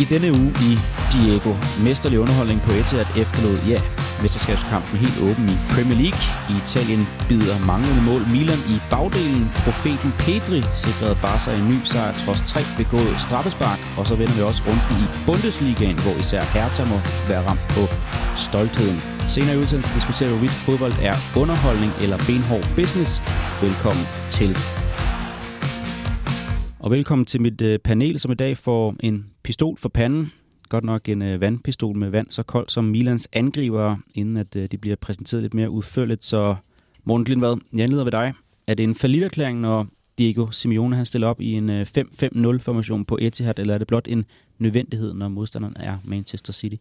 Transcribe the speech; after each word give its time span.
I 0.00 0.04
denne 0.04 0.32
uge 0.32 0.52
i 0.68 0.78
Diego, 1.12 1.52
mesterlig 1.84 2.18
underholdning 2.18 2.60
på 2.62 2.70
Etihad 2.72 3.06
efterlod, 3.16 3.58
ja, 3.68 3.80
mesterskabskampen 4.22 4.98
helt 4.98 5.18
åben 5.28 5.48
i 5.48 5.56
Premier 5.72 5.98
League. 6.02 6.22
I 6.50 6.52
Italien 6.64 7.08
bider 7.28 7.58
manglende 7.66 8.02
mål 8.02 8.22
Milan 8.32 8.62
i 8.74 8.76
bagdelen. 8.90 9.50
Profeten 9.54 10.12
Pedri 10.18 10.62
sikrede 10.74 11.16
Barca 11.22 11.50
en 11.54 11.68
ny 11.68 11.78
sejr 11.84 12.12
trods 12.24 12.42
tre 12.46 12.60
begået 12.76 13.20
straffespark. 13.26 13.78
Og 13.98 14.06
så 14.06 14.14
vender 14.14 14.34
vi 14.34 14.42
også 14.42 14.62
rundt 14.68 14.84
i 15.00 15.02
Bundesligaen, 15.26 15.98
hvor 15.98 16.14
især 16.20 16.42
Hertha 16.42 16.84
må 16.84 16.98
være 17.28 17.46
ramt 17.48 17.66
på 17.76 17.82
stoltheden. 18.36 19.02
Senere 19.28 19.54
i 19.54 19.58
udsendelsen 19.58 19.94
diskuterer 19.94 20.28
vi, 20.30 20.34
hvorvidt 20.34 20.52
fodbold 20.66 20.94
er 21.00 21.16
underholdning 21.36 21.92
eller 22.02 22.18
benhård 22.26 22.66
business. 22.76 23.22
Velkommen 23.62 24.06
til. 24.30 24.56
Og 26.82 26.90
velkommen 26.90 27.24
til 27.24 27.40
mit 27.40 27.60
øh, 27.60 27.78
panel, 27.78 28.20
som 28.20 28.32
i 28.32 28.34
dag 28.34 28.56
får 28.56 28.96
en 29.00 29.26
pistol 29.42 29.78
for 29.78 29.88
panden. 29.88 30.32
Godt 30.68 30.84
nok 30.84 31.08
en 31.08 31.22
øh, 31.22 31.40
vandpistol 31.40 31.96
med 31.96 32.10
vand 32.10 32.30
så 32.30 32.42
koldt 32.42 32.72
som 32.72 32.84
Milans 32.84 33.28
angriber, 33.32 33.96
inden 34.14 34.36
at 34.36 34.56
øh, 34.56 34.68
de 34.70 34.78
bliver 34.78 34.96
præsenteret 34.96 35.42
lidt 35.42 35.54
mere 35.54 35.70
udførligt. 35.70 36.24
Så 36.24 36.54
Morten 37.04 37.24
Glindvad, 37.24 37.56
jeg 37.72 37.80
anleder 37.80 38.04
ved 38.04 38.12
dig. 38.12 38.32
Er 38.66 38.74
det 38.74 38.84
en 38.84 38.94
faliderklæring, 38.94 39.60
når 39.60 39.86
Diego 40.18 40.46
Simeone 40.50 40.96
han 40.96 41.06
stiller 41.06 41.28
op 41.28 41.40
i 41.40 41.52
en 41.52 41.70
øh, 41.70 41.86
5-5-0-formation 41.98 43.04
på 43.04 43.18
Etihad, 43.20 43.58
eller 43.58 43.74
er 43.74 43.78
det 43.78 43.86
blot 43.86 44.08
en 44.08 44.24
nødvendighed, 44.58 45.14
når 45.14 45.28
modstanderen 45.28 45.76
er 45.80 45.96
Manchester 46.04 46.52
City? 46.52 46.76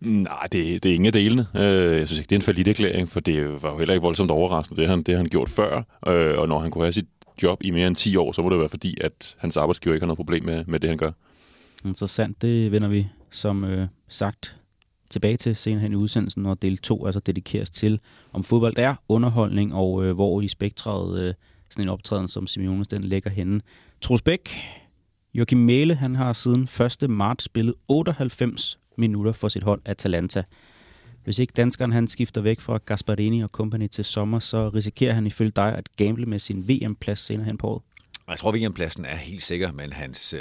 Nej, 0.00 0.46
det, 0.52 0.82
det 0.82 0.90
er 0.90 0.94
ingen 0.94 1.06
af 1.06 1.12
delene. 1.12 1.46
Øh, 1.54 1.98
jeg 1.98 2.06
synes 2.06 2.18
ikke, 2.18 2.28
det 2.28 2.36
er 2.36 2.38
en 2.40 2.42
forlidt 2.42 2.68
erklæring, 2.68 3.08
for 3.08 3.20
det 3.20 3.62
var 3.62 3.72
jo 3.72 3.78
heller 3.78 3.94
ikke 3.94 4.04
voldsomt 4.04 4.30
overraskende, 4.30 4.80
det 4.80 4.90
han, 4.90 5.02
det 5.02 5.16
han 5.16 5.26
gjort 5.26 5.48
før. 5.48 5.82
Øh, 6.06 6.38
og 6.38 6.48
når 6.48 6.58
han 6.58 6.70
kunne 6.70 6.84
have 6.84 6.92
sit 6.92 7.06
job 7.42 7.62
i 7.64 7.70
mere 7.70 7.86
end 7.86 7.96
10 7.96 8.16
år, 8.16 8.32
så 8.32 8.42
må 8.42 8.50
det 8.50 8.58
være 8.58 8.68
fordi, 8.68 8.98
at 9.00 9.36
hans 9.38 9.56
arbejdsgiver 9.56 9.94
ikke 9.94 10.02
har 10.04 10.06
noget 10.06 10.18
problem 10.18 10.44
med, 10.44 10.64
med 10.66 10.80
det, 10.80 10.88
han 10.88 10.98
gør. 10.98 11.12
Interessant. 11.84 12.42
Det 12.42 12.72
vender 12.72 12.88
vi 12.88 13.06
som 13.30 13.64
øh, 13.64 13.88
sagt 14.08 14.56
tilbage 15.10 15.36
til 15.36 15.56
senere 15.56 15.80
hen 15.80 15.92
i 15.92 15.96
udsendelsen, 15.96 16.42
når 16.42 16.54
del 16.54 16.78
2 16.78 17.06
altså 17.06 17.20
dedikeres 17.20 17.70
til, 17.70 18.00
om 18.32 18.44
fodbold 18.44 18.74
er 18.76 18.94
underholdning, 19.08 19.74
og 19.74 20.04
øh, 20.04 20.14
hvor 20.14 20.40
i 20.40 20.48
spektret 20.48 21.20
øh, 21.20 21.34
sådan 21.70 21.84
en 21.84 21.88
optræden 21.88 22.28
som 22.28 22.46
Simeones 22.46 22.88
den 22.88 23.04
ligger 23.04 23.30
henne. 23.30 23.60
Troels 24.00 24.22
Bæk, 24.22 24.50
Joachim 25.34 25.58
Mæle, 25.58 25.94
han 25.94 26.14
har 26.14 26.32
siden 26.32 26.68
1. 27.02 27.10
marts 27.10 27.44
spillet 27.44 27.74
98 27.88 28.78
minutter 28.96 29.32
for 29.32 29.48
sit 29.48 29.62
hold 29.62 29.80
Atalanta. 29.84 30.42
Hvis 31.26 31.38
ikke 31.38 31.52
danskeren 31.56 31.92
han 31.92 32.08
skifter 32.08 32.40
væk 32.40 32.60
fra 32.60 32.78
Gasparini 32.86 33.40
og 33.40 33.48
company 33.48 33.88
til 33.88 34.04
sommer, 34.04 34.38
så 34.38 34.68
risikerer 34.68 35.12
han 35.12 35.26
ifølge 35.26 35.50
dig 35.50 35.74
at 35.74 35.88
gamble 35.96 36.26
med 36.26 36.38
sin 36.38 36.68
VM-plads 36.68 37.18
senere 37.18 37.46
hen 37.46 37.58
på 37.58 37.68
året. 37.68 37.82
Jeg 38.28 38.38
tror, 38.38 38.52
VM-pladsen 38.52 39.04
er 39.04 39.16
helt 39.16 39.42
sikker, 39.42 39.72
men 39.72 39.92
hans, 39.92 40.34
øh, 40.34 40.40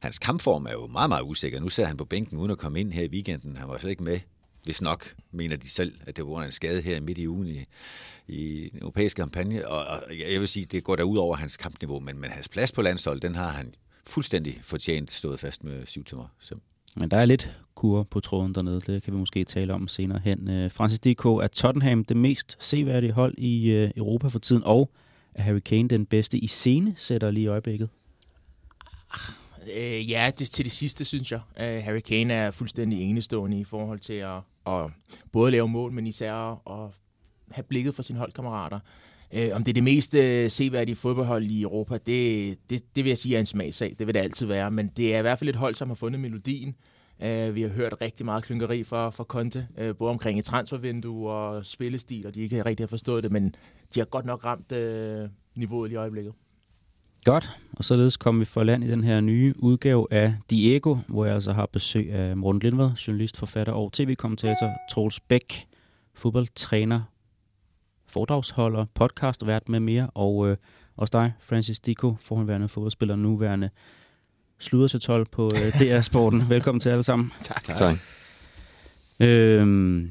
hans 0.00 0.18
kampform 0.18 0.66
er 0.66 0.72
jo 0.72 0.86
meget, 0.86 1.08
meget 1.08 1.22
usikker. 1.22 1.60
Nu 1.60 1.68
sad 1.68 1.86
han 1.86 1.96
på 1.96 2.04
bænken 2.04 2.38
uden 2.38 2.50
at 2.50 2.58
komme 2.58 2.80
ind 2.80 2.92
her 2.92 3.02
i 3.02 3.08
weekenden. 3.08 3.56
Han 3.56 3.68
var 3.68 3.78
slet 3.78 3.90
ikke 3.90 4.04
med, 4.04 4.20
hvis 4.64 4.82
nok, 4.82 5.14
mener 5.32 5.56
de 5.56 5.70
selv, 5.70 5.94
at 6.06 6.16
det 6.16 6.26
var 6.26 6.42
en 6.42 6.52
skade 6.52 6.82
her 6.82 7.00
midt 7.00 7.18
i 7.18 7.28
ugen 7.28 7.48
i, 7.48 7.64
i 8.28 8.68
den 8.72 8.78
europæiske 8.80 9.18
kampagne. 9.18 9.68
Og, 9.68 9.86
og 9.86 10.02
jeg 10.18 10.40
vil 10.40 10.48
sige, 10.48 10.66
det 10.66 10.84
går 10.84 10.96
da 10.96 11.02
ud 11.02 11.16
over 11.16 11.36
hans 11.36 11.56
kampniveau, 11.56 12.00
men, 12.00 12.18
men 12.18 12.30
hans 12.30 12.48
plads 12.48 12.72
på 12.72 12.82
landsholdet, 12.82 13.22
den 13.22 13.34
har 13.34 13.50
han 13.50 13.74
fuldstændig 14.06 14.60
fortjent 14.62 15.10
stået 15.10 15.40
fast 15.40 15.64
med 15.64 15.86
syv 15.86 16.04
timer. 16.04 16.26
Så. 16.38 16.54
Men 16.94 17.10
der 17.10 17.16
er 17.16 17.24
lidt 17.24 17.52
kur 17.74 18.02
på 18.02 18.20
tråden 18.20 18.54
dernede. 18.54 18.80
Det 18.80 19.02
kan 19.02 19.12
vi 19.12 19.18
måske 19.18 19.44
tale 19.44 19.74
om 19.74 19.88
senere 19.88 20.20
hen. 20.24 20.50
Øh, 20.50 20.70
Francis 20.70 21.00
D.K. 21.00 21.24
er 21.24 21.48
Tottenham 21.52 22.04
det 22.04 22.16
mest 22.16 22.56
seværdige 22.60 23.12
hold 23.12 23.34
i 23.38 23.70
øh, 23.70 23.90
Europa 23.96 24.28
for 24.28 24.38
tiden, 24.38 24.62
og 24.64 24.90
er 25.34 25.42
Harry 25.42 25.58
Kane 25.58 25.88
den 25.88 26.06
bedste 26.06 26.38
i 26.38 26.46
scene, 26.46 26.94
sætter 26.96 27.30
lige 27.30 27.44
i 27.44 27.46
øjeblikket? 27.46 27.88
Øh, 29.76 30.10
ja, 30.10 30.30
det, 30.38 30.46
til 30.46 30.64
det 30.64 30.72
sidste, 30.72 31.04
synes 31.04 31.32
jeg. 31.32 31.40
Øh, 31.60 31.82
Harry 31.82 32.00
Kane 32.00 32.34
er 32.34 32.50
fuldstændig 32.50 33.10
enestående 33.10 33.60
i 33.60 33.64
forhold 33.64 33.98
til 33.98 34.12
at, 34.12 34.40
at 34.66 34.90
både 35.32 35.50
lave 35.50 35.68
mål, 35.68 35.92
men 35.92 36.06
især 36.06 36.34
at 36.70 36.90
have 37.50 37.64
blikket 37.64 37.94
for 37.94 38.02
sine 38.02 38.18
holdkammerater. 38.18 38.80
Øh, 39.32 39.50
om 39.52 39.64
det 39.64 39.72
er 39.72 39.74
det 39.74 39.84
mest 39.84 40.14
øh, 40.14 40.50
seværdige 40.50 40.96
fodboldhold 40.96 41.44
i 41.44 41.62
Europa, 41.62 41.98
det, 42.06 42.58
det, 42.70 42.82
det 42.96 43.04
vil 43.04 43.10
jeg 43.10 43.18
sige 43.18 43.36
er 43.36 43.40
en 43.40 43.46
smagsag. 43.46 43.96
Det 43.98 44.06
vil 44.06 44.14
det 44.14 44.20
altid 44.20 44.46
være. 44.46 44.70
Men 44.70 44.90
det 44.96 45.14
er 45.14 45.18
i 45.18 45.22
hvert 45.22 45.38
fald 45.38 45.50
et 45.50 45.56
hold, 45.56 45.74
som 45.74 45.88
har 45.88 45.94
fundet 45.94 46.20
melodien. 46.20 46.74
Øh, 47.22 47.54
vi 47.54 47.62
har 47.62 47.68
hørt 47.68 47.94
rigtig 48.00 48.26
meget 48.26 48.44
klynkeri 48.44 48.84
fra, 48.84 49.10
fra 49.10 49.24
Conte, 49.24 49.68
øh, 49.78 49.94
både 49.96 50.10
omkring 50.10 50.38
et 50.38 50.44
transfervindue 50.44 51.30
og 51.30 51.66
spillestil, 51.66 52.26
og 52.26 52.34
de 52.34 52.40
ikke 52.40 52.64
rigtig 52.64 52.84
har 52.84 52.88
forstået 52.88 53.22
det, 53.22 53.32
men 53.32 53.54
de 53.94 54.00
har 54.00 54.04
godt 54.04 54.26
nok 54.26 54.44
ramt 54.44 54.72
øh, 54.72 55.28
niveauet 55.56 55.92
i 55.92 55.94
øjeblikket. 55.94 56.32
Godt, 57.24 57.50
og 57.72 57.84
således 57.84 58.16
kommer 58.16 58.38
vi 58.38 58.44
for 58.44 58.64
land 58.64 58.84
i 58.84 58.88
den 58.88 59.04
her 59.04 59.20
nye 59.20 59.52
udgave 59.58 60.06
af 60.10 60.34
Diego, 60.50 60.96
hvor 61.08 61.24
jeg 61.24 61.34
altså 61.34 61.52
har 61.52 61.66
besøg 61.66 62.12
af 62.12 62.36
Morten 62.36 62.60
Lindvad, 62.60 62.90
journalist, 62.90 63.36
forfatter 63.36 63.72
og 63.72 63.92
tv-kommentator, 63.92 64.72
Troels 64.90 65.20
Bæk, 65.20 65.66
fodboldtræner, 66.14 67.00
foredragsholder, 68.14 68.84
podcast 68.94 69.46
vært 69.46 69.68
med 69.68 69.80
mere, 69.80 70.10
og 70.14 70.48
øh, 70.48 70.56
også 70.96 71.10
dig, 71.12 71.32
Francis 71.40 71.80
Diko, 71.80 72.16
forhåndværende 72.20 72.68
fodboldspiller, 72.68 73.16
nuværende 73.16 73.70
sluder 74.58 74.88
til 74.88 75.00
12 75.00 75.26
på 75.26 75.46
øh, 75.46 75.80
DR 75.80 76.00
Sporten. 76.00 76.44
Velkommen 76.54 76.80
til 76.80 76.88
alle 76.88 77.02
sammen. 77.04 77.32
Tak. 77.42 77.64
tak. 77.64 77.96
Øhm, 79.20 80.10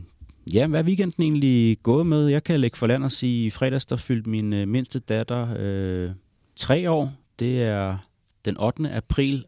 ja, 0.53 0.67
hvad 0.67 0.79
er 0.79 0.83
weekenden 0.83 1.23
egentlig 1.23 1.77
gået 1.83 2.05
med? 2.05 2.27
Jeg 2.27 2.43
kan 2.43 2.59
lægge 2.59 2.77
for 2.77 2.87
land 2.87 3.03
og 3.03 3.11
sige, 3.11 3.45
i 3.45 3.49
fredags 3.49 3.85
der 3.85 3.97
fyldte 3.97 4.29
min 4.29 4.53
øh, 4.53 4.67
mindste 4.67 4.99
datter 4.99 5.55
øh, 5.59 6.11
tre 6.55 6.91
år. 6.91 7.13
Det 7.39 7.63
er 7.63 7.97
den 8.45 8.57
8. 8.57 8.91
april. 8.91 9.45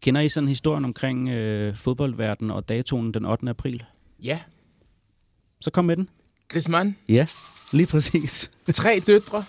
Kender 0.00 0.20
I 0.20 0.28
sådan 0.28 0.48
historien 0.48 0.84
omkring 0.84 1.28
øh, 1.28 1.74
fodboldverdenen 1.74 2.50
og 2.50 2.68
datoen 2.68 3.14
den 3.14 3.24
8. 3.24 3.50
april? 3.50 3.84
Ja. 4.22 4.40
Så 5.60 5.70
kom 5.70 5.84
med 5.84 5.96
den. 5.96 6.08
Griezmann. 6.48 6.96
Ja, 7.08 7.26
lige 7.72 7.86
præcis. 7.86 8.50
Tre 8.72 9.02
døtre. 9.06 9.44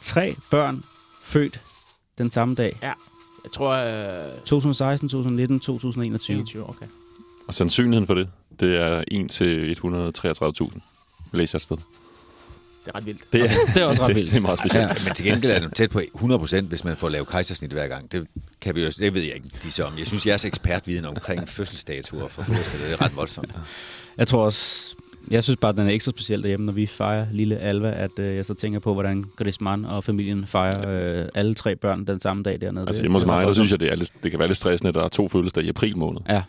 Tre 0.00 0.36
børn 0.50 0.84
født 1.24 1.60
den 2.18 2.30
samme 2.30 2.54
dag. 2.54 2.78
Ja. 2.82 2.92
Jeg 3.44 3.52
tror... 3.52 3.70
Øh... 3.70 4.38
2016, 4.44 5.08
2019, 5.08 5.60
2021. 5.60 6.36
21, 6.36 6.68
okay. 6.68 6.86
Og 7.48 7.54
sandsynligheden 7.54 8.06
for 8.06 8.14
det, 8.14 8.28
det 8.60 8.76
er 8.76 9.04
1 9.08 9.30
til 9.30 9.76
133.000. 9.84 10.80
Læser 11.32 11.58
et 11.58 11.62
sted. 11.62 11.76
Det 11.76 12.90
er 12.94 12.96
ret 12.96 13.06
vildt. 13.06 13.32
Det 13.32 13.40
er, 13.40 13.50
det 13.74 13.82
er 13.82 13.86
også 13.86 14.02
ret 14.02 14.14
vildt. 14.16 14.26
Det, 14.26 14.32
det 14.32 14.36
er 14.36 14.40
meget 14.42 14.58
specielt. 14.58 14.88
Ja. 14.88 15.04
Men 15.04 15.14
til 15.14 15.24
gengæld 15.24 15.52
er 15.52 15.58
det 15.58 15.74
tæt 15.74 15.90
på 15.90 16.00
100% 16.14 16.60
hvis 16.60 16.84
man 16.84 16.96
får 16.96 17.08
lavet 17.08 17.28
kejsersnit 17.28 17.70
hver 17.70 17.88
gang. 17.88 18.12
Det, 18.12 18.26
kan 18.60 18.74
vi 18.74 18.84
jo, 18.84 18.90
det 18.98 19.14
ved 19.14 19.22
jeg 19.22 19.34
ikke, 19.34 19.48
de 19.62 19.70
så 19.70 19.84
om. 19.84 19.98
Jeg 19.98 20.06
synes, 20.06 20.26
jeres 20.26 20.44
ekspertviden 20.44 21.04
omkring 21.04 21.48
fødselsdatoer 21.48 22.28
for 22.28 22.42
fodboldspillere, 22.42 22.90
det 22.90 23.00
er 23.00 23.04
ret 23.04 23.16
voldsomt. 23.16 23.50
Jeg 24.16 24.28
tror 24.28 24.44
også, 24.44 24.96
jeg 25.30 25.44
synes 25.44 25.56
bare, 25.56 25.68
at 25.68 25.76
den 25.76 25.86
er 25.86 25.90
ekstra 25.90 26.10
speciel 26.10 26.42
derhjemme, 26.42 26.66
når 26.66 26.72
vi 26.72 26.86
fejrer 26.86 27.26
lille 27.32 27.58
Alva, 27.58 27.90
at 27.90 28.18
øh, 28.18 28.36
jeg 28.36 28.44
så 28.44 28.54
tænker 28.54 28.78
på, 28.78 28.92
hvordan 28.94 29.24
Griezmann 29.36 29.84
og 29.84 30.04
familien 30.04 30.46
fejrer 30.46 31.20
øh, 31.22 31.28
alle 31.34 31.54
tre 31.54 31.76
børn 31.76 32.06
den 32.06 32.20
samme 32.20 32.42
dag 32.42 32.60
dernede. 32.60 32.84
Altså 32.86 33.02
hjemme 33.02 33.18
hos 33.18 33.26
mig, 33.26 33.46
der 33.46 33.52
synes 33.52 33.70
jeg, 33.70 33.80
det, 33.80 33.92
er 33.92 33.96
lidt, 33.96 34.12
det 34.22 34.30
kan 34.30 34.40
være 34.40 34.48
lidt 34.48 34.58
stressende, 34.58 34.88
at 34.88 34.94
der 34.94 35.04
er 35.04 35.08
to 35.08 35.28
fødselsdage 35.28 35.66
i 35.66 35.68
april 35.68 35.96
måned. 35.96 36.20
Ja. 36.28 36.42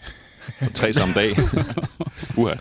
tre 0.73 0.93
samme 0.93 1.13
dag. 1.13 1.35
Uha. 2.37 2.53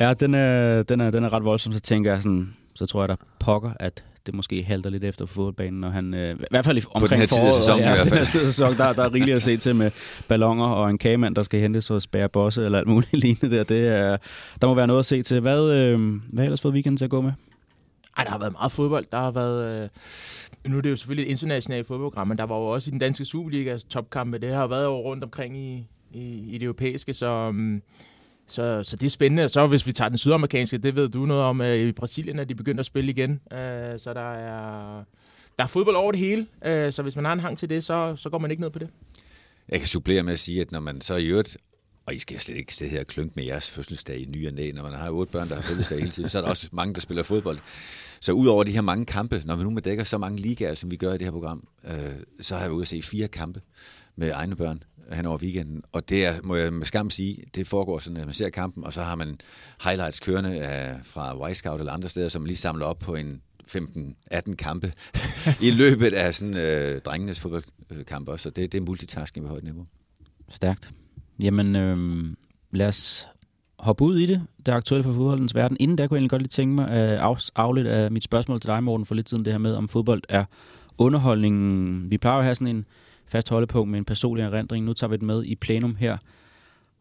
Ja, 0.00 0.14
den 0.14 0.34
er, 0.34 0.82
den, 0.82 1.00
er, 1.00 1.10
den 1.10 1.24
er 1.24 1.32
ret 1.32 1.44
voldsom, 1.44 1.72
så 1.72 1.80
tænker 1.80 2.12
jeg 2.12 2.22
sådan, 2.22 2.54
så 2.74 2.86
tror 2.86 3.02
jeg, 3.02 3.08
der 3.08 3.16
pokker, 3.38 3.70
at 3.80 4.04
det 4.26 4.34
måske 4.34 4.62
halter 4.62 4.90
lidt 4.90 5.04
efter 5.04 5.26
på 5.26 5.32
fodboldbanen, 5.32 5.80
når 5.80 5.90
han, 5.90 6.14
øh, 6.14 6.34
i 6.34 6.44
hvert 6.50 6.64
fald 6.64 6.78
i, 6.78 6.82
omkring 6.94 7.00
på 7.00 7.06
den 7.06 7.18
her 7.18 7.26
tid 7.26 7.38
af 7.38 7.52
sæsonen 7.52 7.84
ja, 7.84 7.92
i 7.92 7.96
hvert 7.96 8.08
fald. 8.08 8.10
Den 8.10 8.40
her 8.40 8.46
sæson, 8.46 8.76
der, 8.76 8.92
der 8.92 9.04
er 9.04 9.14
rigeligt 9.14 9.36
at 9.36 9.42
se 9.42 9.56
til 9.56 9.76
med 9.76 9.90
ballonger 10.28 10.66
og 10.66 10.90
en 10.90 10.98
kagemand, 10.98 11.34
der 11.34 11.42
skal 11.42 11.60
hentes 11.60 11.90
og 11.90 12.02
spære 12.02 12.28
bosse 12.28 12.64
eller 12.64 12.78
alt 12.78 12.88
muligt 12.88 13.12
lignende 13.24 13.56
der. 13.56 13.64
Det 13.64 13.88
er, 13.88 14.16
der 14.60 14.66
må 14.66 14.74
være 14.74 14.86
noget 14.86 14.98
at 14.98 15.06
se 15.06 15.22
til. 15.22 15.40
Hvad, 15.40 15.70
øh, 15.70 16.00
hvad 16.00 16.38
har 16.38 16.44
ellers 16.44 16.60
fået 16.60 16.74
weekenden 16.74 16.96
til 16.96 17.04
at 17.04 17.10
gå 17.10 17.20
med? 17.20 17.32
Ej, 18.16 18.24
der 18.24 18.30
har 18.30 18.38
været 18.38 18.52
meget 18.52 18.72
fodbold. 18.72 19.06
Der 19.12 19.18
har 19.18 19.30
været... 19.30 19.82
Øh, 19.82 19.88
nu 20.70 20.76
er 20.76 20.80
det 20.80 20.90
jo 20.90 20.96
selvfølgelig 20.96 21.26
et 21.26 21.30
internationalt 21.30 21.86
fodboldprogram, 21.86 22.28
men 22.28 22.38
der 22.38 22.44
var 22.44 22.56
jo 22.56 22.66
også 22.66 22.88
i 22.88 22.92
den 22.92 22.98
danske 22.98 23.24
Superligas 23.24 23.84
topkampe. 23.84 24.38
Det 24.38 24.54
har 24.54 24.66
været 24.66 24.84
jo 24.84 24.96
rundt 24.96 25.24
omkring 25.24 25.56
i, 25.56 25.86
i, 26.12 26.54
i 26.54 26.58
det 26.58 26.62
europæiske, 26.62 27.14
så... 27.14 27.48
Um, 27.48 27.82
så, 28.52 28.84
så 28.84 28.96
det 28.96 29.06
er 29.06 29.10
spændende. 29.10 29.48
Så 29.48 29.66
hvis 29.66 29.86
vi 29.86 29.92
tager 29.92 30.08
den 30.08 30.18
sydamerikanske, 30.18 30.78
det 30.78 30.96
ved 30.96 31.08
du 31.08 31.26
noget 31.26 31.42
om, 31.42 31.60
Øh, 31.60 31.78
i 31.78 31.92
Brasilien 31.92 32.38
er 32.38 32.44
de 32.44 32.54
begyndt 32.54 32.80
at 32.80 32.86
spille 32.86 33.10
igen. 33.10 33.30
Øh, 33.30 33.98
så 33.98 34.12
der 34.14 34.32
er, 34.32 35.04
der 35.56 35.64
er 35.64 35.66
fodbold 35.66 35.96
over 35.96 36.12
det 36.12 36.20
hele. 36.20 36.46
Øh, 36.64 36.92
så 36.92 37.02
hvis 37.02 37.16
man 37.16 37.24
har 37.24 37.32
en 37.32 37.40
hang 37.40 37.58
til 37.58 37.68
det, 37.68 37.84
så, 37.84 38.16
så 38.16 38.30
går 38.30 38.38
man 38.38 38.50
ikke 38.50 38.60
ned 38.60 38.70
på 38.70 38.78
det. 38.78 38.88
Jeg 39.68 39.78
kan 39.78 39.88
supplere 39.88 40.22
med 40.22 40.32
at 40.32 40.38
sige, 40.38 40.60
at 40.60 40.72
når 40.72 40.80
man 40.80 41.00
så 41.00 41.14
i 41.14 41.26
øvrigt 41.26 41.56
og 42.06 42.14
I 42.14 42.18
skal 42.18 42.40
slet 42.40 42.56
ikke 42.56 42.74
sidde 42.74 42.90
her 42.90 43.00
og 43.00 43.06
klynke 43.06 43.32
med 43.36 43.44
jeres 43.44 43.70
fødselsdag 43.70 44.18
i 44.18 44.24
ny 44.24 44.46
og 44.48 44.54
næ. 44.54 44.72
Når 44.72 44.82
man 44.82 44.92
har 44.92 45.10
otte 45.10 45.32
børn, 45.32 45.48
der 45.48 45.54
har 45.54 45.62
fødselsdag 45.62 45.98
hele 45.98 46.10
tiden, 46.10 46.28
så 46.28 46.38
er 46.38 46.42
der 46.42 46.48
også 46.48 46.68
mange, 46.72 46.94
der 46.94 47.00
spiller 47.00 47.22
fodbold. 47.22 47.58
Så 48.20 48.32
udover 48.32 48.64
de 48.64 48.70
her 48.70 48.80
mange 48.80 49.06
kampe, 49.06 49.42
når 49.44 49.56
vi 49.56 49.62
nu 49.64 49.70
med 49.70 49.82
dækker 49.82 50.04
så 50.04 50.18
mange 50.18 50.38
ligaer, 50.38 50.74
som 50.74 50.90
vi 50.90 50.96
gør 50.96 51.12
i 51.12 51.18
det 51.18 51.26
her 51.26 51.32
program, 51.32 51.68
øh, 51.84 52.10
så 52.40 52.56
har 52.56 52.68
vi 52.68 52.74
ude 52.74 52.82
at 52.82 52.88
se 52.88 53.02
fire 53.02 53.28
kampe 53.28 53.60
med 54.16 54.30
egne 54.30 54.56
børn 54.56 54.82
hen 55.12 55.26
over 55.26 55.38
weekenden. 55.38 55.82
Og 55.92 56.08
det 56.08 56.24
er, 56.24 56.34
må 56.42 56.56
jeg 56.56 56.72
med 56.72 56.86
skam 56.86 57.10
sige, 57.10 57.44
det 57.54 57.66
foregår 57.66 57.98
sådan, 57.98 58.16
at 58.16 58.24
man 58.26 58.34
ser 58.34 58.50
kampen, 58.50 58.84
og 58.84 58.92
så 58.92 59.02
har 59.02 59.14
man 59.14 59.38
highlights 59.84 60.20
kørende 60.20 60.60
af, 60.60 60.96
fra 61.02 61.50
Y-Scout 61.50 61.78
eller 61.78 61.92
andre 61.92 62.08
steder, 62.08 62.28
som 62.28 62.44
lige 62.44 62.56
samler 62.56 62.86
op 62.86 62.98
på 62.98 63.14
en 63.14 63.42
15-18 63.68 64.54
kampe 64.54 64.92
i 65.66 65.70
løbet 65.70 66.12
af 66.12 66.34
sådan 66.34 66.56
øh, 66.56 67.00
drengenes 67.00 67.40
fodboldkampe 67.40 68.32
også. 68.32 68.42
Så 68.42 68.50
det, 68.50 68.72
det 68.72 68.78
er 68.78 68.82
multitasking 68.82 69.46
på 69.46 69.50
højt 69.50 69.64
niveau. 69.64 69.86
Stærkt. 70.48 70.92
Jamen, 71.42 71.76
øh, 71.76 72.24
lad 72.70 72.88
os 72.88 73.28
hoppe 73.78 74.04
ud 74.04 74.18
i 74.18 74.26
det, 74.26 74.42
det 74.66 74.72
aktuelle 74.72 75.04
for 75.04 75.12
fodboldens 75.12 75.54
verden. 75.54 75.76
Inden 75.80 75.98
der 75.98 76.06
kunne 76.06 76.16
jeg 76.16 76.18
egentlig 76.18 76.30
godt 76.30 76.42
lige 76.42 76.48
tænke 76.48 76.74
mig 76.74 76.88
øh, 76.88 76.94
at 76.94 77.20
af, 77.20 77.50
afledt 77.54 77.86
af 77.86 78.10
mit 78.10 78.24
spørgsmål 78.24 78.60
til 78.60 78.68
dig, 78.68 78.84
Morten, 78.84 79.06
for 79.06 79.14
lidt 79.14 79.28
siden 79.28 79.44
det 79.44 79.52
her 79.52 79.58
med, 79.58 79.74
om 79.74 79.88
fodbold 79.88 80.22
er 80.28 80.44
underholdningen. 80.98 82.10
Vi 82.10 82.18
plejer 82.18 82.38
at 82.38 82.44
have 82.44 82.54
sådan 82.54 82.76
en 82.76 82.84
fast 83.32 83.48
holdepunkt 83.48 83.90
med 83.90 83.98
en 83.98 84.04
personlig 84.04 84.42
erindring. 84.42 84.84
Nu 84.84 84.92
tager 84.92 85.08
vi 85.08 85.16
det 85.16 85.22
med 85.22 85.44
i 85.44 85.54
plenum 85.54 85.96
her. 85.96 86.12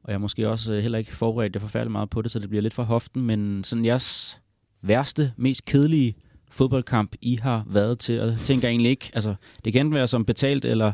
Og 0.04 0.08
jeg 0.08 0.14
er 0.14 0.18
måske 0.18 0.50
også 0.50 0.74
øh, 0.74 0.82
heller 0.82 0.98
ikke 0.98 1.16
forberedt 1.16 1.54
det 1.54 1.62
forfærdeligt 1.62 1.92
meget 1.92 2.10
på 2.10 2.22
det, 2.22 2.32
så 2.32 2.40
det 2.40 2.50
bliver 2.50 2.62
lidt 2.62 2.74
for 2.74 2.84
hoften. 2.84 3.22
Men 3.22 3.64
sådan 3.64 3.86
jeres 3.86 4.40
værste, 4.82 5.34
mest 5.38 5.66
kedelige 5.66 6.16
fodboldkamp, 6.52 7.16
I 7.22 7.40
har 7.42 7.64
været 7.68 8.00
til, 8.00 8.22
og 8.22 8.28
jeg 8.28 8.38
tænker 8.38 8.68
egentlig 8.68 8.90
ikke, 8.90 9.12
altså 9.14 9.36
det 9.66 9.74
kan 9.74 9.94
være 9.94 10.08
som 10.08 10.26
betalt, 10.26 10.66
eller, 10.66 10.92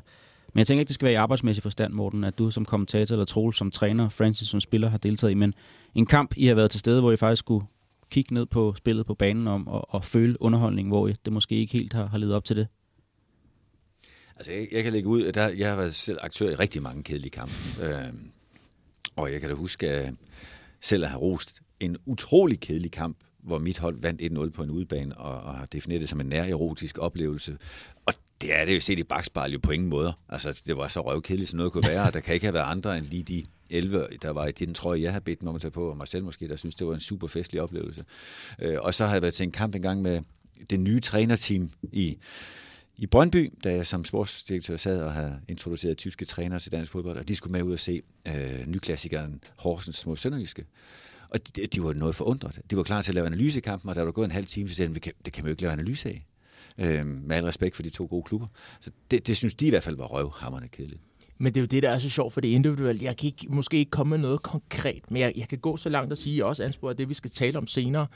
men 0.53 0.59
jeg 0.59 0.67
tænker 0.67 0.79
ikke, 0.79 0.87
det 0.87 0.95
skal 0.95 1.05
være 1.05 1.13
i 1.13 1.15
arbejdsmæssig 1.15 1.63
forstand, 1.63 1.93
Morten, 1.93 2.23
at 2.23 2.37
du 2.37 2.51
som 2.51 2.65
kommentator 2.65 3.13
eller 3.13 3.25
Troel 3.25 3.53
som 3.53 3.71
træner, 3.71 4.09
Francis 4.09 4.47
som 4.47 4.59
spiller 4.59 4.89
har 4.89 4.97
deltaget 4.97 5.31
i, 5.31 5.35
men 5.35 5.53
en 5.95 6.05
kamp, 6.05 6.33
I 6.37 6.45
har 6.45 6.55
været 6.55 6.71
til 6.71 6.79
stede, 6.79 7.01
hvor 7.01 7.11
I 7.11 7.15
faktisk 7.15 7.39
skulle 7.39 7.65
kigge 8.09 8.33
ned 8.33 8.45
på 8.45 8.73
spillet 8.77 9.05
på 9.05 9.13
banen 9.13 9.47
om 9.47 9.67
og, 9.67 9.93
og 9.93 10.03
føle 10.03 10.41
underholdning, 10.41 10.87
hvor 10.87 11.07
I, 11.07 11.13
det 11.25 11.33
måske 11.33 11.55
ikke 11.55 11.73
helt 11.73 11.93
har, 11.93 12.05
har 12.07 12.17
levet 12.17 12.35
op 12.35 12.43
til 12.43 12.55
det? 12.55 12.67
Altså, 14.37 14.51
jeg, 14.51 14.67
jeg 14.71 14.83
kan 14.83 14.93
lægge 14.93 15.09
ud, 15.09 15.23
at 15.23 15.35
der, 15.35 15.47
jeg 15.47 15.69
har 15.69 15.75
været 15.75 15.95
selv 15.95 16.17
aktør 16.21 16.49
i 16.49 16.55
rigtig 16.55 16.81
mange 16.81 17.03
kedelige 17.03 17.31
kampe. 17.31 17.53
Øh, 17.83 18.13
og 19.15 19.31
jeg 19.31 19.39
kan 19.39 19.49
da 19.49 19.55
huske 19.55 19.89
at 19.89 20.13
selv 20.81 21.03
at 21.03 21.09
have 21.09 21.21
rost 21.21 21.61
en 21.79 21.97
utrolig 22.05 22.59
kedelig 22.59 22.91
kamp, 22.91 23.17
hvor 23.43 23.59
mit 23.59 23.77
hold 23.77 24.01
vandt 24.01 24.21
1-0 24.21 24.49
på 24.49 24.63
en 24.63 24.69
udebane, 24.69 25.17
og, 25.17 25.41
og 25.41 25.55
har 25.55 25.65
defineret 25.65 26.01
det 26.01 26.09
som 26.09 26.19
en 26.19 26.25
nærerotisk 26.25 26.97
oplevelse. 26.97 27.57
Og 28.05 28.13
det 28.41 28.55
er 28.55 28.65
det 28.65 28.75
jo 28.75 28.79
set 28.79 28.99
i 28.99 29.03
bagspejl 29.03 29.51
jo 29.51 29.59
på 29.63 29.71
ingen 29.71 29.89
måde. 29.89 30.13
Altså, 30.29 30.61
det 30.67 30.77
var 30.77 30.87
så 30.87 31.01
røvkedeligt, 31.01 31.49
som 31.49 31.57
noget 31.57 31.71
kunne 31.71 31.87
være, 31.87 32.03
og 32.03 32.13
der 32.13 32.19
kan 32.19 32.33
ikke 32.33 32.45
have 32.45 32.53
været 32.53 32.71
andre 32.71 32.97
end 32.97 33.05
lige 33.05 33.23
de 33.23 33.43
11, 33.69 34.07
der 34.21 34.29
var 34.29 34.47
i 34.47 34.51
den 34.51 34.73
trøje, 34.73 35.01
jeg 35.01 35.11
havde 35.11 35.23
bedt 35.23 35.43
mig 35.43 35.49
om 35.49 35.55
at 35.55 35.61
tage 35.61 35.71
på, 35.71 35.89
og 35.89 35.97
mig 35.97 36.07
selv 36.07 36.23
måske, 36.23 36.47
der 36.47 36.55
synes, 36.55 36.75
det 36.75 36.87
var 36.87 36.93
en 36.93 36.99
super 36.99 37.27
festlig 37.27 37.61
oplevelse. 37.61 38.03
Øh, 38.59 38.77
og 38.79 38.93
så 38.93 39.05
har 39.05 39.13
jeg 39.13 39.21
været 39.21 39.33
til 39.33 39.43
en 39.43 39.51
kamp 39.51 39.75
engang 39.75 40.01
med 40.01 40.21
det 40.69 40.79
nye 40.79 40.99
trænerteam 40.99 41.69
i 41.91 42.17
i 42.97 43.05
Brøndby, 43.05 43.53
da 43.63 43.73
jeg 43.73 43.87
som 43.87 44.05
sportsdirektør 44.05 44.77
sad 44.77 45.01
og 45.01 45.13
havde 45.13 45.39
introduceret 45.47 45.97
tyske 45.97 46.25
trænere 46.25 46.59
til 46.59 46.71
dansk 46.71 46.91
fodbold, 46.91 47.17
og 47.17 47.27
de 47.27 47.35
skulle 47.35 47.51
med 47.51 47.63
ud 47.63 47.73
og 47.73 47.79
se 47.79 48.01
øh, 48.27 48.67
nyklassikeren 48.67 49.41
Horsens 49.57 50.05
mod 50.05 50.17
Sønderjyske. 50.17 50.65
Og 51.29 51.55
de, 51.55 51.67
de 51.67 51.83
var 51.83 51.93
noget 51.93 52.15
forundret. 52.15 52.61
De 52.69 52.77
var 52.77 52.83
klar 52.83 53.01
til 53.01 53.11
at 53.11 53.15
lave 53.15 53.27
analyse 53.27 53.57
i 53.57 53.61
kampen, 53.61 53.89
og 53.89 53.95
da 53.95 53.99
der 53.99 54.05
var 54.05 54.11
gået 54.11 54.25
en 54.25 54.31
halv 54.31 54.45
time, 54.45 54.69
så 54.69 54.75
sagde 54.75 54.93
de, 54.93 55.11
det 55.25 55.33
kan 55.33 55.43
man 55.43 55.49
jo 55.49 55.53
ikke 55.53 55.61
lave 55.61 55.73
analyse 55.73 56.09
af. 56.09 56.25
Øh, 56.77 57.05
med 57.05 57.35
al 57.35 57.43
respekt 57.43 57.75
for 57.75 57.83
de 57.83 57.89
to 57.89 58.07
gode 58.09 58.23
klubber. 58.23 58.47
Så 58.79 58.91
det, 59.11 59.27
det 59.27 59.37
synes 59.37 59.53
de 59.53 59.67
i 59.67 59.69
hvert 59.69 59.83
fald 59.83 59.95
var 59.95 60.05
røvhammerne 60.05 60.67
kedeligt. 60.67 61.01
Men 61.37 61.53
det 61.53 61.59
er 61.59 61.61
jo 61.61 61.67
det, 61.67 61.83
der 61.83 61.89
er 61.89 61.99
så 61.99 62.09
sjovt, 62.09 62.33
for 62.33 62.41
det 62.41 62.51
er 62.51 62.55
individuelt. 62.55 63.01
Jeg 63.01 63.17
kan 63.17 63.27
ikke, 63.27 63.45
måske 63.49 63.77
ikke 63.77 63.91
komme 63.91 64.09
med 64.09 64.17
noget 64.17 64.41
konkret, 64.41 65.11
men 65.11 65.21
jeg, 65.21 65.33
jeg 65.35 65.47
kan 65.47 65.57
gå 65.57 65.77
så 65.77 65.89
langt 65.89 66.11
at 66.11 66.17
sige, 66.17 66.33
at 66.33 66.37
jeg 66.37 66.45
også 66.45 66.63
ansporer 66.63 66.93
det, 66.93 67.09
vi 67.09 67.13
skal 67.13 67.31
tale 67.31 67.57
om 67.57 67.67
senere. 67.67 68.07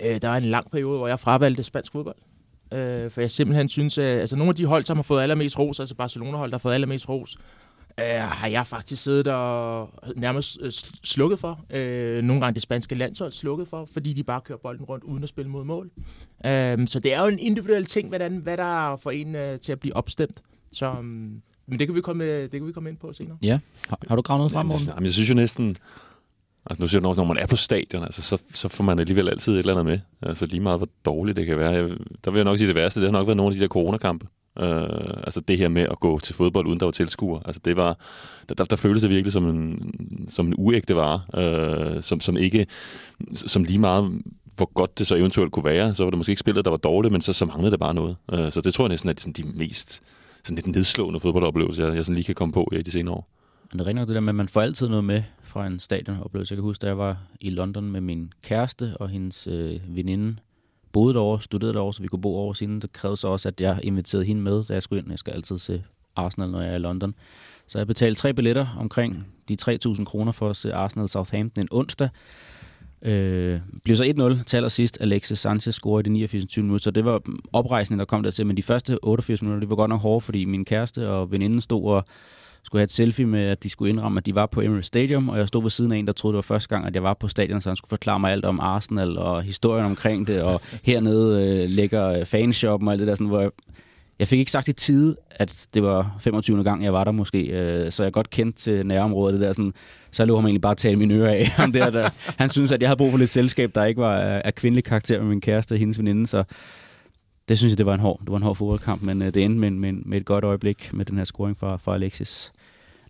Øh, 0.00 0.22
der 0.22 0.28
er 0.28 0.36
en 0.36 0.44
lang 0.44 0.70
periode, 0.70 0.98
hvor 0.98 1.08
jeg 1.08 1.20
fravalgte 1.20 1.62
spansk 1.62 1.92
fodbold. 1.92 2.16
Øh, 2.72 3.10
for 3.10 3.20
jeg 3.20 3.30
simpelthen 3.30 3.68
synes, 3.68 3.98
at 3.98 4.04
altså, 4.04 4.36
nogle 4.36 4.48
af 4.48 4.54
de 4.54 4.66
hold, 4.66 4.84
som 4.84 4.96
har 4.96 5.02
fået 5.02 5.22
allermest 5.22 5.58
ros, 5.58 5.80
altså 5.80 5.94
Barcelona-hold, 5.94 6.50
der 6.50 6.54
har 6.56 6.60
fået 6.60 6.74
allermest 6.74 7.08
ros, 7.08 7.36
øh, 8.00 8.04
har 8.06 8.48
jeg 8.48 8.66
faktisk 8.66 9.02
siddet 9.02 9.26
og 9.26 9.88
nærmest 10.16 10.58
øh, 10.60 10.72
slukket 11.04 11.38
for. 11.38 11.60
Øh, 11.70 12.22
nogle 12.22 12.40
gange 12.40 12.54
det 12.54 12.62
spanske 12.62 12.94
landshold 12.94 13.32
slukket 13.32 13.68
for, 13.68 13.88
fordi 13.92 14.12
de 14.12 14.22
bare 14.22 14.40
kører 14.40 14.58
bolden 14.58 14.84
rundt 14.84 15.04
uden 15.04 15.22
at 15.22 15.28
spille 15.28 15.50
mod 15.50 15.64
mål. 15.64 15.90
Øh, 16.46 16.86
så 16.86 17.00
det 17.02 17.14
er 17.14 17.20
jo 17.20 17.26
en 17.26 17.38
individuel 17.38 17.86
ting, 17.86 18.08
hvordan, 18.08 18.36
hvad 18.36 18.56
der 18.56 18.96
får 18.96 19.10
en 19.10 19.34
øh, 19.34 19.60
til 19.60 19.72
at 19.72 19.80
blive 19.80 19.96
opstemt. 19.96 20.42
Så, 20.72 20.86
øh, 20.86 21.04
men 21.04 21.78
det 21.78 21.88
kan, 21.88 21.94
vi 21.94 22.00
komme, 22.00 22.42
det 22.42 22.50
kan 22.50 22.66
vi 22.66 22.72
komme 22.72 22.90
ind 22.90 22.98
på 22.98 23.12
senere. 23.12 23.36
Ja. 23.42 23.58
Har, 23.88 23.98
har 24.08 24.16
du 24.16 24.22
gravet 24.22 24.40
noget 24.40 24.52
frem, 24.52 24.66
Morten? 24.66 24.86
Jamen, 24.86 25.04
jeg 25.04 25.12
synes 25.12 25.28
jo 25.28 25.34
næsten, 25.34 25.76
Altså 26.66 26.82
nu 26.82 26.88
siger 26.88 27.00
du, 27.00 27.14
når 27.14 27.24
man 27.24 27.36
er 27.36 27.46
på 27.46 27.56
stadion, 27.56 28.02
altså, 28.02 28.22
så, 28.22 28.42
så 28.54 28.68
får 28.68 28.84
man 28.84 28.98
alligevel 28.98 29.28
altid 29.28 29.52
et 29.52 29.58
eller 29.58 29.72
andet 29.72 29.86
med. 29.86 29.98
Altså 30.22 30.46
lige 30.46 30.60
meget, 30.60 30.78
hvor 30.78 30.88
dårligt 31.04 31.36
det 31.36 31.46
kan 31.46 31.58
være. 31.58 31.70
Jeg, 31.70 31.90
der 32.24 32.30
vil 32.30 32.38
jeg 32.38 32.44
nok 32.44 32.58
sige 32.58 32.68
det 32.68 32.76
værste, 32.76 33.00
det 33.00 33.08
har 33.08 33.12
nok 33.12 33.26
været 33.26 33.36
nogle 33.36 33.52
af 33.52 33.58
de 33.58 33.62
der 33.62 33.68
coronakampe. 33.68 34.26
Uh, 34.60 34.66
altså 35.24 35.40
det 35.40 35.58
her 35.58 35.68
med 35.68 35.82
at 35.82 36.00
gå 36.00 36.18
til 36.18 36.34
fodbold, 36.34 36.66
uden 36.66 36.80
der 36.80 36.86
var 36.86 36.90
tilskuer. 36.92 37.40
Altså 37.44 37.60
det 37.64 37.76
var, 37.76 37.98
der, 38.48 38.54
der, 38.54 38.64
der 38.64 38.76
føltes 38.76 39.02
det 39.02 39.10
virkelig 39.10 39.32
som 39.32 39.48
en, 39.48 39.94
som 40.28 40.46
en 40.46 40.54
uægte 40.56 40.96
vare, 40.96 41.20
uh, 41.96 42.02
som, 42.02 42.20
som 42.20 42.36
ikke, 42.36 42.66
som 43.34 43.64
lige 43.64 43.78
meget, 43.78 44.22
hvor 44.56 44.70
godt 44.74 44.98
det 44.98 45.06
så 45.06 45.14
eventuelt 45.14 45.52
kunne 45.52 45.64
være, 45.64 45.94
så 45.94 46.04
var 46.04 46.10
det 46.10 46.18
måske 46.18 46.30
ikke 46.30 46.40
spillet, 46.40 46.64
der 46.64 46.70
var 46.70 46.78
dårligt, 46.78 47.12
men 47.12 47.20
så, 47.20 47.32
så 47.32 47.44
manglede 47.44 47.70
det 47.70 47.80
bare 47.80 47.94
noget. 47.94 48.16
Uh, 48.32 48.50
så 48.50 48.60
det 48.60 48.74
tror 48.74 48.84
jeg 48.84 48.88
næsten 48.88 49.10
er 49.10 49.14
sådan 49.18 49.32
de 49.32 49.44
mest 49.44 50.02
sådan 50.44 50.54
lidt 50.54 50.66
nedslående 50.66 51.20
fodboldoplevelser, 51.20 51.86
jeg, 51.86 51.96
jeg 51.96 52.04
sådan 52.04 52.14
lige 52.14 52.24
kan 52.24 52.34
komme 52.34 52.52
på 52.52 52.72
i 52.72 52.82
de 52.82 52.90
senere 52.90 53.14
år. 53.14 53.28
Men 53.72 53.78
det 53.78 53.86
ringer 53.86 54.04
det 54.04 54.14
der 54.14 54.20
med, 54.20 54.28
at 54.28 54.34
man 54.34 54.48
får 54.48 54.60
altid 54.60 54.88
noget 54.88 55.04
med 55.04 55.22
fra 55.50 55.66
en 55.66 55.78
stadionoplevelse. 55.78 56.52
Jeg 56.52 56.56
kan 56.56 56.62
huske, 56.62 56.82
da 56.82 56.86
jeg 56.86 56.98
var 56.98 57.16
i 57.40 57.50
London 57.50 57.90
med 57.90 58.00
min 58.00 58.32
kæreste 58.42 58.96
og 58.96 59.08
hendes 59.08 59.46
øh, 59.46 59.80
veninde, 59.88 60.36
boede 60.92 61.14
derovre, 61.14 61.42
studerede 61.42 61.74
derovre, 61.74 61.94
så 61.94 62.02
vi 62.02 62.08
kunne 62.08 62.20
bo 62.20 62.36
over 62.36 62.52
siden. 62.52 62.80
Det 62.80 62.92
krævede 62.92 63.16
så 63.16 63.28
også, 63.28 63.48
at 63.48 63.60
jeg 63.60 63.80
inviterede 63.82 64.24
hende 64.24 64.42
med, 64.42 64.64
da 64.64 64.72
jeg 64.72 64.82
skulle 64.82 65.02
ind. 65.02 65.10
Jeg 65.10 65.18
skal 65.18 65.32
altid 65.32 65.58
se 65.58 65.84
Arsenal, 66.16 66.50
når 66.50 66.60
jeg 66.60 66.70
er 66.70 66.76
i 66.76 66.78
London. 66.78 67.14
Så 67.66 67.78
jeg 67.78 67.86
betalte 67.86 68.20
tre 68.20 68.34
billetter 68.34 68.66
omkring 68.78 69.26
de 69.48 69.56
3.000 69.62 70.04
kroner 70.04 70.32
for 70.32 70.50
at 70.50 70.56
se 70.56 70.74
Arsenal 70.74 71.08
Southampton 71.08 71.64
en 71.64 71.68
onsdag. 71.70 72.08
Øh, 73.02 73.60
blev 73.84 73.96
så 73.96 74.04
1-0 74.38 74.44
til 74.44 74.56
allersidst. 74.56 74.98
Alexis 75.00 75.38
Sanchez 75.38 75.74
scorede 75.74 76.00
i 76.00 76.04
de 76.04 76.10
89. 76.10 76.56
minutter, 76.56 76.82
så 76.82 76.90
det 76.90 77.04
var 77.04 77.22
oprejsningen, 77.52 77.98
der 77.98 78.04
kom 78.04 78.22
der 78.22 78.30
til. 78.30 78.46
Men 78.46 78.56
de 78.56 78.62
første 78.62 79.04
88 79.04 79.42
minutter, 79.42 79.60
det 79.60 79.70
var 79.70 79.76
godt 79.76 79.88
nok 79.88 80.00
hårde, 80.00 80.20
fordi 80.20 80.44
min 80.44 80.64
kæreste 80.64 81.08
og 81.08 81.30
veninden 81.30 81.60
stod 81.60 81.90
og 81.92 82.04
skulle 82.62 82.80
have 82.80 82.84
et 82.84 82.92
selfie 82.92 83.26
med, 83.26 83.44
at 83.44 83.62
de 83.62 83.70
skulle 83.70 83.90
indramme, 83.90 84.18
at 84.18 84.26
de 84.26 84.34
var 84.34 84.46
på 84.46 84.60
Emirates 84.60 84.86
Stadium, 84.86 85.28
og 85.28 85.38
jeg 85.38 85.48
stod 85.48 85.62
ved 85.62 85.70
siden 85.70 85.92
af 85.92 85.96
en, 85.96 86.06
der 86.06 86.12
troede, 86.12 86.32
det 86.32 86.36
var 86.36 86.54
første 86.54 86.68
gang, 86.68 86.86
at 86.86 86.94
jeg 86.94 87.02
var 87.02 87.14
på 87.14 87.28
stadion, 87.28 87.60
så 87.60 87.68
han 87.68 87.76
skulle 87.76 87.88
forklare 87.88 88.20
mig 88.20 88.32
alt 88.32 88.44
om 88.44 88.60
Arsenal 88.60 89.18
og 89.18 89.42
historien 89.42 89.86
omkring 89.86 90.26
det, 90.26 90.42
og 90.42 90.60
hernede 90.82 91.62
øh, 91.62 91.68
ligger 91.68 92.24
fanshoppen 92.24 92.88
og 92.88 92.92
alt 92.92 93.00
det 93.00 93.08
der, 93.08 93.14
sådan, 93.14 93.26
hvor 93.26 93.40
jeg, 93.40 93.50
jeg 94.18 94.28
fik 94.28 94.38
ikke 94.38 94.50
sagt 94.50 94.68
i 94.68 94.72
tide, 94.72 95.16
at 95.30 95.66
det 95.74 95.82
var 95.82 96.16
25. 96.20 96.64
gang, 96.64 96.84
jeg 96.84 96.92
var 96.92 97.04
der 97.04 97.12
måske, 97.12 97.42
øh, 97.42 97.90
så 97.90 98.02
jeg 98.02 98.12
godt 98.12 98.30
kendt 98.30 98.56
til 98.56 98.86
nærområdet. 98.86 99.40
Det 99.40 99.46
der, 99.46 99.52
sådan, 99.52 99.72
så 100.10 100.24
lå 100.24 100.36
han 100.36 100.44
egentlig 100.44 100.60
bare 100.60 100.74
tale 100.74 100.96
mine 100.96 101.14
ører 101.14 101.32
af. 101.32 101.46
Ham 101.56 101.72
der, 101.72 101.90
der, 101.90 102.10
han 102.38 102.50
synes, 102.50 102.72
at 102.72 102.80
jeg 102.80 102.88
havde 102.88 102.98
brug 102.98 103.10
for 103.10 103.18
lidt 103.18 103.30
selskab, 103.30 103.74
der 103.74 103.84
ikke 103.84 104.00
var 104.00 104.18
af 104.18 104.54
kvindelig 104.54 104.84
karakter 104.84 105.18
med 105.20 105.28
min 105.28 105.40
kæreste 105.40 105.72
og 105.72 105.78
hendes 105.78 105.98
veninde, 105.98 106.26
så 106.26 106.44
det 107.50 107.58
synes 107.58 107.70
jeg, 107.70 107.78
det 107.78 107.86
var 107.86 107.94
en 107.94 108.00
hård, 108.00 108.20
det 108.20 108.30
var 108.30 108.36
en 108.36 108.42
hård 108.42 108.56
fodboldkamp, 108.56 109.02
men 109.02 109.22
øh, 109.22 109.34
det 109.34 109.44
endte 109.44 109.60
med, 109.60 109.70
med, 109.70 109.92
med 109.92 110.18
et 110.18 110.24
godt 110.24 110.44
øjeblik 110.44 110.90
med 110.92 111.04
den 111.04 111.16
her 111.16 111.24
scoring 111.24 111.56
fra, 111.56 111.76
fra 111.76 111.94
Alexis. 111.94 112.52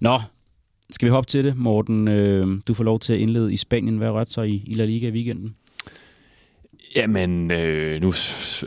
Nå, 0.00 0.20
skal 0.90 1.06
vi 1.06 1.10
hoppe 1.10 1.28
til 1.28 1.44
det, 1.44 1.56
Morten? 1.56 2.08
Øh, 2.08 2.60
du 2.68 2.74
får 2.74 2.84
lov 2.84 3.00
til 3.00 3.12
at 3.12 3.18
indlede 3.18 3.52
i 3.52 3.56
Spanien. 3.56 3.98
Hvad 3.98 4.10
rørte 4.10 4.32
så 4.32 4.42
i, 4.42 4.62
i 4.66 4.74
La 4.74 4.84
Liga 4.84 5.08
i 5.08 5.10
weekenden? 5.10 5.54
Jamen, 6.96 7.50
øh, 7.50 8.00
nu 8.00 8.08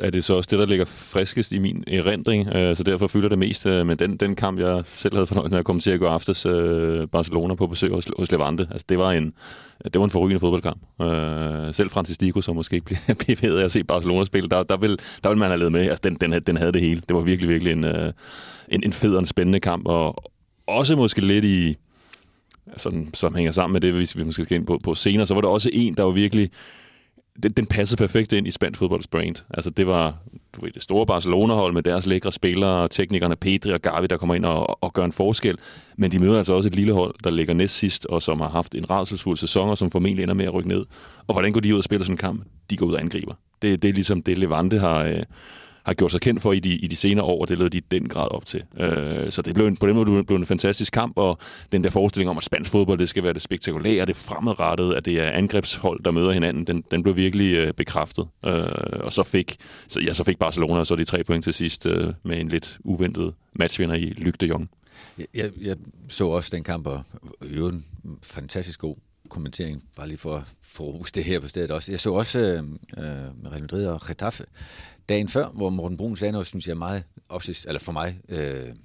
er 0.01 0.09
det 0.13 0.23
så 0.23 0.33
også 0.33 0.47
det, 0.51 0.59
der 0.59 0.65
ligger 0.65 0.85
friskest 0.85 1.51
i 1.51 1.57
min 1.57 1.83
erindring, 1.87 2.47
øh, 2.55 2.75
så 2.75 2.83
derfor 2.83 3.07
fylder 3.07 3.29
det 3.29 3.39
mest. 3.39 3.65
Øh, 3.65 3.87
men 3.87 3.99
den, 3.99 4.17
den 4.17 4.35
kamp, 4.35 4.59
jeg 4.59 4.83
selv 4.85 5.13
havde 5.13 5.27
fornøjelsen 5.27 5.55
af 5.55 5.59
at 5.59 5.65
kom 5.65 5.79
til 5.79 5.91
at 5.91 5.99
gå 5.99 6.05
aftes 6.05 6.45
øh, 6.45 7.07
Barcelona 7.07 7.55
på 7.55 7.67
besøg 7.67 7.91
hos, 7.91 8.07
hos 8.17 8.31
Levante, 8.31 8.67
altså 8.71 8.85
det 8.89 8.97
var 8.97 9.11
en, 9.11 9.33
det 9.83 9.99
var 9.99 10.03
en 10.03 10.09
forrygende 10.09 10.39
fodboldkamp. 10.39 11.01
Øh, 11.01 11.73
selv 11.73 11.89
Francis 11.89 12.17
Dico, 12.17 12.41
som 12.41 12.55
måske 12.55 12.73
ikke 12.73 12.85
bliver 12.85 12.99
bevæget 13.27 13.61
at 13.63 13.71
se 13.71 13.83
Barcelona 13.83 14.25
spille, 14.25 14.49
der, 14.49 14.63
der, 14.63 14.77
vil, 14.77 14.99
der 15.23 15.29
vil 15.29 15.37
man 15.37 15.47
have 15.49 15.59
lavet 15.59 15.71
med. 15.71 15.81
Altså, 15.81 16.01
den, 16.03 16.15
den, 16.15 16.41
den 16.41 16.57
havde 16.57 16.71
det 16.71 16.81
hele. 16.81 17.01
Det 17.07 17.15
var 17.15 17.21
virkelig, 17.21 17.49
virkelig 17.49 17.73
en, 17.73 17.83
øh, 17.83 18.13
en, 18.67 18.83
en 18.83 18.93
fed 18.93 19.13
og 19.13 19.19
en 19.19 19.25
spændende 19.25 19.59
kamp, 19.59 19.87
og 19.87 20.31
også 20.67 20.95
måske 20.95 21.21
lidt 21.21 21.45
i, 21.45 21.75
sådan, 22.77 23.09
som 23.13 23.35
hænger 23.35 23.51
sammen 23.51 23.73
med 23.73 23.81
det, 23.81 23.93
hvis 23.93 24.17
vi 24.17 24.23
måske 24.23 24.43
skal 24.43 24.57
ind 24.57 24.67
på, 24.67 24.79
på 24.83 24.95
senere, 24.95 25.27
så 25.27 25.33
var 25.33 25.41
der 25.41 25.47
også 25.47 25.69
en, 25.73 25.97
der 25.97 26.03
var 26.03 26.11
virkelig, 26.11 26.49
den, 27.43 27.51
den 27.51 27.65
passede 27.65 27.97
perfekt 27.97 28.33
ind 28.33 28.47
i 28.47 28.51
spansk 28.51 28.79
fodbolds 28.79 29.07
brand. 29.07 29.35
Altså 29.49 29.69
det 29.69 29.87
var 29.87 30.17
du 30.55 30.61
ved, 30.61 30.71
det 30.71 30.83
store 30.83 31.05
Barcelona-hold 31.05 31.73
med 31.73 31.83
deres 31.83 32.05
lækre 32.05 32.31
spillere, 32.31 32.87
teknikerne 32.87 33.35
Pedri 33.35 33.73
og 33.73 33.81
Gavi, 33.81 34.07
der 34.07 34.17
kommer 34.17 34.35
ind 34.35 34.45
og, 34.45 34.83
og 34.83 34.93
gør 34.93 35.05
en 35.05 35.11
forskel. 35.11 35.57
Men 35.97 36.11
de 36.11 36.19
møder 36.19 36.37
altså 36.37 36.53
også 36.53 36.69
et 36.69 36.75
lille 36.75 36.93
hold, 36.93 37.15
der 37.23 37.29
ligger 37.29 37.53
næst 37.53 37.75
sidst, 37.75 38.05
og 38.05 38.21
som 38.21 38.39
har 38.39 38.49
haft 38.49 38.75
en 38.75 38.89
rædselsfuld 38.89 39.37
sæson, 39.37 39.69
og 39.69 39.77
som 39.77 39.91
formentlig 39.91 40.23
ender 40.23 40.35
med 40.35 40.45
at 40.45 40.53
rykke 40.53 40.69
ned. 40.69 40.85
Og 41.27 41.33
hvordan 41.33 41.53
går 41.53 41.59
de 41.59 41.73
ud 41.73 41.77
og 41.77 41.83
spiller 41.83 42.05
sådan 42.05 42.13
en 42.13 42.17
kamp? 42.17 42.45
De 42.69 42.77
går 42.77 42.85
ud 42.85 42.93
og 42.93 43.01
angriber. 43.01 43.33
Det, 43.61 43.83
det 43.83 43.89
er 43.89 43.93
ligesom 43.93 44.21
det, 44.21 44.37
Levante 44.37 44.79
har, 44.79 45.03
øh, 45.03 45.23
har 45.83 45.93
gjort 45.93 46.11
sig 46.11 46.21
kendt 46.21 46.41
for 46.41 46.53
i 46.53 46.59
de, 46.59 46.69
i 46.69 46.87
de 46.87 46.95
senere 46.95 47.25
år, 47.25 47.41
og 47.41 47.49
det 47.49 47.57
lød 47.57 47.69
de 47.69 47.77
i 47.77 47.83
den 47.91 48.09
grad 48.09 48.31
op 48.31 48.45
til. 48.45 48.63
Øh, 48.77 49.31
så 49.31 49.41
det 49.41 49.53
blev 49.53 49.67
en, 49.67 49.77
på 49.77 49.87
den 49.87 49.95
måde 49.95 50.23
blev 50.23 50.37
en 50.37 50.45
fantastisk 50.45 50.93
kamp, 50.93 51.13
og 51.17 51.39
den 51.71 51.83
der 51.83 51.89
forestilling 51.89 52.29
om, 52.29 52.37
at 52.37 52.43
spansk 52.43 52.71
fodbold 52.71 52.99
det 52.99 53.09
skal 53.09 53.23
være 53.23 53.33
det 53.33 53.41
spektakulære, 53.41 54.05
det 54.05 54.15
fremadrettede, 54.15 54.97
at 54.97 55.05
det 55.05 55.19
er 55.19 55.31
angrebshold, 55.31 56.03
der 56.03 56.11
møder 56.11 56.31
hinanden, 56.31 56.67
den, 56.67 56.83
den 56.91 57.03
blev 57.03 57.17
virkelig 57.17 57.53
øh, 57.53 57.73
bekræftet. 57.73 58.27
Øh, 58.45 58.53
og 59.01 59.13
så 59.13 59.23
fik, 59.23 59.57
så, 59.87 59.99
ja, 59.99 60.13
så 60.13 60.23
fik 60.23 60.39
Barcelona 60.39 60.83
så 60.83 60.95
de 60.95 61.03
tre 61.03 61.23
point 61.23 61.43
til 61.43 61.53
sidst 61.53 61.85
øh, 61.85 62.13
med 62.23 62.39
en 62.39 62.47
lidt 62.47 62.77
uventet 62.83 63.33
matchvinder 63.53 63.95
i 63.95 64.05
Luc 64.05 64.33
de 64.33 64.45
Jong. 64.45 64.69
Jeg, 65.33 65.51
jeg 65.61 65.75
så 66.09 66.27
også 66.27 66.55
den 66.55 66.63
kamp, 66.63 66.87
og 66.87 67.03
jo 67.41 67.67
en 67.67 67.85
fantastisk 68.23 68.79
god 68.79 68.95
kommentering, 69.29 69.83
bare 69.95 70.07
lige 70.07 70.17
for 70.17 70.35
at 70.35 70.43
få 70.61 71.05
det 71.15 71.23
her 71.23 71.39
på 71.39 71.47
stedet 71.47 71.71
også. 71.71 71.91
Jeg 71.91 71.99
så 71.99 72.13
også 72.13 72.39
øh, 72.39 72.63
øh 72.97 73.51
Real 73.51 73.61
Madrid 73.61 73.85
og 73.85 74.01
Getafe, 74.07 74.45
dagen 75.09 75.27
før, 75.27 75.47
hvor 75.49 75.69
Morten 75.69 75.97
Brun 75.97 76.15
sagde 76.15 76.31
noget, 76.31 76.47
synes 76.47 76.67
jeg 76.67 76.77
meget, 76.77 77.03
opsigt, 77.29 77.65
eller 77.67 77.79
for 77.79 77.91
mig, 77.91 78.19
øh, 78.29 78.65
noget, 78.67 78.75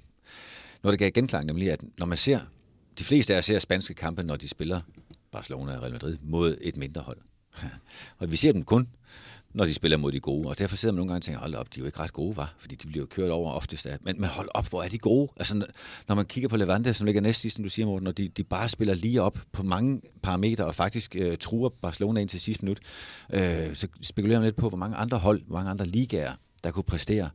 der 0.83 0.95
gav 0.95 1.11
genklang, 1.11 1.45
nemlig 1.45 1.71
at 1.71 1.81
når 1.97 2.05
man 2.05 2.17
ser 2.17 2.39
de 2.99 3.03
fleste 3.03 3.33
af 3.33 3.37
os 3.37 3.45
ser 3.45 3.59
spanske 3.59 3.93
kampe, 3.93 4.23
når 4.23 4.35
de 4.35 4.47
spiller 4.47 4.81
Barcelona 5.31 5.75
og 5.75 5.81
Real 5.81 5.91
Madrid 5.91 6.17
mod 6.21 6.57
et 6.61 6.77
mindre 6.77 7.01
hold. 7.01 7.17
og 8.17 8.31
vi 8.31 8.35
ser 8.35 8.51
dem 8.51 8.63
kun, 8.63 8.87
når 9.59 9.65
de 9.65 9.73
spiller 9.73 9.97
mod 9.97 10.11
de 10.11 10.19
gode. 10.19 10.49
Og 10.49 10.59
derfor 10.59 10.75
sidder 10.75 10.93
man 10.93 10.97
nogle 10.97 11.09
gange 11.09 11.17
og 11.17 11.23
tænker, 11.23 11.39
hold 11.39 11.55
op, 11.55 11.73
de 11.73 11.79
er 11.79 11.81
jo 11.81 11.85
ikke 11.85 11.99
ret 11.99 12.13
gode, 12.13 12.37
var, 12.37 12.53
fordi 12.57 12.75
de 12.75 12.87
bliver 12.87 13.01
jo 13.01 13.05
kørt 13.05 13.31
over 13.31 13.51
oftest 13.51 13.85
af. 13.85 13.97
Men, 14.01 14.21
men 14.21 14.29
hold 14.29 14.49
op, 14.53 14.69
hvor 14.69 14.83
er 14.83 14.87
de 14.87 14.97
gode? 14.97 15.31
Altså, 15.37 15.65
når 16.07 16.15
man 16.15 16.25
kigger 16.25 16.49
på 16.49 16.57
Levante, 16.57 16.93
som 16.93 17.05
ligger 17.05 17.21
næst 17.21 17.41
sidst, 17.41 17.55
som 17.55 17.63
du 17.63 17.69
siger, 17.69 17.85
Morten, 17.85 18.03
når 18.03 18.11
de, 18.11 18.27
de 18.27 18.43
bare 18.43 18.69
spiller 18.69 18.93
lige 18.93 19.21
op 19.21 19.39
på 19.51 19.63
mange 19.63 20.01
parametre, 20.21 20.65
og 20.65 20.75
faktisk 20.75 21.15
øh, 21.15 21.37
truer 21.37 21.69
Barcelona 21.69 22.21
ind 22.21 22.29
til 22.29 22.41
sidste 22.41 22.65
minut, 22.65 22.79
øh, 23.33 23.75
så 23.75 23.87
spekulerer 24.01 24.39
man 24.39 24.45
lidt 24.45 24.55
på, 24.55 24.69
hvor 24.69 24.77
mange 24.77 24.97
andre 24.97 25.17
hold, 25.17 25.41
hvor 25.47 25.55
mange 25.55 25.71
andre 25.71 25.85
ligaer, 25.85 26.33
der 26.63 26.71
kunne 26.71 26.83
præstere. 26.83 27.29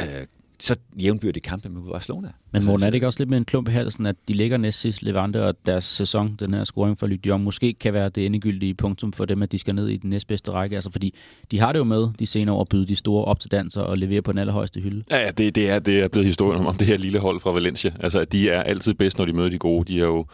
Øh, 0.00 0.26
så 0.62 0.76
jævnbyrdige 0.96 1.42
kampe 1.42 1.68
med 1.68 1.82
Barcelona. 1.92 2.28
Men 2.52 2.64
Morten, 2.64 2.82
er 2.82 2.90
det 2.90 2.94
ikke 2.94 3.06
også 3.06 3.20
lidt 3.20 3.30
med 3.30 3.38
en 3.38 3.44
klump 3.44 3.68
i 3.68 3.70
halsen, 3.70 4.06
at 4.06 4.16
de 4.28 4.32
ligger 4.32 4.56
næst 4.56 4.80
sidst 4.80 5.02
Levante, 5.02 5.44
og 5.44 5.54
deres 5.66 5.84
sæson, 5.84 6.36
den 6.40 6.54
her 6.54 6.64
scoring 6.64 6.98
for 6.98 7.06
Lyon, 7.06 7.42
måske 7.42 7.72
kan 7.72 7.92
være 7.92 8.08
det 8.08 8.26
endegyldige 8.26 8.74
punktum 8.74 9.12
for 9.12 9.24
dem, 9.24 9.42
at 9.42 9.52
de 9.52 9.58
skal 9.58 9.74
ned 9.74 9.88
i 9.88 9.96
den 9.96 10.10
næstbedste 10.10 10.50
række? 10.52 10.76
Altså, 10.76 10.92
fordi 10.92 11.14
de 11.50 11.60
har 11.60 11.72
det 11.72 11.78
jo 11.78 11.84
med 11.84 12.08
de 12.18 12.26
senere 12.26 12.54
år 12.54 12.60
at 12.60 12.68
byde 12.68 12.86
de 12.86 12.96
store 12.96 13.24
op 13.24 13.40
til 13.40 13.50
danser 13.50 13.82
og 13.82 13.98
levere 13.98 14.22
på 14.22 14.32
den 14.32 14.38
allerhøjeste 14.38 14.80
hylde. 14.80 15.04
Ja, 15.10 15.18
ja 15.18 15.30
det, 15.30 15.54
det, 15.54 15.70
er, 15.70 15.78
det 15.78 16.00
er 16.00 16.08
blevet 16.08 16.26
historien 16.26 16.60
om, 16.60 16.66
om 16.66 16.76
det 16.76 16.86
her 16.86 16.96
lille 16.96 17.18
hold 17.18 17.40
fra 17.40 17.50
Valencia. 17.50 17.92
Altså, 18.00 18.24
de 18.24 18.50
er 18.50 18.62
altid 18.62 18.94
bedst, 18.94 19.18
når 19.18 19.24
de 19.24 19.32
møder 19.32 19.48
de 19.48 19.58
gode. 19.58 19.92
De 19.92 20.00
er 20.00 20.04
jo 20.04 20.26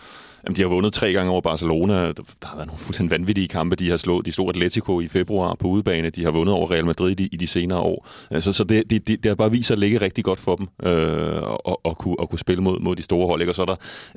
Jamen, 0.47 0.57
de 0.57 0.63
har 0.63 0.69
vundet 0.69 0.93
tre 0.93 1.13
gange 1.13 1.33
over 1.33 1.41
Barcelona. 1.41 2.13
Der 2.13 2.23
har 2.43 2.57
været 2.57 2.67
nogle 2.67 2.81
fuldstændig 2.81 3.11
vanvittige 3.11 3.49
kampe. 3.49 3.77
De 3.77 3.91
har 3.91 3.97
slået, 3.97 4.27
de 4.27 4.33
slog 4.33 4.49
Atletico 4.49 5.01
i 5.01 5.09
februar 5.09 5.55
på 5.55 5.69
udebane. 5.69 6.11
De 6.11 6.25
har 6.25 6.31
vundet 6.31 6.55
over 6.55 6.71
Real 6.71 6.87
Madrid 6.87 7.21
i, 7.21 7.29
i 7.33 7.37
de 7.37 7.47
senere 7.47 7.79
år. 7.79 8.09
Så, 8.41 8.53
så 8.53 8.65
det, 8.65 8.91
det, 8.91 9.09
det, 9.09 9.23
det 9.23 9.31
har 9.31 9.35
bare 9.35 9.51
vist 9.51 9.67
sig 9.67 9.75
at 9.75 9.79
ligge 9.79 10.01
rigtig 10.01 10.25
godt 10.25 10.41
for 10.41 10.57
dem 10.57 10.69
øh, 10.83 11.43
og, 11.43 11.87
og, 11.87 11.99
kunne, 11.99 12.21
og 12.21 12.31
kunne 12.31 12.39
spille 12.39 12.63
mod, 12.63 12.81
mod 12.81 12.97
de 12.97 13.03
store 13.03 13.27
hold. 13.27 13.41
Ikke? 13.41 13.51
Og 13.51 13.55
så 13.55 13.63
er 13.63 13.67
der 13.67 13.77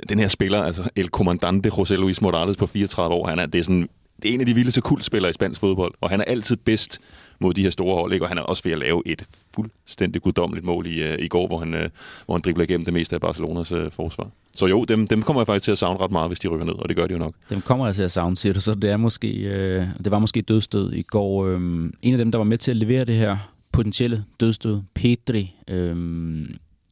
den 0.10 0.20
her 0.20 0.28
spiller, 0.28 0.64
altså 0.64 0.90
El 0.96 1.08
Comandante 1.08 1.70
José 1.70 1.94
Luis 1.96 2.22
Morales 2.22 2.58
på 2.58 2.68
34 2.68 3.16
år. 3.16 3.28
Han 3.28 3.40
er, 3.40 3.46
det 3.46 3.60
er 3.60 3.64
sådan 3.64 3.90
det 4.24 4.30
er 4.30 4.34
en 4.34 4.40
af 4.40 4.46
de 4.46 4.56
vildeste 4.56 4.82
kultspillere 4.82 5.30
i 5.30 5.34
spansk 5.34 5.60
fodbold, 5.60 5.94
og 6.02 6.10
han 6.10 6.20
er 6.20 6.24
altid 6.24 6.56
bedst 6.56 7.00
mod 7.40 7.54
de 7.54 7.64
her 7.64 7.70
store 7.70 7.96
hold, 7.96 8.14
ikke? 8.14 8.26
og 8.26 8.30
han 8.30 8.38
er 8.38 8.42
også 8.42 8.64
ved 8.64 8.72
at 8.72 8.80
lave 8.80 9.04
et 9.06 9.24
fuldstændig 9.56 10.22
guddommeligt 10.22 10.66
mål 10.66 10.88
i, 10.88 11.14
uh, 11.14 11.20
i 11.20 11.28
går, 11.28 11.48
hvor 11.48 11.60
han, 11.60 11.74
uh, 11.74 11.80
hvor 12.26 12.36
han 12.36 12.42
dribler 12.42 12.64
igennem 12.64 12.86
det 12.86 12.94
meste 12.94 13.16
af 13.16 13.22
Barcelonas 13.22 13.72
uh, 13.72 13.92
forsvar. 13.92 14.30
Så 14.56 14.68
jo, 14.68 14.84
dem, 14.84 15.08
dem 15.08 15.22
kommer 15.22 15.42
jeg 15.42 15.48
faktisk 15.48 15.64
til 15.64 15.72
at 15.72 15.78
savne 15.78 16.00
ret 16.00 16.12
meget, 16.12 16.30
hvis 16.30 16.40
de 16.40 16.48
rykker 16.48 16.66
ned, 16.66 16.74
og 16.74 16.90
det 16.90 16.96
gør 16.98 17.08
de 17.08 17.14
jo 17.14 17.20
nok. 17.20 17.34
Dem 17.50 17.62
kommer 17.62 17.86
jeg 17.86 17.96
til 17.96 18.04
at 18.04 18.12
savne, 18.12 18.38
siger 18.38 18.54
du, 18.54 18.62
så 18.62 18.76
det, 18.76 18.90
er 18.90 18.98
måske, 18.98 19.28
øh, 19.28 19.88
det 20.04 20.12
var 20.12 20.20
måske 20.20 20.42
dødstød 20.42 20.94
i 20.94 21.02
går. 21.02 21.46
Øh, 21.46 21.62
en 22.02 22.14
af 22.14 22.18
dem, 22.18 22.32
der 22.32 22.38
var 22.38 22.46
med 22.46 22.58
til 22.58 22.72
at 22.72 22.78
levere 22.78 23.06
det 23.06 23.16
her 23.16 23.38
potentielle 23.72 24.26
dødstød, 24.40 24.82
Petri, 24.94 25.56
øh, 25.68 25.96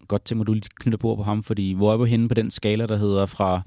godt 0.07 0.25
til 0.25 0.37
du 0.37 0.53
lige 0.53 0.69
knytter 0.79 0.97
på 0.97 1.15
på 1.15 1.23
ham, 1.23 1.43
fordi 1.43 1.73
hvor 1.73 1.93
er 1.93 1.97
vi 1.97 2.09
henne 2.09 2.27
på 2.27 2.33
den 2.33 2.51
skala, 2.51 2.85
der 2.85 2.97
hedder 2.97 3.25
fra 3.25 3.61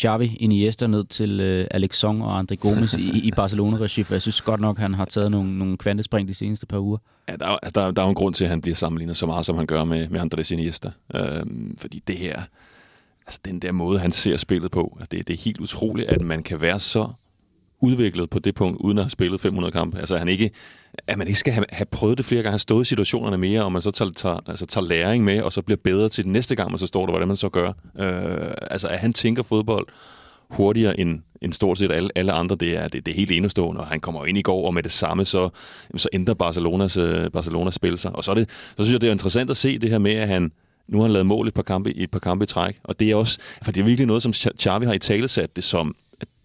Xavi, 0.00 0.36
Iniesta 0.40 0.86
ned 0.86 1.04
til 1.04 1.40
øh, 1.40 1.66
Alex 1.70 1.96
Song 1.96 2.24
og 2.24 2.40
André 2.40 2.54
Gomes 2.54 2.94
i, 2.94 3.20
i 3.26 3.30
Barcelona-regi, 3.30 4.02
for 4.02 4.14
jeg 4.14 4.22
synes 4.22 4.40
godt 4.40 4.60
nok, 4.60 4.78
han 4.78 4.94
har 4.94 5.04
taget 5.04 5.30
nogle, 5.30 5.58
nogle 5.58 5.76
kvantespring 5.76 6.28
de 6.28 6.34
seneste 6.34 6.66
par 6.66 6.78
uger. 6.78 6.98
Ja, 7.28 7.36
der, 7.36 7.46
altså, 7.46 7.80
der, 7.80 7.90
der 7.90 8.02
er 8.02 8.06
jo 8.06 8.08
en 8.08 8.14
grund 8.14 8.34
til, 8.34 8.44
at 8.44 8.50
han 8.50 8.60
bliver 8.60 8.74
sammenlignet 8.74 9.16
så 9.16 9.26
meget, 9.26 9.46
som 9.46 9.56
han 9.56 9.66
gør 9.66 9.84
med, 9.84 10.08
med 10.08 10.20
Andrés 10.20 10.52
Iniesta. 10.52 10.90
Øhm, 11.14 11.76
fordi 11.78 12.02
det 12.06 12.16
her, 12.16 12.42
altså 13.26 13.40
den 13.44 13.60
der 13.60 13.72
måde, 13.72 13.98
han 13.98 14.12
ser 14.12 14.36
spillet 14.36 14.70
på, 14.70 14.98
det, 15.10 15.28
det 15.28 15.34
er 15.34 15.42
helt 15.44 15.60
utroligt, 15.60 16.08
at 16.08 16.20
man 16.20 16.42
kan 16.42 16.60
være 16.60 16.80
så 16.80 17.08
udviklet 17.80 18.30
på 18.30 18.38
det 18.38 18.54
punkt, 18.54 18.76
uden 18.80 18.98
at 18.98 19.04
have 19.04 19.10
spillet 19.10 19.40
500 19.40 19.72
kampe. 19.72 19.98
Altså 19.98 20.16
han 20.16 20.28
ikke, 20.28 20.50
at 21.06 21.18
man 21.18 21.26
ikke 21.26 21.38
skal 21.38 21.52
have, 21.52 21.64
have 21.70 21.86
prøvet 21.86 22.18
det 22.18 22.26
flere 22.26 22.42
gange, 22.42 22.52
have 22.52 22.58
stået 22.58 22.86
i 22.86 22.88
situationerne 22.88 23.38
mere, 23.38 23.64
og 23.64 23.72
man 23.72 23.82
så 23.82 23.90
tager, 23.90 24.10
tager, 24.10 24.40
altså, 24.46 24.66
tager 24.66 24.86
læring 24.86 25.24
med, 25.24 25.42
og 25.42 25.52
så 25.52 25.62
bliver 25.62 25.78
bedre 25.84 26.08
til 26.08 26.24
den 26.24 26.32
næste 26.32 26.56
gang, 26.56 26.70
man 26.70 26.78
så 26.78 26.86
står 26.86 27.06
der, 27.06 27.12
hvordan 27.12 27.28
man 27.28 27.36
så 27.36 27.48
gør. 27.48 27.68
Øh, 27.98 28.52
altså 28.70 28.88
at 28.88 28.98
han 28.98 29.12
tænker 29.12 29.42
fodbold 29.42 29.86
hurtigere 30.50 31.00
end, 31.00 31.20
end 31.42 31.52
stort 31.52 31.78
set 31.78 31.92
alle, 31.92 32.10
alle 32.14 32.32
andre, 32.32 32.56
det 32.56 32.76
er, 32.76 32.88
det, 32.88 33.06
det 33.06 33.12
er 33.12 33.16
helt 33.16 33.30
enestående, 33.30 33.80
og 33.80 33.86
han 33.86 34.00
kommer 34.00 34.26
ind 34.26 34.38
i 34.38 34.42
går, 34.42 34.66
og 34.66 34.74
med 34.74 34.82
det 34.82 34.92
samme, 34.92 35.24
så, 35.24 35.48
så 35.96 36.08
ændrer 36.12 36.34
Barcelonas, 36.34 36.96
uh, 36.96 37.26
Barcelonas 37.32 37.74
spil 37.74 37.98
sig. 37.98 38.16
Og 38.16 38.24
så, 38.24 38.30
er 38.30 38.34
det, 38.34 38.50
så 38.50 38.74
synes 38.84 38.92
jeg, 38.92 39.00
det 39.00 39.06
er 39.06 39.12
interessant 39.12 39.50
at 39.50 39.56
se 39.56 39.78
det 39.78 39.90
her 39.90 39.98
med, 39.98 40.12
at 40.12 40.28
han, 40.28 40.52
nu 40.88 40.98
har 40.98 41.04
han 41.04 41.12
lavet 41.12 41.26
mål 41.26 41.48
et 41.48 41.54
par 41.54 41.62
kampe, 41.62 41.96
et 41.96 42.10
par 42.10 42.18
kampe 42.18 42.42
i 42.42 42.46
træk, 42.46 42.78
og 42.84 43.00
det 43.00 43.10
er 43.10 43.16
også, 43.16 43.38
for 43.62 43.72
det 43.72 43.80
er 43.80 43.84
virkelig 43.84 44.06
noget, 44.06 44.22
som 44.22 44.32
Xavi 44.32 44.86
har 44.86 44.92
i 44.92 44.98
talesat 44.98 45.56
det 45.56 45.64
som, 45.64 45.94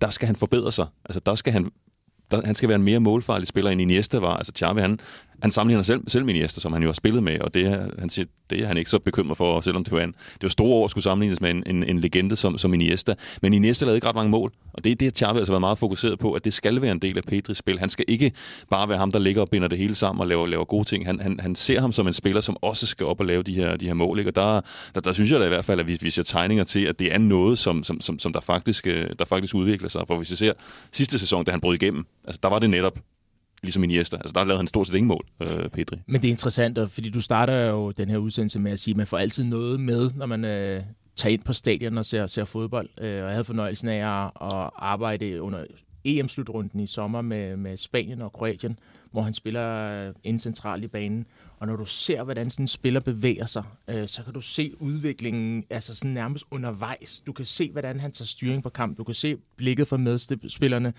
der 0.04 0.10
skal 0.10 0.26
han 0.26 0.36
forbedre 0.36 0.72
sig. 0.72 0.88
Altså 1.06 1.20
der 1.26 1.36
skal 1.36 1.54
han 1.54 1.72
der, 2.32 2.46
han 2.46 2.56
skal 2.56 2.70
være 2.70 2.76
en 2.76 2.84
mere 2.84 3.00
målfarlig 3.00 3.48
spiller 3.48 3.72
end 3.72 3.82
Iniesta 3.82 4.18
var. 4.18 4.38
Altså 4.38 4.54
Xavi, 4.58 4.82
han, 4.82 5.00
han 5.44 5.52
sammenligner 5.52 5.82
selv, 5.82 6.02
selv 6.08 6.26
med 6.26 6.34
Iniesta, 6.34 6.62
som 6.62 6.74
han 6.74 6.82
jo 6.82 6.88
har 6.88 6.94
spillet 6.94 7.24
med, 7.24 7.40
og 7.40 7.54
det, 7.54 7.92
han 8.00 8.10
siger, 8.10 8.26
det 8.50 8.60
er 8.60 8.68
han 8.68 8.78
ikke 8.78 8.90
så 8.90 9.00
bekymret 9.00 9.38
for, 9.38 9.60
selvom 9.60 9.84
det 9.84 9.94
var, 9.94 10.02
en, 10.02 10.12
det 10.12 10.44
var 10.44 10.50
store 10.50 10.70
år 10.70 10.86
at 10.86 10.92
skulle 10.92 11.04
sammenlignes 11.04 11.42
med 11.42 11.52
en, 11.52 11.64
en, 11.66 11.84
en 11.84 12.00
legende 12.00 12.36
som, 12.36 12.58
som 12.58 12.74
Iniesta. 12.74 13.16
Men 13.42 13.54
Iniesta 13.54 13.86
lavede 13.86 13.98
ikke 13.98 14.08
ret 14.08 14.16
mange 14.16 14.30
mål, 14.30 14.52
og 14.74 14.84
det 14.84 14.92
er 14.92 14.96
det, 14.96 15.18
Xavi 15.18 15.38
altså 15.38 15.52
været 15.52 15.62
meget 15.62 15.78
fokuseret 15.78 16.20
på, 16.20 16.34
at 16.34 16.46
det 16.46 16.54
skal 16.54 16.82
være 16.82 16.92
en 16.92 17.00
del 17.00 17.18
af 17.18 17.24
Pedris 17.24 17.58
spil. 17.58 17.80
Han 17.80 17.90
skal 17.90 18.06
ikke 18.08 18.32
bare 18.70 18.90
være 18.90 18.98
ham, 18.98 19.12
der 19.12 19.20
ligger 19.20 19.42
og 19.42 19.50
binder 19.50 19.68
det 19.68 19.78
hele 19.78 19.96
sammen 19.96 20.22
og 20.22 20.28
laver, 20.28 20.48
laver 20.48 20.66
gode 20.66 20.88
ting. 20.88 21.06
Han, 21.06 21.20
han, 21.20 21.40
han 21.40 21.56
ser 21.56 21.82
ham 21.82 21.92
som 21.92 22.08
en 22.08 22.14
spiller, 22.14 22.42
som 22.42 22.58
også 22.62 22.88
skal 22.88 23.06
op 23.06 23.20
og 23.20 23.26
lave 23.26 23.44
de 23.44 23.54
her, 23.54 23.76
de 23.76 23.86
her 23.86 23.94
mål. 23.94 24.20
Ikke? 24.20 24.30
Og 24.30 24.36
der, 24.36 24.62
der, 24.96 25.02
der, 25.02 25.14
synes 25.14 25.32
jeg 25.32 25.40
da 25.40 25.46
i 25.46 25.50
hvert 25.50 25.66
fald, 25.66 25.80
at 25.80 25.88
vi, 25.88 25.98
vi 26.02 26.10
ser 26.10 26.24
tegninger 26.24 26.64
til, 26.64 26.86
at 26.86 27.00
det 27.00 27.14
er 27.14 27.18
noget, 27.18 27.58
som, 27.58 27.84
som, 27.84 28.02
som, 28.02 28.20
som 28.20 28.34
der, 28.34 28.42
faktisk, 28.42 28.88
øh, 28.88 29.10
der 29.20 29.26
faktisk 29.26 29.56
udvikler 29.56 29.90
sig. 29.90 30.04
For 30.08 30.18
hvis 30.18 30.32
vi 30.32 30.36
ser 30.36 30.54
sidste 30.92 31.20
sæson, 31.20 31.46
da 31.46 31.52
han 31.52 31.62
brød 31.62 31.76
igennem, 31.76 32.06
altså 32.26 32.40
der 32.44 32.50
var 32.50 32.60
det 32.60 32.70
netop 32.70 33.00
ligesom 33.64 33.84
Iniesta. 33.84 34.16
Altså, 34.16 34.34
der 34.34 34.44
lavede 34.44 34.58
han 34.58 34.68
stort 34.68 34.88
set 34.88 34.96
ingen 34.96 35.08
mål, 35.08 35.26
øh, 35.42 35.70
Pedri. 35.70 35.98
Men 36.08 36.22
det 36.22 36.28
er 36.28 36.32
interessant, 36.32 36.92
fordi 36.92 37.10
du 37.10 37.22
starter 37.22 37.70
jo 37.70 37.92
den 37.92 38.10
her 38.10 38.18
udsendelse 38.18 38.60
med 38.60 38.72
at 38.72 38.80
sige, 38.80 38.92
at 38.94 38.98
man 38.98 39.08
får 39.08 39.18
altid 39.18 39.44
noget 39.44 39.80
med, 39.80 40.12
når 40.16 40.26
man 40.26 40.46
øh, 40.46 40.84
tager 41.16 41.34
ind 41.34 41.42
på 41.42 41.54
stadion 41.54 41.98
og 41.98 42.06
ser, 42.06 42.28
ser 42.28 42.46
fodbold. 42.46 42.90
Øh, 42.98 43.08
og 43.08 43.28
jeg 43.28 43.32
havde 43.32 43.44
fornøjelsen 43.44 43.88
af 43.88 44.26
at 44.26 44.32
arbejde 44.76 45.42
under 45.42 45.66
EM-slutrunden 46.06 46.80
i 46.80 46.88
sommer 46.88 47.22
med, 47.22 47.58
med 47.58 47.78
Spanien 47.78 48.22
og 48.22 48.34
Kroatien, 48.34 48.80
hvor 49.12 49.22
han 49.22 49.34
spiller 49.34 50.08
øh, 50.08 50.14
ind 50.24 50.40
centralt 50.40 50.84
i 50.84 50.88
banen. 50.88 51.26
Og 51.60 51.68
når 51.68 51.76
du 51.76 51.86
ser, 51.86 52.24
hvordan 52.24 52.50
sådan 52.50 52.64
en 52.64 52.68
spiller 52.68 53.00
bevæger 53.00 53.46
sig, 53.46 53.64
øh, 53.88 54.08
så 54.08 54.24
kan 54.24 54.34
du 54.34 54.42
se 54.42 54.82
udviklingen 54.82 55.66
altså 55.70 55.96
sådan 55.96 56.12
nærmest 56.12 56.46
undervejs. 56.52 57.24
Du 57.26 57.34
kan 57.34 57.46
se, 57.46 57.72
hvordan 57.72 58.00
han 58.00 58.12
tager 58.12 58.26
styring 58.26 58.64
på 58.64 58.70
kamp. 58.70 58.98
Du 58.98 59.04
kan 59.04 59.16
se 59.16 59.38
blikket 59.58 59.88
fra 59.88 59.98
medspillerne. 59.98 60.94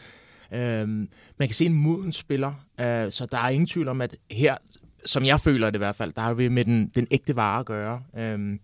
Øhm, 0.52 1.08
man 1.38 1.48
kan 1.48 1.54
se 1.54 1.66
en 1.66 1.74
moden 1.74 2.12
spiller, 2.12 2.52
øh, 2.80 3.12
så 3.12 3.26
der 3.30 3.38
er 3.38 3.48
ingen 3.48 3.66
tvivl 3.66 3.88
om, 3.88 4.00
at 4.00 4.16
her, 4.30 4.56
som 5.04 5.24
jeg 5.24 5.40
føler 5.40 5.70
det 5.70 5.76
i 5.76 5.78
hvert 5.78 5.96
fald, 5.96 6.12
der 6.12 6.22
har 6.22 6.34
vi 6.34 6.48
med 6.48 6.64
den, 6.64 6.92
den 6.94 7.06
ægte 7.10 7.36
vare 7.36 7.60
at 7.60 7.66
gøre. 7.66 8.02
Øhm, 8.16 8.60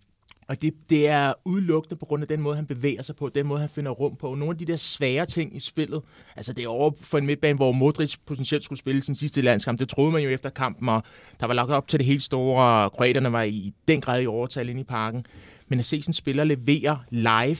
og 0.51 0.61
det, 0.61 0.73
det 0.89 1.07
er 1.07 1.33
udelukkende 1.45 1.95
på 1.95 2.05
grund 2.05 2.23
af 2.23 2.27
den 2.27 2.41
måde, 2.41 2.55
han 2.55 2.65
bevæger 2.65 3.01
sig 3.01 3.15
på, 3.15 3.29
den 3.29 3.45
måde, 3.45 3.59
han 3.59 3.69
finder 3.69 3.91
rum 3.91 4.15
på. 4.15 4.35
Nogle 4.35 4.51
af 4.51 4.57
de 4.57 4.65
der 4.65 4.77
svære 4.77 5.25
ting 5.25 5.55
i 5.55 5.59
spillet, 5.59 6.01
altså 6.35 6.53
det 6.53 6.63
er 6.63 6.67
over 6.67 6.91
for 7.01 7.17
en 7.17 7.25
midtbane, 7.25 7.55
hvor 7.55 7.71
Modric 7.71 8.15
potentielt 8.27 8.63
skulle 8.63 8.79
spille 8.79 9.01
sin 9.01 9.15
sidste 9.15 9.41
landskamp. 9.41 9.79
Det 9.79 9.89
troede 9.89 10.11
man 10.11 10.23
jo 10.23 10.29
efter 10.29 10.49
kampen, 10.49 10.89
og 10.89 11.03
der 11.39 11.47
var 11.47 11.53
lagt 11.53 11.71
op 11.71 11.87
til 11.87 11.99
det 11.99 12.05
helt 12.05 12.23
store, 12.23 12.83
og 12.83 12.91
kroaterne 12.91 13.31
var 13.31 13.43
i 13.43 13.73
den 13.87 14.01
grad 14.01 14.21
i 14.21 14.27
overtal 14.27 14.69
ind 14.69 14.79
i 14.79 14.83
parken. 14.83 15.25
Men 15.67 15.79
at 15.79 15.85
se 15.85 16.01
sådan 16.01 16.09
en 16.09 16.13
spiller 16.13 16.43
levere 16.43 16.99
live, 17.09 17.57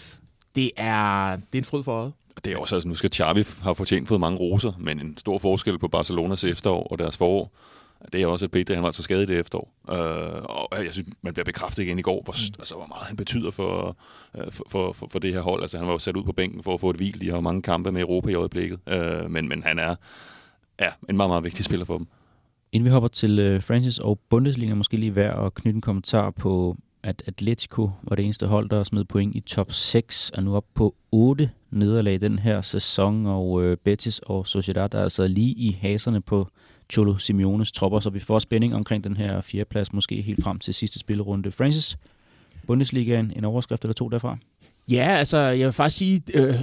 det 0.56 0.72
er, 0.78 1.36
det 1.36 1.54
er 1.54 1.58
en 1.58 1.64
fryd 1.64 1.84
for 1.84 1.92
øjet. 1.92 2.14
Det 2.46 2.54
er 2.54 2.58
også, 2.58 2.76
altså 2.76 2.88
nu 2.88 2.96
skal 2.96 3.12
Xavi 3.14 3.44
have 3.62 3.76
fortjent 3.76 4.08
fået 4.08 4.20
mange 4.20 4.40
roser, 4.40 4.72
men 4.80 5.00
en 5.00 5.18
stor 5.18 5.38
forskel 5.38 5.80
på 5.80 5.88
Barcelonas 5.88 6.44
efterår 6.44 6.84
og 6.84 7.00
deres 7.00 7.18
forår, 7.18 7.52
det 8.14 8.22
er 8.22 8.28
også, 8.28 8.46
at 8.46 8.52
Pedri 8.52 8.74
han 8.74 8.84
var 8.84 8.92
så 8.92 9.04
skadet 9.04 9.28
det 9.28 9.40
efterår. 9.40 9.74
Øh, 9.90 10.44
og 10.44 10.86
jeg 10.86 10.92
synes, 10.92 11.10
man 11.22 11.34
bliver 11.34 11.46
bekræftet 11.46 11.84
igen 11.84 12.00
i 12.00 12.02
går, 12.02 12.22
hvor, 12.24 12.34
mm. 12.34 12.60
altså, 12.60 12.76
hvor 12.76 12.88
meget 12.88 13.08
han 13.08 13.16
betyder 13.16 13.52
for, 13.52 13.98
øh, 14.38 14.52
for, 14.52 14.66
for, 14.70 14.94
for, 14.94 15.08
for 15.08 15.20
det 15.20 15.34
her 15.34 15.42
hold. 15.42 15.62
Altså, 15.62 15.78
han 15.78 15.88
var 15.88 15.94
jo 15.94 16.00
sat 16.00 16.16
ud 16.16 16.24
på 16.24 16.32
bænken 16.32 16.64
for 16.64 16.74
at 16.74 16.80
få 16.80 16.90
et 16.90 16.96
hvil. 16.96 17.22
De 17.22 17.30
har 17.30 17.36
jo 17.36 17.42
mange 17.42 17.62
kampe 17.62 17.92
med 17.92 18.02
Europa 18.02 18.30
i 18.30 18.34
øjeblikket. 18.34 18.80
Øh, 18.88 19.32
men, 19.32 19.48
men 19.48 19.64
han 19.64 19.80
er 19.80 19.96
ja, 20.80 20.90
en 21.10 21.18
meget, 21.18 21.30
meget 21.30 21.44
vigtig 21.44 21.66
spiller 21.66 21.86
for 21.86 21.98
dem. 21.98 22.08
Inden 22.72 22.86
vi 22.86 22.92
hopper 22.92 23.10
til 23.10 23.56
uh, 23.56 23.64
Francis 23.64 23.98
og 23.98 24.20
Bundesliga, 24.30 24.74
måske 24.74 24.98
lige 24.98 25.16
værd 25.16 25.46
at 25.46 25.54
knytte 25.54 25.76
en 25.76 25.82
kommentar 25.82 26.32
på 26.32 26.78
at 27.04 27.24
Atletico 27.26 27.90
var 28.04 28.16
det 28.16 28.26
eneste 28.26 28.48
hold, 28.48 28.70
der 28.70 28.84
smed 28.84 29.06
point 29.06 29.36
i 29.36 29.40
top 29.40 29.72
6, 29.72 30.32
er 30.34 30.42
nu 30.42 30.56
op 30.56 30.66
på 30.74 30.96
8 31.12 31.50
nederlag 31.72 32.22
den 32.22 32.40
her 32.40 32.62
sæson, 32.62 33.26
og 33.26 33.64
øh, 33.64 33.78
Betis 33.78 34.20
og 34.20 34.48
Sociedad 34.48 34.94
er 34.94 35.04
altså 35.04 35.28
lige 35.28 35.54
i 35.54 35.78
haserne 35.82 36.22
på 36.22 36.48
Cholo 36.92 37.18
Simeones 37.18 37.72
tropper, 37.72 38.00
så 38.00 38.10
vi 38.10 38.20
får 38.20 38.40
spænding 38.40 38.76
omkring 38.76 39.04
den 39.04 39.18
her 39.18 39.42
fjerdeplads, 39.42 39.94
måske 39.94 40.22
helt 40.22 40.44
frem 40.44 40.60
til 40.60 40.74
sidste 40.74 41.00
spillerunde. 41.00 41.52
Francis, 41.52 41.98
Bundesligaen, 42.68 43.34
en 43.36 43.46
overskrift 43.46 43.84
eller 43.84 43.94
to 43.94 44.10
derfra? 44.10 44.38
Ja, 44.90 45.16
altså 45.20 45.38
jeg 45.38 45.66
vil 45.66 45.74
faktisk 45.74 45.98
sige, 45.98 46.22
øh, 46.34 46.54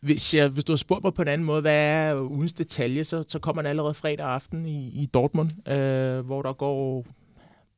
hvis, 0.00 0.34
jeg, 0.34 0.48
hvis 0.48 0.64
du 0.64 0.72
har 0.72 0.76
spurgt 0.76 1.04
mig 1.04 1.14
på 1.14 1.22
en 1.22 1.28
anden 1.28 1.44
måde, 1.44 1.60
hvad 1.60 1.74
er 1.74 2.20
ugens 2.20 2.52
detalje, 2.52 3.04
så, 3.04 3.24
så 3.28 3.38
kommer 3.38 3.62
den 3.62 3.68
allerede 3.68 3.94
fredag 3.94 4.26
aften 4.26 4.66
i, 4.66 4.88
i 4.88 5.06
Dortmund, 5.06 5.68
øh, 5.68 6.26
hvor 6.26 6.42
der 6.42 6.52
går 6.52 7.06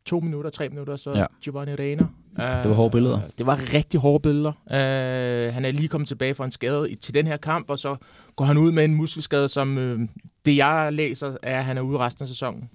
to 0.05 0.21
minutter, 0.21 0.50
tre 0.50 0.69
minutter, 0.69 0.97
så 0.97 1.12
ja. 1.12 1.26
Giovanni 1.43 1.75
Reina. 1.75 2.07
Uh, 2.38 2.45
det 2.45 2.71
var 2.71 2.75
hårde 2.75 2.90
billeder. 2.90 3.21
Det 3.38 3.47
var 3.47 3.61
rigtig 3.75 4.00
hårde 4.00 4.23
billeder. 4.23 4.52
Uh, 4.66 5.55
han 5.55 5.64
er 5.64 5.71
lige 5.71 5.88
kommet 5.88 6.09
tilbage 6.09 6.35
fra 6.35 6.45
en 6.45 6.50
skade 6.50 6.95
til 6.95 7.14
den 7.14 7.26
her 7.26 7.37
kamp, 7.37 7.71
og 7.71 7.78
så 7.78 7.97
går 8.37 8.45
han 8.45 8.57
ud 8.57 8.73
med 8.73 8.85
en 8.85 8.95
muskelskade, 8.95 9.49
som 9.49 9.76
uh, 9.76 10.00
det 10.45 10.57
jeg 10.57 10.93
læser, 10.93 11.37
er, 11.43 11.59
at 11.59 11.64
han 11.64 11.78
er 11.78 11.83
ude 11.83 11.99
resten 11.99 12.23
af 12.23 12.28
sæsonen 12.28 12.71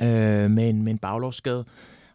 uh, 0.00 0.06
med, 0.50 0.68
en, 0.68 0.82
med 0.82 0.92
en 0.92 0.98
baglovsskade. 0.98 1.64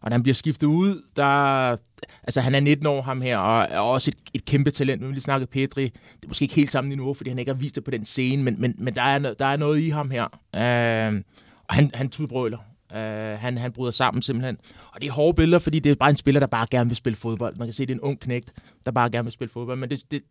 Og 0.02 0.10
da 0.10 0.14
han 0.14 0.22
bliver 0.22 0.34
skiftet 0.34 0.66
ud, 0.66 1.02
der... 1.16 1.76
Altså, 2.22 2.40
han 2.40 2.54
er 2.54 2.60
19 2.60 2.86
år, 2.86 3.02
ham 3.02 3.22
her, 3.22 3.38
og 3.38 3.66
er 3.70 3.78
også 3.78 4.10
et, 4.10 4.16
et 4.34 4.44
kæmpe 4.44 4.70
talent. 4.70 5.00
Nu 5.00 5.06
vil 5.06 5.14
lige 5.14 5.22
snakke 5.22 5.46
Pedri. 5.46 5.84
Det 5.84 6.24
er 6.24 6.28
måske 6.28 6.42
ikke 6.42 6.54
helt 6.54 6.70
samme 6.70 6.88
niveau, 6.88 7.14
fordi 7.14 7.30
han 7.30 7.38
ikke 7.38 7.52
har 7.52 7.58
vist 7.58 7.74
det 7.74 7.84
på 7.84 7.90
den 7.90 8.04
scene, 8.04 8.42
men, 8.42 8.60
men, 8.60 8.74
men 8.78 8.94
der, 8.94 9.02
er, 9.02 9.18
der 9.18 9.46
er 9.46 9.56
noget 9.56 9.80
i 9.80 9.88
ham 9.88 10.10
her. 10.10 10.24
Uh, 10.24 11.20
og 11.68 11.74
han, 11.74 11.90
han 11.94 12.08
tudbrøler. 12.08 12.58
Uh, 12.94 12.96
han, 13.40 13.58
han 13.58 13.72
bryder 13.72 13.90
sammen 13.92 14.22
simpelthen. 14.22 14.56
Og 14.94 15.00
det 15.00 15.08
er 15.08 15.12
hårde 15.12 15.36
billeder, 15.36 15.58
fordi 15.58 15.78
det 15.78 15.90
er 15.90 15.94
bare 15.94 16.10
en 16.10 16.16
spiller, 16.16 16.40
der 16.40 16.46
bare 16.46 16.66
gerne 16.70 16.90
vil 16.90 16.96
spille 16.96 17.16
fodbold. 17.16 17.56
Man 17.56 17.66
kan 17.68 17.72
se, 17.74 17.82
det 17.86 17.90
er 17.90 17.94
en 17.94 18.00
ung 18.00 18.20
knægt, 18.20 18.52
der 18.86 18.92
bare 18.92 19.10
gerne 19.10 19.24
vil 19.24 19.32
spille 19.32 19.50
fodbold. 19.52 19.78
Men 19.78 19.90
det, 19.90 20.02
det 20.10 20.22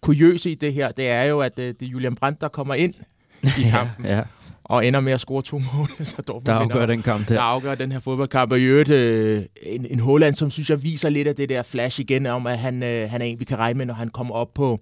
kuriøse 0.00 0.50
i 0.50 0.54
det 0.54 0.72
her, 0.74 0.92
det 0.92 1.08
er 1.08 1.22
jo, 1.22 1.40
at 1.40 1.52
uh, 1.58 1.64
det 1.64 1.82
er 1.82 1.86
Julian 1.86 2.14
Brandt, 2.14 2.40
der 2.40 2.48
kommer 2.48 2.74
ind 2.74 2.94
i 3.42 3.62
kampen. 3.70 4.04
ja, 4.04 4.16
ja. 4.16 4.22
Og 4.64 4.86
ender 4.86 5.00
med 5.00 5.12
at 5.12 5.20
score 5.20 5.42
to 5.42 5.58
mål. 5.58 5.88
Så 6.04 6.16
Dortmund 6.22 6.44
Der 6.46 6.54
afgør 6.54 6.74
vinder. 6.80 6.86
den 6.86 7.02
kamp 7.02 7.28
der. 7.28 7.34
Der 7.34 7.40
afgør 7.40 7.74
den 7.74 7.92
her 7.92 8.00
fodboldkamp. 8.00 8.52
Og 8.52 8.60
i 8.60 8.62
øvrigt 8.62 8.90
øh, 8.90 9.42
en, 9.62 9.86
en 9.90 10.00
Holland, 10.00 10.34
som 10.34 10.50
synes 10.50 10.70
jeg 10.70 10.82
viser 10.82 11.08
lidt 11.08 11.28
af 11.28 11.36
det 11.36 11.48
der 11.48 11.62
flash 11.62 12.00
igen, 12.00 12.26
om 12.26 12.46
at 12.46 12.58
han, 12.58 12.82
øh, 12.82 13.10
han 13.10 13.20
er 13.20 13.24
en, 13.24 13.40
vi 13.40 13.44
kan 13.44 13.58
regne 13.58 13.78
med, 13.78 13.86
når 13.86 13.94
han 13.94 14.08
kommer 14.08 14.34
op 14.34 14.54
på, 14.54 14.80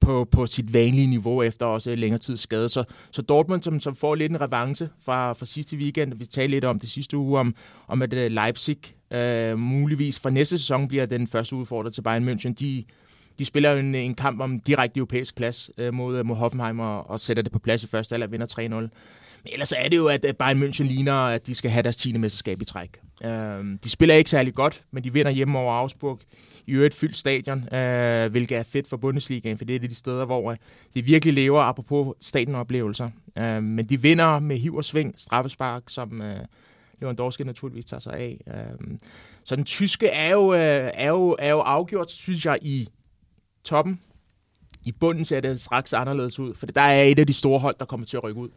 på, 0.00 0.24
på 0.30 0.46
sit 0.46 0.72
vanlige 0.72 1.06
niveau 1.06 1.42
efter 1.42 1.66
også 1.66 1.94
længere 1.94 2.18
tid 2.18 2.36
skade. 2.36 2.68
Så, 2.68 2.84
så 3.10 3.22
Dortmund, 3.22 3.62
som, 3.62 3.80
som 3.80 3.96
får 3.96 4.14
lidt 4.14 4.32
en 4.32 4.40
revanche 4.40 4.88
fra, 5.04 5.32
fra 5.32 5.46
sidste 5.46 5.76
weekend, 5.76 6.14
vi 6.14 6.26
talte 6.26 6.50
lidt 6.50 6.64
om 6.64 6.78
det 6.78 6.90
sidste 6.90 7.16
uge, 7.16 7.38
om, 7.38 7.54
om 7.88 8.02
at 8.02 8.14
øh, 8.14 8.30
Leipzig 8.30 8.78
øh, 9.10 9.58
muligvis 9.58 10.20
fra 10.20 10.30
næste 10.30 10.58
sæson 10.58 10.88
bliver 10.88 11.06
den 11.06 11.26
første 11.26 11.56
udfordrer 11.56 11.90
til 11.90 12.02
Bayern 12.02 12.28
München. 12.28 12.52
De, 12.52 12.84
de 13.38 13.44
spiller 13.44 13.70
jo 13.70 13.78
en, 13.78 13.94
en 13.94 14.14
kamp 14.14 14.40
om 14.40 14.60
direkte 14.60 14.98
europæisk 14.98 15.36
plads 15.36 15.70
øh, 15.78 15.94
mod, 15.94 16.18
øh, 16.18 16.26
mod 16.26 16.36
Hoffenheim 16.36 16.80
og, 16.80 17.10
og 17.10 17.20
sætter 17.20 17.42
det 17.42 17.52
på 17.52 17.58
plads 17.58 17.84
i 17.84 17.86
første 17.86 18.14
alder 18.14 18.26
vinder 18.26 18.46
3-0. 18.46 18.68
Men 18.68 19.52
ellers 19.52 19.72
er 19.72 19.88
det 19.88 19.96
jo, 19.96 20.06
at 20.06 20.24
at 20.24 20.36
Bayern 20.36 20.62
München 20.62 20.82
ligner, 20.82 21.14
at 21.14 21.46
de 21.46 21.54
skal 21.54 21.70
have 21.70 21.82
deres 21.82 21.96
10. 21.96 22.18
mesterskab 22.18 22.62
i 22.62 22.64
træk. 22.64 23.00
Øh, 23.24 23.64
de 23.84 23.90
spiller 23.90 24.14
ikke 24.14 24.30
særlig 24.30 24.54
godt, 24.54 24.82
men 24.90 25.04
de 25.04 25.12
vinder 25.12 25.30
hjemme 25.30 25.58
over 25.58 25.72
Augsburg. 25.72 26.20
I 26.66 26.72
øvrigt 26.72 26.94
fyldt 26.94 27.16
stadion, 27.16 27.74
øh, 27.74 28.30
hvilket 28.30 28.58
er 28.58 28.62
fedt 28.62 28.88
for 28.88 28.96
Bundesligaen, 28.96 29.58
for 29.58 29.64
det 29.64 29.76
er 29.76 29.80
de 29.80 29.94
steder, 29.94 30.24
hvor 30.24 30.50
øh, 30.50 30.56
det 30.94 31.06
virkelig 31.06 31.34
lever 31.34 31.60
apropos 31.60 32.16
stadionoplevelser. 32.20 33.10
Øh, 33.38 33.62
men 33.62 33.86
de 33.86 34.02
vinder 34.02 34.38
med 34.38 34.56
hiv 34.56 34.74
og 34.74 34.84
sving, 34.84 35.14
straffespark, 35.16 35.82
som 35.86 36.22
øh, 36.22 36.40
Lewandowski 37.00 37.44
naturligvis 37.44 37.84
tager 37.84 38.00
sig 38.00 38.12
af. 38.12 38.40
Øh, 38.46 38.96
så 39.44 39.56
den 39.56 39.64
tyske 39.64 40.06
er 40.06 40.32
jo, 40.32 40.54
øh, 40.54 40.90
er, 40.94 41.08
jo, 41.08 41.36
er 41.38 41.50
jo 41.50 41.60
afgjort, 41.60 42.10
synes 42.10 42.46
jeg, 42.46 42.58
i 42.62 42.88
toppen. 43.64 44.00
I 44.84 44.92
bunden 44.92 45.24
ser 45.24 45.40
det 45.40 45.60
straks 45.60 45.92
anderledes 45.92 46.38
ud, 46.38 46.54
for 46.54 46.66
der 46.66 46.80
er 46.80 47.02
et 47.02 47.18
af 47.18 47.26
de 47.26 47.32
store 47.32 47.58
hold, 47.58 47.76
der 47.78 47.84
kommer 47.84 48.06
til 48.06 48.16
at 48.16 48.24
rykke 48.24 48.40
ud. 48.40 48.50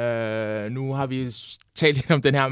Øh, 0.00 0.70
nu 0.70 0.92
har 0.92 1.06
vi 1.06 1.32
talt 1.74 1.96
lidt 1.96 2.10
om 2.10 2.22
den 2.22 2.34
her 2.34 2.48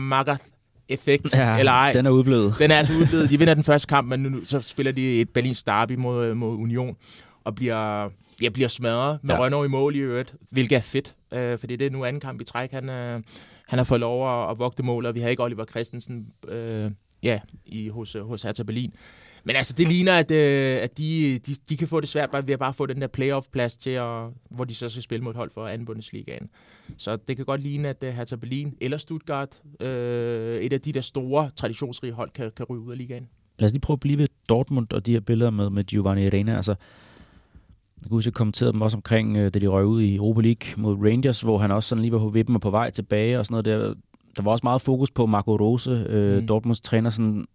Magath-effekt, 0.89 1.35
ja, 1.35 1.59
eller 1.59 1.73
ej. 1.73 1.93
Den 1.93 2.07
er 2.07 2.11
udblevet. 2.11 2.55
Den 2.59 2.71
er 2.71 2.77
altså 2.77 2.93
udblevet. 2.93 3.31
De 3.31 3.39
vinder 3.39 3.55
den 3.55 3.63
første 3.63 3.87
kamp, 3.87 4.09
men 4.09 4.21
nu, 4.21 4.45
så 4.45 4.61
spiller 4.61 4.93
de 4.93 5.21
et 5.21 5.31
Berlin 5.31 5.55
Derby 5.67 5.93
mod, 5.93 6.35
mod 6.35 6.55
Union, 6.55 6.97
og 7.45 7.55
bliver, 7.55 8.11
ja, 8.43 8.49
bliver 8.49 8.69
smadret 8.69 9.19
med 9.23 9.35
ja. 9.35 9.41
Rønner 9.41 9.65
i 9.65 9.69
mål 9.69 9.97
i 9.97 9.99
øvrigt, 9.99 10.35
hvilket 10.51 10.77
er 10.77 10.81
fedt, 10.81 11.15
uh, 11.33 11.59
fordi 11.59 11.77
det 11.77 11.87
er 11.87 11.91
nu 11.91 12.05
anden 12.05 12.21
kamp 12.21 12.41
i 12.41 12.45
træk. 12.45 12.71
Han, 12.71 12.89
uh, 12.89 13.23
han 13.69 13.79
har 13.79 13.85
fået 13.85 14.01
lov 14.01 14.45
at, 14.45 14.51
at 14.51 14.59
vogte 14.59 14.83
mål, 14.83 15.07
og 15.07 15.15
vi 15.15 15.21
har 15.21 15.29
ikke 15.29 15.43
Oliver 15.43 15.65
Christensen 15.65 16.27
uh, 16.49 16.91
ja, 17.23 17.41
i, 17.67 17.89
hos, 17.89 18.17
hos 18.23 18.43
Hertha 18.43 18.63
Berlin. 18.63 18.93
Men 19.45 19.57
altså, 19.57 19.73
det 19.73 19.89
ligner, 19.89 20.13
at, 20.13 20.31
øh, 20.31 20.83
at 20.83 20.99
de, 20.99 21.39
de, 21.39 21.57
de 21.69 21.77
kan 21.77 21.89
få 21.89 22.01
det 22.01 22.09
svært 22.09 22.31
bare 22.31 22.47
ved 22.47 22.53
at 22.53 22.59
bare 22.59 22.75
få 22.75 22.87
den 22.87 23.01
der 23.01 23.07
playoff-plads 23.07 23.77
til, 23.77 23.91
at, 23.91 24.27
hvor 24.51 24.65
de 24.65 24.75
så 24.75 24.89
skal 24.89 25.03
spille 25.03 25.25
mod 25.25 25.31
et 25.31 25.37
hold 25.37 25.51
for 25.55 25.67
anden 25.67 25.87
Bundesligaen. 25.87 26.51
Så 26.97 27.17
det 27.17 27.37
kan 27.37 27.45
godt 27.45 27.63
ligne, 27.63 27.89
at 27.89 27.97
uh, 28.03 28.09
Hertha 28.09 28.37
Berlin 28.37 28.75
eller 28.81 28.99
Stuttgart, 28.99 29.63
øh, 29.81 30.61
et 30.61 30.73
af 30.73 30.81
de 30.81 30.93
der 30.93 31.01
store, 31.01 31.51
traditionsrige 31.57 32.13
hold, 32.13 32.31
kan, 32.31 32.51
kan 32.57 32.67
ryge 32.71 32.81
ud 32.81 32.93
af 32.93 32.99
ligaen. 32.99 33.29
Lad 33.59 33.67
os 33.67 33.73
lige 33.73 33.81
prøve 33.81 33.95
at 33.95 34.01
blive 34.01 34.19
ved 34.19 34.29
Dortmund 34.49 34.87
og 34.93 35.07
de 35.07 35.13
her 35.13 35.21
billeder 35.21 35.51
med, 35.51 35.71
med 35.71 35.85
Giovanni 35.85 36.27
Arena. 36.27 36.57
Altså, 36.57 36.75
jeg 38.03 38.09
kunne 38.09 38.17
huske, 38.17 38.29
jeg 38.29 38.35
kommenterede 38.35 38.73
dem 38.73 38.83
også 38.83 38.97
omkring, 38.97 39.37
øh, 39.37 39.55
da 39.55 39.59
de 39.59 39.67
røg 39.67 39.85
ud 39.85 40.03
i 40.03 40.15
Europa 40.15 40.41
League 40.41 40.83
mod 40.83 40.97
Rangers, 41.11 41.41
hvor 41.41 41.59
han 41.59 41.71
også 41.71 41.89
sådan 41.89 42.03
lige 42.03 42.13
var 42.13 42.19
på 42.19 42.29
vippen 42.29 42.55
og 42.55 42.61
på 42.61 42.71
vej 42.71 42.91
tilbage 42.91 43.39
og 43.39 43.47
sådan 43.47 43.53
noget 43.53 43.65
der. 43.65 43.95
Der 44.37 44.43
var 44.43 44.51
også 44.51 44.65
meget 44.65 44.83
fokus 44.83 45.11
på 45.11 45.27
Marco 45.27 45.57
Rose, 45.57 45.91
øh, 45.91 46.41
mm. 46.41 46.47
Dortmunds 46.47 46.81
træner, 46.81 47.11
sådan, 47.11 47.47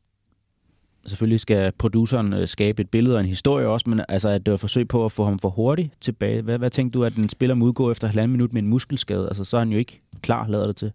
selvfølgelig 1.06 1.40
skal 1.40 1.72
produceren 1.72 2.34
øh, 2.34 2.48
skabe 2.48 2.82
et 2.82 2.90
billede 2.90 3.16
og 3.16 3.20
en 3.22 3.26
historie 3.28 3.68
også, 3.68 3.90
men 3.90 4.02
altså, 4.10 4.30
at 4.30 4.36
øh, 4.36 4.40
det 4.46 4.52
var 4.52 4.54
et 4.56 4.60
forsøg 4.60 4.88
på 4.88 5.06
at 5.06 5.12
få 5.12 5.24
ham 5.24 5.40
for 5.40 5.50
hurtigt 5.50 5.90
tilbage. 6.02 6.42
Hvad, 6.42 6.58
hvad 6.58 6.70
tænkte 6.70 7.00
du, 7.00 7.04
at 7.04 7.16
en 7.16 7.30
spiller 7.30 7.56
må 7.56 7.66
udgå 7.66 7.92
efter 7.92 8.08
halvanden 8.08 8.32
minut 8.32 8.54
med 8.54 8.62
en 8.62 8.68
muskelskade? 8.68 9.28
Altså, 9.28 9.44
så 9.44 9.58
er 9.58 9.62
han 9.62 9.70
jo 9.72 9.78
ikke 9.78 10.02
klar, 10.22 10.48
lader 10.48 10.68
det 10.68 10.76
til. 10.76 10.92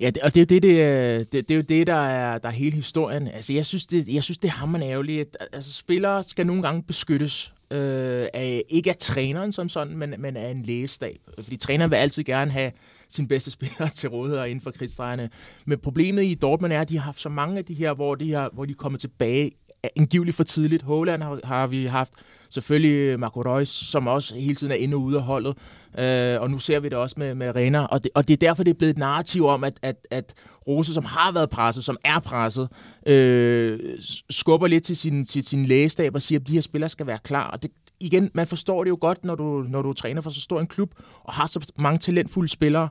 Ja, 0.00 0.10
det, 0.10 0.22
og 0.22 0.34
det 0.34 0.40
er 0.40 0.40
jo 0.40 0.46
det, 0.46 0.62
det, 0.62 1.14
øh, 1.18 1.18
det, 1.18 1.32
det, 1.32 1.50
er 1.50 1.54
jo 1.56 1.62
det 1.62 1.86
der, 1.86 1.94
er, 1.94 2.38
der 2.38 2.48
er 2.48 2.52
hele 2.52 2.74
historien. 2.76 3.28
Altså, 3.28 3.52
jeg 3.52 3.66
synes, 3.66 3.86
det, 3.86 4.08
jeg 4.14 4.22
synes, 4.22 4.38
det 4.38 4.48
er 4.48 4.52
hammerende 4.52 4.86
ærgerligt. 4.86 5.36
at- 5.40 5.46
Altså, 5.52 5.72
spillere 5.72 6.22
skal 6.22 6.46
nogle 6.46 6.62
gange 6.62 6.82
beskyttes. 6.82 7.52
Øh, 7.70 8.26
af, 8.34 8.62
ikke 8.68 8.90
af 8.90 8.96
træneren 8.96 9.52
som 9.52 9.68
sådan, 9.68 9.96
men, 9.96 10.14
men 10.18 10.36
af 10.36 10.50
en 10.50 10.62
lægestab. 10.62 11.16
Fordi 11.40 11.56
træneren 11.56 11.90
vil 11.90 11.96
altid 11.96 12.24
gerne 12.24 12.50
have 12.50 12.72
sine 13.08 13.28
bedste 13.28 13.50
spillere 13.50 13.88
til 13.88 14.08
rådighed 14.08 14.44
inden 14.44 14.60
for 14.60 14.70
krigsdrejerne. 14.70 15.30
Men 15.64 15.78
problemet 15.78 16.24
i 16.24 16.34
Dortmund 16.34 16.72
er, 16.72 16.80
at 16.80 16.88
de 16.88 16.96
har 16.96 17.04
haft 17.04 17.20
så 17.20 17.28
mange 17.28 17.58
af 17.58 17.64
de 17.64 17.74
her, 17.74 17.94
hvor 17.94 18.14
de, 18.14 18.32
har, 18.32 18.50
hvor 18.52 18.64
de 18.64 18.70
er 18.70 18.76
kommet 18.76 19.00
tilbage 19.00 19.50
eh, 19.84 19.90
angiveligt 19.96 20.36
for 20.36 20.44
tidligt. 20.44 20.82
Håland 20.82 21.22
har, 21.22 21.40
har 21.44 21.66
vi 21.66 21.84
haft. 21.84 22.12
Selvfølgelig 22.50 23.12
eh, 23.12 23.18
Marco 23.18 23.40
Reus, 23.40 23.68
som 23.68 24.06
også 24.06 24.34
hele 24.34 24.54
tiden 24.54 24.72
er 24.72 24.76
inde 24.76 24.94
og 24.94 25.00
ude 25.00 25.16
af 25.16 25.22
holdet. 25.22 25.56
Øh, 25.98 26.40
og 26.40 26.50
nu 26.50 26.58
ser 26.58 26.80
vi 26.80 26.88
det 26.88 26.98
også 26.98 27.14
med, 27.18 27.34
med 27.34 27.56
Renner. 27.56 27.80
Og 27.80 28.04
det, 28.04 28.12
og 28.14 28.28
det 28.28 28.32
er 28.32 28.48
derfor, 28.48 28.62
det 28.62 28.70
er 28.70 28.78
blevet 28.78 28.90
et 28.90 28.98
narrativ 28.98 29.46
om, 29.46 29.64
at, 29.64 29.78
at, 29.82 30.06
at 30.10 30.34
Rose, 30.68 30.94
som 30.94 31.04
har 31.04 31.32
været 31.32 31.50
presset, 31.50 31.84
som 31.84 31.96
er 32.04 32.18
presset, 32.18 32.68
øh, 33.06 33.78
skubber 34.30 34.66
lidt 34.66 34.84
til 34.84 34.96
sin, 34.96 35.24
til 35.24 35.42
sin 35.42 35.64
lægestab 35.64 36.14
og 36.14 36.22
siger, 36.22 36.38
at 36.38 36.46
de 36.46 36.52
her 36.52 36.60
spillere 36.60 36.88
skal 36.88 37.06
være 37.06 37.18
klar. 37.18 37.50
Og 37.50 37.62
det, 37.62 37.70
igen, 38.00 38.30
man 38.34 38.46
forstår 38.46 38.84
det 38.84 38.90
jo 38.90 38.98
godt, 39.00 39.24
når 39.24 39.34
du, 39.34 39.64
når 39.68 39.82
du 39.82 39.92
træner 39.92 40.20
for 40.22 40.30
så 40.30 40.40
stor 40.40 40.60
en 40.60 40.66
klub, 40.66 40.90
og 41.24 41.32
har 41.32 41.46
så 41.46 41.72
mange 41.78 41.98
talentfulde 41.98 42.48
spillere. 42.48 42.88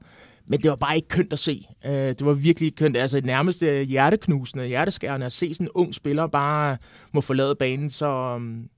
Men 0.48 0.62
det 0.62 0.70
var 0.70 0.76
bare 0.76 0.96
ikke 0.96 1.08
kønt 1.08 1.34
at 1.34 1.40
se. 1.40 1.66
Øh, 1.86 1.92
det 1.92 2.26
var 2.26 2.34
virkelig 2.34 2.76
kønt. 2.76 2.98
Altså 2.98 3.22
nærmest 3.24 3.64
øh, 3.64 3.82
hjerteknusende, 3.82 4.66
hjerteskærende 4.68 5.26
at 5.26 5.32
se 5.32 5.54
sådan 5.54 5.68
en 5.68 5.72
ung 5.76 5.96
spiller 5.96 6.28
bare 6.28 6.72
øh, 6.72 6.78
må 7.14 7.22
forlade 7.22 7.56
banen 7.56 7.90
så, 7.90 8.06
øhm, 8.36 8.70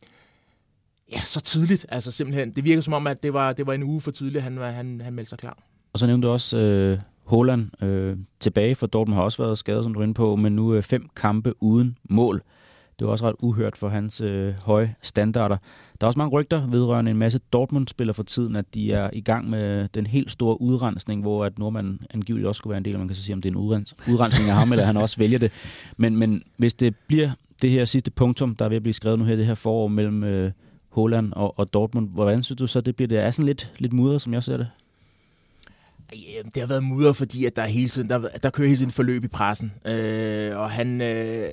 ja, 1.14 1.20
så 1.20 1.42
tidligt. 1.42 1.86
Altså 1.90 2.12
simpelthen, 2.12 2.52
det 2.52 2.64
virker 2.64 2.82
som 2.82 2.94
om, 2.94 3.08
at 3.08 3.24
det 3.24 3.34
var, 3.34 3.54
det 3.54 3.68
var 3.68 3.74
en 3.74 3.84
uge 3.84 4.02
for 4.02 4.12
tidligt, 4.12 4.44
han, 4.44 4.60
var- 4.60 4.72
han, 4.72 5.02
han 5.02 5.14
meldte 5.14 5.30
sig 5.30 5.38
klar. 5.38 5.58
Og 5.94 6.00
så 6.00 6.08
nævnte 6.08 6.28
du 6.28 6.32
også 6.32 6.58
øh, 6.58 7.00
Holland 7.24 7.84
øh, 7.84 8.18
tilbage, 8.40 8.76
for 8.76 8.88
Dortmund 8.88 9.16
har 9.16 9.24
også 9.24 9.44
været 9.44 9.58
skadet, 9.58 9.84
som 9.84 9.94
du 9.94 10.00
er 10.00 10.04
inde 10.04 10.14
på, 10.14 10.36
men 10.36 10.56
nu 10.56 10.74
øh, 10.74 10.84
fem 10.84 11.10
kampe 11.16 11.54
uden 11.64 11.98
mål. 12.10 12.42
Det 13.00 13.06
var 13.08 13.12
også 13.12 13.28
ret 13.28 13.36
uhørt 13.40 13.78
for 13.78 13.90
hans 13.90 14.22
øh, 14.22 14.54
høje 14.66 14.96
standarder. 15.02 15.58
Der 16.02 16.06
er 16.06 16.08
også 16.08 16.20
mange 16.20 16.32
rygter 16.32 16.68
vedrørende 16.68 17.12
en 17.12 17.18
masse 17.18 17.40
Dortmund-spillere 17.54 18.14
for 18.14 18.24
tiden, 18.24 18.56
at 18.56 18.66
de 18.74 18.94
er 18.94 19.10
i 19.14 19.22
gang 19.22 19.50
med 19.50 19.88
den 19.88 20.08
helt 20.08 20.32
store 20.32 20.62
udrensning, 20.62 21.22
hvor 21.22 21.46
at 21.46 21.60
Nordmand 21.60 22.00
angiveligt 22.14 22.48
også 22.48 22.60
skulle 22.60 22.72
være 22.72 22.78
en 22.78 22.86
del, 22.86 22.94
og 22.94 23.00
man 23.00 23.08
kan 23.08 23.16
så 23.16 23.22
sige, 23.24 23.34
om 23.34 23.42
det 23.42 23.50
er 23.50 23.58
en 23.58 23.66
udrens- 23.66 24.12
udrensning 24.12 24.50
af 24.50 24.56
ham, 24.56 24.72
eller 24.72 24.86
han 24.86 24.98
også 24.98 25.18
vælger 25.18 25.40
det. 25.40 25.52
Men, 25.98 26.16
men 26.16 26.44
hvis 26.58 26.74
det 26.74 26.96
bliver 27.08 27.32
det 27.62 27.70
her 27.70 27.86
sidste 27.86 28.12
punktum, 28.12 28.56
der 28.56 28.66
er 28.66 28.70
ved 28.70 28.76
at 28.78 28.84
blive 28.84 28.94
skrevet 28.94 29.20
nu 29.20 29.26
her, 29.26 29.36
det 29.36 29.46
her 29.46 29.56
forår 29.56 29.88
mellem 29.88 30.24
øh, 30.24 30.52
Holland 30.90 31.34
og, 31.34 31.60
og 31.60 31.74
Dortmund, 31.74 32.10
hvordan 32.10 32.44
synes 32.44 32.58
du 32.58 32.68
så, 32.68 32.82
det 32.82 32.96
bliver 32.96 33.08
det? 33.08 33.20
Er 33.20 33.32
sådan 33.32 33.46
lidt, 33.46 33.72
lidt 33.78 33.94
mudret, 33.94 34.22
som 34.22 34.34
jeg 34.34 34.44
ser 34.44 34.58
det? 34.58 34.68
Ja, 36.14 36.40
øh, 36.40 36.46
det 36.46 36.62
har 36.62 36.68
været 36.68 36.84
mudder, 36.84 37.14
fordi 37.14 37.46
at 37.46 37.56
der 37.56 37.66
hele 37.66 37.90
tiden, 37.90 38.10
der, 38.10 38.28
der 38.44 38.50
kører 38.50 38.68
hele 38.68 38.78
tiden 38.78 38.92
forløb 38.92 39.24
i 39.24 39.28
pressen. 39.28 39.74
Øh, 39.86 40.58
og 40.58 40.72
han, 40.72 41.02
øh, 41.02 41.46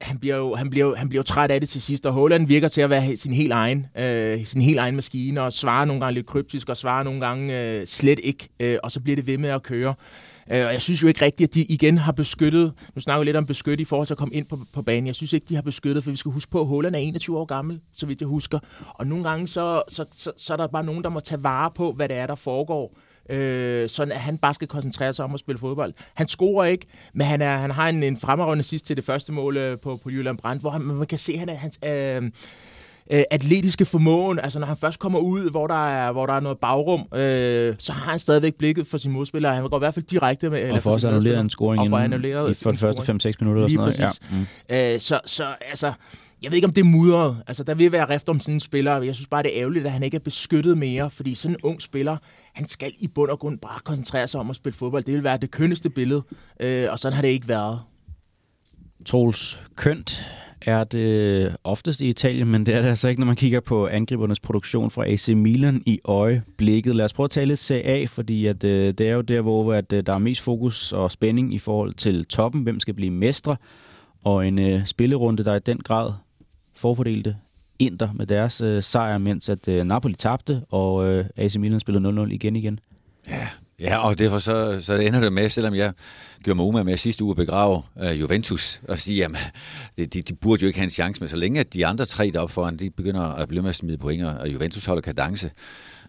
han, 0.00 0.18
bliver 0.18 0.36
jo, 0.36 0.54
han, 0.54 0.70
bliver 0.70 0.86
jo, 0.86 0.94
han 0.94 1.08
bliver 1.08 1.18
jo 1.18 1.24
træt 1.24 1.50
af 1.50 1.60
det 1.60 1.68
til 1.68 1.82
sidst, 1.82 2.06
og 2.06 2.12
Holland 2.12 2.46
virker 2.46 2.68
til 2.68 2.80
at 2.80 2.90
være 2.90 3.16
sin 3.16 3.32
helt 3.32 3.52
egen, 3.52 3.86
øh, 3.98 4.44
sin 4.44 4.62
helt 4.62 4.78
egen 4.78 4.94
maskine, 4.94 5.42
og 5.42 5.52
svarer 5.52 5.84
nogle 5.84 6.00
gange 6.00 6.14
lidt 6.14 6.26
kryptisk, 6.26 6.68
og 6.68 6.76
svarer 6.76 7.02
nogle 7.02 7.20
gange 7.20 7.60
øh, 7.60 7.86
slet 7.86 8.20
ikke, 8.22 8.48
øh, 8.60 8.78
og 8.82 8.92
så 8.92 9.00
bliver 9.00 9.16
det 9.16 9.26
ved 9.26 9.38
med 9.38 9.50
at 9.50 9.62
køre. 9.62 9.94
Øh, 10.50 10.66
og 10.66 10.72
jeg 10.72 10.82
synes 10.82 11.02
jo 11.02 11.08
ikke 11.08 11.24
rigtigt, 11.24 11.48
at 11.48 11.54
de 11.54 11.62
igen 11.62 11.98
har 11.98 12.12
beskyttet, 12.12 12.72
nu 12.94 13.00
snakker 13.00 13.18
vi 13.18 13.24
lidt 13.24 13.36
om 13.36 13.46
beskytte 13.46 13.82
i 13.82 13.84
forhold 13.84 14.06
til 14.06 14.14
at 14.14 14.18
komme 14.18 14.34
ind 14.34 14.46
på, 14.46 14.58
på 14.74 14.82
banen, 14.82 15.06
jeg 15.06 15.14
synes 15.14 15.32
ikke, 15.32 15.46
de 15.48 15.54
har 15.54 15.62
beskyttet, 15.62 16.04
for 16.04 16.10
vi 16.10 16.16
skal 16.16 16.32
huske 16.32 16.50
på, 16.50 16.60
at 16.60 16.66
Holland 16.66 16.94
er 16.94 16.98
21 16.98 17.38
år 17.38 17.44
gammel, 17.44 17.80
så 17.92 18.06
vidt 18.06 18.20
jeg 18.20 18.28
husker, 18.28 18.58
og 18.88 19.06
nogle 19.06 19.24
gange 19.24 19.48
så, 19.48 19.82
så, 19.88 20.04
så, 20.12 20.32
så 20.36 20.52
er 20.52 20.56
der 20.56 20.66
bare 20.66 20.84
nogen, 20.84 21.04
der 21.04 21.10
må 21.10 21.20
tage 21.20 21.42
vare 21.42 21.70
på, 21.70 21.92
hvad 21.92 22.08
det 22.08 22.16
er, 22.16 22.26
der 22.26 22.34
foregår, 22.34 22.98
øh, 23.28 23.88
sådan 23.88 24.12
at 24.12 24.20
han 24.20 24.38
bare 24.38 24.54
skal 24.54 24.68
koncentrere 24.68 25.12
sig 25.12 25.24
om 25.24 25.34
at 25.34 25.40
spille 25.40 25.58
fodbold. 25.58 25.92
Han 26.14 26.28
scorer 26.28 26.64
ikke, 26.64 26.86
men 27.14 27.26
han, 27.26 27.42
er, 27.42 27.56
han 27.56 27.70
har 27.70 27.88
en, 27.88 28.02
en 28.02 28.16
fremragende 28.16 28.64
sidst 28.64 28.86
til 28.86 28.96
det 28.96 29.04
første 29.04 29.32
mål 29.32 29.56
øh, 29.56 29.78
på, 29.78 29.96
på 29.96 30.10
Jylland 30.10 30.38
Brandt, 30.38 30.60
hvor 30.62 30.70
han, 30.70 30.80
man 30.80 31.06
kan 31.06 31.18
se, 31.18 31.32
at 31.32 31.38
han 31.38 31.48
er 31.48 31.54
hans... 31.54 31.78
Øh, 31.86 32.30
øh, 33.10 33.22
atletiske 33.30 33.84
formåen, 33.84 34.38
altså 34.38 34.58
når 34.58 34.66
han 34.66 34.76
først 34.76 34.98
kommer 34.98 35.18
ud, 35.18 35.50
hvor 35.50 35.66
der 35.66 35.88
er, 35.88 36.12
hvor 36.12 36.26
der 36.26 36.32
er 36.32 36.40
noget 36.40 36.58
bagrum, 36.58 37.00
øh, 37.00 37.74
så 37.78 37.92
har 37.92 38.10
han 38.10 38.18
stadigvæk 38.18 38.54
blikket 38.54 38.86
for 38.86 38.98
sin 38.98 39.12
modspiller. 39.12 39.52
Han 39.52 39.68
går 39.68 39.76
i 39.76 39.78
hvert 39.78 39.94
fald 39.94 40.04
direkte 40.04 40.50
med... 40.50 40.70
Og 40.70 40.82
for 40.82 40.90
også 40.90 41.08
annulleret 41.08 41.40
en 41.40 41.50
scoring 41.50 41.80
og 41.80 41.86
inden, 41.86 42.02
annulleret 42.02 42.56
for 42.56 42.70
de 42.72 42.78
første 42.78 43.02
scoring. 43.02 43.26
5-6 43.26 43.32
minutter. 43.40 43.68
Lige 43.68 43.80
og 43.80 43.92
sådan 43.92 44.02
noget. 44.02 44.18
præcis. 44.20 44.70
Ja. 44.70 44.86
Mm. 44.90 44.94
Øh, 44.94 45.00
så, 45.00 45.20
så 45.24 45.46
altså, 45.60 45.92
jeg 46.42 46.50
ved 46.50 46.56
ikke, 46.56 46.66
om 46.66 46.72
det 46.72 46.80
er 46.80 46.84
mudret. 46.84 47.36
Altså, 47.46 47.64
der 47.64 47.74
vil 47.74 47.92
være 47.92 48.08
rift 48.08 48.28
om 48.28 48.40
sådan 48.40 48.54
en 48.54 48.60
spiller. 48.60 49.02
Jeg 49.02 49.14
synes 49.14 49.28
bare, 49.28 49.42
det 49.42 49.56
er 49.56 49.60
ærgerligt, 49.60 49.86
at 49.86 49.92
han 49.92 50.02
ikke 50.02 50.14
er 50.14 50.20
beskyttet 50.20 50.78
mere, 50.78 51.10
fordi 51.10 51.34
sådan 51.34 51.54
en 51.54 51.60
ung 51.62 51.82
spiller, 51.82 52.16
han 52.58 52.68
skal 52.68 52.92
i 52.98 53.08
bund 53.08 53.30
og 53.30 53.38
grund 53.38 53.58
bare 53.58 53.80
koncentrere 53.84 54.28
sig 54.28 54.40
om 54.40 54.50
at 54.50 54.56
spille 54.56 54.76
fodbold. 54.76 55.04
Det 55.04 55.14
vil 55.14 55.24
være 55.24 55.36
det 55.36 55.50
kønneste 55.50 55.90
billede, 55.90 56.22
øh, 56.60 56.90
og 56.90 56.98
sådan 56.98 57.16
har 57.16 57.22
det 57.22 57.28
ikke 57.28 57.48
været. 57.48 57.80
Troels, 59.06 59.62
kønt 59.76 60.26
er 60.62 60.84
det 60.84 61.56
oftest 61.64 62.00
i 62.00 62.08
Italien, 62.08 62.48
men 62.48 62.66
det 62.66 62.74
er 62.74 62.82
det 62.82 62.88
altså 62.88 63.08
ikke, 63.08 63.20
når 63.20 63.26
man 63.26 63.36
kigger 63.36 63.60
på 63.60 63.86
angribernes 63.86 64.40
produktion 64.40 64.90
fra 64.90 65.06
AC 65.06 65.28
Milan 65.28 65.82
i 65.86 66.00
øjeblikket. 66.04 66.96
Lad 66.96 67.04
os 67.04 67.12
prøve 67.12 67.24
at 67.24 67.30
tale 67.30 67.46
lidt 67.46 67.60
CA, 67.60 68.04
fordi 68.04 68.46
at, 68.46 68.64
øh, 68.64 68.94
det 68.98 69.08
er 69.08 69.14
jo 69.14 69.20
der, 69.20 69.40
hvor 69.40 69.74
at, 69.74 69.92
øh, 69.92 70.06
der 70.06 70.12
er 70.12 70.18
mest 70.18 70.40
fokus 70.40 70.92
og 70.92 71.10
spænding 71.10 71.54
i 71.54 71.58
forhold 71.58 71.94
til 71.94 72.24
toppen. 72.24 72.62
Hvem 72.62 72.80
skal 72.80 72.94
blive 72.94 73.10
mestre? 73.10 73.56
Og 74.24 74.48
en 74.48 74.58
øh, 74.58 74.86
spillerunde, 74.86 75.44
der 75.44 75.54
i 75.54 75.58
den 75.58 75.78
grad 75.78 76.12
forfordelte 76.74 77.36
Inter 77.78 78.12
med 78.12 78.26
deres 78.26 78.60
øh, 78.60 78.82
sejr, 78.82 79.18
mens 79.18 79.48
at 79.48 79.68
øh, 79.68 79.84
Napoli 79.84 80.14
tabte, 80.14 80.62
og 80.70 81.08
øh, 81.08 81.24
AC 81.36 81.56
Milan 81.56 81.80
spillede 81.80 82.24
0-0 82.24 82.30
igen 82.30 82.56
igen. 82.56 82.80
Ja, 83.28 83.48
Ja, 83.80 83.98
og 83.98 84.18
derfor 84.18 84.38
så, 84.38 84.78
så 84.80 84.94
ender 84.94 85.20
det 85.20 85.32
med, 85.32 85.48
selvom 85.48 85.74
jeg 85.74 85.92
gjorde 86.42 86.56
mig 86.56 86.66
umage 86.66 86.84
med 86.84 86.96
sidste 86.96 87.24
uge 87.24 87.30
at 87.30 87.36
begrave 87.36 87.82
øh, 88.00 88.20
Juventus 88.20 88.82
og 88.88 88.98
sige, 88.98 89.24
at 89.24 89.30
de, 89.96 90.06
de, 90.06 90.22
de 90.22 90.34
burde 90.34 90.62
jo 90.62 90.66
ikke 90.66 90.78
have 90.78 90.84
en 90.84 90.90
chance, 90.90 91.20
men 91.20 91.28
så 91.28 91.36
længe 91.36 91.60
at 91.60 91.74
de 91.74 91.86
andre 91.86 92.06
tre 92.06 92.30
deroppe 92.30 92.52
foran, 92.52 92.76
de 92.76 92.90
begynder 92.90 93.20
at 93.22 93.48
blive 93.48 93.62
med 93.62 93.68
at 93.68 93.74
smide 93.74 93.98
point, 93.98 94.24
og 94.24 94.52
Juventus 94.52 94.84
holder 94.84 95.00
kadence, 95.00 95.50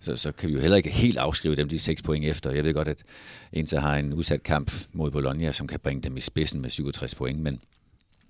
så, 0.01 0.15
så 0.15 0.31
kan 0.31 0.49
vi 0.49 0.53
jo 0.53 0.59
heller 0.59 0.77
ikke 0.77 0.89
helt 0.89 1.17
afskrive 1.17 1.55
dem 1.55 1.69
de 1.69 1.79
seks 1.79 2.01
point 2.01 2.25
efter. 2.25 2.51
Jeg 2.51 2.65
ved 2.65 2.73
godt, 2.73 2.87
at 2.87 3.03
Inter 3.53 3.79
har 3.79 3.97
en 3.97 4.13
udsat 4.13 4.43
kamp 4.43 4.71
mod 4.93 5.11
Bologna, 5.11 5.51
som 5.51 5.67
kan 5.67 5.79
bringe 5.79 6.01
dem 6.01 6.17
i 6.17 6.19
spidsen 6.19 6.61
med 6.61 6.69
67 6.69 7.15
point, 7.15 7.39
men 7.39 7.59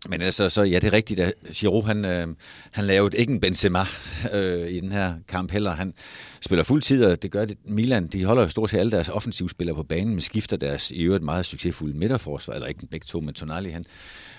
men 0.07 0.21
altså, 0.21 0.49
så 0.49 0.63
ja, 0.63 0.79
det 0.79 0.87
er 0.87 0.93
rigtigt, 0.93 1.19
at 1.19 1.33
Giroud, 1.53 1.83
han, 1.83 2.05
øh, 2.05 2.27
han 2.71 2.85
lavede 2.85 3.17
ikke 3.17 3.33
en 3.33 3.39
Benzema 3.39 3.79
øh, 4.33 4.69
i 4.69 4.79
den 4.79 4.91
her 4.91 5.13
kamp 5.27 5.51
heller. 5.51 5.71
Han 5.71 5.93
spiller 6.41 6.63
fuld 6.63 6.81
tid, 6.81 7.05
og 7.05 7.21
det 7.21 7.31
gør 7.31 7.45
det. 7.45 7.57
Milan, 7.65 8.07
de 8.07 8.25
holder 8.25 8.43
jo 8.43 8.49
stort 8.49 8.69
set 8.69 8.77
alle 8.77 8.91
deres 8.91 9.09
offensivspillere 9.09 9.75
på 9.75 9.83
banen, 9.83 10.09
men 10.09 10.19
skifter 10.19 10.57
deres 10.57 10.91
i 10.91 11.01
øvrigt 11.01 11.23
meget 11.23 11.45
succesfulde 11.45 11.97
midterforsvar, 11.97 12.53
eller 12.53 12.67
ikke 12.67 12.87
begge 12.87 13.05
to, 13.05 13.19
men 13.19 13.33
Tonali, 13.33 13.69
han 13.69 13.85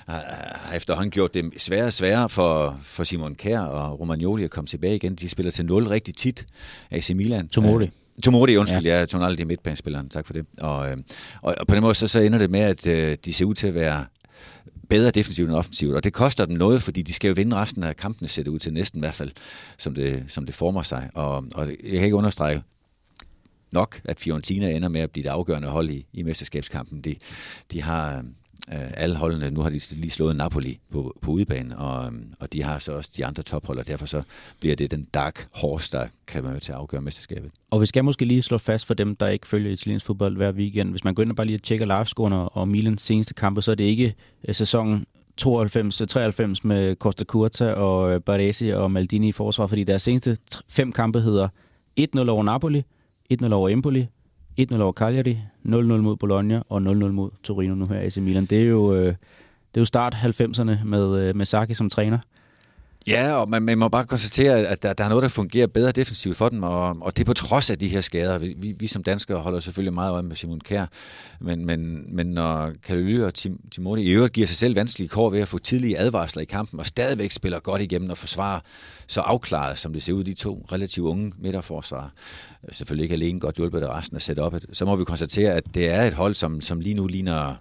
har 0.06 0.72
efterhånden 0.74 1.10
gjort 1.10 1.34
det 1.34 1.44
sværere 1.56 1.86
og 1.86 1.92
sværere 1.92 2.28
for, 2.28 2.78
for 2.82 3.04
Simon 3.04 3.34
Kær 3.34 3.60
og 3.60 4.00
Romagnoli 4.00 4.44
at 4.44 4.50
komme 4.50 4.68
tilbage 4.68 4.94
igen. 4.94 5.14
De 5.14 5.28
spiller 5.28 5.52
til 5.52 5.66
0 5.66 5.86
rigtig 5.86 6.14
tit, 6.14 6.46
AC 6.90 7.10
Milan. 7.14 7.48
Tomori. 7.48 7.84
Øh, 7.84 7.90
Tomori, 8.24 8.56
undskyld, 8.56 8.82
ja. 8.82 8.98
ja 8.98 9.06
Tonali, 9.06 9.36
det 9.36 9.42
er 9.42 9.46
midtbanespilleren, 9.46 10.08
tak 10.08 10.26
for 10.26 10.32
det. 10.32 10.46
Og, 10.60 10.90
øh, 10.90 10.96
og, 11.42 11.54
og 11.60 11.66
på 11.66 11.74
den 11.74 11.82
måde 11.82 11.94
så, 11.94 12.06
så 12.06 12.20
ender 12.20 12.38
det 12.38 12.50
med, 12.50 12.60
at 12.60 12.86
øh, 12.86 13.16
de 13.24 13.32
ser 13.32 13.44
ud 13.44 13.54
til 13.54 13.66
at 13.66 13.74
være 13.74 14.04
bedre 14.90 15.10
defensivt 15.10 15.48
end 15.48 15.56
offensivt, 15.56 15.94
og 15.94 16.04
det 16.04 16.12
koster 16.12 16.46
dem 16.46 16.56
noget, 16.56 16.82
fordi 16.82 17.02
de 17.02 17.12
skal 17.12 17.28
jo 17.28 17.34
vinde 17.34 17.56
resten 17.56 17.82
af 17.84 17.96
kampene, 17.96 18.28
ser 18.28 18.42
det 18.42 18.50
ud 18.50 18.58
til 18.58 18.72
næsten 18.72 18.98
i 18.98 19.02
hvert 19.02 19.14
fald, 19.14 19.32
som 19.78 19.94
det, 19.94 20.24
som 20.28 20.46
det 20.46 20.54
former 20.54 20.82
sig. 20.82 21.10
Og, 21.14 21.44
og 21.54 21.68
jeg 21.68 21.92
kan 21.92 22.04
ikke 22.04 22.16
understrege 22.16 22.62
nok, 23.72 24.00
at 24.04 24.20
Fiorentina 24.20 24.70
ender 24.70 24.88
med 24.88 25.00
at 25.00 25.10
blive 25.10 25.22
det 25.22 25.28
afgørende 25.28 25.68
hold 25.68 25.90
i, 25.90 26.06
i 26.12 26.22
mesterskabskampen. 26.22 27.00
De, 27.00 27.16
de 27.72 27.82
har 27.82 28.24
øh, 28.72 28.90
alle 28.94 29.16
holdene, 29.16 29.50
nu 29.50 29.60
har 29.60 29.70
de 29.70 29.80
lige 29.90 30.10
slået 30.10 30.36
Napoli 30.36 30.78
på, 30.90 31.16
på 31.22 31.30
udebane, 31.30 31.78
og, 31.78 32.06
øhm, 32.06 32.32
og 32.40 32.52
de 32.52 32.62
har 32.62 32.78
så 32.78 32.92
også 32.92 33.10
de 33.16 33.26
andre 33.26 33.42
tophold, 33.42 33.78
og 33.78 33.86
derfor 33.86 34.06
så 34.06 34.22
bliver 34.60 34.76
det 34.76 34.90
den 34.90 35.06
dark 35.14 35.48
horse, 35.54 35.92
der 35.92 36.06
kan 36.26 36.42
være 36.44 36.52
med 36.52 36.60
til 36.60 36.72
at 36.72 36.78
afgøre 36.78 37.00
mesterskabet. 37.00 37.50
Og 37.70 37.80
vi 37.80 37.86
skal 37.86 38.04
måske 38.04 38.24
lige 38.24 38.42
slå 38.42 38.58
fast 38.58 38.86
for 38.86 38.94
dem, 38.94 39.16
der 39.16 39.28
ikke 39.28 39.46
følger 39.46 39.72
italiensk 39.72 40.06
fodbold 40.06 40.36
hver 40.36 40.52
weekend. 40.52 40.90
Hvis 40.90 41.04
man 41.04 41.14
går 41.14 41.22
ind 41.22 41.30
og 41.30 41.36
bare 41.36 41.46
lige 41.46 41.58
tjekker 41.58 41.86
livescorene 41.86 42.36
og 42.36 42.60
og 42.60 42.68
Milans 42.68 43.02
seneste 43.02 43.34
kampe, 43.34 43.62
så 43.62 43.70
er 43.70 43.74
det 43.74 43.84
ikke 43.84 44.14
øh, 44.48 44.54
sæsonen 44.54 45.06
92-93 45.42 45.46
med 46.62 46.96
Costa 46.96 47.24
Curta 47.24 47.72
og 47.72 48.12
øh, 48.12 48.20
Baresi 48.20 48.68
og 48.68 48.90
Maldini 48.90 49.28
i 49.28 49.32
forsvar, 49.32 49.66
fordi 49.66 49.84
deres 49.84 50.02
seneste 50.02 50.38
fem 50.68 50.92
kampe 50.92 51.20
hedder 51.20 51.48
1-0 52.00 52.28
over 52.28 52.42
Napoli, 52.42 52.82
1-0 53.42 53.52
over 53.52 53.68
Empoli, 53.68 54.06
1-0 54.62 54.80
over 54.80 54.92
Cagliari, 54.92 55.38
0-0 55.64 55.70
mod 55.78 56.16
Bologna 56.16 56.62
og 56.68 56.78
0-0 56.78 56.82
mod 56.92 57.30
Torino 57.42 57.74
nu 57.74 57.86
her 57.86 58.00
AC 58.00 58.16
Milan. 58.16 58.44
Det 58.44 58.62
er 58.62 58.66
jo, 58.66 58.94
øh, 58.94 59.06
det 59.06 59.76
er 59.76 59.80
jo 59.80 59.84
start 59.84 60.14
90'erne 60.14 60.84
med, 60.84 61.28
øh, 61.28 61.36
med 61.36 61.46
Saki 61.46 61.74
som 61.74 61.90
træner. 61.90 62.18
Ja, 63.06 63.32
og 63.32 63.48
man, 63.48 63.62
man 63.62 63.78
må 63.78 63.88
bare 63.88 64.06
konstatere, 64.06 64.66
at 64.66 64.82
der, 64.82 64.92
der 64.92 65.04
er 65.04 65.08
noget, 65.08 65.22
der 65.22 65.28
fungerer 65.28 65.66
bedre 65.66 65.92
defensivt 65.92 66.36
for 66.36 66.48
dem, 66.48 66.62
og, 66.62 66.96
og 67.00 67.16
det 67.16 67.22
er 67.22 67.26
på 67.26 67.34
trods 67.34 67.70
af 67.70 67.78
de 67.78 67.88
her 67.88 68.00
skader. 68.00 68.38
Vi, 68.38 68.54
vi, 68.56 68.74
vi 68.78 68.86
som 68.86 69.02
danskere 69.02 69.38
holder 69.38 69.60
selvfølgelig 69.60 69.94
meget 69.94 70.12
øje 70.12 70.22
med 70.22 70.36
Simon 70.36 70.60
Kær, 70.60 70.86
men, 71.40 71.66
men, 71.66 72.04
men 72.16 72.26
når 72.26 72.72
Kalely 72.82 73.20
og 73.20 73.34
Tim, 73.34 73.60
Timoni 73.70 74.02
i 74.02 74.10
øvrigt 74.10 74.32
giver 74.32 74.46
sig 74.46 74.56
selv 74.56 74.76
vanskelige 74.76 75.08
kår 75.08 75.30
ved 75.30 75.40
at 75.40 75.48
få 75.48 75.58
tidlige 75.58 75.98
advarsler 75.98 76.42
i 76.42 76.44
kampen, 76.44 76.80
og 76.80 76.86
stadigvæk 76.86 77.30
spiller 77.30 77.60
godt 77.60 77.82
igennem 77.82 78.10
og 78.10 78.18
forsvarer 78.18 78.60
så 79.06 79.20
afklaret, 79.20 79.78
som 79.78 79.92
det 79.92 80.02
ser 80.02 80.12
ud, 80.12 80.24
de 80.24 80.34
to 80.34 80.66
relativt 80.72 81.06
unge 81.06 81.32
midterforsvarer, 81.38 82.08
øh, 82.64 82.74
selvfølgelig 82.74 83.02
ikke 83.02 83.14
alene 83.14 83.40
godt 83.40 83.56
hjulpet 83.56 83.82
af 83.82 83.88
resten 83.98 84.16
af 84.16 84.22
setupet, 84.22 84.66
så 84.72 84.84
må 84.84 84.96
vi 84.96 85.04
konstatere, 85.04 85.52
at 85.52 85.64
det 85.74 85.88
er 85.88 86.02
et 86.02 86.14
hold, 86.14 86.34
som, 86.34 86.60
som 86.60 86.80
lige 86.80 86.94
nu 86.94 87.06
ligner 87.06 87.54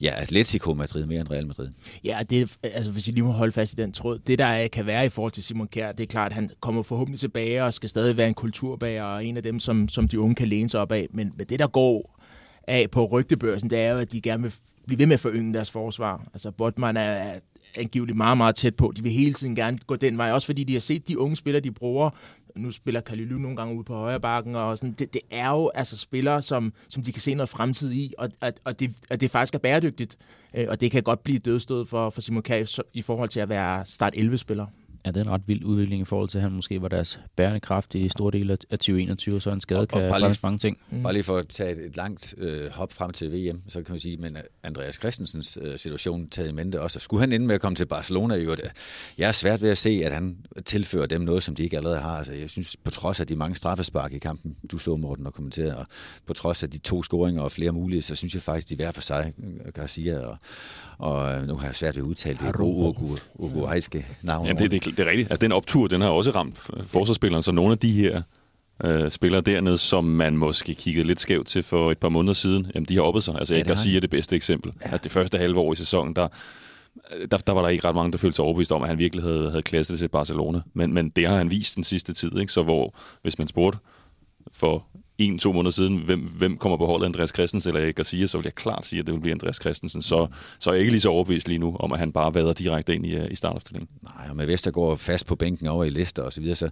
ja, 0.00 0.12
Atletico 0.16 0.74
Madrid 0.74 1.06
mere 1.06 1.20
end 1.20 1.30
Real 1.30 1.46
Madrid. 1.46 1.68
Ja, 2.04 2.18
det, 2.30 2.56
altså 2.62 2.90
hvis 2.90 3.08
I 3.08 3.10
lige 3.10 3.24
må 3.24 3.30
holde 3.30 3.52
fast 3.52 3.72
i 3.72 3.76
den 3.76 3.92
tråd, 3.92 4.18
det 4.18 4.38
der 4.38 4.68
kan 4.68 4.86
være 4.86 5.06
i 5.06 5.08
forhold 5.08 5.32
til 5.32 5.42
Simon 5.42 5.68
Kjær, 5.68 5.92
det 5.92 6.02
er 6.02 6.06
klart, 6.06 6.32
at 6.32 6.34
han 6.34 6.50
kommer 6.60 6.82
forhåbentlig 6.82 7.20
tilbage 7.20 7.64
og 7.64 7.74
skal 7.74 7.88
stadig 7.88 8.16
være 8.16 8.28
en 8.28 8.34
kulturbager 8.34 9.02
og 9.02 9.24
en 9.24 9.36
af 9.36 9.42
dem, 9.42 9.58
som, 9.60 9.88
som 9.88 10.08
de 10.08 10.20
unge 10.20 10.34
kan 10.34 10.48
læne 10.48 10.68
sig 10.68 10.80
op 10.80 10.92
af. 10.92 11.06
Men, 11.10 11.32
men 11.36 11.46
det, 11.46 11.58
der 11.58 11.66
går 11.66 12.20
af 12.68 12.90
på 12.90 13.06
rygtebørsen, 13.06 13.70
det 13.70 13.78
er 13.78 13.92
jo, 13.92 13.98
at 13.98 14.12
de 14.12 14.20
gerne 14.20 14.42
vil 14.42 14.54
blive 14.86 14.98
ved 14.98 15.06
med 15.06 15.14
at 15.14 15.20
forynge 15.20 15.54
deres 15.54 15.70
forsvar. 15.70 16.24
Altså 16.32 16.50
Botman 16.50 16.96
er 16.96 17.38
angiveligt 17.76 18.16
meget, 18.16 18.36
meget 18.36 18.54
tæt 18.54 18.76
på. 18.76 18.92
De 18.96 19.02
vil 19.02 19.12
hele 19.12 19.32
tiden 19.32 19.56
gerne 19.56 19.78
gå 19.86 19.96
den 19.96 20.18
vej, 20.18 20.32
også 20.32 20.46
fordi 20.46 20.64
de 20.64 20.72
har 20.72 20.80
set 20.80 21.08
de 21.08 21.18
unge 21.18 21.36
spillere, 21.36 21.60
de 21.60 21.70
bruger. 21.70 22.10
Nu 22.56 22.70
spiller 22.70 23.00
Kalilu 23.00 23.38
nogle 23.38 23.56
gange 23.56 23.74
ud 23.74 23.84
på 23.84 23.94
højre 23.94 24.20
bakken, 24.20 24.54
og 24.56 24.78
sådan. 24.78 24.92
Det, 24.92 25.12
det 25.12 25.20
er 25.30 25.50
jo 25.50 25.70
altså 25.74 25.98
spillere, 25.98 26.42
som, 26.42 26.72
som 26.88 27.02
de 27.02 27.12
kan 27.12 27.22
se 27.22 27.34
noget 27.34 27.48
fremtid 27.48 27.92
i, 27.92 28.14
og, 28.18 28.30
og, 28.40 28.52
og 28.64 28.80
det, 28.80 28.96
at 29.10 29.20
det 29.20 29.30
faktisk 29.30 29.54
er 29.54 29.58
bæredygtigt. 29.58 30.18
Øh, 30.54 30.66
og 30.68 30.80
det 30.80 30.90
kan 30.90 31.02
godt 31.02 31.22
blive 31.22 31.38
dødstød 31.38 31.86
for, 31.86 32.10
for 32.10 32.20
Simon 32.20 32.42
Kjær 32.42 32.82
i 32.92 33.02
forhold 33.02 33.28
til 33.28 33.40
at 33.40 33.48
være 33.48 33.86
start 33.86 34.16
11-spiller 34.16 34.66
ja, 35.06 35.10
det 35.10 35.16
er 35.16 35.24
en 35.24 35.30
ret 35.30 35.42
vild 35.46 35.64
udvikling 35.64 36.02
i 36.02 36.04
forhold 36.04 36.28
til, 36.28 36.38
at 36.38 36.42
han 36.42 36.52
måske 36.52 36.82
var 36.82 36.88
deres 36.88 37.20
bærende 37.36 37.60
kraft 37.60 37.94
i 37.94 38.08
store 38.08 38.32
dele 38.32 38.52
af 38.52 38.78
2021, 38.78 39.40
så 39.40 39.50
en 39.50 39.60
skade 39.60 39.80
og, 39.80 39.88
kan 39.88 40.10
bare 40.10 40.34
mange 40.42 40.58
ting. 40.58 40.78
Mm. 40.90 41.02
Bare 41.02 41.12
lige 41.12 41.22
for 41.22 41.36
at 41.36 41.48
tage 41.48 41.72
et, 41.72 41.86
et 41.86 41.96
langt 41.96 42.34
øh, 42.38 42.70
hop 42.70 42.92
frem 42.92 43.10
til 43.10 43.32
VM, 43.32 43.62
så 43.68 43.82
kan 43.82 43.92
man 43.92 43.98
sige, 43.98 44.16
men 44.16 44.36
Andreas 44.62 44.94
Christensens 44.94 45.58
øh, 45.62 45.78
situation 45.78 46.28
taget 46.28 46.48
i 46.48 46.52
mente 46.52 46.80
også. 46.80 47.00
Skulle 47.00 47.20
han 47.20 47.32
ende 47.32 47.46
med 47.46 47.54
at 47.54 47.60
komme 47.60 47.76
til 47.76 47.86
Barcelona, 47.86 48.34
jo, 48.34 48.50
det, 48.54 48.70
jeg 49.18 49.28
er 49.28 49.32
svært 49.32 49.62
ved 49.62 49.70
at 49.70 49.78
se, 49.78 50.02
at 50.04 50.12
han 50.12 50.36
tilfører 50.64 51.06
dem 51.06 51.20
noget, 51.20 51.42
som 51.42 51.54
de 51.54 51.62
ikke 51.62 51.76
allerede 51.76 51.98
har. 51.98 52.16
Altså, 52.16 52.32
jeg 52.32 52.50
synes, 52.50 52.76
på 52.84 52.90
trods 52.90 53.20
af 53.20 53.26
de 53.26 53.36
mange 53.36 53.54
straffespark 53.54 54.12
i 54.12 54.18
kampen, 54.18 54.56
du 54.70 54.78
så 54.78 54.96
Morten 54.96 55.26
og 55.26 55.34
kommenterede, 55.34 55.76
og 55.76 55.86
på 56.26 56.34
trods 56.34 56.62
af 56.62 56.70
de 56.70 56.78
to 56.78 57.02
scoringer 57.02 57.42
og 57.42 57.52
flere 57.52 57.72
mulige, 57.72 58.02
så 58.02 58.14
synes 58.14 58.34
jeg 58.34 58.42
faktisk, 58.42 58.68
de 58.68 58.76
hver 58.76 58.90
for 58.90 59.00
sig, 59.00 59.32
Garcia 59.74 60.18
og, 60.18 60.38
og 60.98 61.46
nu 61.46 61.56
har 61.56 61.66
jeg 61.66 61.74
svært 61.74 61.96
ved 61.96 62.02
at 62.02 62.06
udtale 62.06 62.38
det 62.38 62.60
uruguayske 62.60 64.06
navn. 64.22 64.46
Jamen, 64.46 64.70
det, 64.70 64.84
det, 64.84 64.95
det 64.96 65.06
er 65.06 65.10
rigtigt. 65.10 65.30
Altså, 65.30 65.40
den 65.40 65.52
optur, 65.52 65.86
den 65.86 66.00
har 66.00 66.08
også 66.08 66.30
ramt 66.30 66.58
forsvarsspilleren, 66.84 67.42
så 67.42 67.52
nogle 67.52 67.72
af 67.72 67.78
de 67.78 67.92
her 67.92 68.22
øh, 68.84 69.10
spillere 69.10 69.40
dernede, 69.40 69.78
som 69.78 70.04
man 70.04 70.36
måske 70.36 70.74
kiggede 70.74 71.06
lidt 71.06 71.20
skævt 71.20 71.46
til 71.46 71.62
for 71.62 71.90
et 71.90 71.98
par 71.98 72.08
måneder 72.08 72.34
siden, 72.34 72.70
jamen, 72.74 72.86
de 72.86 72.94
har 72.94 73.02
oppet 73.02 73.24
sig. 73.24 73.34
Altså, 73.38 73.54
ja, 73.54 73.60
Erik 73.60 73.78
sige 73.78 73.96
er 73.96 74.00
det 74.00 74.10
bedste 74.10 74.36
eksempel. 74.36 74.72
Ja. 74.80 74.90
Altså, 74.90 75.04
det 75.04 75.12
første 75.12 75.38
halve 75.38 75.60
år 75.60 75.72
i 75.72 75.76
sæsonen, 75.76 76.16
der, 76.16 76.28
der, 77.30 77.38
der 77.38 77.52
var 77.52 77.62
der 77.62 77.68
ikke 77.68 77.88
ret 77.88 77.94
mange, 77.94 78.12
der 78.12 78.18
følte 78.18 78.36
sig 78.36 78.44
overbevist 78.44 78.72
om, 78.72 78.82
at 78.82 78.88
han 78.88 78.98
virkelig 78.98 79.24
havde, 79.24 79.50
havde 79.50 79.62
klasset 79.62 79.98
til 79.98 80.08
Barcelona. 80.08 80.60
Men, 80.74 80.92
men 80.92 81.08
det 81.08 81.26
har 81.26 81.36
han 81.36 81.50
vist 81.50 81.76
den 81.76 81.84
sidste 81.84 82.14
tid. 82.14 82.38
Ikke? 82.38 82.52
Så 82.52 82.62
hvor, 82.62 82.94
hvis 83.22 83.38
man 83.38 83.48
spurgte 83.48 83.78
for 84.52 84.86
en, 85.18 85.38
to 85.38 85.52
måneder 85.52 85.70
siden, 85.70 85.96
hvem, 85.96 86.20
hvem 86.20 86.56
kommer 86.56 86.78
på 86.78 86.86
holdet, 86.86 87.06
Andreas 87.06 87.30
Christensen 87.30 87.68
eller 87.68 87.84
Erik 87.84 87.96
Garcia, 87.96 88.26
så 88.26 88.38
vil 88.38 88.44
jeg 88.44 88.54
klart 88.54 88.84
sige, 88.84 89.00
at 89.00 89.06
det 89.06 89.14
vil 89.14 89.20
blive 89.20 89.32
Andreas 89.32 89.56
Christensen. 89.56 90.02
Så, 90.02 90.26
så 90.58 90.70
er 90.70 90.74
jeg 90.74 90.80
ikke 90.80 90.92
lige 90.92 91.00
så 91.00 91.08
overbevist 91.08 91.48
lige 91.48 91.58
nu, 91.58 91.76
om 91.80 91.92
at 91.92 91.98
han 91.98 92.12
bare 92.12 92.34
vader 92.34 92.52
direkte 92.52 92.94
ind 92.94 93.06
i, 93.06 93.16
øh, 93.16 93.30
i 93.30 93.36
startopstillingen. 93.36 93.88
Nej, 94.02 94.26
og 94.30 94.36
med 94.36 94.46
Vestergaard 94.46 94.98
fast 94.98 95.26
på 95.26 95.36
bænken 95.36 95.66
over 95.66 95.84
i 95.84 95.88
Leicester 95.88 96.22
og 96.22 96.32
så 96.32 96.40
videre, 96.40 96.56
så, 96.56 96.70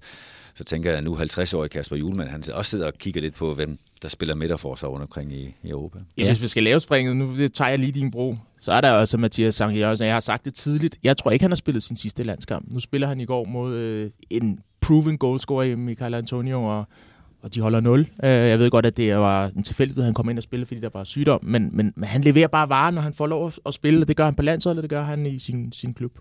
så 0.55 0.65
tænker 0.65 0.91
jeg, 0.91 0.99
at 0.99 1.05
nu 1.05 1.17
50-årige 1.17 1.69
Kasper 1.69 1.97
Julemand, 1.97 2.29
han 2.29 2.43
også 2.53 2.71
sidder 2.71 2.87
og 2.87 2.95
kigger 2.99 3.21
lidt 3.21 3.35
på, 3.35 3.55
hvem 3.55 3.79
der 4.03 4.09
spiller 4.09 4.35
midterforsvar 4.35 4.89
rundt 4.89 5.03
omkring 5.03 5.33
i, 5.33 5.55
i 5.63 5.69
Europa. 5.69 5.99
Ja, 6.17 6.27
hvis 6.27 6.43
vi 6.43 6.49
skal 6.49 6.63
lave 6.63 6.81
springet, 6.81 7.17
nu 7.17 7.49
tager 7.49 7.69
jeg 7.69 7.79
lige 7.79 7.93
din 7.93 8.11
bro, 8.11 8.37
så 8.59 8.73
er 8.73 8.81
der 8.81 8.93
også 8.93 9.19
Mathias 9.19 9.55
Sankt 9.55 9.79
Jørgensen. 9.79 10.07
Jeg 10.07 10.15
har 10.15 10.21
sagt 10.21 10.45
det 10.45 10.55
tidligt. 10.55 10.99
Jeg 11.03 11.17
tror 11.17 11.31
ikke, 11.31 11.43
han 11.43 11.51
har 11.51 11.57
spillet 11.57 11.83
sin 11.83 11.97
sidste 11.97 12.23
landskamp. 12.23 12.73
Nu 12.73 12.81
spiller 12.81 13.09
han 13.09 13.21
i 13.21 13.25
går 13.25 13.45
mod 13.45 13.75
øh, 13.75 14.11
en 14.31 14.61
proven 14.81 15.19
goalscorer 15.19 15.65
i 15.65 15.75
Michael 15.75 16.15
Antonio, 16.15 16.65
og 16.65 16.85
og 17.45 17.55
de 17.55 17.61
holder 17.61 17.81
0. 17.81 18.01
Øh, 18.01 18.07
jeg 18.31 18.59
ved 18.59 18.71
godt, 18.71 18.87
at 18.87 18.97
det 18.97 19.17
var 19.17 19.47
en 19.57 19.63
tilfældighed, 19.63 20.03
at 20.03 20.05
han 20.05 20.15
kom 20.15 20.29
ind 20.29 20.39
og 20.39 20.43
spille, 20.43 20.67
fordi 20.67 20.81
der 20.81 20.91
var 20.95 21.05
sygdom, 21.05 21.41
men, 21.43 21.71
men, 21.73 21.93
men 21.97 22.05
han 22.05 22.21
leverer 22.21 22.47
bare 22.47 22.69
varen, 22.69 22.95
når 22.95 23.03
han 23.03 23.13
får 23.13 23.27
lov 23.27 23.53
at 23.67 23.75
spille. 23.75 24.05
Det 24.05 24.17
gør 24.17 24.25
han 24.25 24.35
på 24.35 24.43
landsholdet, 24.43 24.83
det 24.83 24.91
gør 24.91 25.03
han 25.03 25.27
i 25.27 25.39
sin, 25.39 25.73
sin 25.73 25.95
klub. 25.95 26.19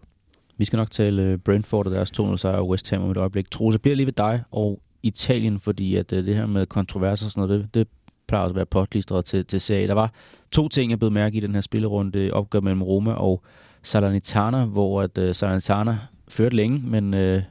Vi 0.57 0.65
skal 0.65 0.77
nok 0.77 0.91
tale 0.91 1.23
øh, 1.23 1.37
Brentford 1.37 1.87
og 1.87 1.91
deres 1.93 2.11
2-0 2.19 2.37
sejr 2.37 2.55
og 2.55 2.69
West 2.69 2.89
Ham 2.89 3.01
om 3.01 3.11
et 3.11 3.17
øjeblik. 3.17 3.51
Troels, 3.51 3.77
bliver 3.79 3.95
lige 3.95 4.05
ved 4.05 4.13
dig 4.13 4.43
og 4.51 4.81
Italien, 5.03 5.59
fordi 5.59 5.95
at 5.95 6.13
øh, 6.13 6.25
det 6.25 6.35
her 6.35 6.45
med 6.45 6.65
kontroverser 6.65 7.25
og 7.25 7.31
sådan 7.31 7.47
noget, 7.47 7.63
det, 7.63 7.73
det 7.73 7.87
plejer 8.27 8.45
at 8.45 8.55
være 8.55 8.65
potlistret 8.65 9.25
til, 9.25 9.45
til 9.45 9.61
serie. 9.61 9.87
Der 9.87 9.93
var 9.93 10.13
to 10.51 10.69
ting, 10.69 10.91
jeg 10.91 10.99
blev 10.99 11.11
mærke 11.11 11.37
i 11.37 11.39
den 11.39 11.53
her 11.53 11.61
spillerunde, 11.61 12.19
øh, 12.19 12.31
opgør 12.33 12.59
mellem 12.59 12.83
Roma 12.83 13.13
og 13.13 13.43
Salernitana, 13.83 14.65
hvor 14.65 15.01
at 15.01 15.17
uh, 15.17 15.31
Salernitana 15.31 15.97
førte 16.27 16.55
længe, 16.55 16.81
men 16.85 17.13
uh, 17.13 17.41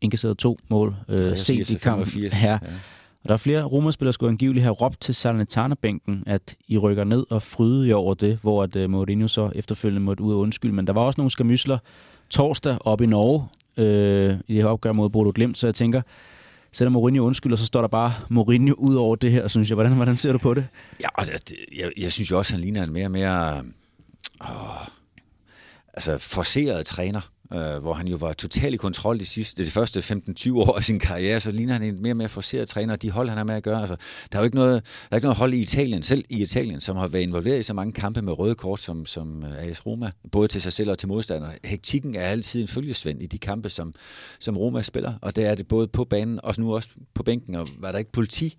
indkasseret 0.00 0.38
to 0.38 0.58
mål 0.68 0.96
øh, 1.08 1.38
sent 1.38 1.70
i 1.70 1.74
kampen. 1.74 2.22
Ja. 2.22 2.28
ja. 2.42 2.58
Og 3.22 3.28
der 3.28 3.32
er 3.32 3.38
flere 3.38 3.62
Roma-spillere, 3.62 4.12
skulle 4.12 4.30
angiveligt 4.30 4.62
have 4.62 4.72
råbt 4.72 5.00
til 5.00 5.14
Salernitana-bænken, 5.14 6.22
at 6.26 6.56
I 6.68 6.78
rykker 6.78 7.04
ned 7.04 7.26
og 7.30 7.42
fryde 7.42 7.88
i 7.88 7.92
over 7.92 8.14
det, 8.14 8.38
hvor 8.42 8.62
at 8.62 8.76
uh, 8.76 8.90
Mourinho 8.90 9.28
så 9.28 9.50
efterfølgende 9.54 10.00
måtte 10.00 10.22
ud 10.22 10.32
og 10.32 10.38
undskylde. 10.38 10.74
Men 10.74 10.86
der 10.86 10.92
var 10.92 11.00
også 11.00 11.20
nogle 11.20 11.30
skamysler 11.30 11.78
torsdag 12.30 12.78
op 12.80 13.00
i 13.00 13.06
Norge 13.06 13.48
øh, 13.76 14.34
i 14.48 14.54
det 14.54 14.62
her 14.62 14.66
opgør 14.66 14.92
mod 14.92 15.10
Bodo 15.10 15.32
Glimt, 15.34 15.58
så 15.58 15.66
jeg 15.66 15.74
tænker, 15.74 16.02
selvom 16.72 16.92
Mourinho 16.92 17.24
undskylder, 17.24 17.56
så 17.56 17.66
står 17.66 17.80
der 17.80 17.88
bare 17.88 18.14
Mourinho 18.28 18.74
ud 18.74 18.94
over 18.94 19.16
det 19.16 19.32
her, 19.32 19.48
synes 19.48 19.68
jeg. 19.68 19.74
Hvordan, 19.74 19.92
hvordan 19.92 20.16
ser 20.16 20.32
du 20.32 20.38
på 20.38 20.54
det? 20.54 20.66
Ja, 21.00 21.08
altså, 21.14 21.54
jeg, 21.78 21.92
jeg 21.96 22.12
synes 22.12 22.30
jo 22.30 22.38
også, 22.38 22.52
han 22.52 22.60
ligner 22.60 22.82
en 22.82 22.92
mere 22.92 23.06
og 23.06 23.10
mere 23.10 23.64
åh, 24.40 24.86
altså 25.94 26.18
forceret 26.18 26.86
træner, 26.86 27.20
øh, 27.52 27.82
hvor 27.82 27.92
han 27.92 28.08
jo 28.08 28.16
var 28.16 28.32
totalt 28.32 28.74
i 28.74 28.76
kontrol 28.76 29.18
de, 29.18 29.26
sidste, 29.26 29.64
de 29.64 29.70
første 29.70 30.00
15-20 30.00 30.54
år 30.54 30.76
af 30.76 30.84
sin 30.84 30.98
karriere, 30.98 31.40
så 31.40 31.50
ligner 31.50 31.72
han 31.72 31.82
en 31.82 32.02
mere 32.02 32.12
og 32.12 32.16
mere 32.16 32.28
forceret 32.28 32.68
træner, 32.68 32.92
og 32.92 33.02
de 33.02 33.10
hold, 33.10 33.28
han 33.28 33.38
har 33.38 33.44
med 33.44 33.54
at 33.54 33.62
gøre. 33.62 33.80
Altså, 33.80 33.96
der 34.32 34.38
er 34.38 34.42
jo 34.42 34.44
ikke 34.44 34.56
noget, 34.56 34.84
der 34.84 35.08
er 35.10 35.16
ikke 35.16 35.24
noget 35.24 35.38
hold 35.38 35.54
i 35.54 35.60
Italien, 35.60 36.02
selv 36.02 36.24
i 36.28 36.42
Italien, 36.42 36.80
som 36.80 36.96
har 36.96 37.08
været 37.08 37.22
involveret 37.22 37.60
i 37.60 37.62
så 37.62 37.74
mange 37.74 37.92
kampe 37.92 38.22
med 38.22 38.38
røde 38.38 38.54
kort, 38.54 38.80
som, 38.80 39.06
som 39.06 39.44
AS 39.58 39.86
Roma, 39.86 40.10
både 40.32 40.48
til 40.48 40.62
sig 40.62 40.72
selv 40.72 40.90
og 40.90 40.98
til 40.98 41.08
modstandere. 41.08 41.52
Hektikken 41.64 42.14
er 42.14 42.24
altid 42.24 42.60
en 42.60 42.68
følgesvend 42.68 43.22
i 43.22 43.26
de 43.26 43.38
kampe, 43.38 43.68
som, 43.68 43.92
som 44.38 44.56
Roma 44.56 44.82
spiller, 44.82 45.12
og 45.22 45.36
det 45.36 45.46
er 45.46 45.54
det 45.54 45.68
både 45.68 45.88
på 45.88 46.04
banen, 46.04 46.40
og 46.42 46.54
nu 46.58 46.74
også 46.74 46.88
på 47.14 47.22
bænken, 47.22 47.54
og 47.54 47.68
var 47.78 47.92
der 47.92 47.98
ikke 47.98 48.12
politi 48.12 48.56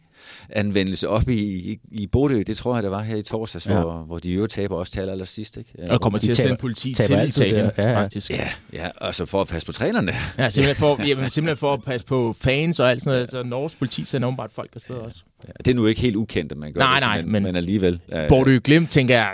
anvendelse 0.50 1.10
op 1.10 1.30
i, 1.30 1.34
i, 1.72 1.80
i 1.92 2.08
Bodø, 2.08 2.44
det 2.48 2.58
tror 2.58 2.74
jeg, 2.76 2.84
der 2.84 2.90
var 2.90 3.02
her 3.02 3.16
i 3.16 3.22
torsdags, 3.22 3.66
Ja. 3.68 3.74
ja. 3.76 3.82
hvor, 3.82 3.98
hvor 3.98 4.20
de 4.20 4.32
jo 4.32 4.48
taber 4.48 4.76
også 4.76 4.92
til 4.94 5.00
aller, 5.00 5.26
sidst. 5.26 5.58
Ikke? 5.58 5.72
Og 5.90 6.02
kommer 6.02 6.20
de 6.20 6.26
til 6.26 6.30
at 6.32 6.36
sende 6.36 6.58
politi 6.58 6.94
taber 6.94 7.20
til 7.20 7.28
Italien, 7.28 7.66
der. 7.66 7.72
Ja, 7.78 7.90
ja. 7.92 8.02
faktisk. 8.02 8.30
Ja, 8.32 8.48
ja, 8.74 8.90
altså 9.02 9.26
for 9.26 9.42
at 9.42 9.48
passe 9.48 9.66
på 9.66 9.72
trænerne. 9.72 10.12
Ja, 10.38 10.50
simpelthen 10.50 10.76
for, 10.80 11.08
jamen, 11.08 11.30
simpelthen 11.30 11.58
for 11.58 11.74
at 11.74 11.84
passe 11.84 12.06
på 12.08 12.36
fans 12.42 12.80
og 12.80 12.90
alt 12.92 13.02
sådan 13.02 13.16
noget. 13.18 13.30
Så 13.30 13.44
Norges 13.44 13.76
politi 13.76 14.04
sender 14.06 14.28
åbenbart 14.28 14.52
folk 14.52 14.70
afsted 14.76 14.96
også. 14.96 15.20
Ja, 15.48 15.52
det 15.66 15.72
er 15.72 15.76
nu 15.76 15.86
ikke 15.86 16.02
helt 16.02 16.16
ukendt, 16.16 16.52
at 16.52 16.58
man 16.58 16.74
gør 16.74 16.80
Nej, 16.80 16.94
det, 17.00 17.08
nej, 17.08 17.22
men, 17.22 17.32
men- 17.32 17.44
men 17.44 17.56
alligevel. 17.56 18.00
øh, 18.14 18.30
Bordeaux 18.30 18.62
Glimt, 18.64 18.90
tænker 18.90 19.16
jeg, 19.16 19.34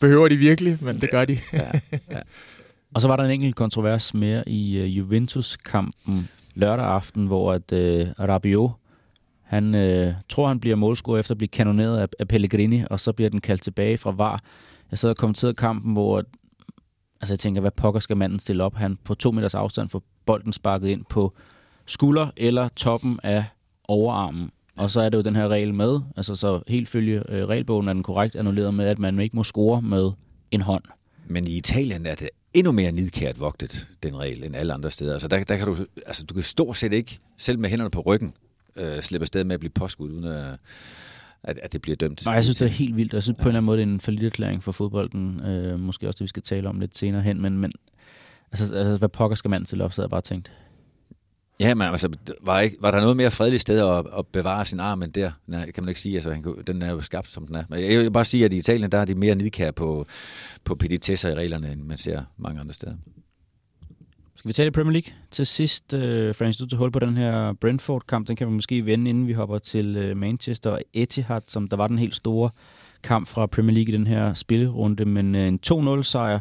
behøver 0.00 0.28
de 0.28 0.36
virkelig? 0.36 0.78
Men 0.80 1.00
det 1.00 1.10
gør 1.10 1.24
de. 1.24 1.38
Og 2.94 3.00
så 3.00 3.08
var 3.08 3.16
der 3.16 3.24
en 3.24 3.30
enkelt 3.30 3.54
kontrovers 3.56 4.14
mere 4.14 4.48
i 4.48 4.80
uh, 4.82 4.98
Juventus-kampen 4.98 6.28
lørdag 6.54 6.84
aften, 6.86 7.26
hvor 7.26 7.52
at 7.52 7.72
uh, 7.72 7.78
Rabiot, 8.28 8.70
han 9.48 9.74
øh, 9.74 10.14
tror, 10.28 10.48
han 10.48 10.60
bliver 10.60 10.76
målscorer 10.76 11.18
efter 11.18 11.34
at 11.34 11.38
blive 11.38 11.48
kanoneret 11.48 11.98
af, 11.98 12.08
af 12.18 12.28
Pellegrini, 12.28 12.84
og 12.90 13.00
så 13.00 13.12
bliver 13.12 13.30
den 13.30 13.40
kaldt 13.40 13.62
tilbage 13.62 13.98
fra 13.98 14.10
VAR. 14.10 14.42
Jeg 14.90 14.98
sad 14.98 15.10
og 15.10 15.16
kommenterede 15.16 15.54
kampen, 15.54 15.92
hvor 15.92 16.24
altså 17.20 17.32
jeg 17.32 17.38
tænker, 17.38 17.60
hvad 17.60 17.70
pokker 17.70 18.00
skal 18.00 18.16
manden 18.16 18.38
stille 18.38 18.64
op? 18.64 18.74
Han 18.74 18.98
på 19.04 19.14
to 19.14 19.30
meters 19.30 19.54
afstand 19.54 19.88
får 19.88 20.02
bolden 20.26 20.52
sparket 20.52 20.88
ind 20.88 21.04
på 21.10 21.32
skulder 21.86 22.30
eller 22.36 22.68
toppen 22.68 23.20
af 23.22 23.44
overarmen. 23.84 24.50
Og 24.76 24.90
så 24.90 25.00
er 25.00 25.08
det 25.08 25.18
jo 25.18 25.22
den 25.22 25.36
her 25.36 25.48
regel 25.48 25.74
med, 25.74 26.00
altså 26.16 26.34
så 26.34 26.60
helt 26.68 26.88
følge 26.88 27.22
øh, 27.28 27.48
regelbogen 27.48 27.88
er 27.88 27.92
den 27.92 28.02
korrekt 28.02 28.36
annulleret 28.36 28.74
med, 28.74 28.86
at 28.86 28.98
man 28.98 29.20
ikke 29.20 29.36
må 29.36 29.44
score 29.44 29.82
med 29.82 30.10
en 30.50 30.60
hånd. 30.60 30.84
Men 31.26 31.46
i 31.46 31.56
Italien 31.56 32.06
er 32.06 32.14
det 32.14 32.28
endnu 32.54 32.72
mere 32.72 32.92
nidkært 32.92 33.40
vogtet, 33.40 33.86
den 34.02 34.18
regel, 34.18 34.44
end 34.44 34.56
alle 34.56 34.72
andre 34.72 34.90
steder. 34.90 35.12
Altså 35.12 35.28
der, 35.28 35.44
der 35.44 35.56
kan 35.56 35.66
du, 35.66 35.76
altså 36.06 36.24
du 36.24 36.34
kan 36.34 36.42
stort 36.42 36.76
set 36.76 36.92
ikke, 36.92 37.18
selv 37.36 37.58
med 37.58 37.70
hænderne 37.70 37.90
på 37.90 38.00
ryggen, 38.00 38.34
øh, 38.78 39.02
slippe 39.02 39.22
afsted 39.22 39.44
med 39.44 39.54
at 39.54 39.60
blive 39.60 39.70
påskudt, 39.70 40.12
uden 40.12 40.24
at, 40.24 40.54
at, 41.42 41.58
at 41.58 41.72
det 41.72 41.82
bliver 41.82 41.96
dømt. 41.96 42.24
Nej, 42.24 42.34
jeg 42.34 42.44
synes, 42.44 42.58
det 42.58 42.64
er 42.64 42.70
helt 42.70 42.96
vildt. 42.96 43.14
Jeg 43.14 43.22
synes 43.22 43.38
på 43.38 43.42
en 43.42 43.48
eller 43.48 43.58
anden 43.58 43.66
måde, 43.66 43.78
det 43.78 43.84
er 43.84 43.92
en 43.92 44.00
forlitterklæring 44.00 44.62
for 44.62 44.72
fodbolden. 44.72 45.40
Øh, 45.40 45.80
måske 45.80 46.08
også 46.08 46.18
det, 46.18 46.24
vi 46.24 46.28
skal 46.28 46.42
tale 46.42 46.68
om 46.68 46.80
lidt 46.80 46.96
senere 46.96 47.22
hen. 47.22 47.40
Men, 47.40 47.58
men 47.58 47.72
altså, 48.52 48.74
altså, 48.74 48.96
hvad 48.96 49.08
pokker 49.08 49.34
skal 49.34 49.50
manden 49.50 49.66
til 49.66 49.80
op, 49.80 49.92
så 49.92 50.00
havde 50.00 50.06
jeg 50.06 50.10
bare 50.10 50.20
tænkt. 50.20 50.52
Ja, 51.60 51.74
men 51.74 51.86
altså, 51.86 52.08
var, 52.42 52.60
ikke, 52.60 52.76
var 52.80 52.90
der 52.90 53.00
noget 53.00 53.16
mere 53.16 53.30
fredeligt 53.30 53.62
sted 53.62 53.78
at, 53.78 54.06
at 54.18 54.26
bevare 54.26 54.64
sin 54.64 54.80
arm 54.80 55.02
end 55.02 55.12
der? 55.12 55.30
Nej, 55.46 55.70
kan 55.70 55.84
man 55.84 55.88
ikke 55.88 56.00
sige. 56.00 56.14
Altså, 56.14 56.30
han, 56.30 56.44
den 56.66 56.82
er 56.82 56.90
jo 56.90 57.00
skabt, 57.00 57.30
som 57.30 57.46
den 57.46 57.56
er. 57.56 57.64
Men 57.68 57.80
jeg 57.80 57.98
vil 57.98 58.10
bare 58.10 58.24
sige, 58.24 58.44
at 58.44 58.52
i 58.52 58.56
Italien, 58.56 58.92
der 58.92 58.98
er 58.98 59.04
de 59.04 59.14
mere 59.14 59.34
nidkære 59.34 59.72
på, 59.72 60.06
på 60.64 60.74
petitesser 60.74 61.28
i 61.28 61.34
reglerne, 61.34 61.72
end 61.72 61.82
man 61.82 61.98
ser 61.98 62.22
mange 62.36 62.60
andre 62.60 62.74
steder. 62.74 62.94
Skal 64.38 64.48
vi 64.48 64.52
tale 64.52 64.70
Premier 64.70 64.92
League 64.92 65.12
til 65.30 65.46
sidst? 65.46 65.92
Øh, 65.92 66.34
Frans, 66.34 66.56
du 66.56 66.66
til 66.66 66.78
hul 66.78 66.90
på 66.90 66.98
den 66.98 67.16
her 67.16 67.52
Brentford-kamp. 67.52 68.28
Den 68.28 68.36
kan 68.36 68.46
vi 68.46 68.52
måske 68.52 68.86
vende, 68.86 69.10
inden 69.10 69.26
vi 69.26 69.32
hopper 69.32 69.58
til 69.58 69.96
øh, 69.96 70.16
Manchester 70.16 70.70
og 70.70 70.80
Etihad, 70.92 71.40
som 71.46 71.68
der 71.68 71.76
var 71.76 71.88
den 71.88 71.98
helt 71.98 72.14
store 72.14 72.50
kamp 73.02 73.28
fra 73.28 73.46
Premier 73.46 73.74
League 73.74 73.94
i 73.94 73.96
den 73.96 74.06
her 74.06 74.34
spillerunde. 74.34 75.04
Men 75.04 75.34
øh, 75.34 75.48
en 75.48 75.60
2-0-sejr 75.66 76.38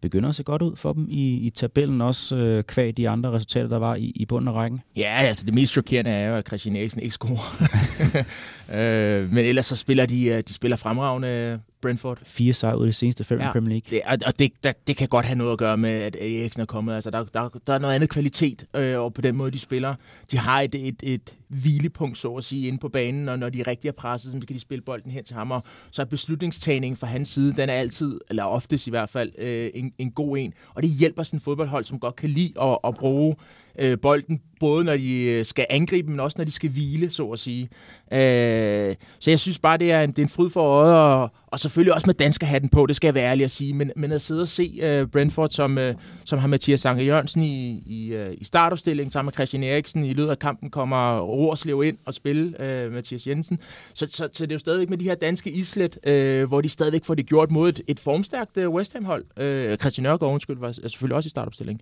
begynder 0.00 0.28
at 0.28 0.34
se 0.34 0.42
godt 0.42 0.62
ud 0.62 0.76
for 0.76 0.92
dem 0.92 1.06
i, 1.10 1.34
i 1.34 1.50
tabellen, 1.50 2.00
også 2.00 2.36
øh, 2.36 2.64
kvæg 2.64 2.96
de 2.96 3.08
andre 3.08 3.32
resultater, 3.32 3.68
der 3.68 3.78
var 3.78 3.94
i, 3.94 4.12
i 4.14 4.26
bunden 4.26 4.48
af 4.48 4.52
rækken. 4.52 4.80
Ja, 4.96 5.14
altså 5.18 5.46
det 5.46 5.54
mest 5.54 5.72
chokerende 5.72 6.10
er 6.10 6.28
jo, 6.28 6.34
at 6.34 6.46
Christian 6.46 6.76
Eriksen 6.76 7.02
ikke 7.02 7.14
scorer. 7.14 7.66
øh, 8.78 9.32
men 9.32 9.44
ellers 9.44 9.66
så 9.66 9.76
spiller 9.76 10.06
de, 10.06 10.26
øh, 10.26 10.42
de 10.48 10.54
spiller 10.54 10.76
fremragende 10.76 11.60
Brentford. 11.82 12.18
Fire 12.24 12.54
sejre 12.54 12.78
ud 12.78 12.86
af 12.86 12.88
de 12.88 12.92
seneste 12.92 13.24
fem 13.24 13.40
ja. 13.40 13.48
I 13.48 13.52
Premier 13.52 13.70
League. 13.70 13.90
Det, 13.90 14.00
og 14.06 14.18
og 14.26 14.38
det, 14.38 14.52
der, 14.64 14.72
det 14.86 14.96
kan 14.96 15.08
godt 15.08 15.26
have 15.26 15.38
noget 15.38 15.52
at 15.52 15.58
gøre 15.58 15.76
med, 15.76 15.90
at 15.90 16.16
Eriksen 16.16 16.62
er 16.62 16.66
kommet. 16.66 16.94
Altså, 16.94 17.10
der, 17.10 17.24
der, 17.24 17.48
der 17.66 17.74
er 17.74 17.78
noget 17.78 17.94
andet 17.94 18.10
kvalitet 18.10 18.66
øh, 18.76 19.00
og 19.00 19.14
på 19.14 19.20
den 19.20 19.36
måde, 19.36 19.50
de 19.50 19.58
spiller. 19.58 19.94
De 20.30 20.38
har 20.38 20.60
et, 20.60 20.74
et, 20.74 21.02
et 21.02 21.36
hvilepunkt, 21.48 22.18
så 22.18 22.34
at 22.34 22.44
sige, 22.44 22.68
inde 22.68 22.78
på 22.78 22.88
banen, 22.88 23.28
og 23.28 23.38
når 23.38 23.48
de 23.48 23.62
rigtig 23.62 23.88
er 23.88 23.92
presset, 23.92 24.32
så 24.32 24.38
kan 24.38 24.56
de 24.56 24.60
spille 24.60 24.82
bolden 24.82 25.10
hen 25.10 25.24
til 25.24 25.36
ham. 25.36 25.50
Og 25.50 25.62
så 25.90 26.02
er 26.02 26.06
beslutningstagningen 26.06 26.96
fra 26.96 27.06
hans 27.06 27.28
side, 27.28 27.52
den 27.52 27.68
er 27.68 27.74
altid, 27.74 28.20
eller 28.30 28.44
oftest 28.44 28.86
i 28.86 28.90
hvert 28.90 29.10
fald, 29.10 29.32
øh, 29.38 29.70
en, 29.74 29.92
en 29.98 30.10
god 30.10 30.38
en. 30.38 30.54
Og 30.74 30.82
det 30.82 30.90
hjælper 30.90 31.22
sådan 31.22 31.36
et 31.36 31.42
fodboldhold, 31.42 31.84
som 31.84 31.98
godt 31.98 32.16
kan 32.16 32.30
lide 32.30 32.62
at, 32.62 32.78
at 32.84 32.94
bruge 32.94 33.36
øh, 33.78 33.98
bolden, 33.98 34.40
både 34.60 34.84
når 34.84 34.96
de 34.96 35.22
øh, 35.22 35.44
skal 35.44 35.66
angribe, 35.70 36.10
men 36.10 36.20
også 36.20 36.34
når 36.38 36.44
de 36.44 36.50
skal 36.50 36.70
hvile, 36.70 37.10
så 37.10 37.26
at 37.26 37.38
sige. 37.38 37.68
Øh, 38.12 38.94
så 39.18 39.30
jeg 39.30 39.38
synes 39.38 39.58
bare, 39.58 39.76
det 39.76 39.92
er 39.92 40.00
en, 40.00 40.10
det 40.10 40.18
er 40.18 40.22
en 40.22 40.28
fryd 40.28 40.50
for 40.50 40.62
øjet, 40.62 40.96
og, 40.96 41.30
og 41.46 41.60
selvfølgelig 41.60 41.94
også 41.94 42.06
med 42.06 42.14
danskerhatten 42.14 42.70
på, 42.70 42.86
det 42.86 42.96
skal 42.96 43.06
jeg 43.06 43.14
være 43.14 43.30
ærlig 43.30 43.44
at 43.44 43.50
sige, 43.50 43.74
men, 43.74 43.92
men 43.96 44.12
at 44.12 44.22
sidde 44.22 44.42
og 44.42 44.48
se 44.48 44.78
øh, 44.82 45.06
Brentford, 45.06 45.50
som, 45.50 45.78
øh, 45.78 45.94
som 46.24 46.38
har 46.38 46.48
Mathias 46.48 46.80
Sanke 46.80 47.04
Jørgensen 47.04 47.42
i, 47.42 47.82
i, 47.86 48.14
øh, 48.14 48.34
i 48.38 48.44
startopstillingen 48.44 49.10
sammen 49.10 49.26
med 49.26 49.32
Christian 49.32 49.62
Eriksen, 49.62 50.04
i 50.04 50.12
løbet 50.12 50.30
af 50.30 50.38
kampen 50.38 50.70
kommer 50.70 51.20
Rorslev 51.20 51.84
ind 51.84 51.98
og 52.04 52.14
spille 52.14 52.62
øh, 52.62 52.92
Mathias 52.92 53.26
Jensen, 53.26 53.58
så, 53.94 54.06
så, 54.06 54.28
så 54.32 54.46
det 54.46 54.52
er 54.52 54.54
jo 54.54 54.58
stadigvæk 54.58 54.90
med 54.90 54.98
de 54.98 55.04
her 55.04 55.14
danske 55.14 55.50
islet, 55.50 55.98
øh, 56.04 56.48
hvor 56.48 56.60
de 56.60 56.68
stadigvæk 56.68 57.04
får 57.04 57.14
det 57.14 57.26
gjort 57.26 57.50
mod 57.50 57.68
et, 57.68 57.80
et 57.86 58.00
formstærkt 58.00 58.56
øh, 58.56 58.70
West 58.70 58.92
Ham-hold. 58.92 59.24
Øh, 59.36 59.76
Christian 59.76 60.02
Nørgaard, 60.02 60.32
undskyld, 60.32 60.58
var 60.58 60.72
selvfølgelig 60.72 61.16
også 61.16 61.26
i 61.26 61.30
startopstillingen. 61.30 61.80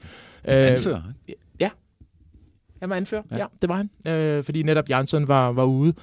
Øh, 0.49 0.71
Anfører. 0.71 1.03
Han 2.81 2.91
var 2.91 2.97
anfører, 2.97 3.23
Ja. 3.31 3.37
ja, 3.37 3.47
det 3.63 3.69
var 3.69 3.77
han. 4.05 4.13
Øh, 4.15 4.45
fordi 4.45 4.63
netop 4.63 4.89
Jansson 4.89 5.29
var, 5.29 5.53
var 5.53 5.65
ude. 5.65 5.95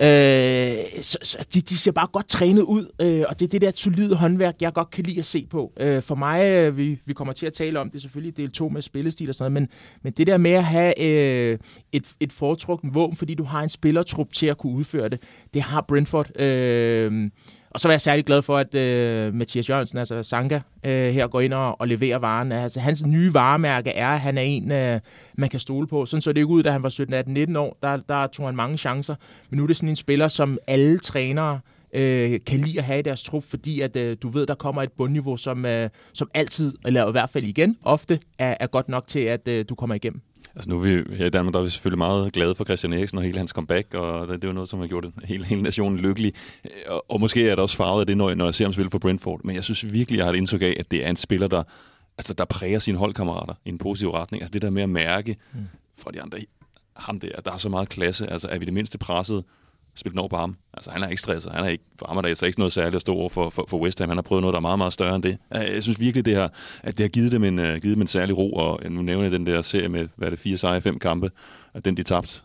Øh, 0.00 1.02
så, 1.02 1.18
så 1.22 1.46
de, 1.54 1.60
de 1.60 1.76
ser 1.78 1.92
bare 1.92 2.06
godt 2.12 2.28
trænet 2.28 2.62
ud, 2.62 2.86
øh, 3.00 3.24
og 3.28 3.38
det 3.40 3.44
er 3.46 3.48
det 3.48 3.60
der 3.60 3.70
solide 3.74 4.16
håndværk, 4.16 4.54
jeg 4.60 4.72
godt 4.72 4.90
kan 4.90 5.04
lide 5.04 5.18
at 5.18 5.24
se 5.24 5.46
på. 5.50 5.72
Øh, 5.80 6.02
for 6.02 6.14
mig, 6.14 6.44
øh, 6.44 6.76
vi, 6.76 6.98
vi 7.04 7.12
kommer 7.12 7.34
til 7.34 7.46
at 7.46 7.52
tale 7.52 7.80
om 7.80 7.90
det 7.90 8.02
selvfølgelig 8.02 8.36
del 8.36 8.50
2 8.50 8.68
med 8.68 8.82
spillestil 8.82 9.28
og 9.28 9.34
sådan 9.34 9.52
noget, 9.52 9.62
men, 9.62 9.78
men 10.02 10.12
det 10.12 10.26
der 10.26 10.36
med 10.36 10.50
at 10.50 10.64
have 10.64 11.02
øh, 11.02 11.58
et, 11.92 12.06
et 12.20 12.32
foretrukken 12.32 12.94
våben, 12.94 13.16
fordi 13.16 13.34
du 13.34 13.44
har 13.44 13.62
en 13.62 13.68
spillertrup 13.68 14.32
til 14.32 14.46
at 14.46 14.58
kunne 14.58 14.72
udføre 14.72 15.08
det, 15.08 15.22
det 15.54 15.62
har 15.62 15.80
Brentford. 15.88 16.40
Øh, 16.40 17.30
og 17.78 17.82
så 17.82 17.88
var 17.88 17.92
jeg 17.92 18.00
særlig 18.00 18.24
glad 18.24 18.42
for, 18.42 18.56
at 18.56 18.74
øh, 18.74 19.34
Mathias 19.34 19.70
Jørgensen, 19.70 19.98
altså 19.98 20.22
Sanka, 20.22 20.60
øh, 20.86 21.12
her 21.12 21.26
går 21.26 21.40
ind 21.40 21.52
og, 21.52 21.80
og 21.80 21.88
leverer 21.88 22.18
varen. 22.18 22.52
Altså, 22.52 22.80
hans 22.80 23.06
nye 23.06 23.34
varemærke 23.34 23.90
er, 23.90 24.08
at 24.08 24.20
han 24.20 24.38
er 24.38 24.42
en, 24.42 24.72
øh, 24.72 25.00
man 25.36 25.48
kan 25.48 25.60
stole 25.60 25.86
på. 25.86 26.06
Sådan 26.06 26.20
så 26.20 26.32
det 26.32 26.40
ikke 26.40 26.48
ud, 26.48 26.62
da 26.62 26.70
han 26.70 26.82
var 26.82 26.88
17, 26.88 27.14
18, 27.14 27.34
19 27.34 27.56
år. 27.56 27.78
Der, 27.82 27.96
der 27.96 28.26
tog 28.26 28.46
han 28.46 28.56
mange 28.56 28.76
chancer. 28.76 29.14
Men 29.50 29.56
nu 29.56 29.62
er 29.62 29.66
det 29.66 29.76
sådan 29.76 29.88
en 29.88 29.96
spiller, 29.96 30.28
som 30.28 30.58
alle 30.68 30.98
trænere 30.98 31.60
øh, 31.94 32.40
kan 32.46 32.60
lide 32.60 32.78
at 32.78 32.84
have 32.84 32.98
i 32.98 33.02
deres 33.02 33.22
trup, 33.22 33.44
fordi 33.44 33.80
at 33.80 33.96
øh, 33.96 34.16
du 34.22 34.28
ved, 34.28 34.46
der 34.46 34.54
kommer 34.54 34.82
et 34.82 34.92
bundniveau, 34.92 35.36
som, 35.36 35.66
øh, 35.66 35.90
som 36.12 36.30
altid, 36.34 36.72
eller 36.86 37.08
i 37.08 37.10
hvert 37.10 37.30
fald 37.30 37.44
igen, 37.44 37.76
ofte 37.82 38.20
er, 38.38 38.54
er 38.60 38.66
godt 38.66 38.88
nok 38.88 39.06
til, 39.06 39.20
at 39.20 39.48
øh, 39.48 39.64
du 39.68 39.74
kommer 39.74 39.94
igennem. 39.94 40.20
Altså 40.58 40.70
nu 40.70 40.76
er 40.76 40.80
vi 40.80 41.16
her 41.16 41.26
i 41.26 41.30
Danmark, 41.30 41.52
der 41.52 41.60
er 41.60 41.64
vi 41.64 41.70
selvfølgelig 41.70 41.98
meget 41.98 42.32
glade 42.32 42.54
for 42.54 42.64
Christian 42.64 42.92
Eriksen 42.92 43.18
og 43.18 43.24
hele 43.24 43.38
hans 43.38 43.50
comeback, 43.50 43.94
og 43.94 44.28
det, 44.28 44.34
det 44.34 44.44
er 44.44 44.48
jo 44.48 44.54
noget, 44.54 44.68
som 44.68 44.80
har 44.80 44.86
gjort 44.86 45.06
hele, 45.24 45.44
hele 45.44 45.62
nationen 45.62 45.98
lykkelig. 45.98 46.32
Og, 46.86 47.04
og 47.08 47.20
måske 47.20 47.48
er 47.48 47.54
det 47.54 47.58
også 47.58 47.76
farvet 47.76 48.00
af 48.00 48.06
det, 48.06 48.16
når, 48.16 48.34
når 48.34 48.44
jeg 48.44 48.54
ser 48.54 48.64
ham 48.64 48.72
spille 48.72 48.90
for 48.90 48.98
Brentford, 48.98 49.40
men 49.44 49.56
jeg 49.56 49.64
synes 49.64 49.92
virkelig, 49.92 50.18
jeg 50.18 50.26
har 50.26 50.32
et 50.32 50.36
indtryk 50.36 50.62
af, 50.62 50.76
at 50.80 50.90
det 50.90 51.04
er 51.04 51.10
en 51.10 51.16
spiller, 51.16 51.46
der, 51.46 51.62
altså, 52.18 52.34
der 52.34 52.44
præger 52.44 52.78
sine 52.78 52.98
holdkammerater 52.98 53.54
i 53.64 53.68
en 53.68 53.78
positiv 53.78 54.10
retning. 54.10 54.42
Altså 54.42 54.52
det 54.52 54.62
der 54.62 54.70
med 54.70 54.82
at 54.82 54.90
mærke 54.90 55.36
mm. 55.52 55.60
fra 55.98 56.10
de 56.10 56.22
andre, 56.22 56.38
ham 56.96 57.20
der, 57.20 57.40
der 57.44 57.52
er 57.52 57.56
så 57.56 57.68
meget 57.68 57.88
klasse, 57.88 58.30
altså 58.30 58.48
er 58.48 58.58
vi 58.58 58.64
det 58.64 58.74
mindste 58.74 58.98
presset, 58.98 59.44
spil 59.98 60.12
den 60.12 60.18
over 60.18 60.28
på 60.28 60.36
ham. 60.36 60.56
Altså, 60.74 60.90
han 60.90 61.02
er 61.02 61.08
ikke 61.08 61.20
stresset. 61.20 61.52
Han 61.52 61.64
er 61.64 61.68
ikke, 61.68 61.84
for 61.98 62.06
ham 62.08 62.16
er 62.16 62.20
der 62.22 62.28
altså 62.28 62.46
ikke 62.46 62.58
noget 62.58 62.72
særligt 62.72 62.94
at 62.94 63.00
stå 63.00 63.14
over 63.14 63.28
for, 63.28 63.50
for, 63.50 63.66
for 63.68 63.78
West 63.78 63.98
Ham. 63.98 64.08
Han 64.08 64.16
har 64.16 64.22
prøvet 64.22 64.42
noget, 64.42 64.52
der 64.52 64.58
er 64.58 64.60
meget, 64.60 64.78
meget 64.78 64.92
større 64.92 65.14
end 65.14 65.22
det. 65.22 65.38
Jeg 65.50 65.82
synes 65.82 66.00
virkelig, 66.00 66.24
det 66.24 66.34
her, 66.34 66.48
at 66.82 66.98
det 66.98 67.04
har 67.04 67.08
givet 67.08 67.32
dem, 67.32 67.44
en, 67.44 67.58
uh, 67.58 67.64
givet 67.64 67.82
dem 67.82 68.00
en 68.00 68.06
særlig 68.06 68.38
ro, 68.38 68.52
og 68.52 68.90
nu 68.90 69.02
nævner 69.02 69.22
jeg 69.22 69.32
den 69.32 69.46
der 69.46 69.62
serie 69.62 69.88
med, 69.88 70.08
hvad 70.16 70.28
er 70.28 70.30
det, 70.30 70.38
fire 70.38 70.56
sejre, 70.56 70.80
fem 70.80 70.98
kampe, 70.98 71.30
at 71.74 71.84
den 71.84 71.96
de 71.96 72.02
tabte. 72.02 72.40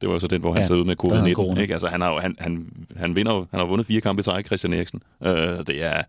Det 0.00 0.08
var 0.08 0.14
jo 0.14 0.18
så 0.20 0.26
den, 0.26 0.40
hvor 0.40 0.52
han 0.52 0.62
Ja, 0.62 0.66
sad 0.66 0.76
ud 0.76 0.84
med 0.84 0.96
der 0.96 1.08
havde 1.08 1.20
han 1.22 1.30
covid-19. 1.30 1.34
corona. 1.34 1.60
Ikke? 1.60 1.74
Altså, 1.74 1.88
han 1.88 2.00
har, 2.00 2.12
jo, 2.12 2.18
han, 2.18 2.36
han, 2.38 2.72
han, 2.96 3.16
vinder 3.16 3.46
han 3.50 3.60
har 3.60 3.66
vundet 3.66 3.86
fire 3.86 4.00
kampe 4.00 4.20
i 4.20 4.22
træk, 4.22 4.46
Christian 4.46 4.72
Eriksen. 4.72 5.02
Uh, 5.20 5.28
det 5.66 5.82
er, 5.84 6.02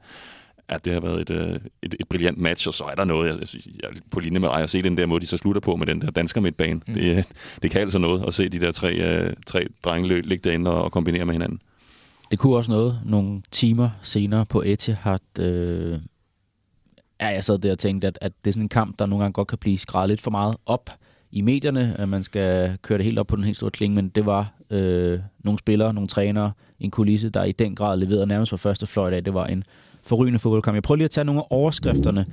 at 0.71 0.85
det 0.85 0.93
har 0.93 0.99
været 0.99 1.21
et, 1.21 1.29
øh, 1.29 1.59
et, 1.83 1.95
et 1.99 2.07
brilliant 2.09 2.37
match, 2.37 2.67
og 2.67 2.73
så 2.73 2.83
er 2.83 2.95
der 2.95 3.03
noget, 3.03 3.29
jeg, 3.29 3.39
jeg, 3.65 3.73
jeg 3.81 3.89
på 4.11 4.19
linje 4.19 4.39
med 4.39 4.49
dig, 4.49 4.57
at 4.57 4.69
se 4.69 4.81
den 4.81 4.97
der 4.97 5.05
måde, 5.05 5.21
de 5.21 5.27
så 5.27 5.37
slutter 5.37 5.61
på 5.61 5.75
med 5.75 5.87
den 5.87 6.01
der 6.01 6.11
dansker 6.11 6.41
midtbane. 6.41 6.81
Mm. 6.87 6.93
Det, 6.93 7.27
det 7.61 7.71
kan 7.71 7.81
altså 7.81 7.99
noget 7.99 8.23
at 8.27 8.33
se 8.33 8.49
de 8.49 8.59
der 8.59 8.71
tre, 8.71 8.93
øh, 8.93 9.33
tre 9.47 9.65
drenge 9.83 10.21
ligge 10.21 10.49
derinde 10.49 10.71
og, 10.71 10.83
og 10.83 10.91
kombinere 10.91 11.25
med 11.25 11.33
hinanden. 11.33 11.61
Det 12.31 12.39
kunne 12.39 12.55
også 12.55 12.71
noget 12.71 12.99
nogle 13.05 13.41
timer 13.51 13.89
senere 14.01 14.45
på 14.45 14.61
Etihad. 14.65 15.39
Øh, 15.39 15.99
ja, 17.21 17.27
jeg 17.27 17.43
sad 17.43 17.57
der 17.57 17.71
og 17.71 17.79
tænkte, 17.79 18.07
at, 18.07 18.17
at 18.21 18.31
det 18.43 18.49
er 18.49 18.53
sådan 18.53 18.63
en 18.63 18.69
kamp, 18.69 18.99
der 18.99 19.05
nogle 19.05 19.23
gange 19.23 19.33
godt 19.33 19.47
kan 19.47 19.57
blive 19.57 19.77
skrevet 19.77 20.09
lidt 20.09 20.21
for 20.21 20.31
meget 20.31 20.55
op 20.65 20.89
i 21.31 21.41
medierne, 21.41 21.95
at 21.97 22.09
man 22.09 22.23
skal 22.23 22.77
køre 22.81 22.97
det 22.97 23.05
helt 23.05 23.19
op 23.19 23.27
på 23.27 23.35
den 23.35 23.43
helt 23.43 23.57
store 23.57 23.71
klinge, 23.71 23.95
men 23.95 24.09
det 24.09 24.25
var 24.25 24.53
øh, 24.69 25.19
nogle 25.43 25.59
spillere, 25.59 25.93
nogle 25.93 26.07
trænere, 26.07 26.51
en 26.79 26.91
kulisse, 26.91 27.29
der 27.29 27.43
i 27.43 27.51
den 27.51 27.75
grad 27.75 27.97
leverede 27.97 28.27
nærmest 28.27 28.49
fra 28.49 28.57
første 28.57 28.87
fløjt 28.87 29.13
af. 29.13 29.23
Det 29.23 29.33
var 29.33 29.45
en 29.45 29.63
forrygende 30.03 30.39
fodboldkamp. 30.39 30.75
Jeg 30.75 30.83
prøver 30.83 30.97
lige 30.97 31.05
at 31.05 31.11
tage 31.11 31.25
nogle 31.25 31.41
af 31.41 31.47
overskrifterne, 31.49 32.25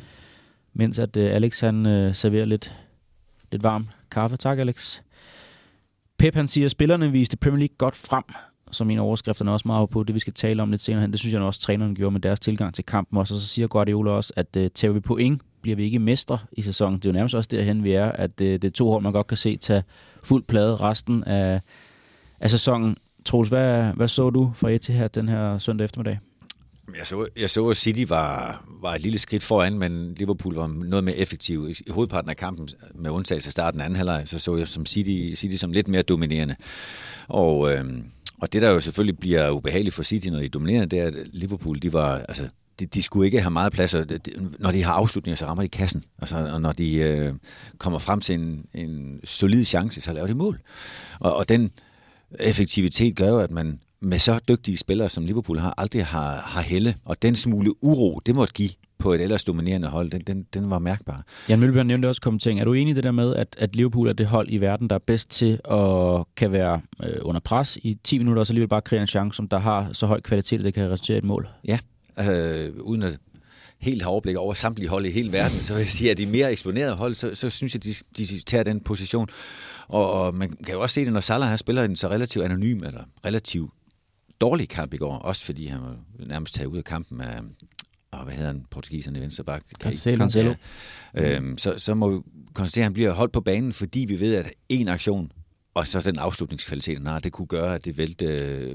mens 0.75 0.99
at 0.99 1.17
øh, 1.17 1.35
Alex 1.35 1.61
han 1.61 1.87
øh, 1.87 2.15
serverer 2.15 2.45
lidt, 2.45 2.75
lidt 3.53 3.63
varm 3.63 3.89
kaffe. 4.11 4.37
Tak, 4.37 4.59
Alex. 4.59 5.01
Pep 6.19 6.35
han 6.35 6.49
siger, 6.49 6.65
at 6.65 6.71
spillerne 6.71 7.13
viste 7.13 7.37
Premier 7.37 7.59
League 7.59 7.77
godt 7.79 7.97
frem, 7.97 8.25
som 8.71 8.91
en 8.91 8.99
af 8.99 9.03
overskrifterne 9.03 9.53
også 9.53 9.69
meget 9.69 9.91
på, 9.91 10.03
det 10.03 10.15
vi 10.15 10.21
skal 10.21 10.33
tale 10.33 10.63
om 10.63 10.71
lidt 10.71 10.83
senere 10.83 11.01
hen. 11.01 11.11
Det 11.11 11.21
synes 11.21 11.33
jeg 11.33 11.43
også, 11.43 11.61
træneren 11.61 11.95
gjorde 11.95 12.13
med 12.13 12.21
deres 12.21 12.41
tilgang 12.41 12.75
til 12.75 12.85
kampen 12.85 13.19
også. 13.19 13.35
Og 13.35 13.41
så 13.41 13.47
siger 13.47 13.69
Guardiola 13.69 14.11
også, 14.11 14.33
at 14.37 14.57
uh, 14.57 14.67
tager 14.75 14.93
vi 14.93 15.01
point, 15.01 15.43
bliver 15.63 15.77
vi 15.77 15.85
ikke 15.85 15.99
mestre 15.99 16.39
i 16.53 16.63
sæsonen. 16.63 16.99
Det 16.99 17.07
er 17.07 17.11
jo 17.11 17.15
nærmest 17.15 17.35
også 17.35 17.49
derhen, 17.51 17.85
vi 17.85 17.93
er, 17.93 18.13
at 18.13 18.31
uh, 18.41 18.47
det 18.47 18.65
er 18.65 18.71
to 18.71 18.91
hold, 18.91 19.03
man 19.03 19.13
godt 19.13 19.27
kan 19.27 19.37
se 19.37 19.57
tage 19.57 19.83
fuld 20.23 20.45
plade 20.45 20.77
resten 20.77 21.25
af, 21.25 21.61
af 22.41 22.51
sæsonen. 22.51 22.97
Troels, 23.25 23.49
hvad, 23.49 23.93
hvad 23.93 24.09
så 24.09 24.31
du 24.31 24.53
fra 24.55 24.71
Etihad 24.71 25.09
den 25.09 25.29
her 25.29 25.59
søndag 25.59 25.85
eftermiddag? 25.85 26.19
Jeg 26.97 27.07
så, 27.07 27.29
jeg 27.37 27.51
så, 27.51 27.69
at 27.69 27.77
City 27.77 28.05
var, 28.09 28.65
var 28.83 28.95
et 28.95 29.03
lille 29.03 29.19
skridt 29.19 29.43
foran, 29.43 29.79
men 29.79 30.15
Liverpool 30.15 30.55
var 30.55 30.67
noget 30.67 31.05
mere 31.05 31.17
effektiv. 31.17 31.69
I 31.69 31.91
hovedparten 31.91 32.31
af 32.31 32.37
kampen, 32.37 32.69
med 32.95 33.11
undtagelse 33.11 33.49
af 33.49 33.53
starten 33.53 33.81
af 33.81 33.85
anden 33.85 33.97
halvleg, 33.97 34.23
så 34.27 34.39
så 34.39 34.57
jeg 34.57 34.69
som 34.69 34.87
City, 34.87 35.41
City 35.41 35.57
som 35.57 35.73
lidt 35.73 35.89
mere 35.89 36.03
dominerende. 36.03 36.57
Og, 37.29 37.73
øh, 37.73 37.85
og 38.41 38.53
det, 38.53 38.63
der 38.63 38.71
jo 38.71 38.81
selvfølgelig 38.81 39.19
bliver 39.19 39.51
ubehageligt 39.51 39.95
for 39.95 40.03
City, 40.03 40.29
når 40.29 40.41
de 40.41 40.49
dominerer, 40.49 40.85
det 40.85 40.99
er, 40.99 41.07
at 41.07 41.15
Liverpool, 41.33 41.79
de 41.83 41.93
var, 41.93 42.19
altså, 42.19 42.49
de, 42.81 42.87
de 42.87 43.03
skulle 43.03 43.27
ikke 43.27 43.41
have 43.41 43.51
meget 43.51 43.73
plads, 43.73 43.95
og 43.95 44.07
når 44.59 44.73
de 44.73 44.83
har 44.83 44.93
afslutninger, 44.93 45.37
så 45.37 45.47
rammer 45.47 45.63
de 45.63 45.69
kassen. 45.69 46.05
Altså, 46.19 46.37
og 46.37 46.61
når 46.61 46.73
de 46.73 46.95
øh, 46.95 47.35
kommer 47.79 47.99
frem 47.99 48.21
til 48.21 48.35
en, 48.35 48.65
en 48.75 49.21
solid 49.25 49.65
chance, 49.65 50.01
så 50.01 50.13
laver 50.13 50.27
de 50.27 50.35
mål. 50.35 50.59
Og, 51.21 51.37
og 51.37 51.49
den 51.49 51.71
effektivitet 52.41 53.17
gør 53.17 53.29
jo, 53.29 53.39
at 53.39 53.51
man 53.51 53.81
med 54.01 54.19
så 54.19 54.39
dygtige 54.49 54.77
spillere, 54.77 55.09
som 55.09 55.27
Liverpool 55.27 55.59
har, 55.59 55.75
aldrig 55.77 56.07
har, 56.07 56.37
har 56.37 56.63
helle. 56.63 56.95
Og 57.05 57.23
den 57.23 57.37
smule 57.37 57.85
uro, 57.85 58.21
det 58.27 58.35
måtte 58.35 58.55
give 58.55 58.71
på 58.99 59.13
et 59.13 59.21
ellers 59.21 59.45
dominerende 59.45 59.89
hold, 59.89 60.11
den, 60.11 60.21
den, 60.21 60.47
den 60.55 60.71
var 60.71 60.79
mærkbar. 60.79 61.25
Jan 61.49 61.61
Mølberg 61.61 61.87
nævnte 61.87 62.07
også 62.07 62.21
kommentering. 62.21 62.61
Er 62.61 62.65
du 62.65 62.73
enig 62.73 62.91
i 62.91 62.95
det 62.95 63.05
der 63.05 63.11
med, 63.11 63.35
at, 63.35 63.57
at 63.59 63.77
Liverpool 63.77 64.09
er 64.09 64.13
det 64.13 64.27
hold 64.27 64.47
i 64.51 64.57
verden, 64.57 64.91
der 64.91 64.95
er 64.95 65.01
bedst 65.07 65.31
til 65.31 65.61
at 65.71 66.25
kan 66.37 66.53
være 66.53 66.81
øh, 67.03 67.17
under 67.23 67.41
pres 67.41 67.77
i 67.77 67.99
10 68.05 68.19
minutter, 68.19 68.41
og 68.41 68.47
så 68.47 68.53
alligevel 68.53 68.69
bare 68.69 68.83
kreere 68.83 69.01
en 69.01 69.07
chance, 69.07 69.37
som 69.37 69.49
der 69.49 69.59
har 69.59 69.93
så 69.93 70.07
høj 70.07 70.21
kvalitet, 70.21 70.59
at 70.59 70.65
det 70.65 70.75
kan 70.75 70.91
resultere 70.91 71.17
i 71.17 71.19
et 71.19 71.25
mål? 71.25 71.49
Ja, 71.65 71.79
øh, 72.21 72.71
uden 72.81 73.03
at 73.03 73.19
helt 73.81 74.03
have 74.03 74.11
overblik 74.11 74.37
over 74.37 74.55
samtlige 74.55 74.89
hold 74.89 75.07
i 75.07 75.11
hele 75.11 75.33
verden, 75.33 75.61
så 75.61 75.75
vil 75.75 75.81
jeg 75.81 75.91
sige, 75.91 76.11
at 76.11 76.17
de 76.17 76.27
mere 76.27 76.53
eksponerede 76.53 76.95
hold, 76.95 77.15
så, 77.15 77.35
så 77.35 77.51
synes 77.51 77.75
jeg, 77.75 77.85
de, 77.85 77.95
de 78.19 78.41
tager 78.41 78.65
den 78.65 78.81
position. 78.81 79.29
Og, 79.89 80.13
og 80.13 80.35
man 80.35 80.57
kan 80.67 80.75
jo 80.75 80.81
også 80.81 80.95
se 80.95 81.05
det, 81.05 81.13
når 81.13 81.21
Salah 81.21 81.49
han 81.49 81.59
spiller 81.59 81.85
en 81.85 81.97
så 81.97 82.09
relativt 82.09 82.45
anonym, 82.45 82.83
eller 82.83 83.05
relativt 83.25 83.71
dårlig 84.41 84.69
kamp 84.69 84.95
i 84.95 84.97
går, 84.97 85.17
også 85.17 85.45
fordi 85.45 85.67
han 85.67 85.81
var 85.81 85.97
nærmest 86.27 86.55
taget 86.55 86.67
ud 86.67 86.77
af 86.77 86.85
kampen 86.85 87.21
af, 87.21 87.41
og 88.11 88.25
hvad 88.25 88.35
hedder 88.35 88.53
han, 88.53 88.65
portugiseren 88.71 89.17
i 89.17 89.21
venstre 89.21 89.45
bak? 89.45 89.63
Cancelo. 89.81 90.17
Cancelo. 90.17 90.55
Ja. 91.15 91.37
Øhm, 91.37 91.59
så, 91.59 91.75
så 91.77 91.95
må 91.95 92.11
vi 92.11 92.21
konstatere, 92.55 92.83
at 92.83 92.87
han 92.87 92.93
bliver 92.93 93.13
holdt 93.13 93.33
på 93.33 93.41
banen, 93.41 93.73
fordi 93.73 94.05
vi 94.09 94.21
ved, 94.21 94.35
at 94.35 94.51
en 94.69 94.89
aktion 94.89 95.33
og 95.75 95.87
så 95.87 96.01
den 96.01 96.19
afslutningskvalitet, 96.19 96.97
han 96.97 97.07
har, 97.07 97.19
det 97.19 97.33
kunne 97.33 97.47
gøre, 97.47 97.75
at 97.75 97.85
det 97.85 97.99
vælte, 97.99 98.27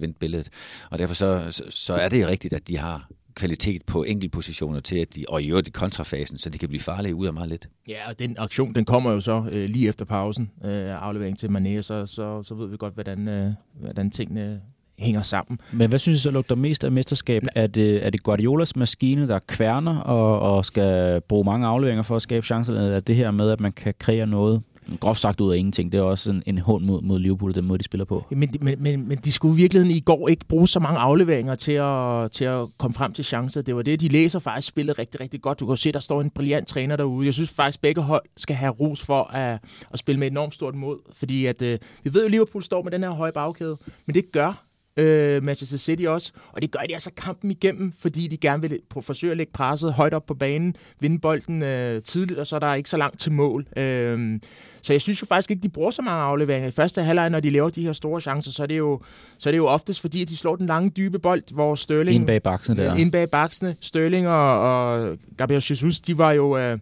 vendte 0.01 0.19
billedet. 0.19 0.49
Og 0.89 0.99
derfor 0.99 1.13
så, 1.13 1.47
så, 1.51 1.63
så 1.69 1.93
er 1.93 2.09
det 2.09 2.27
rigtigt, 2.27 2.53
at 2.53 2.67
de 2.67 2.77
har 2.77 3.09
kvalitet 3.35 3.83
på 3.85 4.03
enkeltpositioner 4.03 4.79
til, 4.79 4.97
at 4.97 5.15
de, 5.15 5.25
og 5.27 5.41
i 5.41 5.49
øvrigt 5.49 5.67
i 5.67 5.71
kontrafasen, 5.71 6.37
så 6.37 6.49
de 6.49 6.57
kan 6.57 6.69
blive 6.69 6.81
farlige 6.81 7.15
ud 7.15 7.27
af 7.27 7.33
meget 7.33 7.49
lidt. 7.49 7.69
Ja, 7.87 8.09
og 8.09 8.19
den 8.19 8.35
aktion, 8.39 8.75
den 8.75 8.85
kommer 8.85 9.11
jo 9.11 9.21
så 9.21 9.45
øh, 9.51 9.69
lige 9.69 9.89
efter 9.89 10.05
pausen, 10.05 10.51
øh, 10.63 11.03
aflevering 11.03 11.39
til 11.39 11.47
Mané, 11.47 11.81
så, 11.81 12.05
så, 12.05 12.43
så 12.43 12.55
ved 12.55 12.67
vi 12.67 12.77
godt, 12.77 12.93
hvordan, 12.93 13.27
øh, 13.27 13.53
hvordan 13.73 14.11
tingene 14.11 14.61
hænger 14.99 15.21
sammen. 15.21 15.59
Men 15.71 15.89
hvad 15.89 15.99
synes 15.99 16.19
du 16.19 16.21
så 16.21 16.31
lugter 16.31 16.55
mest 16.55 16.83
af 16.83 16.91
mesterskab? 16.91 17.43
Er 17.55 17.67
det, 17.67 18.05
er 18.05 18.09
det 18.09 18.23
Guardiolas 18.23 18.75
maskine, 18.75 19.27
der 19.27 19.39
kværner 19.47 19.99
og, 19.99 20.39
og 20.39 20.65
skal 20.65 21.21
bruge 21.21 21.45
mange 21.45 21.67
afleveringer 21.67 22.03
for 22.03 22.15
at 22.15 22.21
skabe 22.21 22.45
chancer? 22.45 22.73
Eller 22.73 22.95
er 22.95 22.99
det 22.99 23.15
her 23.15 23.31
med, 23.31 23.49
at 23.49 23.59
man 23.59 23.71
kan 23.71 23.93
kreere 23.99 24.27
noget 24.27 24.61
groft 24.99 25.19
sagt 25.19 25.41
ud 25.41 25.53
af 25.53 25.57
ingenting. 25.57 25.91
Det 25.91 25.97
er 25.97 26.01
også 26.01 26.31
en, 26.31 26.43
en 26.45 26.57
hånd 26.57 26.83
mod, 26.83 27.01
mod 27.01 27.19
Liverpool, 27.19 27.55
den 27.55 27.65
måde, 27.65 27.79
de 27.79 27.83
spiller 27.83 28.05
på. 28.05 28.25
Men, 28.29 28.55
men, 28.61 28.83
men, 28.83 29.07
men 29.07 29.17
de 29.17 29.31
skulle 29.31 29.53
i 29.53 29.57
virkeligheden 29.57 29.95
i 29.95 29.99
går 29.99 30.27
ikke 30.29 30.45
bruge 30.45 30.67
så 30.67 30.79
mange 30.79 30.99
afleveringer 30.99 31.55
til 31.55 31.71
at, 31.71 32.31
til 32.31 32.45
at 32.45 32.67
komme 32.77 32.93
frem 32.93 33.13
til 33.13 33.25
chancer. 33.25 33.61
Det 33.61 33.75
var 33.75 33.81
det, 33.81 34.01
de 34.01 34.07
læser 34.07 34.39
faktisk 34.39 34.67
spillet 34.67 34.99
rigtig, 34.99 35.21
rigtig 35.21 35.41
godt. 35.41 35.59
Du 35.59 35.65
kan 35.65 35.77
se, 35.77 35.91
der 35.91 35.99
står 35.99 36.21
en 36.21 36.29
brilliant 36.29 36.67
træner 36.67 36.95
derude. 36.95 37.25
Jeg 37.25 37.33
synes 37.33 37.49
faktisk, 37.49 37.81
begge 37.81 38.01
hold 38.01 38.23
skal 38.37 38.55
have 38.55 38.71
ros 38.71 39.01
for 39.01 39.23
at, 39.23 39.59
at 39.91 39.99
spille 39.99 40.19
med 40.19 40.27
enormt 40.27 40.55
stort 40.55 40.75
mod. 40.75 40.97
Fordi 41.13 41.45
at, 41.45 41.61
øh, 41.61 41.79
vi 42.03 42.13
ved 42.13 42.21
jo, 42.21 42.25
at 42.25 42.31
Liverpool 42.31 42.63
står 42.63 42.83
med 42.83 42.91
den 42.91 43.03
her 43.03 43.09
høje 43.09 43.31
bagkæde, 43.31 43.77
men 44.05 44.15
det 44.15 44.31
gør 44.31 44.63
øh, 44.97 45.43
Manchester 45.43 45.77
City 45.77 46.03
også. 46.03 46.31
Og 46.51 46.61
det 46.61 46.71
gør 46.71 46.79
de 46.79 46.93
altså 46.93 47.11
kampen 47.17 47.51
igennem, 47.51 47.93
fordi 47.99 48.27
de 48.27 48.37
gerne 48.37 48.61
vil 48.61 48.79
forsøge 49.01 49.31
at 49.31 49.37
lægge 49.37 49.51
presset 49.53 49.93
højt 49.93 50.13
op 50.13 50.25
på 50.25 50.33
banen, 50.33 50.75
vinde 50.99 51.19
bolden 51.19 51.63
øh, 51.63 52.03
tidligt, 52.03 52.39
og 52.39 52.47
så 52.47 52.55
er 52.55 52.59
der 52.59 52.73
ikke 52.73 52.89
så 52.89 52.97
langt 52.97 53.19
til 53.19 53.31
mål. 53.31 53.67
Øh, 53.77 54.39
så 54.81 54.93
jeg 54.93 55.01
synes 55.01 55.21
jo 55.21 55.25
faktisk 55.25 55.51
ikke, 55.51 55.63
de 55.63 55.69
bruger 55.69 55.91
så 55.91 56.01
mange 56.01 56.21
afleveringer. 56.21 56.67
I 56.67 56.71
første 56.71 57.03
halvleg, 57.03 57.29
når 57.29 57.39
de 57.39 57.49
laver 57.49 57.69
de 57.69 57.83
her 57.83 57.93
store 57.93 58.21
chancer, 58.21 58.51
så 58.51 58.63
er 58.63 58.67
det 58.67 58.77
jo, 58.77 59.01
så 59.37 59.49
er 59.49 59.51
det 59.51 59.57
jo 59.57 59.67
oftest 59.67 60.01
fordi, 60.01 60.21
at 60.21 60.29
de 60.29 60.37
slår 60.37 60.55
den 60.55 60.67
lange, 60.67 60.89
dybe 60.89 61.19
bold, 61.19 61.53
hvor 61.53 61.75
Sterling... 61.75 62.15
Ind 62.15 62.27
bag 62.27 62.43
baksene 62.43 62.83
der. 62.83 62.95
Ind 62.95 63.11
bag 63.11 63.29
baksene. 63.29 63.75
Sterling 63.81 64.27
og, 64.27 64.59
og 64.59 65.17
Gabriel 65.37 65.63
Jesus, 65.69 65.99
de 65.99 66.17
var 66.17 66.31
jo... 66.31 66.57
Øh, 66.57 66.77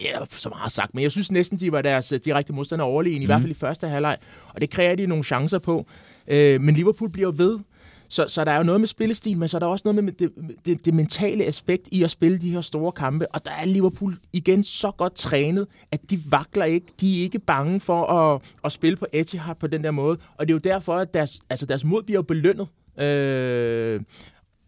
Ja, 0.00 0.24
så 0.30 0.48
meget 0.48 0.72
sagt, 0.72 0.94
men 0.94 1.02
jeg 1.02 1.10
synes 1.10 1.32
næsten, 1.32 1.58
de 1.58 1.72
var 1.72 1.82
deres 1.82 2.12
øh, 2.12 2.20
direkte 2.24 2.52
modstander 2.52 2.84
overlegen, 2.84 3.18
mm. 3.18 3.22
i 3.22 3.26
hvert 3.26 3.38
mhm. 3.38 3.42
fald 3.42 3.56
i 3.56 3.58
første 3.58 3.88
halvleg. 3.88 4.16
Og 4.48 4.60
det 4.60 4.70
kræver 4.70 4.94
de 4.94 5.06
nogle 5.06 5.24
chancer 5.24 5.58
på. 5.58 5.86
Øh, 6.28 6.60
men 6.60 6.74
Liverpool 6.74 7.10
bliver 7.10 7.30
ved. 7.30 7.58
Så, 8.08 8.24
så 8.28 8.44
der 8.44 8.50
er 8.50 8.56
jo 8.56 8.62
noget 8.62 8.80
med 8.80 8.88
spillestil, 8.88 9.38
men 9.38 9.48
så 9.48 9.56
er 9.56 9.58
der 9.58 9.66
også 9.66 9.82
noget 9.84 10.04
med 10.04 10.12
det, 10.12 10.32
det, 10.64 10.84
det 10.84 10.94
mentale 10.94 11.44
aspekt 11.44 11.88
i 11.92 12.02
at 12.02 12.10
spille 12.10 12.38
de 12.38 12.50
her 12.50 12.60
store 12.60 12.92
kampe. 12.92 13.34
Og 13.34 13.44
der 13.44 13.50
er 13.50 13.64
Liverpool 13.64 14.14
igen 14.32 14.64
så 14.64 14.90
godt 14.90 15.14
trænet, 15.14 15.66
at 15.92 16.10
de 16.10 16.20
vakler 16.30 16.64
ikke. 16.64 16.86
De 17.00 17.18
er 17.18 17.22
ikke 17.22 17.38
bange 17.38 17.80
for 17.80 18.06
at, 18.06 18.42
at 18.64 18.72
spille 18.72 18.96
på 18.96 19.06
Etihad 19.12 19.54
på 19.54 19.66
den 19.66 19.84
der 19.84 19.90
måde. 19.90 20.18
Og 20.36 20.48
det 20.48 20.52
er 20.52 20.54
jo 20.54 20.74
derfor, 20.74 20.94
at 20.94 21.14
deres, 21.14 21.42
altså 21.50 21.66
deres 21.66 21.84
mod 21.84 22.02
bliver 22.02 22.22
belønnet. 22.22 22.66
Øh, 22.98 24.00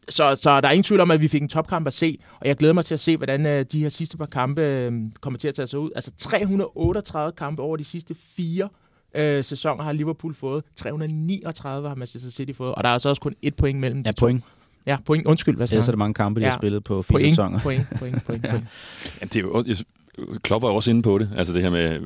så, 0.09 0.39
så 0.43 0.61
der 0.61 0.69
er 0.69 0.73
ingen 0.73 0.83
tvivl 0.83 1.01
om, 1.01 1.11
at 1.11 1.21
vi 1.21 1.29
fik 1.29 1.43
en 1.43 1.49
topkamp 1.49 1.87
at 1.87 1.93
se, 1.93 2.19
og 2.41 2.49
jeg 2.49 2.57
glæder 2.57 2.75
mig 2.75 2.85
til 2.85 2.95
at 2.95 3.01
se, 3.01 3.17
hvordan 3.17 3.47
øh, 3.47 3.65
de 3.73 3.81
her 3.81 3.89
sidste 3.89 4.17
par 4.17 4.27
kampe 4.27 4.63
øh, 4.63 4.93
kommer 5.21 5.39
til 5.39 5.49
at 5.49 5.55
tage 5.55 5.67
sig 5.67 5.79
ud. 5.79 5.91
Altså 5.95 6.11
338 6.19 7.33
kampe 7.33 7.63
over 7.63 7.77
de 7.77 7.85
sidste 7.85 8.15
fire 8.37 8.69
øh, 9.15 9.45
sæsoner 9.45 9.85
har 9.85 9.93
Liverpool 9.93 10.35
fået. 10.35 10.65
339 10.77 11.89
har 11.89 11.95
Manchester 11.95 12.31
City 12.31 12.53
fået, 12.57 12.75
og 12.75 12.85
der 12.85 12.89
er 12.89 12.93
altså 12.93 13.09
også 13.09 13.23
kun 13.23 13.35
et 13.43 13.57
point 13.57 13.81
mellem 13.81 14.03
ja, 14.05 14.11
de 14.11 14.15
point. 14.21 14.43
To. 14.43 14.49
Ja, 14.87 14.97
point. 15.05 15.27
Undskyld, 15.27 15.57
hvad 15.57 15.67
siger 15.67 15.77
Ellers 15.77 15.89
er 15.89 15.93
det 15.93 15.99
mange 15.99 16.15
kampe, 16.15 16.41
de 16.41 16.45
ja. 16.45 16.51
har 16.51 16.59
spillet 16.59 16.85
på 16.85 17.03
fire 17.03 17.15
point, 17.19 17.31
sæsoner. 17.31 17.61
Point, 17.61 17.87
point, 17.99 18.25
point, 18.25 18.49
point. 18.51 18.65
ja. 19.21 19.27
det 19.27 19.37
er 19.37 19.41
jo 19.41 19.65
Klopp 20.43 20.63
var 20.63 20.69
også 20.69 20.91
inde 20.91 21.03
på 21.03 21.19
det, 21.19 21.31
altså 21.37 21.55
det 21.55 21.63
her 21.63 21.71
med 21.71 22.01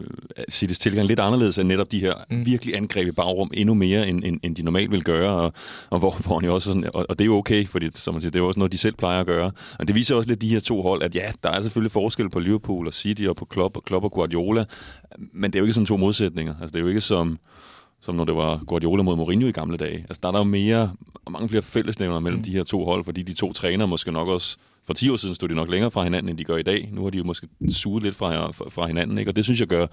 Citys 0.50 0.78
tilgang 0.78 1.06
lidt 1.06 1.20
anderledes 1.20 1.58
end 1.58 1.68
netop 1.68 1.92
de 1.92 2.00
her 2.00 2.14
mm. 2.30 2.46
virkelig 2.46 2.76
angreb 2.76 3.08
i 3.08 3.10
bagrum 3.10 3.50
endnu 3.54 3.74
mere, 3.74 4.08
end, 4.08 4.24
end, 4.24 4.40
end 4.42 4.56
de 4.56 4.62
normalt 4.62 4.90
vil 4.90 5.04
gøre, 5.04 5.30
og, 5.30 5.52
og 5.90 5.98
hvor, 5.98 6.16
hvor 6.26 6.38
han 6.38 6.48
jo 6.48 6.54
også 6.54 6.68
sådan, 6.68 6.84
og, 6.94 7.06
og 7.08 7.18
det 7.18 7.24
er 7.24 7.26
jo 7.26 7.36
okay, 7.36 7.66
fordi 7.66 7.88
som 7.94 8.14
man 8.14 8.22
siger, 8.22 8.30
det 8.30 8.38
er 8.38 8.42
jo 8.42 8.48
også 8.48 8.60
noget, 8.60 8.72
de 8.72 8.78
selv 8.78 8.94
plejer 8.94 9.20
at 9.20 9.26
gøre. 9.26 9.50
Og 9.78 9.88
det 9.88 9.94
viser 9.94 10.14
også 10.14 10.28
lidt 10.28 10.42
de 10.42 10.48
her 10.48 10.60
to 10.60 10.82
hold, 10.82 11.02
at 11.02 11.14
ja, 11.14 11.32
der 11.42 11.50
er 11.50 11.60
selvfølgelig 11.62 11.92
forskel 11.92 12.30
på 12.30 12.38
Liverpool 12.38 12.86
og 12.86 12.94
City 12.94 13.22
og 13.22 13.36
på 13.36 13.44
Klopp 13.44 13.76
og, 13.76 13.84
Klopp 13.84 14.04
og 14.04 14.12
Guardiola, 14.12 14.64
men 15.32 15.52
det 15.52 15.58
er 15.58 15.60
jo 15.60 15.64
ikke 15.64 15.74
sådan 15.74 15.86
to 15.86 15.96
modsætninger. 15.96 16.54
Altså 16.60 16.72
det 16.72 16.76
er 16.76 16.80
jo 16.80 16.88
ikke 16.88 17.00
som, 17.00 17.38
som 18.00 18.14
når 18.14 18.24
det 18.24 18.34
var 18.34 18.60
Guardiola 18.66 19.02
mod 19.02 19.16
Mourinho 19.16 19.48
i 19.48 19.52
gamle 19.52 19.76
dage. 19.76 19.98
Altså 19.98 20.20
der 20.22 20.28
er 20.28 20.32
der 20.32 20.38
jo 20.38 20.44
mere, 20.44 20.92
og 21.24 21.32
mange 21.32 21.48
flere 21.48 21.62
fællesnævner 21.62 22.20
mellem 22.20 22.38
mm. 22.38 22.44
de 22.44 22.50
her 22.50 22.62
to 22.62 22.84
hold, 22.84 23.04
fordi 23.04 23.22
de 23.22 23.32
to 23.32 23.52
træner 23.52 23.86
måske 23.86 24.12
nok 24.12 24.28
også 24.28 24.56
for 24.86 24.94
10 24.94 25.10
år 25.10 25.16
siden 25.16 25.34
stod 25.34 25.48
de 25.48 25.54
nok 25.54 25.70
længere 25.70 25.90
fra 25.90 26.04
hinanden, 26.04 26.28
end 26.28 26.38
de 26.38 26.44
gør 26.44 26.56
i 26.56 26.62
dag. 26.62 26.88
Nu 26.92 27.02
har 27.02 27.10
de 27.10 27.18
jo 27.18 27.24
måske 27.24 27.48
suget 27.70 28.02
lidt 28.02 28.14
fra, 28.14 28.50
fra 28.50 28.86
hinanden, 28.86 29.18
ikke? 29.18 29.30
og 29.30 29.36
det 29.36 29.44
synes 29.44 29.60
jeg 29.60 29.68
gør, 29.68 29.86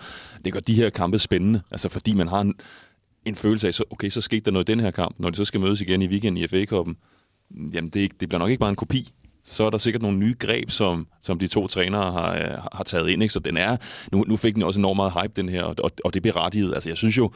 det 0.45 0.53
gør 0.53 0.59
de 0.59 0.73
her 0.73 0.89
kampe 0.89 1.19
spændende. 1.19 1.61
Altså 1.71 1.89
fordi 1.89 2.13
man 2.13 2.27
har 2.27 2.41
en, 2.41 2.53
en 3.25 3.36
følelse 3.36 3.67
af, 3.67 3.73
så, 3.73 3.84
okay, 3.89 4.09
så 4.09 4.21
skete 4.21 4.41
der 4.45 4.51
noget 4.51 4.69
i 4.69 4.71
den 4.71 4.79
her 4.79 4.91
kamp. 4.91 5.15
Når 5.19 5.29
de 5.29 5.36
så 5.36 5.45
skal 5.45 5.59
mødes 5.59 5.82
igen 5.82 6.01
i 6.01 6.07
weekenden 6.07 6.43
i 6.43 6.47
FA-koppen, 6.47 6.97
jamen 7.73 7.89
det, 7.89 8.19
det 8.19 8.29
bliver 8.29 8.39
nok 8.39 8.49
ikke 8.49 8.59
bare 8.59 8.69
en 8.69 8.75
kopi. 8.75 9.11
Så 9.43 9.63
er 9.63 9.69
der 9.69 9.77
sikkert 9.77 10.01
nogle 10.01 10.17
nye 10.17 10.36
greb, 10.39 10.69
som, 10.69 11.07
som 11.21 11.39
de 11.39 11.47
to 11.47 11.67
trænere 11.67 12.11
har, 12.11 12.69
har 12.73 12.84
taget 12.84 13.09
ind. 13.09 13.23
Ikke? 13.23 13.34
Så 13.34 13.39
den 13.39 13.57
er, 13.57 13.77
nu, 14.11 14.23
nu 14.27 14.36
fik 14.36 14.55
den 14.55 14.63
også 14.63 14.79
enormt 14.79 14.95
meget 14.95 15.13
hype, 15.21 15.34
den 15.36 15.49
her, 15.49 15.63
og, 15.63 15.75
og, 15.84 15.91
og 16.05 16.13
det 16.13 16.19
er 16.19 16.32
berettiget. 16.32 16.73
Altså 16.73 16.89
jeg 16.89 16.97
synes 16.97 17.17
jo, 17.17 17.32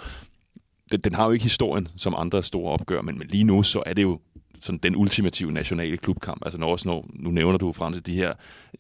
den, 0.92 1.00
den 1.00 1.14
har 1.14 1.26
jo 1.26 1.32
ikke 1.32 1.44
historien 1.44 1.88
som 1.98 2.16
andre 2.18 2.44
store 2.44 2.72
opgør, 2.72 3.02
men, 3.02 3.18
men 3.20 3.28
lige 3.28 3.44
nu 3.44 3.64
så 3.64 3.84
er 3.86 3.94
det 3.94 4.02
jo 4.02 4.20
sådan 4.62 4.80
den 4.84 4.96
ultimative 4.96 5.52
nationale 5.52 5.98
klubkamp. 5.98 6.42
Altså 6.46 6.60
når 6.60 6.72
også 6.72 6.88
når, 6.88 7.10
nu 7.14 7.32
nævner 7.32 7.58
du, 7.58 7.72
Frans, 7.72 8.02
de 8.02 8.16
her, 8.16 8.34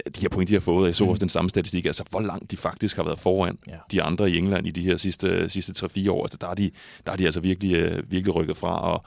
de 0.05 0.21
her 0.21 0.29
point, 0.29 0.49
de 0.49 0.53
har 0.53 0.59
fået. 0.59 0.85
Jeg 0.85 0.95
så 0.95 1.03
også 1.03 1.13
mm. 1.13 1.19
den 1.19 1.29
samme 1.29 1.49
statistik, 1.49 1.85
altså 1.85 2.03
hvor 2.09 2.19
langt 2.19 2.51
de 2.51 2.57
faktisk 2.57 2.95
har 2.95 3.03
været 3.03 3.19
foran 3.19 3.57
ja. 3.67 3.77
de 3.91 4.03
andre 4.03 4.31
i 4.31 4.37
England 4.37 4.67
i 4.67 4.71
de 4.71 4.81
her 4.81 4.97
sidste, 4.97 5.49
sidste 5.49 5.85
3-4 5.85 6.11
år. 6.11 6.23
Altså 6.23 6.37
der 6.41 6.47
er 6.47 6.53
de, 6.53 6.71
der 7.05 7.11
er 7.11 7.15
de 7.15 7.25
altså 7.25 7.39
virkelig, 7.39 7.75
øh, 7.75 8.11
virkelig 8.11 8.35
rykket 8.35 8.57
fra, 8.57 8.93
og, 8.93 9.03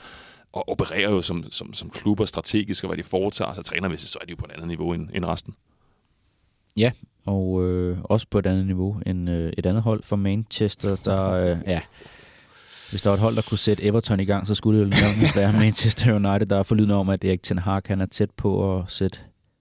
og 0.52 0.68
opererer 0.68 1.10
jo 1.10 1.22
som, 1.22 1.44
som, 1.50 1.74
som 1.74 1.90
klubber 1.90 2.24
strategisk, 2.24 2.84
og 2.84 2.88
hvad 2.88 2.96
de 2.96 3.02
foretager. 3.02 3.54
Så 3.54 3.62
trænermæssigt, 3.62 4.12
så 4.12 4.18
er 4.20 4.24
de 4.24 4.30
jo 4.30 4.36
på 4.36 4.44
et 4.44 4.52
andet 4.52 4.68
niveau 4.68 4.92
end, 4.92 5.08
end 5.14 5.24
resten. 5.24 5.54
Ja, 6.76 6.90
og 7.26 7.64
øh, 7.64 7.98
også 8.04 8.26
på 8.30 8.38
et 8.38 8.46
andet 8.46 8.66
niveau 8.66 9.00
end 9.06 9.30
øh, 9.30 9.52
et 9.58 9.66
andet 9.66 9.82
hold 9.82 10.02
fra 10.02 10.16
Manchester, 10.16 10.96
der, 10.96 11.30
øh, 11.30 11.58
ja, 11.66 11.80
hvis 12.94 13.02
der 13.02 13.10
var 13.10 13.14
et 13.14 13.20
hold, 13.20 13.36
der 13.36 13.42
kunne 13.42 13.58
sætte 13.58 13.84
Everton 13.84 14.20
i 14.20 14.24
gang, 14.24 14.46
så 14.46 14.54
skulle 14.54 14.80
det 14.80 14.84
jo 14.84 14.90
nok 14.90 15.36
være 15.36 15.52
Manchester 15.64 16.14
United, 16.14 16.46
der 16.46 16.56
er 16.56 16.62
forlydende 16.62 16.94
om, 16.94 17.08
at 17.08 17.24
Erik 17.24 17.42
Ten 17.42 17.58
Hag 17.58 17.82
han 17.86 18.00
er 18.00 18.06
tæt 18.06 18.30
på 18.30 18.78
at 18.78 18.84
sætte 18.88 19.18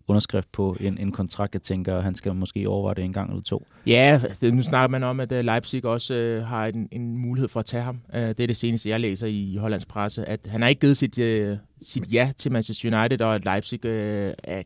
underskrift 0.08 0.52
på 0.52 0.78
en, 0.80 0.98
en 0.98 1.12
kontrakt. 1.12 1.54
Jeg 1.54 1.62
tænker, 1.62 2.02
han 2.02 2.16
skal 2.16 2.36
måske 2.36 2.70
overveje 2.70 2.96
det 2.96 3.04
en 3.04 3.14
gang 3.14 3.30
eller 3.30 3.44
to. 3.44 3.66
Ja, 3.88 4.22
det, 4.42 4.54
nu 4.54 4.62
snakker 4.62 4.88
man 4.88 5.04
om, 5.04 5.20
at 5.20 5.32
øh, 5.32 5.46
Leipzig 5.46 5.86
også 5.86 6.14
øh, 6.14 6.46
har 6.46 6.66
en, 6.66 6.88
en 6.92 7.18
mulighed 7.18 7.50
for 7.50 7.60
at 7.60 7.66
tage 7.66 7.84
ham. 7.84 8.00
Uh, 8.14 8.20
det 8.20 8.40
er 8.40 8.48
det 8.48 8.58
seneste, 8.58 8.90
jeg 8.90 9.00
læser 9.00 9.28
i 9.28 9.56
Hollands 9.56 9.86
presse, 9.86 10.26
at 10.26 10.40
han 10.48 10.62
har 10.62 10.70
ikke 10.70 10.80
givet 10.80 10.98
sit, 10.98 11.18
uh, 11.18 11.58
sit 11.82 12.14
ja 12.14 12.32
til 12.38 12.52
Manchester 12.52 13.00
United, 13.00 13.22
og 13.22 13.36
at 13.36 13.46
Leipzig 13.46 13.80
uh, 13.86 13.92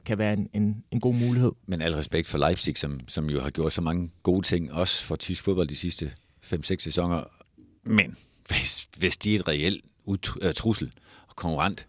kan 0.05 0.18
være 0.18 0.34
en, 0.34 0.49
en, 0.53 0.84
en 0.91 0.99
god 0.99 1.13
mulighed. 1.13 1.51
Men 1.68 1.82
al 1.82 1.93
respekt 1.93 2.28
for 2.28 2.38
Leipzig, 2.38 2.78
som, 2.78 2.99
som 3.07 3.30
jo 3.30 3.41
har 3.41 3.49
gjort 3.49 3.74
så 3.74 3.82
mange 3.82 4.09
gode 4.24 4.41
ting, 4.41 4.74
også 4.74 5.03
for 5.03 5.15
tysk 5.15 5.43
fodbold 5.43 5.68
de 5.68 5.76
sidste 5.76 6.11
5-6 6.45 6.76
sæsoner. 6.80 7.24
Men 7.84 8.15
hvis, 8.47 8.87
hvis 8.97 9.17
de 9.17 9.35
er 9.35 9.39
et 9.39 9.47
reelt 9.47 9.83
uh, 10.05 10.17
trussel 10.55 10.91
og 11.27 11.35
konkurrent 11.35 11.87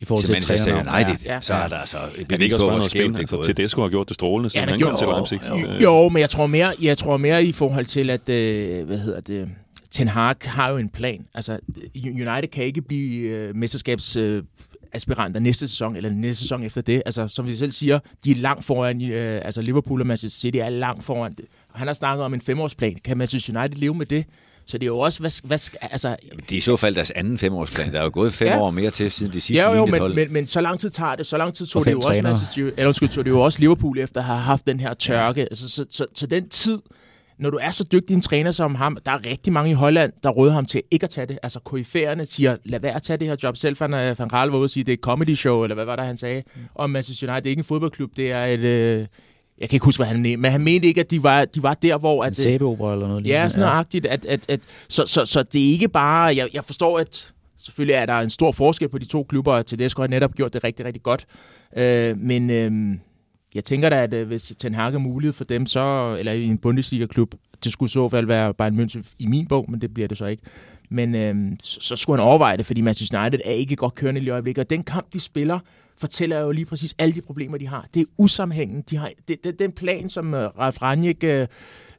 i 0.00 0.04
forhold 0.04 0.24
til, 0.24 0.34
til 0.34 0.34
Manchester 0.34 0.74
United, 0.74 1.24
ja, 1.24 1.34
ja. 1.34 1.40
så 1.40 1.54
er 1.54 1.68
der 1.68 1.76
altså 1.76 1.96
et 2.18 2.28
bevis 2.28 2.52
på, 2.52 2.70
hvor 2.70 2.88
skævt 2.88 3.12
det 3.12 3.20
altså, 3.20 3.42
Tedesco 3.42 3.82
har 3.82 3.88
gjort 3.88 4.08
det 4.08 4.14
strålende, 4.14 4.50
siden 4.50 4.68
ja, 4.68 4.70
han 4.70 4.80
kom 4.80 4.96
til 4.98 5.06
Leipzig. 5.06 5.40
Jo, 5.82 6.02
jo, 6.02 6.08
men 6.08 6.20
jeg 6.20 6.30
tror 6.30 6.46
mere, 6.46 6.74
jeg 6.82 6.98
tror 6.98 7.16
mere 7.16 7.44
i 7.44 7.52
forhold 7.52 7.84
til, 7.84 8.10
at, 8.10 8.28
øh, 8.28 8.86
hvad 8.86 8.98
hedder 8.98 9.20
det, 9.20 9.48
Ten 9.90 10.08
Hag 10.08 10.34
har 10.44 10.70
jo 10.70 10.76
en 10.76 10.88
plan. 10.88 11.26
Altså, 11.34 11.58
United 12.04 12.48
kan 12.48 12.64
ikke 12.64 12.82
blive 12.82 13.28
øh, 13.28 13.56
mesterskabs... 13.56 14.16
Øh, 14.16 14.42
aspiranter 14.92 15.40
næste 15.40 15.68
sæson, 15.68 15.96
eller 15.96 16.10
næste 16.10 16.42
sæson 16.42 16.62
efter 16.62 16.80
det. 16.80 17.02
Altså, 17.06 17.28
som 17.28 17.46
vi 17.46 17.54
selv 17.54 17.70
siger, 17.70 17.98
de 18.24 18.30
er 18.30 18.34
langt 18.34 18.64
foran, 18.64 19.02
øh, 19.02 19.40
altså 19.44 19.62
Liverpool 19.62 20.00
og 20.00 20.06
Manchester 20.06 20.40
City 20.40 20.58
er 20.58 20.68
langt 20.68 21.04
foran. 21.04 21.36
Han 21.74 21.86
har 21.86 21.94
snakket 21.94 22.24
om 22.24 22.34
en 22.34 22.40
femårsplan. 22.40 22.98
Kan 23.04 23.18
Manchester 23.18 23.60
United 23.60 23.78
leve 23.78 23.94
med 23.94 24.06
det? 24.06 24.24
Så 24.66 24.78
det 24.78 24.82
er 24.82 24.86
jo 24.86 24.98
også, 24.98 25.20
hvad, 25.20 25.46
hvad 25.46 25.58
altså... 25.80 26.08
Jamen, 26.08 26.44
det 26.48 26.52
er 26.52 26.56
i 26.56 26.60
så 26.60 26.76
fald 26.76 26.94
deres 26.94 27.10
anden 27.10 27.38
femårsplan. 27.38 27.92
Der 27.92 27.98
er 27.98 28.04
jo 28.04 28.10
gået 28.12 28.32
fem 28.32 28.48
ja. 28.48 28.60
år 28.60 28.70
mere 28.70 28.90
til, 28.90 29.10
siden 29.10 29.32
de 29.32 29.40
sidste 29.40 29.64
ja, 29.64 29.76
jo, 29.76 29.86
men, 29.86 30.14
men, 30.14 30.32
men, 30.32 30.46
så 30.46 30.60
lang 30.60 30.80
tid 30.80 30.90
tager 30.90 31.14
det. 31.14 31.26
Så 31.26 31.36
lang 31.36 31.54
tid 31.54 31.66
tog 31.66 31.84
det 31.84 31.92
jo 31.92 32.00
også 32.00 32.22
Manchester, 32.22 32.62
eller 32.62 32.86
undskyld, 32.86 33.08
tog 33.08 33.24
det 33.24 33.30
jo 33.30 33.40
også 33.40 33.60
Liverpool 33.60 33.98
efter 33.98 34.20
at 34.20 34.26
have 34.26 34.38
haft 34.38 34.66
den 34.66 34.80
her 34.80 34.94
tørke. 34.94 35.40
Ja. 35.40 35.46
Altså, 35.46 35.68
så, 35.68 35.74
så, 35.74 35.86
så, 35.90 36.06
så, 36.14 36.26
den 36.26 36.48
tid, 36.48 36.78
når 37.38 37.50
du 37.50 37.58
er 37.62 37.70
så 37.70 37.84
dygtig 37.92 38.14
en 38.14 38.20
træner 38.20 38.52
som 38.52 38.74
ham, 38.74 38.98
der 39.06 39.12
er 39.12 39.26
rigtig 39.26 39.52
mange 39.52 39.70
i 39.70 39.74
Holland, 39.74 40.12
der 40.22 40.30
råder 40.30 40.52
ham 40.52 40.66
til 40.66 40.82
ikke 40.90 41.04
at 41.04 41.10
tage 41.10 41.26
det. 41.26 41.38
Altså 41.42 41.60
koryfærerne 41.60 42.26
siger, 42.26 42.56
lad 42.64 42.80
være 42.80 42.94
at 42.94 43.02
tage 43.02 43.16
det 43.16 43.28
her 43.28 43.36
job. 43.42 43.56
Selv 43.56 43.76
Van, 43.80 43.94
øh, 43.94 44.18
Van 44.18 44.28
Gaal 44.28 44.48
var 44.48 44.58
ude 44.58 44.64
og 44.64 44.70
sige, 44.70 44.84
det 44.84 44.92
er 44.92 44.96
et 44.96 45.00
comedy 45.00 45.34
show, 45.34 45.62
eller 45.62 45.74
hvad 45.74 45.84
var 45.84 45.96
det, 45.96 46.04
han 46.04 46.16
sagde. 46.16 46.42
Mm. 46.54 46.60
Og 46.74 46.90
Manchester 46.90 47.26
United, 47.26 47.42
det 47.42 47.48
er 47.48 47.50
ikke 47.50 47.60
en 47.60 47.64
fodboldklub, 47.64 48.10
det 48.16 48.32
er 48.32 48.44
et, 48.44 48.60
øh, 48.60 49.06
jeg 49.58 49.68
kan 49.68 49.76
ikke 49.76 49.84
huske, 49.84 49.98
hvad 49.98 50.06
han 50.06 50.22
mente, 50.22 50.36
men 50.36 50.50
han 50.50 50.60
mente 50.60 50.88
ikke, 50.88 51.00
at 51.00 51.10
de 51.10 51.22
var, 51.22 51.44
de 51.44 51.62
var 51.62 51.74
der, 51.74 51.98
hvor... 51.98 52.24
At, 52.24 52.28
en 52.28 52.34
sæbeopera 52.34 52.92
eller 52.92 53.08
noget 53.08 53.26
Ja, 53.26 53.48
sådan 53.48 53.68
ja. 53.94 54.08
at, 54.12 54.26
at, 54.26 54.46
at, 54.48 54.60
så, 54.88 55.06
så, 55.06 55.24
så 55.24 55.42
det 55.42 55.68
er 55.68 55.72
ikke 55.72 55.88
bare... 55.88 56.36
Jeg, 56.36 56.48
jeg 56.54 56.64
forstår, 56.64 56.98
at 56.98 57.34
selvfølgelig 57.56 57.94
er 57.94 58.06
der 58.06 58.18
en 58.18 58.30
stor 58.30 58.52
forskel 58.52 58.88
på 58.88 58.98
de 58.98 59.04
to 59.04 59.22
klubber, 59.28 59.52
og 59.52 59.66
Tedesco 59.66 60.02
har 60.02 60.08
netop 60.08 60.34
gjort 60.34 60.52
det 60.52 60.64
rigtig, 60.64 60.86
rigtig 60.86 61.02
godt. 61.02 61.26
Øh, 61.76 62.18
men 62.18 62.50
øh, 62.50 62.96
jeg 63.54 63.64
tænker 63.64 63.88
da, 63.88 64.02
at 64.02 64.14
øh, 64.14 64.26
hvis 64.26 64.52
Ten 64.58 64.74
Hag 64.74 64.94
er 64.94 64.98
mulighed 64.98 65.32
for 65.32 65.44
dem, 65.44 65.66
så, 65.66 66.16
eller 66.18 66.32
i 66.32 66.44
en 66.44 66.58
Bundesliga-klub, 66.58 67.34
det 67.64 67.72
skulle 67.72 67.90
så 67.90 68.08
fald 68.08 68.26
være 68.26 68.54
bare 68.54 68.68
en 68.68 68.80
München 68.80 69.14
i 69.18 69.26
min 69.26 69.46
bog, 69.46 69.70
men 69.70 69.80
det 69.80 69.94
bliver 69.94 70.08
det 70.08 70.18
så 70.18 70.26
ikke. 70.26 70.42
Men 70.90 71.14
øh, 71.14 71.34
så, 71.60 71.80
så 71.80 71.96
skulle 71.96 72.18
han 72.18 72.28
overveje 72.28 72.56
det, 72.56 72.66
fordi 72.66 72.80
Manchester 72.80 73.20
United 73.20 73.40
er 73.44 73.50
ikke 73.50 73.76
godt 73.76 73.94
kørende 73.94 74.20
i 74.20 74.28
øjeblikket, 74.28 74.64
og 74.64 74.70
den 74.70 74.82
kamp, 74.82 75.12
de 75.12 75.20
spiller, 75.20 75.58
fortæller 75.98 76.38
jo 76.38 76.50
lige 76.50 76.64
præcis 76.64 76.94
alle 76.98 77.14
de 77.14 77.20
problemer, 77.20 77.58
de 77.58 77.66
har. 77.66 77.88
Det 77.94 78.00
er 78.00 78.06
usammenhængende. 78.18 78.82
De 78.90 78.96
har, 78.96 79.10
det, 79.28 79.44
det, 79.44 79.58
den 79.58 79.72
plan, 79.72 80.08
som 80.08 80.34
uh, 80.34 80.40
Ralf 80.40 80.82
Ranjek 80.82 81.24
øh, 81.24 81.46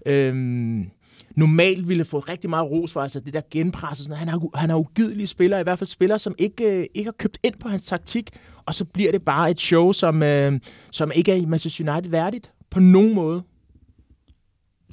øhm, 0.05 0.89
normalt 1.35 1.87
ville 1.87 2.05
få 2.05 2.19
rigtig 2.19 2.49
meget 2.49 2.71
ros 2.71 2.93
for, 2.93 3.01
altså 3.01 3.19
det 3.19 3.33
der 3.33 3.41
genpres, 3.51 3.97
sådan, 3.97 4.17
han 4.17 4.27
har, 4.27 4.57
han 4.57 4.69
har 4.69 4.77
ugidelige 4.77 5.27
spillere, 5.27 5.59
i 5.59 5.63
hvert 5.63 5.79
fald 5.79 5.87
spillere, 5.87 6.19
som 6.19 6.35
ikke, 6.37 6.79
øh, 6.79 6.85
ikke 6.95 7.07
har 7.07 7.15
købt 7.17 7.37
ind 7.43 7.55
på 7.59 7.69
hans 7.69 7.85
taktik, 7.85 8.29
og 8.65 8.75
så 8.75 8.85
bliver 8.85 9.11
det 9.11 9.21
bare 9.21 9.51
et 9.51 9.59
show, 9.59 9.91
som, 9.91 10.23
øh, 10.23 10.59
som 10.91 11.11
ikke 11.15 11.31
er 11.31 11.35
i 11.35 11.45
Manchester 11.45 11.93
United 11.93 12.11
værdigt 12.11 12.51
på 12.69 12.79
nogen 12.79 13.15
måde. 13.15 13.43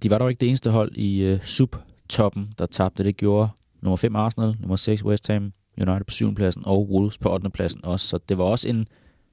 De 0.02 0.10
var 0.10 0.18
dog 0.18 0.30
ikke 0.30 0.40
det 0.40 0.48
eneste 0.48 0.70
hold 0.70 0.96
i 0.96 1.22
øh, 1.22 1.40
sub-toppen, 1.44 2.52
der 2.58 2.66
tabte. 2.66 3.04
Det 3.04 3.16
gjorde 3.16 3.48
nummer 3.82 3.96
5 3.96 4.16
Arsenal, 4.16 4.56
nummer 4.60 4.76
6 4.76 5.04
West 5.04 5.28
Ham, 5.28 5.52
United 5.78 6.04
på 6.04 6.10
7. 6.10 6.34
pladsen 6.34 6.62
og 6.66 6.90
Wolves 6.90 7.18
på 7.18 7.32
8. 7.32 7.50
pladsen 7.50 7.84
også. 7.84 8.06
Så 8.06 8.18
det 8.28 8.38
var 8.38 8.44
også 8.44 8.68
en 8.68 8.86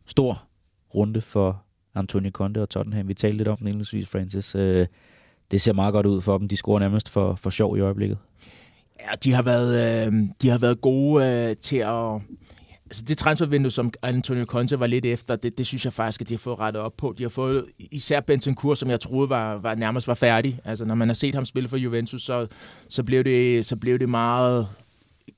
stor 0.05 0.43
runde 0.95 1.21
for 1.21 1.63
Antonio 1.95 2.31
Conte 2.31 2.61
og 2.61 2.69
Tottenham. 2.69 3.07
Vi 3.07 3.13
talte 3.13 3.37
lidt 3.37 3.47
om 3.47 3.57
den 3.57 3.67
indledningsvis, 3.67 4.09
Francis. 4.09 4.55
Øh, 4.55 4.87
det 5.51 5.61
ser 5.61 5.73
meget 5.73 5.93
godt 5.93 6.05
ud 6.05 6.21
for 6.21 6.37
dem. 6.37 6.47
De 6.47 6.57
scorer 6.57 6.79
nærmest 6.79 7.09
for, 7.09 7.35
for 7.35 7.49
sjov 7.49 7.77
i 7.77 7.79
øjeblikket. 7.79 8.17
Ja, 8.99 9.11
de 9.23 9.33
har 9.33 9.43
været, 9.43 10.07
øh, 10.07 10.13
de 10.41 10.49
har 10.49 10.57
været 10.57 10.81
gode 10.81 11.25
øh, 11.25 11.57
til 11.57 11.77
at... 11.77 12.21
Altså 12.85 13.03
det 13.07 13.17
transfervindue, 13.17 13.71
som 13.71 13.91
Antonio 14.01 14.45
Conte 14.45 14.79
var 14.79 14.87
lidt 14.87 15.05
efter, 15.05 15.35
det, 15.35 15.57
det 15.57 15.67
synes 15.67 15.85
jeg 15.85 15.93
faktisk, 15.93 16.21
at 16.21 16.29
de 16.29 16.33
har 16.33 16.39
fået 16.39 16.59
rettet 16.59 16.81
op 16.81 16.97
på. 16.97 17.15
De 17.17 17.23
har 17.23 17.29
fået 17.29 17.65
især 17.79 18.19
Bentancur, 18.19 18.73
som 18.73 18.89
jeg 18.89 18.99
troede 18.99 19.29
var, 19.29 19.57
var 19.57 19.75
nærmest 19.75 20.07
var 20.07 20.13
færdig. 20.13 20.59
Altså 20.65 20.85
når 20.85 20.95
man 20.95 21.09
har 21.09 21.13
set 21.13 21.35
ham 21.35 21.45
spille 21.45 21.69
for 21.69 21.77
Juventus, 21.77 22.23
så, 22.23 22.47
så, 22.89 23.03
blev, 23.03 23.23
det, 23.23 23.65
så 23.65 23.75
blev 23.75 23.99
det 23.99 24.09
meget 24.09 24.67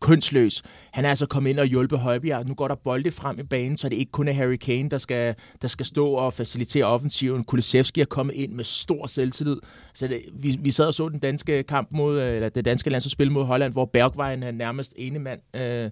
kønsløs. 0.01 0.63
Han 0.91 1.05
er 1.05 1.09
altså 1.09 1.25
kommet 1.25 1.49
ind 1.49 1.59
og 1.59 1.65
hjulpet 1.65 1.99
Højbjerg. 1.99 2.47
Nu 2.47 2.53
går 2.53 2.67
der 2.67 2.75
bolde 2.75 3.11
frem 3.11 3.39
i 3.39 3.43
banen, 3.43 3.77
så 3.77 3.89
det 3.89 3.95
ikke 3.95 4.11
kun 4.11 4.27
er 4.27 4.33
Harry 4.33 4.55
Kane, 4.55 4.89
der 4.89 4.97
skal, 4.97 5.35
der 5.61 5.67
skal 5.67 5.85
stå 5.85 6.07
og 6.07 6.33
facilitere 6.33 6.85
offensiven. 6.85 7.43
Kulisevski 7.43 8.01
er 8.01 8.05
kommet 8.05 8.33
ind 8.33 8.53
med 8.53 8.63
stor 8.63 9.07
selvtillid. 9.07 9.57
Så 9.93 10.07
det, 10.07 10.21
vi, 10.33 10.57
vi 10.59 10.71
sad 10.71 10.87
og 10.87 10.93
så 10.93 11.09
den 11.09 11.19
danske 11.19 11.63
kamp 11.63 11.87
mod, 11.91 12.21
øh, 12.21 12.35
eller 12.35 12.49
det 12.49 12.65
danske 12.65 12.89
landsholdsspil 12.89 13.31
mod 13.31 13.45
Holland, 13.45 13.73
hvor 13.73 13.85
Bergvejen 13.85 14.43
er 14.43 14.51
nærmest 14.51 14.93
ene 14.95 15.19
mand 15.19 15.39
øh, 15.55 15.89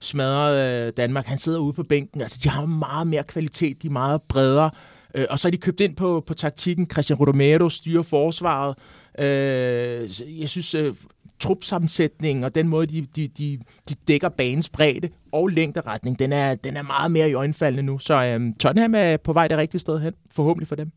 smadrede 0.00 0.86
øh, 0.86 0.92
Danmark. 0.96 1.26
Han 1.26 1.38
sidder 1.38 1.58
ude 1.58 1.72
på 1.72 1.82
bænken. 1.82 2.20
Altså, 2.20 2.40
de 2.44 2.48
har 2.48 2.66
meget 2.66 3.06
mere 3.06 3.22
kvalitet. 3.22 3.82
De 3.82 3.86
er 3.86 3.92
meget 3.92 4.22
bredere. 4.22 4.70
Øh, 5.14 5.26
og 5.30 5.38
så 5.38 5.48
er 5.48 5.50
de 5.50 5.56
købt 5.56 5.80
ind 5.80 5.96
på, 5.96 6.24
på 6.26 6.34
taktikken. 6.34 6.90
Christian 6.92 7.18
Rodomero 7.18 7.68
styrer 7.68 8.02
forsvaret. 8.02 8.74
Øh, 9.18 10.10
jeg 10.40 10.48
synes, 10.48 10.74
øh, 10.74 10.94
trupsammensætningen 11.40 12.44
og 12.44 12.54
den 12.54 12.68
måde, 12.68 12.86
de, 12.86 13.06
de, 13.16 13.28
de, 13.28 13.58
de 13.88 13.94
dækker 14.08 14.28
banens 14.28 14.68
bredde 14.68 15.08
og 15.32 15.48
længderetning, 15.48 16.18
den 16.18 16.32
er, 16.32 16.54
den 16.54 16.76
er 16.76 16.82
meget 16.82 17.10
mere 17.10 17.30
i 17.30 17.34
øjenfaldende 17.34 17.82
nu. 17.82 17.98
Så 17.98 18.24
øhm, 18.24 18.54
Tottenham 18.54 18.94
er 18.94 19.16
på 19.16 19.32
vej 19.32 19.48
det 19.48 19.58
rigtige 19.58 19.80
sted 19.80 20.00
hen, 20.00 20.14
forhåbentlig 20.30 20.68
for 20.68 20.74
dem. 20.76 20.92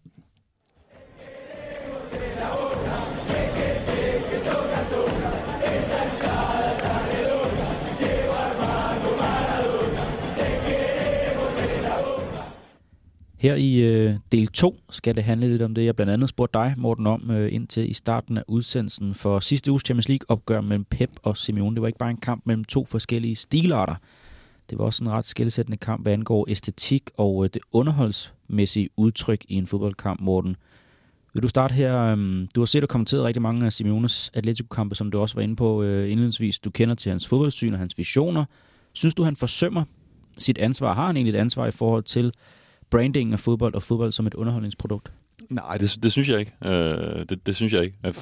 Her 13.43 13.55
i 13.55 13.75
øh, 13.75 14.15
del 14.31 14.47
2 14.47 14.79
skal 14.89 15.15
det 15.15 15.23
handle 15.23 15.47
lidt 15.47 15.61
om 15.61 15.75
det, 15.75 15.85
jeg 15.85 15.95
blandt 15.95 16.13
andet 16.13 16.29
spurgte 16.29 16.59
dig, 16.59 16.73
Morten, 16.77 17.07
om 17.07 17.31
øh, 17.31 17.53
indtil 17.53 17.89
i 17.89 17.93
starten 17.93 18.37
af 18.37 18.43
udsendelsen 18.47 19.13
for 19.13 19.39
sidste 19.39 19.71
uges 19.71 19.83
Champions 19.85 20.09
League-opgør 20.09 20.61
mellem 20.61 20.85
Pep 20.85 21.09
og 21.23 21.37
Simeone. 21.37 21.75
Det 21.75 21.81
var 21.81 21.87
ikke 21.87 21.99
bare 21.99 22.09
en 22.09 22.17
kamp 22.17 22.41
mellem 22.45 22.63
to 22.63 22.85
forskellige 22.85 23.35
stilarter. 23.35 23.95
Det 24.69 24.77
var 24.77 24.85
også 24.85 25.03
en 25.03 25.09
ret 25.09 25.25
skældsættende 25.25 25.77
kamp, 25.77 26.03
hvad 26.03 26.13
angår 26.13 26.45
æstetik 26.49 27.09
og 27.17 27.43
øh, 27.43 27.49
det 27.53 27.61
underholdsmæssige 27.71 28.89
udtryk 28.97 29.45
i 29.47 29.55
en 29.55 29.67
fodboldkamp, 29.67 30.21
Morten. 30.21 30.55
Vil 31.33 31.43
du 31.43 31.47
starte 31.47 31.73
her? 31.73 31.99
Øhm, 31.99 32.47
du 32.55 32.61
har 32.61 32.65
set 32.65 32.83
og 32.83 32.89
kommenteret 32.89 33.23
rigtig 33.23 33.41
mange 33.41 33.65
af 33.65 33.73
Simeones 33.73 34.31
Atletico-kampe, 34.33 34.95
som 34.95 35.11
du 35.11 35.19
også 35.19 35.35
var 35.35 35.41
inde 35.41 35.55
på 35.55 35.83
øh, 35.83 36.09
indledningsvis. 36.11 36.59
Du 36.59 36.69
kender 36.69 36.95
til 36.95 37.09
hans 37.09 37.27
fodboldsyn 37.27 37.73
og 37.73 37.79
hans 37.79 37.97
visioner. 37.97 38.45
Synes 38.93 39.15
du, 39.15 39.23
han 39.23 39.35
forsømmer 39.35 39.83
sit 40.37 40.57
ansvar? 40.57 40.93
Har 40.93 41.05
han 41.05 41.17
egentlig 41.17 41.37
et 41.37 41.41
ansvar 41.41 41.67
i 41.67 41.71
forhold 41.71 42.03
til 42.03 42.33
branding 42.93 43.33
af 43.33 43.39
fodbold 43.39 43.75
og 43.75 43.83
fodbold 43.83 44.11
som 44.11 44.27
et 44.27 44.33
underholdningsprodukt? 44.33 45.11
Nej, 45.49 45.77
det, 45.77 45.97
det 46.03 46.11
synes 46.11 46.29
jeg 46.29 46.39
ikke. 46.39 46.53
Øh, 46.65 47.25
det, 47.29 47.47
det 47.47 47.55
synes 47.55 47.73
jeg 47.73 47.83
ikke. 47.83 47.97
Øh, 48.05 48.13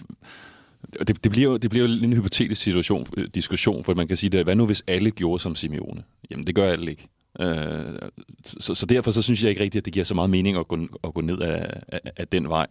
det, 1.08 1.24
det, 1.24 1.32
bliver 1.32 1.52
jo, 1.52 1.58
det 1.58 1.70
bliver 1.70 1.88
jo 1.88 1.94
en 1.94 2.14
hypotetisk 2.14 2.62
situation, 2.62 3.06
øh, 3.18 3.28
diskussion, 3.36 3.84
for 3.84 3.94
man 3.94 4.08
kan 4.08 4.18
sige, 4.18 4.30
det, 4.30 4.44
hvad 4.44 4.56
nu 4.56 4.66
hvis 4.66 4.84
alle 4.88 5.12
gjorde 5.12 5.40
som 5.40 5.56
Simeone? 5.56 6.04
Jamen, 6.32 6.48
det 6.48 6.56
gør 6.56 6.72
alle 6.72 6.92
ikke. 6.92 7.08
Øh, 7.40 8.00
så, 8.46 8.74
så 8.74 8.86
derfor 8.86 9.12
så 9.12 9.22
synes 9.22 9.44
jeg 9.44 9.50
ikke 9.50 9.64
rigtigt, 9.64 9.82
at 9.82 9.86
det 9.86 9.94
giver 9.94 10.04
så 10.04 10.14
meget 10.14 10.30
mening 10.30 10.58
at 10.58 10.68
gå, 10.68 10.78
at 11.04 11.14
gå 11.14 11.22
ned 11.22 11.40
af, 11.40 11.82
af, 11.88 12.00
af 12.18 12.28
den 12.28 12.50
vej. 12.50 12.68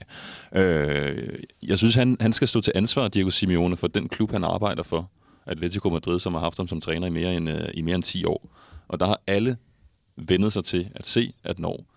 Øh, 0.55 1.29
jeg 1.63 1.79
synes, 1.79 1.95
han, 1.95 2.17
han 2.21 2.33
skal 2.33 2.49
stå 2.49 2.61
til 2.61 2.73
ansvar, 2.77 3.09
Diego 3.09 3.31
Simeone, 3.31 3.77
for 3.77 3.87
den 3.87 4.09
klub, 4.09 4.31
han 4.31 4.45
arbejder 4.45 4.83
for. 4.83 5.11
Atletico 5.47 5.91
Madrid, 5.91 6.19
som 6.19 6.35
har 6.35 6.41
haft 6.41 6.57
ham 6.57 6.69
som 6.69 6.81
træner 6.81 7.07
i 7.07 7.11
mere 7.11 7.37
end, 7.37 7.51
øh, 7.51 7.69
i 7.75 7.83
mere 7.83 7.95
end 7.95 8.03
10 8.03 8.25
år. 8.25 8.51
Og 8.89 9.01
der 9.01 9.07
har 9.07 9.21
alle 9.27 9.57
vendet 10.17 10.53
sig 10.53 10.65
til 10.65 10.91
at 10.95 11.07
se, 11.07 11.33
at 11.45 11.59
når 11.59 11.90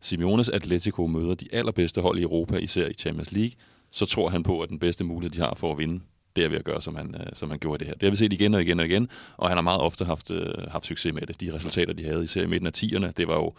Simeones 0.00 0.48
Atletico 0.48 1.06
møder 1.06 1.34
de 1.34 1.48
allerbedste 1.52 2.00
hold 2.00 2.18
i 2.18 2.22
Europa, 2.22 2.56
især 2.56 2.86
i 2.86 2.94
Champions 2.94 3.32
League, 3.32 3.52
så 3.90 4.06
tror 4.06 4.28
han 4.28 4.42
på, 4.42 4.60
at 4.60 4.68
den 4.68 4.78
bedste 4.78 5.04
mulighed, 5.04 5.30
de 5.30 5.40
har 5.40 5.54
for 5.54 5.72
at 5.72 5.78
vinde, 5.78 6.00
det 6.36 6.44
er 6.44 6.48
ved 6.48 6.58
at 6.58 6.64
gøre, 6.64 6.82
som 6.82 6.94
han, 6.94 7.14
øh, 7.14 7.26
som 7.32 7.50
han 7.50 7.58
gjorde 7.58 7.78
det 7.78 7.86
her. 7.86 7.94
Det 7.94 8.02
har 8.02 8.10
vi 8.10 8.16
set 8.16 8.32
igen 8.32 8.54
og 8.54 8.62
igen 8.62 8.80
og 8.80 8.86
igen, 8.86 9.08
og 9.36 9.48
han 9.48 9.56
har 9.56 9.62
meget 9.62 9.80
ofte 9.80 10.04
haft, 10.04 10.30
øh, 10.30 10.54
haft 10.68 10.86
succes 10.86 11.14
med 11.14 11.22
det. 11.22 11.40
De 11.40 11.54
resultater, 11.54 11.92
de 11.92 12.04
havde, 12.04 12.24
især 12.24 12.42
i 12.42 12.46
midten 12.46 12.66
af 12.66 12.72
10'erne, 12.76 13.12
det 13.16 13.28
var 13.28 13.34
jo, 13.34 13.54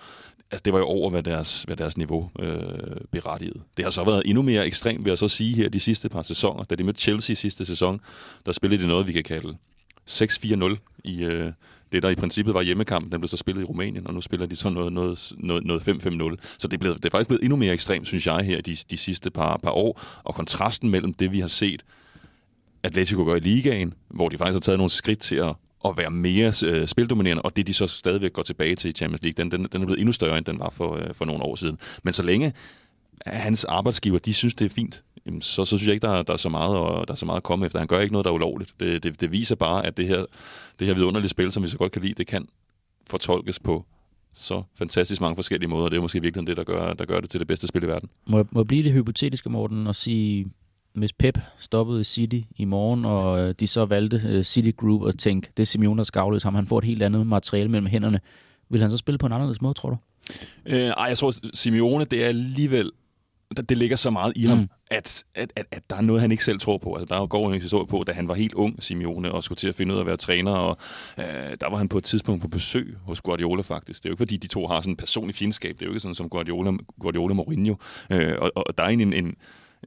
altså 0.51 0.61
det 0.65 0.73
var 0.73 0.79
jo 0.79 0.85
over, 0.85 1.09
hvad 1.09 1.23
deres, 1.23 1.63
hvad 1.63 1.75
deres 1.75 1.97
niveau 1.97 2.29
øh, 2.39 2.61
berettigede. 3.11 3.59
Det 3.77 3.85
har 3.85 3.91
så 3.91 4.03
været 4.03 4.21
endnu 4.25 4.41
mere 4.41 4.65
ekstremt, 4.65 5.05
vil 5.05 5.11
jeg 5.11 5.17
så 5.17 5.27
sige 5.27 5.55
her, 5.55 5.69
de 5.69 5.79
sidste 5.79 6.09
par 6.09 6.21
sæsoner. 6.21 6.63
Da 6.63 6.75
de 6.75 6.83
mødte 6.83 7.01
Chelsea 7.01 7.35
sidste 7.35 7.65
sæson, 7.65 8.01
der 8.45 8.51
spillede 8.51 8.83
de 8.83 8.87
noget, 8.87 9.07
vi 9.07 9.13
kan 9.13 9.23
kalde 9.23 9.57
6-4-0 10.09 10.75
i 11.03 11.23
øh, 11.23 11.51
det, 11.91 12.03
der 12.03 12.09
i 12.09 12.15
princippet 12.15 12.53
var 12.53 12.61
hjemmekampen. 12.61 13.11
Den 13.11 13.21
blev 13.21 13.27
så 13.27 13.37
spillet 13.37 13.61
i 13.61 13.65
Rumænien, 13.65 14.07
og 14.07 14.13
nu 14.13 14.21
spiller 14.21 14.45
de 14.45 14.55
så 14.55 14.69
noget, 14.69 14.93
noget, 14.93 15.31
noget, 15.37 15.65
noget 15.65 15.87
5-5-0. 15.87 16.35
Så 16.57 16.67
det 16.67 16.73
er, 16.73 16.77
blevet, 16.77 16.97
det 16.97 17.05
er 17.05 17.09
faktisk 17.09 17.27
blevet 17.27 17.43
endnu 17.43 17.55
mere 17.55 17.73
ekstremt, 17.73 18.07
synes 18.07 18.27
jeg, 18.27 18.39
her 18.39 18.61
de, 18.61 18.75
de 18.89 18.97
sidste 18.97 19.31
par, 19.31 19.57
par 19.57 19.71
år. 19.71 20.01
Og 20.23 20.35
kontrasten 20.35 20.89
mellem 20.89 21.13
det, 21.13 21.31
vi 21.31 21.39
har 21.39 21.47
set 21.47 21.83
Atletico 22.83 23.23
gør 23.23 23.35
i 23.35 23.39
ligaen, 23.39 23.93
hvor 24.07 24.29
de 24.29 24.37
faktisk 24.37 24.55
har 24.55 24.59
taget 24.59 24.79
nogle 24.79 24.89
skridt 24.89 25.19
til 25.19 25.35
at, 25.35 25.55
at 25.85 25.97
være 25.97 26.11
mere 26.11 26.53
øh, 26.65 26.87
spildominerende, 26.87 27.41
og 27.41 27.55
det 27.55 27.67
de 27.67 27.73
så 27.73 27.87
stadigvæk 27.87 28.33
går 28.33 28.43
tilbage 28.43 28.75
til 28.75 28.89
i 28.89 28.91
Champions 28.91 29.23
League, 29.23 29.43
den, 29.43 29.51
den, 29.51 29.67
den 29.71 29.81
er 29.81 29.85
blevet 29.85 29.99
endnu 29.99 30.11
større, 30.11 30.37
end 30.37 30.45
den 30.45 30.59
var 30.59 30.69
for, 30.69 30.95
øh, 30.95 31.13
for 31.13 31.25
nogle 31.25 31.43
år 31.43 31.55
siden. 31.55 31.79
Men 32.03 32.13
så 32.13 32.23
længe 32.23 32.53
hans 33.25 33.65
arbejdsgiver, 33.65 34.19
de 34.19 34.33
synes, 34.33 34.55
det 34.55 34.65
er 34.65 34.69
fint, 34.69 35.03
jamen, 35.27 35.41
så, 35.41 35.65
så 35.65 35.77
synes 35.77 35.85
jeg 35.85 35.93
ikke, 35.93 36.07
der, 36.07 36.21
der, 36.21 36.33
er 36.33 36.37
så 36.37 36.49
meget, 36.49 36.77
og 36.77 37.07
der 37.07 37.13
er 37.13 37.17
så 37.17 37.25
meget 37.25 37.37
at 37.37 37.43
komme 37.43 37.65
efter. 37.65 37.79
Han 37.79 37.87
gør 37.87 37.99
ikke 37.99 38.11
noget, 38.11 38.25
der 38.25 38.31
er 38.31 38.35
ulovligt. 38.35 38.73
Det, 38.79 39.03
det, 39.03 39.21
det 39.21 39.31
viser 39.31 39.55
bare, 39.55 39.85
at 39.85 39.97
det 39.97 40.07
her, 40.07 40.25
det 40.79 40.87
her 40.87 40.93
vidunderlige 40.93 41.29
spil, 41.29 41.51
som 41.51 41.63
vi 41.63 41.67
så 41.67 41.77
godt 41.77 41.91
kan 41.91 42.01
lide, 42.01 42.13
det 42.13 42.27
kan 42.27 42.47
fortolkes 43.07 43.59
på 43.59 43.85
så 44.33 44.63
fantastisk 44.75 45.21
mange 45.21 45.35
forskellige 45.35 45.69
måder. 45.69 45.89
Det 45.89 45.97
er 45.97 46.01
måske 46.01 46.21
virkelig 46.21 46.47
det, 46.47 46.57
der 46.57 46.63
gør, 46.63 46.93
der 46.93 47.05
gør 47.05 47.19
det 47.19 47.29
til 47.29 47.39
det 47.39 47.47
bedste 47.47 47.67
spil 47.67 47.83
i 47.83 47.87
verden. 47.87 48.09
Må 48.27 48.37
jeg, 48.37 48.45
må 48.51 48.59
jeg 48.59 48.67
blive 48.67 48.83
det 48.83 48.93
hypotetiske, 48.93 49.49
Morten, 49.49 49.87
og 49.87 49.95
sige, 49.95 50.45
hvis 50.93 51.13
Pep 51.13 51.37
stoppede 51.59 52.03
City 52.03 52.39
i 52.55 52.65
morgen, 52.65 53.05
og 53.05 53.39
øh, 53.39 53.55
de 53.59 53.67
så 53.67 53.85
valgte 53.85 54.37
uh, 54.37 54.43
City 54.43 54.71
Group 54.77 55.07
at 55.07 55.19
tænke, 55.19 55.49
det 55.57 55.63
er 55.63 55.67
Simeone, 55.67 55.97
der 55.97 56.03
skal 56.03 56.19
afløse 56.19 56.45
ham, 56.45 56.55
han 56.55 56.67
får 56.67 56.77
et 56.77 56.85
helt 56.85 57.03
andet 57.03 57.27
materiale 57.27 57.69
mellem 57.69 57.87
hænderne. 57.87 58.19
Vil 58.69 58.81
han 58.81 58.91
så 58.91 58.97
spille 58.97 59.17
på 59.17 59.25
en 59.25 59.31
anderledes 59.31 59.61
måde, 59.61 59.73
tror 59.73 59.89
du? 59.89 59.97
Øh, 60.65 60.87
ej, 60.87 61.05
jeg 61.05 61.17
tror, 61.17 61.33
Simeone, 61.53 62.05
det 62.05 62.23
er 62.23 62.27
alligevel 62.27 62.91
det 63.69 63.77
ligger 63.77 63.95
så 63.95 64.09
meget 64.09 64.33
i 64.35 64.45
ham, 64.45 64.57
mm. 64.57 64.67
at, 64.91 65.23
at, 65.35 65.53
at, 65.55 65.65
at 65.71 65.89
der 65.89 65.95
er 65.95 66.01
noget, 66.01 66.21
han 66.21 66.31
ikke 66.31 66.43
selv 66.43 66.59
tror 66.59 66.77
på. 66.77 66.95
Altså, 66.95 67.15
der 67.15 67.25
går 67.25 67.53
en 67.53 67.61
historie 67.61 67.87
på, 67.87 68.03
da 68.07 68.11
han 68.11 68.27
var 68.27 68.33
helt 68.33 68.53
ung, 68.53 68.83
Simeone, 68.83 69.31
og 69.31 69.43
skulle 69.43 69.57
til 69.57 69.67
at 69.67 69.75
finde 69.75 69.93
ud 69.93 69.97
af 69.97 70.01
at 70.01 70.07
være 70.07 70.17
træner, 70.17 70.51
og 70.51 70.77
øh, 71.19 71.25
der 71.61 71.69
var 71.69 71.77
han 71.77 71.89
på 71.89 71.97
et 71.97 72.03
tidspunkt 72.03 72.41
på 72.41 72.47
besøg 72.47 72.97
hos 73.03 73.21
Guardiola 73.21 73.61
faktisk. 73.61 74.03
Det 74.03 74.05
er 74.05 74.09
jo 74.09 74.13
ikke, 74.13 74.21
fordi 74.21 74.37
de 74.37 74.47
to 74.47 74.67
har 74.67 74.81
sådan 74.81 74.91
en 74.91 74.97
personlig 74.97 75.35
fjendskab. 75.35 75.75
Det 75.75 75.81
er 75.81 75.85
jo 75.85 75.91
ikke 75.91 75.99
sådan 75.99 76.15
som 76.15 76.29
Guardiola, 76.29 76.71
Guardiola 76.99 77.33
Mourinho. 77.33 77.75
Øh, 78.11 78.35
og, 78.41 78.51
og 78.55 78.77
der 78.77 78.83
er 78.83 78.87
en, 78.87 79.13
en, 79.13 79.35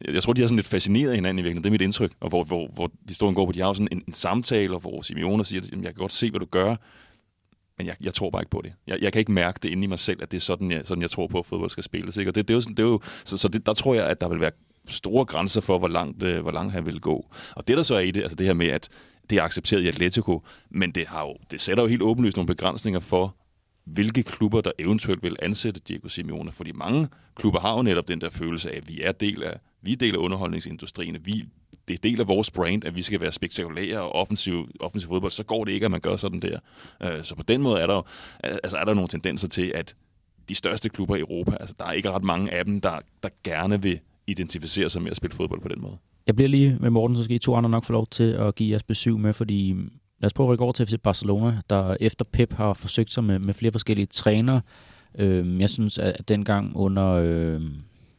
jeg 0.04 0.22
tror, 0.22 0.32
de 0.32 0.40
har 0.40 0.48
sådan 0.48 0.56
lidt 0.56 0.66
fascineret 0.66 1.14
hinanden 1.14 1.38
i 1.38 1.42
virkeligheden. 1.42 1.64
Det 1.64 1.68
er 1.68 1.72
mit 1.72 1.80
indtryk. 1.80 2.12
Og 2.20 2.28
hvor, 2.28 2.44
hvor, 2.44 2.68
hvor 2.74 2.90
og 3.20 3.34
går 3.34 3.46
på, 3.46 3.52
de 3.52 3.60
har 3.60 3.72
sådan 3.72 3.88
en, 3.92 4.02
en 4.08 4.14
samtale, 4.14 4.78
hvor 4.78 5.02
Simeone 5.02 5.44
siger, 5.44 5.60
at 5.60 5.70
jeg 5.72 5.82
kan 5.82 5.94
godt 5.94 6.12
se, 6.12 6.30
hvad 6.30 6.40
du 6.40 6.46
gør, 6.46 6.76
men 7.80 7.86
jeg, 7.86 7.96
jeg 8.00 8.14
tror 8.14 8.30
bare 8.30 8.42
ikke 8.42 8.50
på 8.50 8.60
det. 8.64 8.72
Jeg, 8.86 9.02
jeg 9.02 9.12
kan 9.12 9.20
ikke 9.20 9.32
mærke 9.32 9.58
det 9.62 9.68
inde 9.68 9.84
i 9.84 9.86
mig 9.86 9.98
selv, 9.98 10.22
at 10.22 10.30
det 10.30 10.36
er 10.36 10.40
sådan, 10.40 10.70
jeg, 10.70 10.80
sådan, 10.84 11.02
jeg 11.02 11.10
tror 11.10 11.26
på, 11.26 11.38
at 11.38 11.46
fodbold 11.46 11.70
skal 11.70 11.84
spilles. 11.84 12.16
Ikke? 12.16 12.30
Og 12.30 12.34
det, 12.34 12.48
det, 12.48 12.54
er 12.54 12.56
jo, 12.56 12.60
det 12.60 12.78
er 12.78 12.82
jo, 12.82 13.00
så 13.24 13.36
så 13.36 13.48
det, 13.48 13.66
der 13.66 13.74
tror 13.74 13.94
jeg, 13.94 14.06
at 14.06 14.20
der 14.20 14.28
vil 14.28 14.40
være 14.40 14.50
store 14.88 15.24
grænser 15.24 15.60
for, 15.60 15.78
hvor 15.78 15.88
langt, 15.88 16.22
øh, 16.22 16.40
hvor 16.40 16.52
langt 16.52 16.72
han 16.72 16.86
vil 16.86 17.00
gå. 17.00 17.30
Og 17.56 17.68
det, 17.68 17.76
der 17.76 17.82
så 17.82 17.94
er 17.94 18.00
i 18.00 18.10
det, 18.10 18.22
altså 18.22 18.36
det 18.36 18.46
her 18.46 18.54
med, 18.54 18.66
at 18.66 18.88
det 19.30 19.38
er 19.38 19.42
accepteret 19.42 19.82
i 19.82 19.88
Atletico, 19.88 20.42
men 20.70 20.90
det, 20.90 21.06
har 21.06 21.22
jo, 21.22 21.36
det 21.50 21.60
sætter 21.60 21.82
jo 21.82 21.88
helt 21.88 22.02
åbenlyst 22.02 22.36
nogle 22.36 22.46
begrænsninger 22.46 23.00
for, 23.00 23.36
hvilke 23.84 24.22
klubber, 24.22 24.60
der 24.60 24.72
eventuelt 24.78 25.22
vil 25.22 25.36
ansætte 25.42 25.80
Diego 25.80 26.08
Simeone. 26.08 26.52
Fordi 26.52 26.72
mange 26.72 27.08
klubber 27.34 27.60
har 27.60 27.76
jo 27.76 27.82
netop 27.82 28.08
den 28.08 28.20
der 28.20 28.30
følelse 28.30 28.70
af, 28.70 28.76
at 28.76 28.88
vi 28.88 29.00
er 29.02 29.12
del 29.12 29.42
af, 29.42 29.58
vi 29.82 29.92
er 29.92 29.96
del 29.96 30.14
af 30.14 30.18
underholdningsindustrien. 30.18 31.16
Vi, 31.24 31.44
det 31.88 31.94
er 31.94 31.98
del 32.02 32.20
af 32.20 32.28
vores 32.28 32.50
brand, 32.50 32.84
at 32.84 32.96
vi 32.96 33.02
skal 33.02 33.20
være 33.20 33.32
spektakulære 33.32 34.00
og 34.00 34.12
offensiv, 34.12 34.68
offensiv 34.80 35.08
fodbold. 35.08 35.32
Så 35.32 35.44
går 35.44 35.64
det 35.64 35.72
ikke, 35.72 35.84
at 35.84 35.90
man 35.90 36.00
gør 36.00 36.16
sådan 36.16 36.40
der. 36.40 36.58
Øh, 37.02 37.24
så 37.24 37.34
på 37.34 37.42
den 37.42 37.62
måde 37.62 37.80
er 37.80 37.86
der, 37.86 38.02
altså 38.42 38.76
er 38.76 38.84
der 38.84 38.94
nogle 38.94 39.08
tendenser 39.08 39.48
til, 39.48 39.72
at 39.74 39.94
de 40.48 40.54
største 40.54 40.88
klubber 40.88 41.16
i 41.16 41.20
Europa, 41.20 41.56
altså 41.60 41.74
der 41.78 41.84
er 41.84 41.92
ikke 41.92 42.10
ret 42.10 42.24
mange 42.24 42.52
af 42.52 42.64
dem, 42.64 42.80
der, 42.80 42.98
der 43.22 43.28
gerne 43.44 43.82
vil 43.82 44.00
identificere 44.26 44.90
sig 44.90 45.02
med 45.02 45.10
at 45.10 45.16
spille 45.16 45.36
fodbold 45.36 45.60
på 45.60 45.68
den 45.68 45.80
måde. 45.80 45.96
Jeg 46.26 46.36
bliver 46.36 46.48
lige 46.48 46.76
med 46.80 46.90
Morten, 46.90 47.16
så 47.16 47.24
skal 47.24 47.36
I 47.36 47.38
to 47.38 47.54
andre 47.54 47.70
nok 47.70 47.84
få 47.84 47.92
lov 47.92 48.06
til 48.06 48.32
at 48.32 48.54
give 48.54 48.70
jeres 48.70 48.82
besøg 48.82 49.18
med, 49.18 49.32
fordi 49.32 49.72
mm, 49.72 49.92
lad 50.20 50.26
os 50.26 50.32
prøve 50.32 50.46
at 50.46 50.52
rykke 50.52 50.64
over 50.64 50.72
til 50.72 50.86
FC 50.86 50.94
Barcelona, 51.02 51.60
der 51.70 51.96
efter 52.00 52.24
Pep 52.32 52.52
har 52.52 52.74
forsøgt 52.74 53.12
sig 53.12 53.24
med, 53.24 53.38
med 53.38 53.54
flere 53.54 53.72
forskellige 53.72 54.06
trænere. 54.06 54.60
Øh, 55.18 55.60
jeg 55.60 55.70
synes, 55.70 55.98
at 55.98 56.28
dengang 56.28 56.76
under... 56.76 57.08
Øh, 57.08 57.62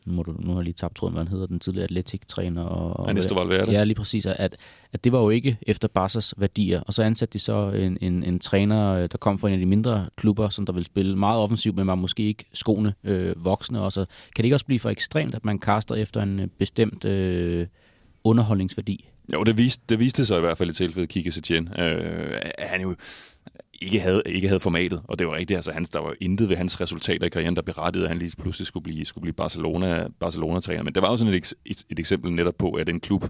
nu, 0.06 0.14
må 0.14 0.24
du, 0.24 0.36
nu 0.40 0.52
har 0.52 0.60
jeg 0.60 0.64
lige 0.64 0.74
tabt 0.74 0.96
tråden, 0.96 1.14
hvad 1.14 1.24
han 1.24 1.32
hedder, 1.32 1.48
den 1.48 1.60
tidligere 1.60 1.84
atletik-træner. 1.84 2.64
Og, 2.64 3.10
Ernesto 3.10 3.36
Valverde. 3.36 3.72
Ja, 3.72 3.84
lige 3.84 3.96
præcis. 3.96 4.26
At, 4.26 4.58
at 4.94 5.04
det 5.04 5.12
var 5.12 5.20
jo 5.20 5.30
ikke 5.30 5.58
efter 5.62 5.88
Barca's 5.98 6.32
værdier. 6.38 6.82
Og 6.82 6.94
så 6.94 7.04
ansatte 7.04 7.34
de 7.34 7.40
så 7.40 7.72
en, 7.72 7.98
en, 8.02 8.24
en 8.24 8.40
træner, 8.40 9.08
der 9.08 9.18
kom 9.18 9.40
fra 9.40 9.48
en 9.48 9.54
af 9.54 9.60
de 9.60 9.66
mindre 9.66 10.10
klubber, 10.18 10.50
som 10.50 10.66
der 10.66 10.74
vil 10.74 10.86
spille 10.86 11.18
meget 11.18 11.40
offensivt, 11.40 11.76
men 11.76 11.88
var 11.88 11.96
måske 11.96 12.24
ikke 12.24 12.46
skoene 12.54 12.94
øh, 13.04 13.46
voksne. 13.46 13.82
Og 13.82 13.92
så 13.92 14.06
kan 14.06 14.38
det 14.38 14.44
ikke 14.44 14.56
også 14.56 14.66
blive 14.66 14.80
for 14.80 14.90
ekstremt, 14.90 15.36
at 15.36 15.46
man 15.46 15.60
kaster 15.60 15.96
efter 15.96 16.22
en 16.22 16.40
øh, 16.40 16.48
bestemt 16.48 17.06
øh, 17.06 17.68
underholdningsværdi? 18.24 19.08
Jo, 19.34 19.44
det 19.44 19.58
viste, 19.58 19.84
det 19.90 20.00
viste 20.00 20.26
sig 20.26 20.38
i 20.38 20.42
hvert 20.42 20.58
fald 20.58 20.70
i 20.70 20.74
tilfældet 20.74 21.10
Kike 21.10 21.32
Setien. 21.32 21.80
Øh, 21.80 22.42
han 22.60 22.82
jo 22.82 22.96
ikke 23.82 24.00
havde, 24.00 24.22
ikke 24.26 24.48
havde 24.48 24.60
formatet, 24.60 25.02
og 25.08 25.20
det 25.20 25.28
var 25.28 25.36
rigtigt, 25.36 25.58
altså 25.58 25.72
han, 25.72 25.84
der 25.84 26.00
var 26.00 26.14
intet 26.22 26.50
ved 26.50 26.58
hans 26.58 26.82
resultater 26.82 27.26
i 27.26 27.30
karrieren, 27.30 27.56
der 27.56 27.62
berettigede, 27.62 28.06
at 28.06 28.10
han 28.10 28.20
lige 28.20 28.34
pludselig 28.38 28.68
skulle 28.68 28.84
blive, 28.84 29.06
skulle 29.06 29.22
blive 29.22 29.34
Barcelona, 29.34 30.08
Barcelona-træner. 30.20 30.84
Men 30.84 30.96
det 30.96 31.04
var 31.04 31.10
jo 31.10 31.18
sådan 31.18 31.34
et, 31.34 31.54
et, 31.66 31.84
et 31.90 32.00
eksempel 32.00 32.32
netop 32.32 32.56
på, 32.58 32.72
at 32.72 32.90
en 32.90 33.00
klub 33.00 33.26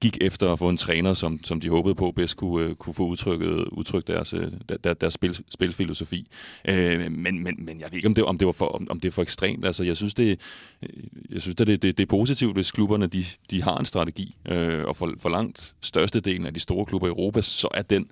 gik 0.00 0.18
efter 0.20 0.52
at 0.52 0.58
få 0.58 0.68
en 0.68 0.76
træner, 0.76 1.12
som, 1.12 1.44
som 1.44 1.60
de 1.60 1.68
håbede 1.68 1.94
på 1.94 2.10
bedst 2.10 2.36
kunne, 2.36 2.64
øh, 2.64 2.74
kunne 2.74 2.94
få 2.94 3.06
udtrykket, 3.06 3.48
udtrykt 3.48 4.06
deres, 4.06 4.34
øh, 4.34 4.52
der, 4.84 4.94
deres 4.94 5.14
spil, 5.14 5.38
spilfilosofi. 5.50 6.28
Øh, 6.68 7.12
men, 7.12 7.42
men, 7.42 7.54
men 7.58 7.80
jeg 7.80 7.88
ved 7.90 7.96
ikke, 7.96 8.08
om 8.08 8.14
det, 8.14 8.24
om 8.24 8.38
det, 8.38 8.46
var 8.46 8.52
for, 8.52 8.66
om, 8.66 8.86
om 8.90 9.00
det 9.00 9.08
er 9.08 9.12
for 9.12 9.22
ekstremt. 9.22 9.64
Altså, 9.64 9.84
jeg 9.84 9.96
synes, 9.96 10.14
det, 10.14 10.40
øh, 10.82 10.88
jeg 11.30 11.42
synes 11.42 11.56
det, 11.56 11.66
det, 11.66 11.82
det, 11.82 12.00
er 12.00 12.06
positivt, 12.06 12.56
hvis 12.56 12.70
klubberne 12.70 13.06
de, 13.06 13.24
de 13.50 13.62
har 13.62 13.78
en 13.78 13.84
strategi, 13.84 14.36
øh, 14.48 14.84
og 14.84 14.96
for, 14.96 15.14
for 15.18 15.28
langt 15.28 15.74
størstedelen 15.80 16.46
af 16.46 16.54
de 16.54 16.60
store 16.60 16.86
klubber 16.86 17.08
i 17.08 17.10
Europa, 17.10 17.42
så 17.42 17.68
er 17.74 17.82
den 17.82 18.10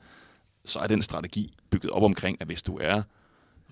så 0.65 0.79
er 0.79 0.87
den 0.87 1.03
strategi 1.03 1.55
bygget 1.71 1.91
op 1.91 2.03
omkring, 2.03 2.37
at 2.41 2.47
hvis 2.47 2.63
du 2.63 2.79
er 2.79 3.03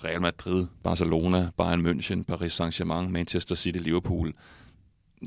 Real 0.04 0.20
Madrid, 0.20 0.66
Barcelona, 0.82 1.50
Bayern 1.56 1.86
München, 1.86 2.22
Paris 2.22 2.60
Saint-Germain, 2.60 3.08
Manchester 3.08 3.54
City, 3.54 3.78
Liverpool, 3.78 4.34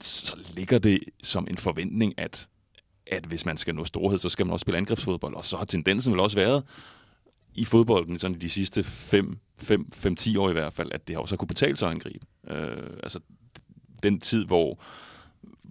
så 0.01 0.37
ligger 0.53 0.79
det 0.79 0.99
som 1.23 1.47
en 1.49 1.57
forventning, 1.57 2.13
at, 2.19 2.47
at 3.07 3.25
hvis 3.25 3.45
man 3.45 3.57
skal 3.57 3.75
nå 3.75 3.85
storhed, 3.85 4.17
så 4.17 4.29
skal 4.29 4.45
man 4.45 4.53
også 4.53 4.63
spille 4.63 4.77
angrebsfodbold. 4.77 5.35
Og 5.35 5.45
så 5.45 5.57
har 5.57 5.65
tendensen 5.65 6.13
vel 6.13 6.19
også 6.19 6.37
været 6.37 6.63
i 7.53 7.65
fodbolden 7.65 8.19
sådan 8.19 8.35
i 8.35 8.39
de 8.39 8.49
sidste 8.49 8.81
5-10 8.81 10.39
år 10.39 10.49
i 10.49 10.53
hvert 10.53 10.73
fald, 10.73 10.91
at 10.91 11.07
det 11.07 11.15
har 11.15 11.21
også 11.21 11.37
kunne 11.37 11.47
betale 11.47 11.77
sig 11.77 11.87
at 11.87 11.91
angribe. 11.91 12.25
Øh, 12.47 12.97
altså 13.03 13.19
den 14.03 14.19
tid, 14.19 14.45
hvor 14.45 14.79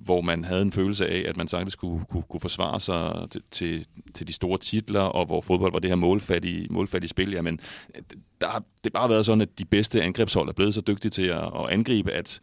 hvor 0.01 0.21
man 0.21 0.45
havde 0.45 0.63
en 0.63 0.73
følelse 0.73 1.09
af, 1.09 1.25
at 1.29 1.37
man 1.37 1.49
sagtens 1.49 1.75
kunne, 1.75 2.05
kunne, 2.11 2.23
kunne 2.23 2.41
forsvare 2.41 2.81
sig 2.81 3.31
til, 3.31 3.43
til, 3.51 3.87
til 4.15 4.29
de 4.29 4.33
store 4.33 4.59
titler, 4.59 5.01
og 5.01 5.27
hvor 5.27 5.41
fodbold 5.41 5.73
var 5.73 5.79
det 5.79 5.91
her 5.91 5.97
målfattige, 5.97 6.67
målfattige 6.71 7.09
spil. 7.09 7.31
Jamen, 7.33 7.61
der 8.41 8.47
har 8.49 8.65
det 8.85 8.93
bare 8.93 9.11
været 9.11 9.27
sådan, 9.27 9.41
at 9.41 9.59
de 9.59 9.65
bedste 9.65 10.03
angrebshold 10.03 10.49
er 10.49 10.53
blevet 10.53 10.75
så 10.75 10.81
dygtige 10.81 11.11
til 11.11 11.23
at, 11.23 11.45
at 11.45 11.71
angribe, 11.71 12.13
at, 12.13 12.41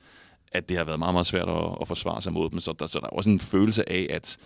at 0.52 0.70
det 0.70 0.78
har 0.78 0.84
været 0.84 0.99
meget, 0.99 1.14
meget 1.14 1.28
svært 1.28 1.49
at, 1.49 1.78
at 1.82 1.88
forsvare 1.88 2.22
sig 2.22 2.34
mod 2.34 2.49
dem. 2.49 2.60
Så 2.60 2.74
der, 2.80 2.88
så 2.88 2.99
der 2.99 3.06
er 3.06 3.10
også 3.10 3.30
en 3.30 3.39
følelse 3.39 3.89
af, 3.89 4.08
at 4.10 4.38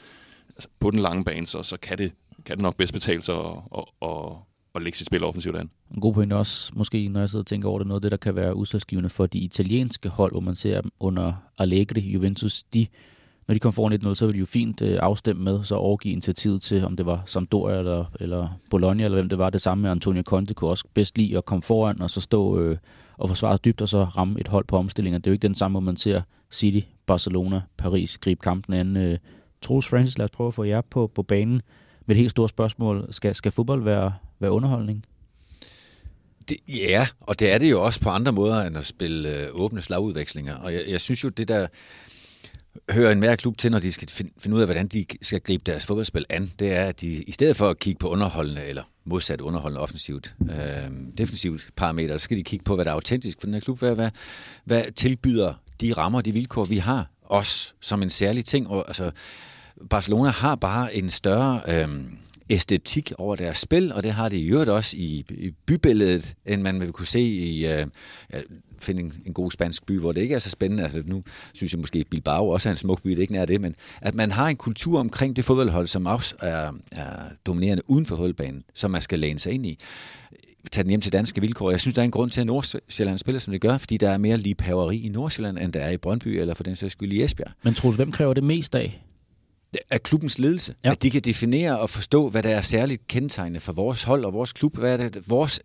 altså, 0.49 0.69
på 0.79 0.91
den 0.91 0.99
lange 0.99 1.23
bane, 1.23 1.47
så, 1.47 1.63
så 1.63 1.77
kan, 1.77 1.97
det, 1.97 2.13
kan 2.45 2.57
det 2.57 2.63
nok 2.63 2.75
bedst 2.75 2.93
betale 2.93 3.21
sig 3.21 3.35
at, 3.35 3.57
at, 3.77 3.83
at, 4.01 4.31
at 4.75 4.81
lægge 4.81 4.97
sit 4.97 5.07
spil 5.07 5.23
offensivt 5.23 5.55
an. 5.55 5.69
En 5.95 6.01
god 6.01 6.13
point 6.13 6.33
også, 6.33 6.71
måske 6.75 7.07
når 7.07 7.19
jeg 7.19 7.29
sidder 7.29 7.43
og 7.43 7.47
tænker 7.47 7.69
over 7.69 7.79
det, 7.79 7.87
noget 7.87 7.97
af 7.97 8.01
det, 8.01 8.11
der 8.11 8.17
kan 8.17 8.35
være 8.35 8.55
udslagsgivende 8.55 9.09
for 9.09 9.25
de 9.25 9.39
italienske 9.39 10.09
hold, 10.09 10.31
hvor 10.33 10.39
man 10.39 10.55
ser 10.55 10.81
dem 10.81 10.91
under 10.99 11.33
Allegri, 11.57 11.99
Juventus, 11.99 12.63
de 12.63 12.87
når 13.47 13.53
de 13.53 13.59
kom 13.59 13.73
foran 13.73 13.93
1-0, 13.93 14.15
så 14.15 14.25
var 14.25 14.31
de 14.31 14.37
jo 14.37 14.45
fint 14.45 14.81
øh, 14.81 14.99
afstemt 15.01 15.39
med, 15.39 15.63
så 15.63 15.75
overgive 15.75 16.11
initiativet 16.11 16.61
til, 16.61 16.85
om 16.85 16.95
det 16.95 17.05
var 17.05 17.23
Sampdoria 17.25 17.79
eller, 17.79 18.05
eller 18.19 18.59
Bologna, 18.69 19.03
eller 19.03 19.17
hvem 19.17 19.29
det 19.29 19.37
var. 19.37 19.49
Det 19.49 19.61
samme 19.61 19.81
med 19.81 19.91
Antonio 19.91 20.23
Conte 20.23 20.53
kunne 20.53 20.69
også 20.69 20.85
bedst 20.93 21.17
lide 21.17 21.37
at 21.37 21.45
komme 21.45 21.61
foran, 21.61 22.01
og 22.01 22.09
så 22.09 22.21
stå 22.21 22.59
øh, 22.59 22.77
og 23.17 23.29
forsvare 23.29 23.57
dybt, 23.57 23.81
og 23.81 23.89
så 23.89 24.03
ramme 24.03 24.39
et 24.39 24.47
hold 24.47 24.65
på 24.65 24.77
omstillinger. 24.77 25.19
Det 25.19 25.27
er 25.27 25.31
jo 25.31 25.33
ikke 25.33 25.47
den 25.47 25.55
samme, 25.55 25.73
hvor 25.73 25.79
man 25.85 25.97
ser 25.97 26.21
City, 26.51 26.87
Barcelona, 27.05 27.61
Paris 27.77 28.17
gribe 28.17 28.41
kampen 28.41 28.73
an. 28.73 28.97
Øh, 28.97 29.17
Troels 29.61 29.87
Francis, 29.87 30.17
lad 30.17 30.25
os 30.25 30.31
prøve 30.31 30.47
at 30.47 30.53
få 30.53 30.63
jer 30.63 30.81
på, 30.81 31.07
på 31.07 31.23
banen 31.23 31.61
med 32.05 32.15
helt 32.15 32.31
stort 32.31 32.49
spørgsmål. 32.49 33.07
Skal, 33.11 33.35
skal 33.35 33.51
fodbold 33.51 33.83
være, 33.83 34.13
være 34.39 34.51
underholdning? 34.51 35.05
Det, 36.49 36.57
ja, 36.67 37.07
og 37.21 37.39
det 37.39 37.51
er 37.51 37.57
det 37.57 37.71
jo 37.71 37.83
også 37.83 38.01
på 38.01 38.09
andre 38.09 38.31
måder 38.31 38.61
end 38.61 38.77
at 38.77 38.85
spille 38.85 39.39
øh, 39.39 39.47
åbne 39.51 39.81
slagudvekslinger. 39.81 40.55
Og 40.55 40.73
jeg, 40.73 40.83
jeg 40.87 41.01
synes 41.01 41.23
jo, 41.23 41.29
det 41.29 41.47
der 41.47 41.67
hører 42.89 43.11
en 43.11 43.19
mere 43.19 43.37
klub 43.37 43.57
til, 43.57 43.71
når 43.71 43.79
de 43.79 43.91
skal 43.91 44.09
finde 44.37 44.55
ud 44.55 44.61
af, 44.61 44.67
hvordan 44.67 44.87
de 44.87 45.05
skal 45.21 45.41
gribe 45.41 45.63
deres 45.65 45.85
fodboldspil 45.85 46.25
an, 46.29 46.51
det 46.59 46.73
er, 46.73 46.85
at 46.85 47.01
de 47.01 47.07
i 47.07 47.31
stedet 47.31 47.57
for 47.57 47.69
at 47.69 47.79
kigge 47.79 47.99
på 47.99 48.09
underholdende, 48.09 48.65
eller 48.65 48.83
modsat 49.05 49.41
underholdende 49.41 49.81
offensivt, 49.81 50.35
øh, 50.41 50.91
defensivt 51.17 51.69
parametre, 51.75 52.19
så 52.19 52.23
skal 52.23 52.37
de 52.37 52.43
kigge 52.43 52.63
på, 52.63 52.75
hvad 52.75 52.85
der 52.85 52.91
er 52.91 52.95
autentisk 52.95 53.37
for 53.39 53.47
den 53.47 53.53
her 53.53 53.61
klub. 53.61 53.79
Hvad, 53.79 53.95
hvad, 53.95 54.09
hvad 54.63 54.91
tilbyder 54.91 55.53
de 55.81 55.93
rammer, 55.93 56.21
de 56.21 56.31
vilkår, 56.31 56.65
vi 56.65 56.77
har, 56.77 57.09
os 57.23 57.75
som 57.81 58.03
en 58.03 58.09
særlig 58.09 58.45
ting? 58.45 58.67
Og, 58.67 58.83
altså, 58.87 59.11
Barcelona 59.89 60.29
har 60.29 60.55
bare 60.55 60.95
en 60.95 61.09
større... 61.09 61.61
Øh, 61.67 61.87
æstetik 62.49 63.11
over 63.17 63.35
deres 63.35 63.57
spil, 63.57 63.93
og 63.93 64.03
det 64.03 64.11
har 64.11 64.29
de 64.29 64.37
i 64.37 64.47
øvrigt 64.47 64.69
også 64.69 64.97
i, 64.97 65.25
i 65.29 65.51
bybilledet, 65.65 66.33
end 66.45 66.61
man 66.61 66.79
vil 66.79 66.91
kunne 66.91 67.07
se 67.07 67.21
i, 67.21 67.65
Øh, 67.65 67.85
øh 68.33 68.41
finde 68.79 69.01
en, 69.01 69.13
en 69.25 69.33
god 69.33 69.51
spansk 69.51 69.85
by, 69.85 69.99
hvor 69.99 70.11
det 70.11 70.21
ikke 70.21 70.35
er 70.35 70.39
så 70.39 70.49
spændende. 70.49 70.83
Altså, 70.83 71.03
nu 71.05 71.23
synes 71.53 71.73
jeg 71.73 71.79
måske, 71.79 71.99
at 71.99 72.07
Bilbao 72.07 72.49
også 72.49 72.69
er 72.69 72.71
en 72.71 72.77
smuk 72.77 73.01
by, 73.03 73.09
det 73.09 73.17
er 73.17 73.21
ikke 73.21 73.33
nær 73.33 73.45
det, 73.45 73.61
men 73.61 73.75
at 74.01 74.15
man 74.15 74.31
har 74.31 74.47
en 74.47 74.55
kultur 74.55 74.99
omkring 74.99 75.35
det 75.35 75.45
fodboldhold, 75.45 75.87
som 75.87 76.05
også 76.05 76.35
er, 76.39 76.71
er 76.91 77.11
dominerende 77.45 77.83
uden 77.89 78.05
for 78.05 78.15
fodboldbanen, 78.15 78.63
som 78.73 78.91
man 78.91 79.01
skal 79.01 79.19
læne 79.19 79.39
sig 79.39 79.53
ind 79.53 79.65
i 79.65 79.79
tage 80.71 80.83
den 80.83 80.89
hjem 80.89 81.01
til 81.01 81.13
danske 81.13 81.41
vilkår. 81.41 81.71
Jeg 81.71 81.79
synes, 81.79 81.95
der 81.95 82.01
er 82.01 82.03
en 82.03 82.11
grund 82.11 82.29
til, 82.29 82.41
at 82.41 82.47
Nordsjælland 82.47 83.17
spiller, 83.17 83.39
som 83.39 83.51
det 83.51 83.61
gør, 83.61 83.77
fordi 83.77 83.97
der 83.97 84.09
er 84.09 84.17
mere 84.17 84.37
ligepaveri 84.37 85.01
i 85.01 85.09
Nordsjælland, 85.09 85.57
end 85.57 85.73
der 85.73 85.79
er 85.79 85.89
i 85.89 85.97
Brøndby, 85.97 86.27
eller 86.27 86.53
for 86.53 86.63
den 86.63 86.75
sags 86.75 86.91
skyld 86.91 87.13
i 87.13 87.23
Esbjerg. 87.23 87.51
Men 87.63 87.73
tror 87.73 87.91
hvem 87.91 88.11
kræver 88.11 88.33
det 88.33 88.43
mest 88.43 88.75
af? 88.75 89.01
Af 89.89 90.03
klubbens 90.03 90.39
ledelse. 90.39 90.75
Ja. 90.85 90.91
At 90.91 91.03
de 91.03 91.09
kan 91.09 91.21
definere 91.21 91.79
og 91.79 91.89
forstå, 91.89 92.29
hvad 92.29 92.43
der 92.43 92.49
er 92.49 92.61
særligt 92.61 93.07
kendetegnende 93.07 93.59
for 93.59 93.73
vores 93.73 94.03
hold 94.03 94.25
og 94.25 94.33
vores 94.33 94.53
klub. 94.53 94.77
Hvad 94.77 94.99
er 94.99 95.09
det, 95.09 95.29
vores 95.29 95.59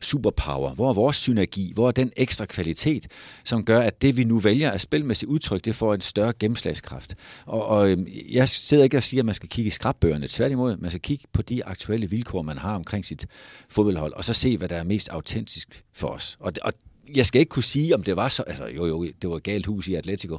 superpower? 0.00 0.74
Hvor 0.74 0.90
er 0.90 0.94
vores 0.94 1.16
synergi? 1.16 1.72
Hvor 1.74 1.88
er 1.88 1.92
den 1.92 2.12
ekstra 2.16 2.46
kvalitet, 2.46 3.06
som 3.44 3.64
gør, 3.64 3.80
at 3.80 4.02
det 4.02 4.16
vi 4.16 4.24
nu 4.24 4.38
vælger 4.38 4.70
at 4.70 4.80
spilmæssigt 4.80 5.28
udtryk, 5.28 5.64
det 5.64 5.74
får 5.74 5.94
en 5.94 6.00
større 6.00 6.32
gennemslagskraft. 6.38 7.14
Og, 7.46 7.66
og 7.66 7.90
øhm, 7.90 8.06
jeg 8.30 8.48
sidder 8.48 8.84
ikke 8.84 8.96
og 8.96 9.02
siger, 9.02 9.20
at 9.20 9.26
man 9.26 9.34
skal 9.34 9.48
kigge 9.48 9.66
i 9.66 9.70
skrabbøgerne. 9.70 10.28
Tværtimod, 10.28 10.76
man 10.76 10.90
skal 10.90 11.00
kigge 11.00 11.24
på 11.32 11.42
de 11.42 11.64
aktuelle 11.64 12.10
vilkår, 12.10 12.42
man 12.42 12.58
har 12.58 12.74
omkring 12.74 13.04
sit 13.04 13.26
fodboldhold, 13.68 14.12
og 14.12 14.24
så 14.24 14.32
se, 14.32 14.58
hvad 14.58 14.68
der 14.68 14.76
er 14.76 14.84
mest 14.84 15.08
autentisk 15.08 15.84
for 15.92 16.08
os. 16.08 16.36
Og, 16.40 16.52
og 16.62 16.72
jeg 17.14 17.26
skal 17.26 17.40
ikke 17.40 17.50
kunne 17.50 17.62
sige, 17.62 17.94
om 17.94 18.02
det 18.02 18.16
var 18.16 18.28
så... 18.28 18.42
Altså, 18.46 18.66
jo, 18.66 18.86
jo, 18.86 19.06
det 19.22 19.30
var 19.30 19.38
galt 19.38 19.66
hus 19.66 19.88
i 19.88 19.94
Atletico, 19.94 20.38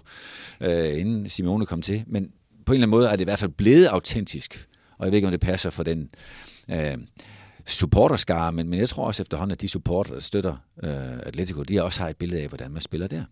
øh, 0.62 1.00
inden 1.00 1.30
Simeone 1.30 1.66
kom 1.66 1.82
til. 1.82 2.04
Men 2.08 2.32
på 2.68 2.72
en 2.72 2.76
eller 2.76 2.88
anden 2.88 2.98
måde 2.98 3.08
er 3.08 3.12
det 3.12 3.22
i 3.22 3.24
hvert 3.24 3.40
fald 3.40 3.52
blevet 3.52 3.86
autentisk. 3.86 4.68
Og 4.98 5.06
jeg 5.06 5.12
ved 5.12 5.18
ikke, 5.18 5.28
om 5.28 5.32
det 5.32 5.40
passer 5.40 5.70
for 5.70 5.84
den 5.84 6.10
øh, 6.70 6.98
supporterskare, 7.68 8.52
men, 8.52 8.70
men 8.70 8.80
jeg 8.80 8.90
tror 8.90 9.08
også 9.08 9.24
efterhånden, 9.24 9.52
at 9.52 9.62
de 9.62 9.68
supporter, 9.68 10.14
der 10.14 10.20
støtter 10.20 10.56
øh, 10.84 11.20
Atletico, 11.20 11.64
de 11.64 11.84
også 11.84 12.02
har 12.02 12.10
et 12.10 12.18
billede 12.18 12.42
af, 12.42 12.48
hvordan 12.48 12.72
man 12.72 12.82
spiller 12.82 13.08
der. 13.08 13.24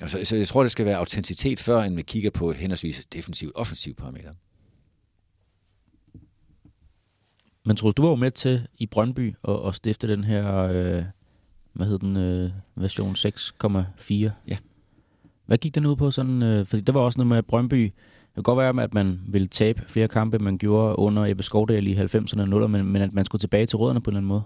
Altså, 0.00 0.24
så 0.24 0.36
jeg 0.36 0.46
tror, 0.46 0.62
det 0.62 0.72
skal 0.72 0.86
være 0.86 0.96
autenticitet, 0.96 1.60
før 1.60 1.82
end 1.82 1.96
vi 1.96 2.02
kigger 2.02 2.30
på 2.30 2.52
henholdsvis 2.52 3.06
defensiv 3.12 3.52
og 3.54 3.60
offensiv 3.60 3.94
parametre. 3.94 4.34
Men 7.66 7.76
tror 7.76 7.90
du 7.90 8.02
var 8.02 8.08
jo 8.08 8.16
med 8.16 8.30
til 8.30 8.66
i 8.78 8.86
Brøndby 8.86 9.34
at, 9.48 9.66
at 9.66 9.74
stifte 9.74 10.08
den 10.08 10.24
her, 10.24 10.56
øh, 10.58 11.04
hvad 11.72 11.86
hed 11.86 11.98
den, 11.98 12.16
øh, 12.16 12.50
version 12.74 13.14
6,4? 13.14 14.30
Ja. 14.48 14.56
Hvad 15.46 15.58
gik 15.58 15.74
den 15.74 15.86
ud 15.86 15.96
på 15.96 16.10
sådan? 16.10 16.42
Øh, 16.42 16.66
fordi 16.66 16.82
der 16.82 16.92
var 16.92 17.00
også 17.00 17.18
noget 17.18 17.28
med, 17.28 17.38
at 17.38 17.46
Brøndby 17.46 17.92
kan 18.38 18.54
godt 18.54 18.58
være, 18.58 18.82
at 18.82 18.94
man 18.94 19.20
ville 19.28 19.48
tabe 19.48 19.82
flere 19.88 20.08
kampe, 20.08 20.38
man 20.38 20.58
gjorde 20.58 20.98
under 20.98 21.26
Ebbe 21.26 21.42
Skovdal 21.42 21.86
i 21.86 21.94
90'erne 21.94 22.40
og 22.40 22.46
0'erne, 22.46 22.66
men, 22.66 22.86
men 22.86 23.02
at 23.02 23.12
man 23.12 23.24
skulle 23.24 23.40
tilbage 23.40 23.66
til 23.66 23.76
rødderne 23.76 24.00
på 24.00 24.10
en 24.10 24.16
eller 24.16 24.18
anden 24.18 24.28
måde? 24.28 24.42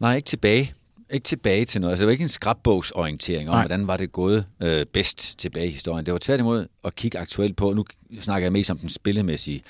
Nej, 0.00 0.16
ikke 0.16 0.26
tilbage. 0.26 0.72
Ikke 1.12 1.24
tilbage 1.24 1.64
til 1.64 1.80
noget. 1.80 1.92
Altså, 1.92 2.02
det 2.02 2.06
var 2.06 2.12
ikke 2.12 2.22
en 2.22 2.28
skrabbogsorientering 2.28 3.48
om, 3.48 3.54
Nej. 3.54 3.62
hvordan 3.62 3.86
var 3.86 3.96
det 3.96 4.12
gået 4.12 4.44
øh, 4.62 4.86
bedst 4.86 5.38
tilbage 5.38 5.66
i 5.66 5.70
historien. 5.70 6.06
Det 6.06 6.12
var 6.12 6.18
tværtimod 6.18 6.66
at 6.84 6.94
kigge 6.94 7.18
aktuelt 7.18 7.56
på, 7.56 7.72
nu 7.72 7.84
snakker 8.20 8.44
jeg 8.44 8.52
mest 8.52 8.70
om 8.70 8.78
den 8.78 8.88
spillemæssige 8.88 9.62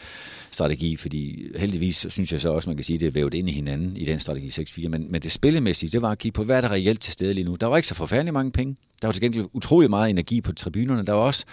strategi, 0.50 0.96
fordi 0.96 1.48
heldigvis 1.56 2.06
synes 2.08 2.32
jeg 2.32 2.40
så 2.40 2.52
også, 2.52 2.70
man 2.70 2.76
kan 2.76 2.84
sige, 2.84 2.94
at 2.94 3.00
det 3.00 3.06
er 3.06 3.10
vævet 3.10 3.34
ind 3.34 3.48
i 3.48 3.52
hinanden 3.52 3.96
i 3.96 4.04
den 4.04 4.18
strategi 4.18 4.48
6-4, 4.48 4.88
men, 4.88 5.12
men 5.12 5.22
det 5.22 5.32
spillemæssige, 5.32 5.90
det 5.90 6.02
var 6.02 6.10
at 6.10 6.18
kigge 6.18 6.36
på, 6.36 6.44
hvad 6.44 6.56
er 6.56 6.60
der 6.60 6.72
reelt 6.72 7.00
til 7.00 7.12
stede 7.12 7.34
lige 7.34 7.44
nu. 7.44 7.54
Der 7.54 7.66
var 7.66 7.76
ikke 7.76 7.88
så 7.88 7.94
forfærdeligt 7.94 8.34
mange 8.34 8.52
penge. 8.52 8.76
Der 9.02 9.06
var 9.06 9.12
til 9.12 9.22
gengæld 9.22 9.46
utrolig 9.52 9.90
meget 9.90 10.10
energi 10.10 10.40
på 10.40 10.52
tribunerne. 10.52 11.06
Der 11.06 11.12
var 11.12 11.20
også 11.20 11.44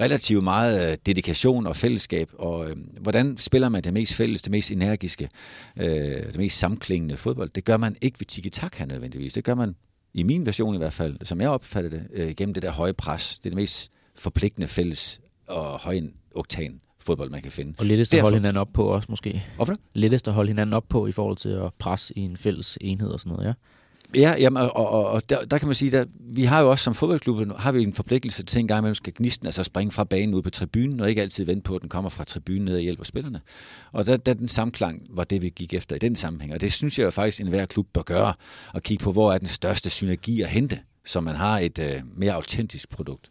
relativt 0.00 0.44
meget 0.44 0.90
øh, 0.90 0.96
dedikation 1.06 1.66
og 1.66 1.76
fællesskab, 1.76 2.30
og 2.38 2.70
øh, 2.70 2.76
hvordan 3.00 3.36
spiller 3.38 3.68
man 3.68 3.84
det 3.84 3.92
mest 3.92 4.14
fælles, 4.14 4.42
det 4.42 4.50
mest 4.50 4.70
energiske, 4.70 5.28
øh, 5.76 5.86
det 5.86 6.36
mest 6.36 6.58
samklingende 6.58 7.16
fodbold? 7.16 7.50
Det 7.54 7.64
gør 7.64 7.76
man 7.76 7.96
ikke 8.02 8.20
ved 8.20 8.26
tiki-taka 8.26 8.84
nødvendigvis. 8.84 9.25
Det 9.34 9.44
gør 9.44 9.54
man 9.54 9.76
i 10.14 10.22
min 10.22 10.46
version 10.46 10.74
i 10.74 10.78
hvert 10.78 10.92
fald, 10.92 11.16
som 11.22 11.40
jeg 11.40 11.50
opfatter 11.50 11.90
det, 11.90 12.06
øh, 12.12 12.34
gennem 12.36 12.54
det 12.54 12.62
der 12.62 12.70
høje 12.70 12.92
pres. 12.92 13.38
Det 13.38 13.46
er 13.46 13.50
det 13.50 13.56
mest 13.56 13.92
forpligtende 14.14 14.68
fælles 14.68 15.20
og 15.46 15.78
høj 15.78 16.00
oktan 16.34 16.80
fodbold, 16.98 17.30
man 17.30 17.42
kan 17.42 17.52
finde. 17.52 17.74
Og 17.78 17.86
lettest 17.86 18.14
at 18.14 18.22
holde 18.22 18.36
hinanden 18.36 18.60
op 18.60 18.68
på 18.72 18.84
også, 18.84 19.06
måske. 19.08 19.44
Hvorfor 19.56 19.72
det? 19.72 19.82
Lettest 19.94 20.28
at 20.28 20.34
holde 20.34 20.48
hinanden 20.48 20.72
op 20.72 20.84
på 20.88 21.06
i 21.06 21.12
forhold 21.12 21.36
til 21.36 21.48
at 21.48 21.74
presse 21.78 22.18
i 22.18 22.20
en 22.20 22.36
fælles 22.36 22.78
enhed 22.80 23.08
og 23.08 23.20
sådan 23.20 23.32
noget, 23.32 23.46
ja. 23.46 23.52
Ja, 24.16 24.34
jamen, 24.38 24.62
og, 24.62 24.76
og, 24.76 25.06
og 25.06 25.28
der, 25.28 25.44
der 25.44 25.58
kan 25.58 25.68
man 25.68 25.74
sige, 25.74 25.98
at 25.98 26.08
vi 26.20 26.44
har 26.44 26.60
jo 26.60 26.70
også 26.70 26.84
som 26.84 26.94
fodboldklub, 26.94 27.58
har 27.58 27.72
vi 27.72 27.82
en 27.82 27.92
forpligtelse 27.92 28.42
til 28.42 28.58
en 28.58 28.68
gang 28.68 28.78
imellem 28.78 28.94
skal 28.94 29.12
gnisten 29.16 29.46
altså 29.46 29.64
springe 29.64 29.92
fra 29.92 30.04
banen 30.04 30.34
ud 30.34 30.42
på 30.42 30.50
tribunen, 30.50 31.00
og 31.00 31.08
ikke 31.08 31.22
altid 31.22 31.44
vente 31.44 31.62
på, 31.62 31.76
at 31.76 31.82
den 31.82 31.88
kommer 31.88 32.10
fra 32.10 32.24
tribunen 32.24 32.64
ned 32.64 32.74
og 32.74 32.80
hjælper 32.80 33.04
spillerne. 33.04 33.40
Og 33.92 34.06
der, 34.06 34.16
der 34.16 34.34
den 34.34 34.48
samklang 34.48 35.06
var 35.10 35.24
det, 35.24 35.42
vi 35.42 35.48
gik 35.48 35.74
efter 35.74 35.96
i 35.96 35.98
den 35.98 36.16
sammenhæng. 36.16 36.54
Og 36.54 36.60
det 36.60 36.72
synes 36.72 36.98
jeg 36.98 37.04
jo 37.04 37.10
faktisk, 37.10 37.40
en 37.40 37.46
hver 37.46 37.66
klub 37.66 37.86
bør 37.92 38.02
gøre, 38.02 38.34
og 38.74 38.82
kigge 38.82 39.04
på, 39.04 39.12
hvor 39.12 39.32
er 39.32 39.38
den 39.38 39.48
største 39.48 39.90
synergi 39.90 40.42
at 40.42 40.48
hente, 40.48 40.80
så 41.04 41.20
man 41.20 41.34
har 41.34 41.58
et 41.58 41.78
øh, 41.78 42.02
mere 42.14 42.32
autentisk 42.32 42.88
produkt. 42.88 43.30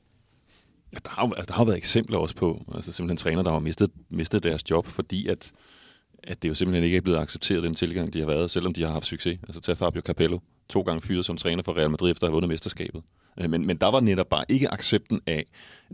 Ja, 0.94 0.98
der, 1.04 1.10
har, 1.10 1.28
der 1.28 1.54
har 1.54 1.66
været 1.66 1.78
eksempler 1.78 2.18
også 2.18 2.36
på, 2.36 2.64
altså 2.76 2.92
simpelthen 2.92 3.18
træner, 3.18 3.44
der 3.44 3.52
har 3.52 3.60
mistet, 3.60 3.92
mistet 4.10 4.44
deres 4.44 4.70
job, 4.70 4.88
fordi 4.88 5.28
at, 5.28 5.52
at 6.24 6.44
det 6.44 6.50
jo 6.50 6.54
simpelthen 6.54 6.84
ikke 6.84 6.98
er 6.98 7.02
blevet 7.02 7.20
accepteret, 7.20 7.64
den 7.64 7.76
tilgang, 7.76 8.14
de 8.14 8.20
har 8.20 8.28
været, 8.28 8.52
selvom 8.52 8.74
de 8.74 8.84
har 8.84 8.92
haft 8.92 9.06
succes. 9.06 9.40
Altså 9.48 9.62
til 9.62 9.76
Fabio 9.76 10.02
Capello, 10.02 10.40
to 10.70 10.82
gange 10.82 11.02
fyret 11.02 11.26
som 11.26 11.38
træner 11.38 11.64
for 11.64 11.78
Real 11.78 11.90
Madrid, 11.90 12.12
efter 12.12 12.24
at 12.24 12.30
have 12.30 12.34
vundet 12.34 12.50
mesterskabet. 12.50 13.02
Øh, 13.40 13.50
men, 13.50 13.68
men 13.68 13.78
der 13.78 13.88
var 13.88 14.00
netop 14.00 14.28
bare 14.28 14.46
ikke 14.50 14.74
accepten 14.74 15.22
af 15.28 15.46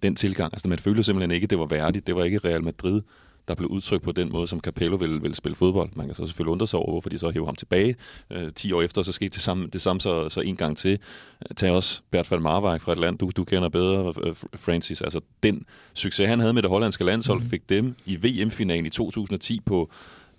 den 0.03 0.15
tilgang. 0.15 0.53
Altså 0.53 0.67
man 0.67 0.79
følte 0.79 1.03
simpelthen 1.03 1.31
ikke, 1.31 1.45
at 1.45 1.49
det 1.49 1.59
var 1.59 1.65
værdigt. 1.65 2.07
Det 2.07 2.15
var 2.15 2.23
ikke 2.23 2.37
Real 2.37 2.63
Madrid, 2.63 3.01
der 3.47 3.55
blev 3.55 3.69
udtrykt 3.69 4.03
på 4.03 4.11
den 4.11 4.31
måde, 4.31 4.47
som 4.47 4.59
Capello 4.59 4.95
ville, 4.95 5.21
ville 5.21 5.35
spille 5.35 5.55
fodbold. 5.55 5.89
Man 5.95 6.05
kan 6.05 6.15
så 6.15 6.25
selvfølgelig 6.25 6.51
undre 6.51 6.67
sig 6.67 6.79
over, 6.79 6.91
hvorfor 6.91 7.09
de 7.09 7.19
så 7.19 7.29
hævde 7.29 7.45
ham 7.45 7.55
tilbage. 7.55 7.95
Øh, 8.31 8.53
10 8.53 8.71
år 8.71 8.81
efter, 8.81 9.03
så 9.03 9.11
skete 9.11 9.33
det 9.33 9.41
samme, 9.41 9.67
det 9.67 9.81
samme 9.81 10.01
så, 10.01 10.29
så 10.29 10.41
en 10.41 10.55
gang 10.55 10.77
til. 10.77 10.91
Øh, 10.91 11.55
tag 11.55 11.71
også 11.71 12.01
Bert 12.11 12.31
van 12.31 12.41
Marwijk 12.41 12.81
fra 12.81 12.91
et 12.91 12.97
land, 12.97 13.17
du, 13.17 13.31
du 13.35 13.43
kender 13.43 13.69
bedre, 13.69 14.13
øh, 14.23 14.35
Francis. 14.55 15.01
Altså 15.01 15.21
den 15.43 15.65
succes, 15.93 16.27
han 16.27 16.39
havde 16.39 16.53
med 16.53 16.61
det 16.61 16.69
hollandske 16.69 17.03
landshold, 17.03 17.39
mm. 17.39 17.49
fik 17.49 17.69
dem 17.69 17.95
i 18.05 18.15
VM-finalen 18.15 18.85
i 18.85 18.89
2010 18.89 19.59
på 19.65 19.91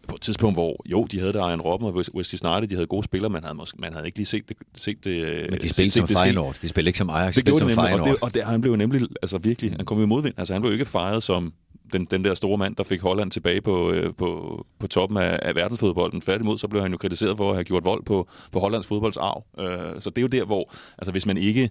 på 0.08 0.14
et 0.14 0.20
tidspunkt, 0.20 0.56
hvor 0.56 0.82
jo, 0.86 1.04
de 1.04 1.18
havde 1.18 1.32
der 1.32 1.48
Iron 1.48 1.60
Robben 1.60 1.88
og 1.88 1.94
Wesley 1.94 2.36
Sneijder, 2.38 2.66
de 2.66 2.74
havde 2.74 2.86
gode 2.86 3.04
spillere, 3.04 3.30
man 3.30 3.42
havde, 3.42 3.54
måske, 3.54 3.80
man 3.80 3.92
havde 3.92 4.06
ikke 4.06 4.18
lige 4.18 4.26
set 4.26 4.48
det. 4.48 4.56
Set 4.74 5.04
det 5.04 5.50
Men 5.50 5.60
de 5.60 5.68
spillede 5.68 5.90
som 5.90 6.08
Feyenoord, 6.08 6.56
de 6.62 6.68
spillede 6.68 6.88
ikke 6.88 6.98
som 6.98 7.10
Ajax, 7.10 7.34
det 7.34 7.40
spillede 7.40 7.58
som 7.58 7.68
Feyenoord. 7.68 8.00
Og, 8.00 8.06
det, 8.06 8.22
og 8.22 8.34
det, 8.34 8.44
han 8.44 8.60
blev 8.60 8.76
nemlig, 8.76 9.08
altså 9.22 9.38
virkelig, 9.38 9.72
han 9.76 9.86
kom 9.86 10.02
i 10.02 10.06
modvind. 10.06 10.34
Altså 10.36 10.54
han 10.54 10.62
blev 10.62 10.72
ikke 10.72 10.84
fejret 10.84 11.22
som 11.22 11.52
den, 11.92 12.04
den 12.04 12.24
der 12.24 12.34
store 12.34 12.58
mand, 12.58 12.76
der 12.76 12.82
fik 12.82 13.00
Holland 13.00 13.30
tilbage 13.30 13.60
på, 13.60 13.90
øh, 13.90 14.14
på, 14.14 14.66
på 14.78 14.86
toppen 14.86 15.18
af, 15.18 15.38
af 15.42 15.54
verdensfodbolden. 15.54 16.20
Tværtimod, 16.20 16.58
så 16.58 16.68
blev 16.68 16.82
han 16.82 16.92
jo 16.92 16.98
kritiseret 16.98 17.36
for 17.36 17.50
at 17.50 17.56
have 17.56 17.64
gjort 17.64 17.84
vold 17.84 18.04
på, 18.04 18.28
på 18.52 18.60
Hollands 18.60 18.86
fodboldsarv. 18.86 19.44
Øh, 19.58 20.00
så 20.00 20.10
det 20.10 20.18
er 20.18 20.22
jo 20.22 20.28
der, 20.28 20.44
hvor, 20.44 20.72
altså 20.98 21.12
hvis 21.12 21.26
man 21.26 21.36
ikke 21.36 21.70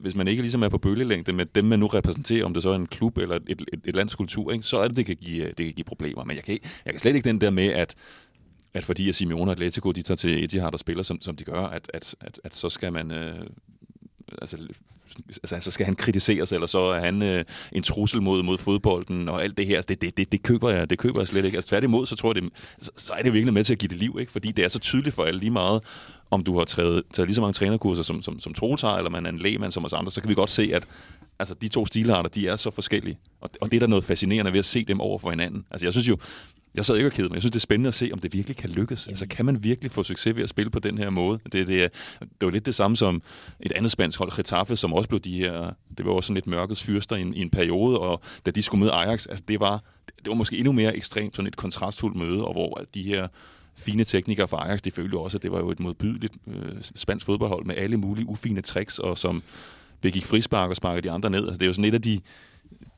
hvis 0.00 0.14
man 0.14 0.28
ikke 0.28 0.42
ligesom 0.42 0.62
er 0.62 0.68
på 0.68 0.78
bølgelængde 0.78 1.32
med 1.32 1.46
dem, 1.46 1.64
man 1.64 1.78
nu 1.78 1.86
repræsenterer, 1.86 2.44
om 2.44 2.54
det 2.54 2.62
så 2.62 2.70
er 2.70 2.74
en 2.74 2.86
klub 2.86 3.18
eller 3.18 3.36
et, 3.36 3.62
et, 3.72 3.80
et 3.84 3.96
lands 3.96 4.14
kultur, 4.14 4.52
ikke, 4.52 4.64
så 4.64 4.78
er 4.78 4.88
det, 4.88 4.96
det 4.96 5.06
kan, 5.06 5.16
give, 5.16 5.42
øh, 5.42 5.48
det 5.48 5.66
kan 5.66 5.74
give 5.74 5.84
problemer. 5.84 6.24
Men 6.24 6.36
jeg 6.36 6.44
kan, 6.44 6.58
jeg 6.84 6.92
kan 6.92 7.00
slet 7.00 7.14
ikke 7.14 7.28
den 7.28 7.40
der 7.40 7.50
med, 7.50 7.66
at 7.66 7.94
at 8.76 8.84
fordi 8.84 9.08
at 9.08 9.14
Simeone 9.14 9.50
og 9.50 9.52
Atletico, 9.52 9.92
de 9.92 10.02
tager 10.02 10.16
til 10.16 10.44
Etihad 10.44 10.72
og 10.72 10.78
spiller, 10.78 11.02
som, 11.02 11.20
som 11.20 11.36
de 11.36 11.44
gør, 11.44 11.60
at, 11.60 11.90
at, 11.94 12.14
at, 12.20 12.40
at 12.44 12.56
så 12.56 12.70
skal 12.70 12.92
man... 12.92 13.10
Øh, 13.10 13.46
altså, 14.40 14.56
altså, 15.42 15.60
så 15.60 15.70
skal 15.70 15.86
han 15.86 15.94
kritiseres, 15.94 16.52
eller 16.52 16.66
så 16.66 16.78
er 16.78 17.00
han 17.00 17.22
øh, 17.22 17.44
en 17.72 17.82
trussel 17.82 18.22
mod, 18.22 18.42
mod 18.42 18.58
fodbolden, 18.58 19.28
og 19.28 19.44
alt 19.44 19.56
det 19.56 19.66
her, 19.66 19.76
altså, 19.76 19.86
det, 19.88 20.02
det, 20.02 20.16
det, 20.16 20.32
det, 20.32 20.42
køber 20.42 20.70
jeg, 20.70 20.90
det 20.90 20.98
køber 20.98 21.20
jeg 21.20 21.28
slet 21.28 21.44
ikke. 21.44 21.56
Altså 21.56 21.68
tværtimod, 21.68 22.06
så 22.06 22.16
tror 22.16 22.34
jeg, 22.34 22.42
det, 22.42 22.52
så, 22.78 22.90
så 22.96 23.12
er 23.12 23.22
det 23.22 23.32
virkelig 23.32 23.54
med 23.54 23.64
til 23.64 23.72
at 23.72 23.78
give 23.78 23.88
det 23.88 23.96
liv, 23.96 24.16
ikke? 24.20 24.32
fordi 24.32 24.52
det 24.52 24.64
er 24.64 24.68
så 24.68 24.78
tydeligt 24.78 25.14
for 25.14 25.24
alle 25.24 25.40
lige 25.40 25.50
meget, 25.50 25.82
om 26.30 26.44
du 26.44 26.58
har 26.58 26.64
taget, 26.64 27.02
taget 27.12 27.28
lige 27.28 27.34
så 27.34 27.40
mange 27.40 27.52
trænerkurser 27.52 28.02
som, 28.02 28.22
som, 28.22 28.40
som 28.40 28.54
Troels 28.54 28.82
har, 28.82 28.96
eller 28.96 29.10
man 29.10 29.26
er 29.26 29.30
en 29.30 29.38
lægmand 29.38 29.72
som 29.72 29.84
os 29.84 29.92
andre, 29.92 30.12
så 30.12 30.20
kan 30.20 30.30
vi 30.30 30.34
godt 30.34 30.50
se, 30.50 30.70
at 30.74 30.86
altså, 31.38 31.54
de 31.54 31.68
to 31.68 31.86
stilarter, 31.86 32.28
de 32.30 32.48
er 32.48 32.56
så 32.56 32.70
forskellige. 32.70 33.18
Og, 33.40 33.50
og 33.60 33.70
det 33.70 33.76
er 33.76 33.80
der 33.80 33.86
noget 33.86 34.04
fascinerende 34.04 34.52
ved 34.52 34.58
at 34.58 34.64
se 34.64 34.84
dem 34.84 35.00
over 35.00 35.18
for 35.18 35.30
hinanden. 35.30 35.66
Altså 35.70 35.86
jeg 35.86 35.92
synes 35.92 36.08
jo, 36.08 36.18
jeg 36.76 36.84
sad 36.84 36.96
ikke 36.96 37.08
og 37.08 37.12
kedede 37.12 37.28
mig. 37.28 37.34
Jeg 37.34 37.42
synes, 37.42 37.52
det 37.52 37.58
er 37.58 37.60
spændende 37.60 37.88
at 37.88 37.94
se, 37.94 38.10
om 38.12 38.18
det 38.18 38.32
virkelig 38.32 38.56
kan 38.56 38.70
lykkes. 38.70 39.06
Altså, 39.06 39.26
kan 39.26 39.44
man 39.44 39.64
virkelig 39.64 39.90
få 39.90 40.02
succes 40.02 40.36
ved 40.36 40.42
at 40.42 40.48
spille 40.48 40.70
på 40.70 40.78
den 40.78 40.98
her 40.98 41.10
måde? 41.10 41.38
Det, 41.52 41.66
det, 41.66 41.90
det 42.20 42.46
var 42.46 42.50
lidt 42.50 42.66
det 42.66 42.74
samme 42.74 42.96
som 42.96 43.22
et 43.60 43.72
andet 43.72 43.92
spansk 43.92 44.18
hold, 44.18 44.36
Getafe, 44.36 44.76
som 44.76 44.92
også 44.92 45.08
blev 45.08 45.20
de 45.20 45.38
her... 45.38 45.72
Det 45.98 46.06
var 46.06 46.12
også 46.12 46.26
sådan 46.26 46.34
lidt 46.34 46.46
mørkets 46.46 46.82
fyrster 46.82 47.16
i 47.16 47.20
en, 47.20 47.34
i 47.34 47.40
en 47.40 47.50
periode, 47.50 47.98
og 47.98 48.20
da 48.46 48.50
de 48.50 48.62
skulle 48.62 48.80
møde 48.80 48.92
Ajax, 48.92 49.26
altså, 49.26 49.44
det 49.48 49.60
var, 49.60 49.82
det 50.18 50.28
var 50.28 50.34
måske 50.34 50.58
endnu 50.58 50.72
mere 50.72 50.96
ekstremt, 50.96 51.36
sådan 51.36 51.46
et 51.46 51.56
kontrastfuldt 51.56 52.16
møde, 52.16 52.44
og 52.44 52.52
hvor 52.52 52.84
de 52.94 53.02
her 53.02 53.28
fine 53.76 54.04
teknikere 54.04 54.48
fra 54.48 54.68
Ajax, 54.68 54.80
de 54.80 54.90
følte 54.90 55.16
også, 55.16 55.38
at 55.38 55.42
det 55.42 55.52
var 55.52 55.58
jo 55.58 55.70
et 55.70 55.80
modbydeligt 55.80 56.34
øh, 56.46 56.76
spansk 56.94 57.26
fodboldhold 57.26 57.64
med 57.64 57.76
alle 57.76 57.96
mulige 57.96 58.28
ufine 58.28 58.60
tricks, 58.60 58.98
og 58.98 59.18
som 59.18 59.42
begik 60.00 60.24
frispark 60.24 60.70
og 60.70 60.76
sparkede 60.76 61.02
de 61.02 61.10
andre 61.10 61.30
ned. 61.30 61.44
Altså, 61.44 61.58
det 61.58 61.62
er 61.62 61.66
jo 61.66 61.72
sådan 61.72 61.84
et 61.84 61.94
af 61.94 62.02
de 62.02 62.20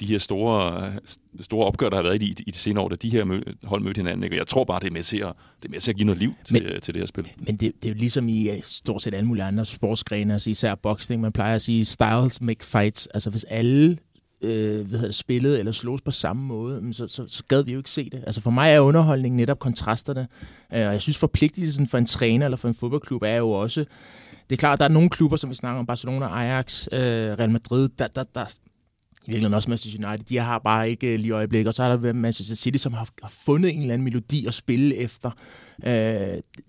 de 0.01 0.07
her 0.07 0.19
store, 0.19 0.93
store 1.41 1.67
opgør, 1.67 1.89
der 1.89 1.97
har 1.97 2.03
været 2.03 2.23
i 2.23 2.35
i 2.47 2.51
de 2.51 2.59
senere 2.59 2.85
år, 2.85 2.89
da 2.89 2.97
de 2.97 3.11
her 3.11 3.25
mø, 3.25 3.41
hold 3.65 3.83
mødte 3.83 3.99
hinanden. 3.99 4.25
Ikke? 4.25 4.37
Jeg 4.37 4.47
tror 4.47 4.65
bare, 4.65 4.81
det 4.81 4.87
er 4.87 4.91
med 4.91 5.03
til 5.03 5.17
at, 5.17 5.33
det 5.63 5.69
er 5.69 5.71
med 5.71 5.81
til 5.81 5.93
at 5.93 5.97
give 5.97 6.07
noget 6.07 6.19
liv 6.19 6.35
til, 6.45 6.53
men, 6.53 6.81
til 6.81 6.95
det 6.95 7.01
her 7.01 7.07
spil. 7.07 7.29
Men 7.37 7.57
det, 7.57 7.61
det 7.61 7.85
er 7.85 7.89
jo 7.89 7.99
ligesom 7.99 8.29
i 8.29 8.51
uh, 8.51 8.57
stort 8.63 9.03
set 9.03 9.15
alle 9.15 9.27
mulige 9.27 9.45
andre 9.45 9.65
sportsgrene, 9.65 10.33
altså 10.33 10.51
især 10.51 10.75
boksning, 10.75 11.23
man 11.23 11.33
plejer 11.33 11.55
at 11.55 11.63
sige, 11.63 11.85
styles 11.85 12.41
make 12.41 12.65
fights. 12.65 13.07
Altså 13.07 13.31
hvis 13.31 13.45
alle 13.45 13.99
øh, 14.43 14.89
hvad 14.89 14.99
hedder, 14.99 15.13
spillet 15.13 15.59
eller 15.59 15.73
slås 15.73 16.01
på 16.01 16.11
samme 16.11 16.43
måde, 16.43 16.93
så, 16.93 17.09
så, 17.09 17.25
så 17.29 17.43
gad 17.49 17.63
vi 17.63 17.73
jo 17.73 17.79
ikke 17.79 17.91
se 17.91 18.11
det. 18.11 18.25
Altså 18.27 18.41
for 18.41 18.51
mig 18.51 18.73
er 18.73 18.81
underholdning 18.81 19.37
netop 19.37 19.59
kontrasterne, 19.59 20.29
øh, 20.75 20.87
og 20.87 20.93
jeg 20.93 21.03
synes 21.03 21.19
forpligtelsen 21.19 21.87
for 21.87 21.99
en 21.99 22.07
træner 22.07 22.47
eller 22.47 22.57
for 22.57 22.69
en 22.69 22.75
fodboldklub 22.75 23.23
er 23.23 23.37
jo 23.37 23.51
også, 23.51 23.85
det 24.51 24.57
er 24.57 24.61
klart, 24.61 24.79
der 24.79 24.85
er 24.85 24.89
nogle 24.89 25.11
klubber, 25.11 25.37
som 25.37 25.51
vi 25.51 25.55
snakker 25.55 25.79
om, 25.79 25.87
Barcelona, 25.87 26.27
Ajax, 26.27 26.87
øh, 26.93 26.99
Real 27.01 27.51
Madrid, 27.51 27.89
der, 27.99 28.07
der, 28.07 28.25
der, 28.35 28.45
i 29.29 29.31
virkeligheden 29.31 29.55
også 29.55 29.71
Manchester 29.71 30.09
United, 30.09 30.27
de 30.27 30.37
har 30.37 30.59
bare 30.59 30.91
ikke 30.91 31.13
øh, 31.13 31.21
lige 31.21 31.33
øjeblik. 31.33 31.67
Og 31.67 31.75
så 31.75 31.83
er 31.83 31.97
der 31.97 32.13
Manchester 32.13 32.57
City, 32.57 32.77
som 32.77 32.93
har, 32.93 33.09
har 33.23 33.33
fundet 33.45 33.75
en 33.75 33.81
eller 33.81 33.95
anden 33.95 34.05
melodi 34.05 34.47
at 34.47 34.55
spille 34.55 34.97
efter. 34.97 35.31
Øh, 35.87 35.93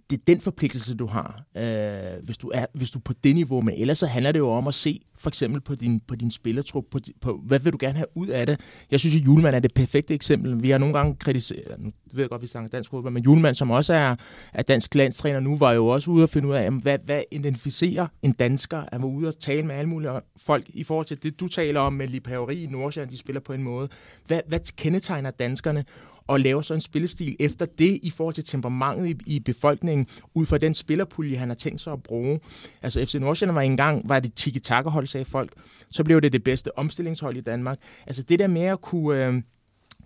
det 0.10 0.18
er 0.18 0.24
den 0.28 0.41
forpligtelse, 0.41 0.95
du 0.95 1.05
har, 1.05 1.43
øh, 1.57 2.24
hvis, 2.24 2.38
du 2.38 2.51
er, 2.53 2.66
hvis 2.74 2.91
du 2.91 2.99
er 2.99 3.03
på 3.03 3.14
det 3.24 3.36
niveau. 3.36 3.62
Men 3.62 3.76
ellers 3.78 3.97
så 3.97 4.05
handler 4.05 4.32
det 4.32 4.39
jo 4.39 4.49
om 4.49 4.68
at 4.68 4.74
se 4.74 5.01
for 5.18 5.30
eksempel 5.30 5.62
på 5.62 5.76
din, 5.76 5.99
på 5.99 6.16
din 6.16 6.32
spillertrup, 6.32 6.86
på, 6.91 6.99
på, 7.22 7.41
hvad 7.45 7.60
vil 7.60 7.74
du 7.74 7.78
gerne 7.82 7.95
have 7.95 8.07
ud 8.16 8.28
af 8.28 8.45
det? 8.45 8.60
Jeg 8.91 8.99
synes, 8.99 9.16
at 9.16 9.22
Julemand 9.22 9.55
er 9.55 9.60
det 9.60 9.74
perfekte 9.74 10.14
eksempel. 10.14 10.64
Vi 10.64 10.70
har 10.70 10.78
nogle 10.78 10.97
gange 10.97 11.16
kritiseret, 11.16 11.76
nu 11.80 11.91
ved 12.14 12.24
jeg 12.24 12.30
godt, 12.30 12.41
vi 12.41 12.47
snakker 12.47 12.70
dansk 12.70 12.89
fodbold, 12.89 13.14
men 13.14 13.24
Julemand, 13.24 13.55
som 13.55 13.72
også 13.72 13.93
er, 13.93 14.16
er 14.53 14.62
dansk 14.62 14.95
landstræner 14.95 15.39
nu, 15.39 15.57
var 15.57 15.72
jo 15.72 15.88
også 15.88 16.12
ude 16.12 16.24
at 16.24 16.30
finde 16.30 16.47
ud 16.47 16.53
af, 16.53 16.64
jamen, 16.64 16.82
hvad, 16.82 16.97
hvad 17.05 17.22
identificerer 17.32 18.07
en 18.22 18.32
dansker? 18.32 18.84
Han 18.91 19.01
var 19.01 19.07
ude 19.07 19.28
og 19.28 19.39
tale 19.39 19.64
med 19.64 19.76
alle 19.76 19.89
mulige 19.89 20.12
folk 20.38 20.66
i 20.70 20.84
forhold 20.84 21.05
til 21.05 21.24
det, 21.24 21.39
du 21.39 21.47
taler 21.47 21.80
om 21.80 21.93
med 21.93 22.07
Lipaveri 22.07 22.64
i 22.64 22.68
Nordsjælland, 22.68 23.12
de 23.12 23.18
spiller 23.18 23.39
på 23.39 23.53
en 23.53 23.64
måde. 23.64 23.89
Hvad, 24.28 24.41
hvad 24.47 24.60
kendetegner 24.78 25.32
danskerne? 25.32 25.86
Og 26.30 26.39
lave 26.39 26.63
sådan 26.63 26.77
en 26.77 26.82
spillestil 26.82 27.36
efter 27.39 27.65
det 27.65 27.99
i 28.03 28.09
forhold 28.09 28.36
til 28.36 28.43
temperamentet 28.43 29.07
i, 29.07 29.36
i 29.36 29.39
befolkningen, 29.39 30.07
ud 30.34 30.45
fra 30.45 30.57
den 30.57 30.73
spillerpulje, 30.73 31.38
han 31.38 31.49
har 31.49 31.55
tænkt 31.55 31.82
sig 31.82 31.93
at 31.93 32.03
bruge. 32.03 32.39
Altså 32.82 33.05
FC 33.05 33.15
Nordsjælland 33.15 33.55
var 33.55 33.61
engang, 33.61 34.09
var 34.09 34.19
det 34.19 34.34
tiki-taka-hold, 34.34 35.07
sagde 35.07 35.25
folk. 35.25 35.53
Så 35.89 36.03
blev 36.03 36.21
det 36.21 36.34
det 36.34 36.43
bedste 36.43 36.77
omstillingshold 36.77 37.38
i 37.38 37.41
Danmark. 37.41 37.77
Altså 38.07 38.23
det 38.23 38.39
der 38.39 38.47
med 38.47 38.61
at 38.61 38.82
kunne, 38.82 39.25
øh, 39.25 39.41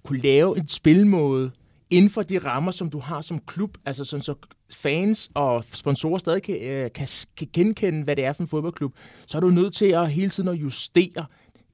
kunne 0.06 0.20
lave 0.20 0.58
en 0.58 0.68
spilmåde 0.68 1.52
inden 1.90 2.10
for 2.10 2.22
de 2.22 2.38
rammer, 2.38 2.72
som 2.72 2.90
du 2.90 3.00
har 3.00 3.22
som 3.22 3.40
klub, 3.40 3.78
altså 3.86 4.06
sådan 4.06 4.24
så 4.24 4.36
fans 4.74 5.32
og 5.34 5.64
sponsorer 5.74 6.18
stadig 6.18 6.44
kan, 6.44 6.62
øh, 6.62 6.90
kan, 6.96 7.08
kan 7.38 7.48
genkende, 7.54 8.04
hvad 8.04 8.16
det 8.16 8.26
er 8.26 8.34
for 8.34 8.44
en 8.44 8.48
fodboldklub, 8.48 8.94
så 9.26 9.38
er 9.38 9.42
du 9.42 9.50
nødt 9.50 9.74
til 9.74 9.86
at 9.86 10.12
hele 10.12 10.30
tiden 10.30 10.50
at 10.50 10.56
justere 10.56 11.26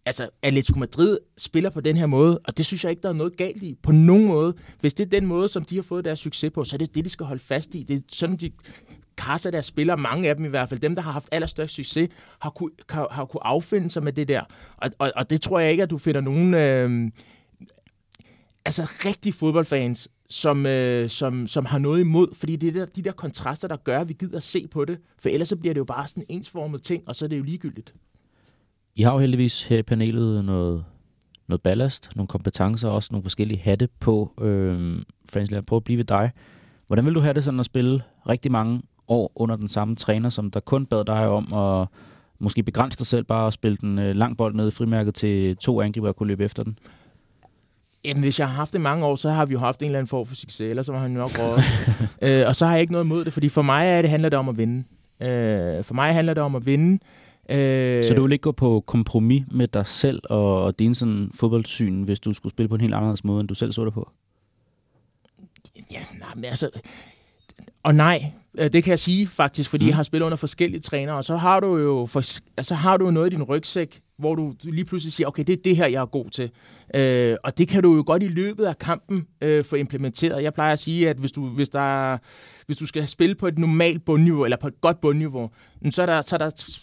altså, 0.06 0.30
Atletico 0.42 0.80
Madrid 0.80 1.18
spiller 1.38 1.70
på 1.70 1.82
den 1.82 1.98
her 1.98 2.06
måde, 2.06 2.40
og 2.44 2.58
det 2.58 2.66
synes 2.66 2.84
jeg 2.84 2.90
ikke, 2.90 3.02
der 3.02 3.10
er 3.10 3.14
noget 3.14 3.38
galt 3.38 3.64
i 3.64 3.76
på 3.84 3.92
nogen 3.92 4.26
måde. 4.26 4.54
Hvis 4.80 4.94
det 4.94 5.06
er 5.06 5.10
den 5.10 5.26
måde, 5.26 5.50
som 5.50 5.64
de 5.64 5.76
har 5.76 5.84
fået 5.84 6.06
deres 6.06 6.20
succes 6.20 6.52
på, 6.52 6.64
så 6.64 6.76
er 6.76 6.78
det 6.78 6.96
det, 6.96 7.06
de 7.06 7.10
skal 7.10 7.26
holde 7.26 7.44
fast 7.44 7.76
i. 7.76 7.84
Det 7.84 7.96
er 7.96 8.02
sådan, 8.10 8.36
de 8.36 8.52
kasser 9.18 9.52
deres 9.52 9.66
spillere, 9.66 9.98
mange 9.98 10.30
af 10.30 10.36
dem 10.36 10.46
i 10.46 10.48
hvert 10.48 10.70
fald, 10.70 10.80
dem, 10.80 10.96
der 10.96 11.02
har 11.02 11.12
haft 11.12 11.30
allerstørst 11.32 11.74
succes, 11.74 12.10
har 12.40 12.50
kunne, 12.50 12.72
har, 12.90 13.08
har 13.12 13.26
kunne 13.26 13.48
affinde 13.48 13.90
sig 13.90 14.04
med 14.04 14.14
det 14.14 14.28
der. 14.28 14.42
Og, 14.78 14.90
og, 15.00 15.12
og 15.16 15.30
det 15.30 15.42
tror 15.42 15.60
jeg 15.60 15.72
ikke, 15.72 15.84
at 15.84 15.90
du 15.90 15.98
finder 15.98 16.22
nogen... 16.22 16.54
Øh, 16.54 17.12
altså 18.66 18.84
rigtige 19.06 19.34
fodboldfans, 19.34 20.08
som, 20.30 20.66
øh, 20.66 21.10
som, 21.10 21.48
som 21.48 21.66
har 21.66 21.80
noget 21.80 22.00
imod, 22.00 22.36
fordi 22.36 22.56
det 22.56 22.68
er 22.68 22.74
der, 22.74 22.86
de 22.86 23.02
der 23.02 23.12
kontraster, 23.12 23.68
der 23.68 23.76
gør, 23.76 24.00
at 24.00 24.10
vi 24.10 24.14
gider 24.14 24.38
at 24.38 24.44
se 24.44 24.68
på 24.68 24.86
det. 24.86 25.00
For 25.20 25.30
ellers 25.30 25.50
så 25.50 25.56
bliver 25.56 25.74
det 25.74 25.80
jo 25.80 25.86
bare 25.86 26.08
sådan 26.08 26.24
en 26.30 26.38
ensformet 26.38 26.84
ting, 26.84 27.04
og 27.08 27.16
så 27.16 27.26
er 27.26 27.30
det 27.30 27.38
jo 27.38 27.44
ligegyldigt. 27.44 27.94
I 28.96 29.02
har 29.02 29.14
jo 29.14 29.20
heldigvis 29.20 29.64
her 29.64 29.78
i 29.78 29.84
panelet 29.84 30.46
noget, 30.46 30.86
noget 31.48 31.62
ballast, 31.62 32.10
nogle 32.16 32.28
kompetencer 32.28 32.90
og 32.90 32.96
også 32.96 33.10
nogle 33.12 33.24
forskellige 33.24 33.60
hatte 33.60 33.90
på. 34.00 34.32
Øh, 34.42 35.02
Frans, 35.30 35.52
lad 35.52 35.62
prøve 35.62 35.78
at 35.78 35.84
blive 35.84 35.98
ved 35.98 36.06
dig. 36.06 36.32
Hvordan 36.88 37.06
vil 37.06 37.16
du 37.16 37.20
have 37.20 37.34
det 37.34 37.44
sådan 37.44 37.60
at 37.60 37.66
spille 37.66 38.02
rigtig 38.30 38.52
mange 38.52 38.82
år 39.08 39.32
under 39.36 39.56
den 39.56 39.68
samme 39.68 39.96
træner, 39.96 40.30
som 40.30 40.52
der 40.52 40.60
kun 40.60 40.86
bad 40.86 41.06
dig 41.06 41.28
om 41.28 41.54
at 41.54 41.88
måske 42.40 42.64
begrænse 42.64 42.98
dig 42.98 43.08
selv 43.08 43.24
bare 43.24 43.48
at 43.48 43.54
spille 43.54 43.78
den 43.78 44.00
øh, 44.00 44.16
lang 44.16 44.38
bold 44.38 44.56
ned 44.56 44.68
i 44.68 44.72
frimærket 44.72 45.16
til 45.16 45.58
to 45.58 45.82
angriber 45.82 46.08
og 46.08 46.16
kunne 46.16 46.28
løbe 46.28 46.44
efter 46.44 46.64
den? 46.64 46.80
Jamen, 48.06 48.24
hvis 48.24 48.40
jeg 48.40 48.48
har 48.48 48.56
haft 48.56 48.74
det 48.74 48.82
mange 48.82 49.06
år, 49.06 49.16
så 49.16 49.30
har 49.30 49.46
vi 49.46 49.54
jo 49.54 49.60
haft 49.60 49.80
en 49.80 49.86
eller 49.86 50.00
anden 50.00 50.08
form 50.08 50.26
for 50.26 50.36
succes, 50.36 50.70
ellers 50.70 50.86
så 50.86 50.94
har 50.94 51.00
han 51.00 51.12
nok 51.12 51.32
råd. 51.40 51.62
øh, 52.28 52.48
og 52.48 52.56
så 52.56 52.66
har 52.66 52.74
jeg 52.74 52.82
ikke 52.82 52.94
noget 52.94 53.06
imod 53.06 53.26
det, 53.26 53.34
fordi 53.34 53.50
for 53.50 53.62
mig 53.62 53.88
er 53.88 54.02
det, 54.02 54.10
handler 54.10 54.30
det 54.30 54.40
om 54.40 54.50
at 54.50 54.58
vinde. 54.58 54.84
Øh, 55.22 55.84
for 55.84 55.94
mig 55.94 56.14
handler 56.14 56.34
det 56.34 56.44
om 56.44 56.56
at 56.56 56.66
vinde. 56.66 57.00
Øh, 57.50 58.04
så 58.04 58.14
du 58.14 58.24
vil 58.24 58.32
ikke 58.32 58.44
gå 58.44 58.52
på 58.52 58.84
kompromis 58.88 59.44
med 59.52 59.68
dig 59.68 59.88
selv 59.88 60.22
og, 60.30 60.64
og 60.64 60.80
din 60.80 60.96
sådan 60.96 61.32
fodboldsyn, 61.34 62.04
hvis 62.04 62.20
du 62.20 62.34
skulle 62.34 62.52
spille 62.52 62.70
på 62.70 62.76
en 62.76 62.82
helt 62.82 62.94
anderledes 62.94 63.24
måde, 63.24 63.40
end 63.40 63.48
du 63.48 63.56
selv 63.56 63.72
så 63.72 63.86
det 63.86 63.94
på? 63.94 64.12
Ja, 65.92 66.00
nej, 66.20 66.30
men 66.36 66.46
altså... 66.46 66.70
Og 67.84 67.96
nej, 67.96 68.32
øh, 68.58 68.74
det 68.74 68.84
kan 68.84 68.92
jeg 68.92 69.00
sige 69.00 69.28
faktisk, 69.28 69.70
fordi 69.70 69.86
mm. 69.86 69.88
jeg 69.88 69.96
har 69.96 70.04
spillet 70.04 70.26
under 70.26 70.36
forskellige 70.36 70.82
trænere, 70.82 71.16
og 71.16 71.24
så 71.24 71.36
har 71.36 71.60
du 71.60 71.78
jo 71.78 72.06
for, 72.06 72.24
altså 72.58 72.76
har 72.76 72.98
du 72.98 73.12
noget 73.12 73.34
i 73.34 73.36
din 73.36 73.44
rygsæk, 73.44 74.02
hvor 74.18 74.36
du 74.36 74.54
lige 74.64 74.86
pludselig 74.86 75.14
siger, 75.14 75.28
okay, 75.28 75.44
det 75.44 75.54
er 75.54 75.62
det 75.64 75.78
her, 75.78 75.88
jeg 75.88 76.02
er 76.02 76.06
god 76.06 76.30
til. 76.30 76.52
Øh, 76.96 77.38
og 77.44 77.58
det 77.58 77.68
kan 77.68 77.84
du 77.84 77.96
jo 77.96 78.04
godt 78.06 78.24
i 78.24 78.28
løbet 78.28 78.66
af 78.66 78.78
kampen 78.78 79.28
øh, 79.42 79.66
få 79.66 79.76
implementeret. 79.76 80.44
Jeg 80.44 80.54
plejer 80.54 80.74
at 80.74 80.80
sige, 80.80 81.10
at 81.10 81.18
hvis 81.18 81.32
du, 81.32 81.48
hvis 81.48 81.70
der, 81.70 82.18
hvis 82.66 82.78
du 82.78 82.86
skal 82.86 83.08
spille 83.08 83.36
på 83.36 83.48
et 83.48 83.58
normalt 83.58 84.06
bundniveau, 84.06 84.44
eller 84.44 84.58
på 84.58 84.68
et 84.68 84.82
godt 84.82 85.02
bundniveau, 85.02 85.50
så 85.90 86.02
er 86.02 86.06
der, 86.06 86.22
så 86.22 86.36
er 86.36 86.38
der 86.38 86.80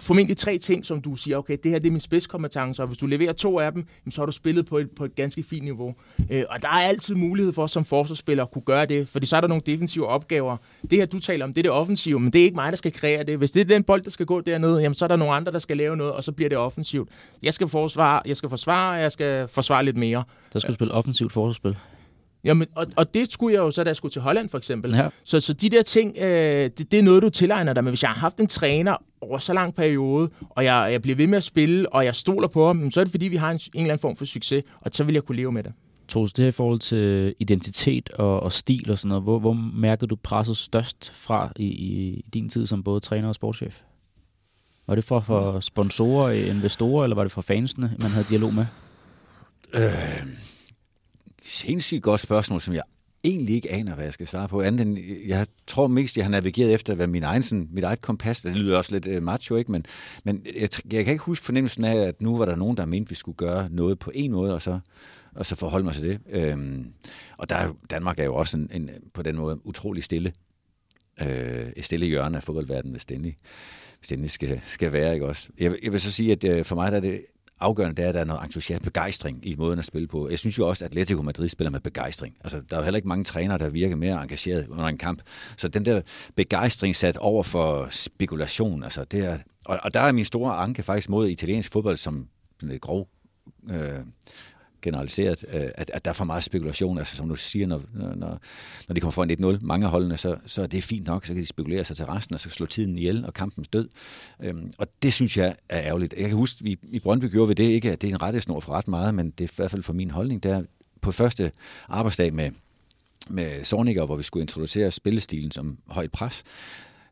formentlig 0.00 0.36
tre 0.36 0.58
ting, 0.58 0.86
som 0.86 1.02
du 1.02 1.14
siger, 1.14 1.36
okay, 1.36 1.58
det 1.62 1.70
her 1.70 1.78
det 1.78 1.86
er 1.86 1.92
min 1.92 2.00
spidskompetence, 2.00 2.82
og 2.82 2.86
hvis 2.86 2.98
du 2.98 3.06
leverer 3.06 3.32
to 3.32 3.58
af 3.60 3.72
dem, 3.72 3.86
så 4.10 4.20
har 4.20 4.26
du 4.26 4.32
spillet 4.32 4.66
på 4.66 4.78
et, 4.78 4.90
på 4.90 5.04
et 5.04 5.14
ganske 5.14 5.42
fint 5.42 5.64
niveau. 5.64 5.94
Øh, 6.30 6.44
og 6.50 6.62
der 6.62 6.68
er 6.68 6.72
altid 6.72 7.14
mulighed 7.14 7.52
for, 7.52 7.66
som 7.66 7.84
forsvarsspiller, 7.84 8.44
at 8.44 8.50
kunne 8.50 8.62
gøre 8.62 8.86
det, 8.86 9.08
fordi 9.08 9.26
så 9.26 9.36
er 9.36 9.40
der 9.40 9.48
nogle 9.48 9.62
defensive 9.66 10.06
opgaver. 10.06 10.56
Det 10.90 10.98
her, 10.98 11.06
du 11.06 11.18
taler 11.18 11.44
om, 11.44 11.52
det 11.52 11.58
er 11.58 11.62
det 11.62 11.70
offensive, 11.70 12.20
men 12.20 12.32
det 12.32 12.40
er 12.40 12.44
ikke 12.44 12.54
mig, 12.54 12.72
der 12.72 12.76
skal 12.76 12.92
kreere 12.92 13.24
det. 13.24 13.38
Hvis 13.38 13.50
det 13.50 13.60
er 13.60 13.64
den 13.64 13.82
bold, 13.84 14.02
der 14.02 14.10
skal 14.10 14.26
gå 14.26 14.40
dernede, 14.40 14.80
jamen, 14.80 14.94
så 14.94 15.04
er 15.04 15.08
der 15.08 15.16
nogle 15.16 15.34
andre, 15.34 15.52
der 15.52 15.58
skal 15.58 15.76
lave 15.76 15.96
noget, 15.96 16.12
og 16.12 16.24
så 16.24 16.32
bliver 16.32 16.48
det 16.48 16.58
offensivt. 16.58 17.08
Jeg 17.42 17.54
skal 17.54 17.68
forsvare, 17.68 18.22
jeg 18.26 18.36
skal 18.36 18.48
forsvare, 18.48 18.92
jeg 18.92 19.12
skal 19.12 19.48
forsvare 19.48 19.84
lidt 19.84 19.96
mere. 19.96 20.24
Der 20.52 20.58
skal 20.58 20.68
du 20.68 20.74
spille 20.74 20.94
offensivt 20.94 21.32
forsvarsspil. 21.32 21.76
Jamen, 22.46 22.66
og, 22.74 22.86
og 22.96 23.14
det 23.14 23.32
skulle 23.32 23.54
jeg 23.54 23.60
jo 23.60 23.70
så, 23.70 23.84
da 23.84 23.88
jeg 23.88 23.96
skulle 23.96 24.12
til 24.12 24.22
Holland 24.22 24.48
for 24.48 24.58
eksempel. 24.58 24.94
Ja. 24.94 25.08
Så, 25.24 25.40
så 25.40 25.52
de 25.52 25.70
der 25.70 25.82
ting, 25.82 26.16
øh, 26.18 26.70
det, 26.78 26.92
det 26.92 26.98
er 26.98 27.02
noget, 27.02 27.22
du 27.22 27.30
tilegner 27.30 27.72
dig. 27.72 27.84
Men 27.84 27.90
hvis 27.90 28.02
jeg 28.02 28.10
har 28.10 28.20
haft 28.20 28.40
en 28.40 28.46
træner 28.46 28.96
over 29.20 29.38
så 29.38 29.52
lang 29.52 29.74
periode, 29.74 30.30
og 30.50 30.64
jeg, 30.64 30.88
jeg 30.92 31.02
bliver 31.02 31.16
ved 31.16 31.26
med 31.26 31.36
at 31.36 31.44
spille, 31.44 31.92
og 31.92 32.04
jeg 32.04 32.14
stoler 32.14 32.48
på 32.48 32.66
ham, 32.66 32.90
så 32.90 33.00
er 33.00 33.04
det 33.04 33.10
fordi, 33.10 33.28
vi 33.28 33.36
har 33.36 33.50
en, 33.50 33.54
en 33.54 33.80
eller 33.80 33.92
anden 33.92 33.98
form 33.98 34.16
for 34.16 34.24
succes, 34.24 34.64
og 34.80 34.90
så 34.94 35.04
vil 35.04 35.12
jeg 35.12 35.22
kunne 35.22 35.36
leve 35.36 35.52
med 35.52 35.62
det. 35.62 35.72
Troels, 36.08 36.32
det 36.32 36.42
her 36.42 36.48
i 36.48 36.52
forhold 36.52 36.78
til 36.78 37.34
identitet 37.38 38.10
og, 38.10 38.40
og 38.40 38.52
stil 38.52 38.90
og 38.90 38.98
sådan 38.98 39.08
noget, 39.08 39.22
hvor, 39.22 39.38
hvor 39.38 39.52
mærkede 39.74 40.08
du 40.08 40.16
presset 40.16 40.56
størst 40.56 41.12
fra 41.14 41.52
i, 41.56 41.64
i 41.64 42.24
din 42.34 42.48
tid 42.48 42.66
som 42.66 42.82
både 42.82 43.00
træner 43.00 43.28
og 43.28 43.34
sportschef? 43.34 43.80
Var 44.86 44.94
det 44.94 45.04
for, 45.04 45.20
for 45.20 45.60
sponsorer, 45.60 46.30
investorer, 46.30 47.04
eller 47.04 47.14
var 47.14 47.22
det 47.22 47.32
for 47.32 47.42
fansene, 47.42 47.96
man 48.00 48.10
havde 48.10 48.26
dialog 48.30 48.54
med? 48.54 48.66
Øh, 49.74 50.26
sindssygt 51.46 52.02
godt 52.02 52.20
spørgsmål, 52.20 52.60
som 52.60 52.74
jeg 52.74 52.82
egentlig 53.24 53.54
ikke 53.54 53.72
aner, 53.72 53.94
hvad 53.94 54.04
jeg 54.04 54.12
skal 54.12 54.26
svare 54.26 54.48
på. 54.48 54.60
Andet 54.60 54.86
end, 54.86 54.98
jeg 55.26 55.46
tror 55.66 55.86
mest, 55.86 56.16
jeg 56.16 56.24
har 56.24 56.30
navigeret 56.30 56.74
efter, 56.74 56.94
hvad 56.94 57.06
min 57.06 57.22
egen, 57.22 57.42
sådan, 57.42 57.68
mit 57.72 57.84
eget 57.84 58.00
kompas, 58.00 58.42
det 58.42 58.56
lyder 58.56 58.76
også 58.76 58.92
lidt 58.92 59.06
øh, 59.06 59.22
macho, 59.22 59.56
ikke? 59.56 59.72
men, 59.72 59.86
men 60.24 60.46
jeg, 60.60 60.68
jeg 60.92 61.04
kan 61.04 61.12
ikke 61.12 61.24
huske 61.24 61.44
fornemmelsen 61.44 61.84
af, 61.84 61.96
at 61.96 62.22
nu 62.22 62.38
var 62.38 62.44
der 62.44 62.56
nogen, 62.56 62.76
der 62.76 62.84
mente, 62.84 63.08
vi 63.08 63.14
skulle 63.14 63.36
gøre 63.36 63.68
noget 63.70 63.98
på 63.98 64.10
en 64.14 64.32
måde, 64.32 64.54
og 64.54 64.62
så, 64.62 64.78
og 65.34 65.46
så 65.46 65.56
forholde 65.56 65.84
mig 65.84 65.94
til 65.94 66.04
det. 66.04 66.20
Øhm, 66.30 66.92
og 67.38 67.48
der, 67.48 67.72
Danmark 67.90 68.18
er 68.18 68.24
jo 68.24 68.34
også 68.34 68.58
en, 68.58 68.70
en, 68.72 68.90
på 69.14 69.22
den 69.22 69.36
måde 69.36 69.66
utrolig 69.66 70.04
stille. 70.04 70.32
Øh, 71.20 71.72
et 71.76 71.84
stille 71.84 72.06
hjørne 72.06 72.36
af 72.36 72.42
fodboldverdenen, 72.42 72.92
hvis 72.92 73.04
det 73.04 73.14
endelig, 73.14 73.36
hvis 73.98 74.08
det 74.08 74.12
endelig 74.12 74.30
skal, 74.30 74.60
skal 74.64 74.92
være. 74.92 75.14
Ikke 75.14 75.26
også? 75.26 75.48
Jeg, 75.58 75.76
jeg 75.82 75.92
vil 75.92 76.00
så 76.00 76.12
sige, 76.12 76.32
at 76.32 76.44
øh, 76.44 76.64
for 76.64 76.74
mig 76.74 76.92
der 76.92 76.96
er 76.96 77.00
det 77.00 77.20
afgørende, 77.60 77.96
det 77.96 78.04
er, 78.04 78.08
at 78.08 78.14
der 78.14 78.20
er 78.20 78.24
noget 78.24 78.42
entusiasme, 78.42 78.84
begejstring 78.84 79.46
i 79.46 79.54
måden 79.54 79.78
at 79.78 79.84
spille 79.84 80.08
på. 80.08 80.28
Jeg 80.28 80.38
synes 80.38 80.58
jo 80.58 80.68
også, 80.68 80.84
at 80.84 80.90
Atletico 80.90 81.22
Madrid 81.22 81.48
spiller 81.48 81.70
med 81.70 81.80
begejstring. 81.80 82.36
Altså, 82.40 82.62
der 82.70 82.76
er 82.76 82.80
jo 82.80 82.84
heller 82.84 82.96
ikke 82.96 83.08
mange 83.08 83.24
trænere, 83.24 83.58
der 83.58 83.68
virker 83.68 83.96
mere 83.96 84.22
engageret 84.22 84.68
under 84.68 84.84
en 84.84 84.98
kamp. 84.98 85.22
Så 85.56 85.68
den 85.68 85.84
der 85.84 86.00
begejstring 86.34 86.96
sat 86.96 87.16
over 87.16 87.42
for 87.42 87.86
spekulation, 87.90 88.82
altså 88.82 89.04
det 89.04 89.24
er, 89.24 89.38
og, 89.66 89.80
og 89.82 89.94
der 89.94 90.00
er 90.00 90.12
min 90.12 90.24
store 90.24 90.56
anke 90.56 90.82
faktisk 90.82 91.08
mod 91.08 91.28
italiensk 91.28 91.72
fodbold, 91.72 91.96
som 91.96 92.28
lidt 92.60 92.82
grov 92.82 93.08
øh, 93.70 94.00
generaliseret, 94.86 95.44
øh, 95.52 95.68
at, 95.74 95.90
at 95.94 96.04
der 96.04 96.10
er 96.10 96.12
for 96.12 96.24
meget 96.24 96.44
spekulation. 96.44 96.98
Altså 96.98 97.16
som 97.16 97.28
du 97.28 97.36
siger, 97.36 97.66
når, 97.66 97.82
når, 97.94 98.40
når 98.88 98.94
de 98.94 99.00
kommer 99.00 99.10
foran 99.10 99.56
1-0, 99.56 99.58
mange 99.60 99.86
holdene, 99.86 100.16
så, 100.16 100.36
så 100.46 100.62
er 100.62 100.66
det 100.66 100.84
fint 100.84 101.06
nok, 101.06 101.24
så 101.24 101.32
kan 101.32 101.42
de 101.42 101.46
spekulere 101.46 101.84
sig 101.84 101.96
til 101.96 102.06
resten, 102.06 102.34
og 102.34 102.40
så 102.40 102.50
slå 102.50 102.66
tiden 102.66 102.98
ihjel 102.98 103.24
og 103.26 103.34
kampens 103.34 103.68
død. 103.68 103.88
Øhm, 104.42 104.72
og 104.78 104.86
det 105.02 105.12
synes 105.12 105.36
jeg 105.36 105.56
er 105.68 105.80
ærgerligt. 105.80 106.14
Jeg 106.18 106.28
kan 106.28 106.36
huske, 106.36 106.64
vi 106.64 106.78
i 106.82 106.98
Brøndby 106.98 107.30
gjorde 107.30 107.48
vi 107.48 107.54
det 107.54 107.64
ikke, 107.64 107.92
at 107.92 108.02
det 108.02 108.10
er 108.10 108.14
en 108.14 108.22
rettesnor 108.22 108.60
for 108.60 108.72
ret 108.72 108.88
meget, 108.88 109.14
men 109.14 109.30
det 109.30 109.44
er 109.44 109.48
i 109.48 109.56
hvert 109.56 109.70
fald 109.70 109.82
for 109.82 109.92
min 109.92 110.10
holdning, 110.10 110.42
der 110.42 110.62
på 111.00 111.12
første 111.12 111.52
arbejdsdag 111.88 112.34
med, 112.34 112.50
med 113.30 113.64
Sorniger, 113.64 114.06
hvor 114.06 114.16
vi 114.16 114.22
skulle 114.22 114.42
introducere 114.42 114.90
spillestilen 114.90 115.50
som 115.50 115.78
højt 115.86 116.12
pres, 116.12 116.44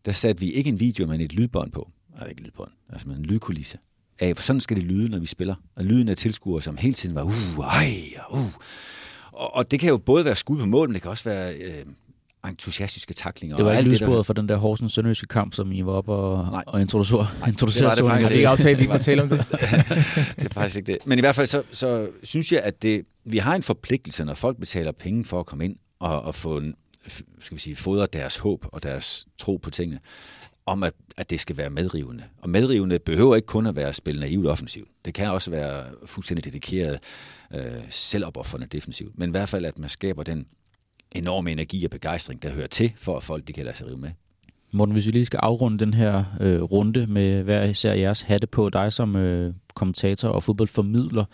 der 0.05 0.13
satte 0.13 0.41
vi 0.41 0.53
ikke 0.53 0.69
en 0.69 0.81
video, 0.81 1.07
men 1.07 1.21
et 1.21 1.33
lydbånd 1.33 1.73
på. 1.73 1.91
Nej, 2.19 2.29
ikke 2.29 2.43
lydbånd, 2.43 2.71
altså 2.89 3.09
en 3.09 3.25
lydkulisse 3.25 3.79
af, 4.19 4.37
for 4.37 4.43
sådan 4.43 4.61
skal 4.61 4.77
det 4.77 4.85
lyde, 4.85 5.09
når 5.09 5.19
vi 5.19 5.27
spiller. 5.27 5.55
Og 5.77 5.85
lyden 5.85 6.09
af 6.09 6.17
tilskuere, 6.17 6.63
som 6.63 6.77
hele 6.77 6.95
tiden 6.95 7.15
var, 7.15 7.23
uh, 7.23 7.65
ej, 7.65 7.95
uh. 8.31 8.39
Og, 9.33 9.55
og 9.55 9.71
det 9.71 9.81
kan 9.81 9.89
jo 9.89 9.99
både 9.99 10.25
være 10.25 10.37
skud 10.37 10.59
på 10.59 10.65
mål, 10.67 10.89
men 10.89 10.95
det 10.95 11.03
kan 11.03 11.11
også 11.11 11.25
være 11.25 11.55
øh, 11.55 11.85
entusiastiske 12.49 13.15
taklinger. 13.15 13.57
Det 13.57 13.65
var 13.65 13.71
ikke 13.73 13.79
alt 13.79 13.85
det, 13.91 14.01
der- 14.01 14.07
lydsporet 14.07 14.27
for 14.27 14.33
den 14.33 14.49
der 14.49 14.57
Horsens 14.57 14.93
Sønderjyske 14.93 15.27
kamp, 15.27 15.55
som 15.55 15.73
I 15.73 15.85
var 15.85 15.93
op 15.93 16.09
og, 16.09 16.51
Nej. 16.51 16.65
og 16.67 16.81
introducerede. 16.81 17.29
Nej, 17.41 17.49
introducerede 17.49 17.97
det 17.97 18.05
var 18.05 18.11
det 18.11 18.17
faktisk 18.17 18.29
det 18.31 18.37
ikke 18.37 18.49
aftalt, 18.49 18.79
vi 18.79 18.85
ikke 18.85 18.99
tale 18.99 19.23
om 19.23 19.29
det? 19.29 19.39
det 20.37 20.45
er 20.45 20.49
faktisk 20.53 20.77
ikke 20.77 20.93
det. 20.93 20.99
Men 21.07 21.19
i 21.19 21.21
hvert 21.21 21.35
fald 21.35 21.47
så, 21.47 21.63
så 21.71 22.09
synes 22.23 22.53
jeg, 22.53 22.61
at 22.61 22.83
det, 22.83 23.05
vi 23.25 23.39
har 23.39 23.55
en 23.57 23.63
forpligtelse, 23.63 24.25
når 24.25 24.35
folk 24.35 24.59
betaler 24.61 24.93
penge 24.93 25.25
for 25.25 25.41
at 25.41 25.47
komme 25.47 25.65
ind 25.65 25.77
og, 26.01 26.23
og 26.23 26.35
få 26.35 26.59
en, 26.59 26.75
skal 27.41 27.57
vi 27.57 27.61
sige, 27.61 27.77
fodre 27.77 28.07
deres 28.13 28.37
håb 28.37 28.67
og 28.73 28.83
deres 28.83 29.27
tro 29.39 29.57
på 29.57 29.71
tingene, 29.71 30.01
om 30.67 30.83
at, 30.83 30.95
at 31.17 31.31
det 31.31 31.41
skal 31.41 31.57
være 31.57 31.71
medrivende. 31.71 32.25
Og 32.39 32.51
medrivende 32.51 32.99
behøver 32.99 33.37
ikke 33.37 33.47
kun 33.47 33.67
at 33.67 33.77
være 33.77 33.89
at 33.89 33.95
spille 33.95 34.21
naivt 34.21 34.47
offensivt. 34.47 34.89
Det 35.05 35.15
kan 35.15 35.31
også 35.31 35.51
være 35.51 35.85
fuldstændig 36.07 36.45
dedikeret, 36.45 36.99
øh, 37.55 37.85
selvopoffrende 37.89 38.67
defensivt. 38.67 39.19
Men 39.19 39.29
i 39.29 39.31
hvert 39.31 39.49
fald, 39.49 39.65
at 39.65 39.79
man 39.79 39.89
skaber 39.89 40.23
den 40.23 40.47
enorme 41.13 41.53
energi 41.53 41.85
og 41.85 41.91
begejstring, 41.91 42.43
der 42.43 42.51
hører 42.51 42.67
til, 42.67 42.93
for 42.97 43.17
at 43.17 43.23
folk 43.23 43.49
de 43.49 43.53
kan 43.53 43.65
lade 43.65 43.77
sig 43.77 43.87
rive 43.87 43.99
med. 43.99 44.11
Morten, 44.73 44.93
hvis 44.93 45.07
vi 45.07 45.11
lige 45.11 45.27
skal 45.27 45.41
afrunde 45.43 45.79
den 45.79 45.95
her 45.95 46.25
øh, 46.41 46.63
runde 46.63 47.07
med 47.07 47.43
hver 47.43 47.65
især 47.65 47.93
jeres 47.93 48.21
hatte 48.21 48.47
på, 48.47 48.71
dig 48.71 48.93
som 48.93 49.17
øh, 49.17 49.55
kommentator 49.75 50.29
og 50.29 50.43
fodboldformidler, 50.43 51.25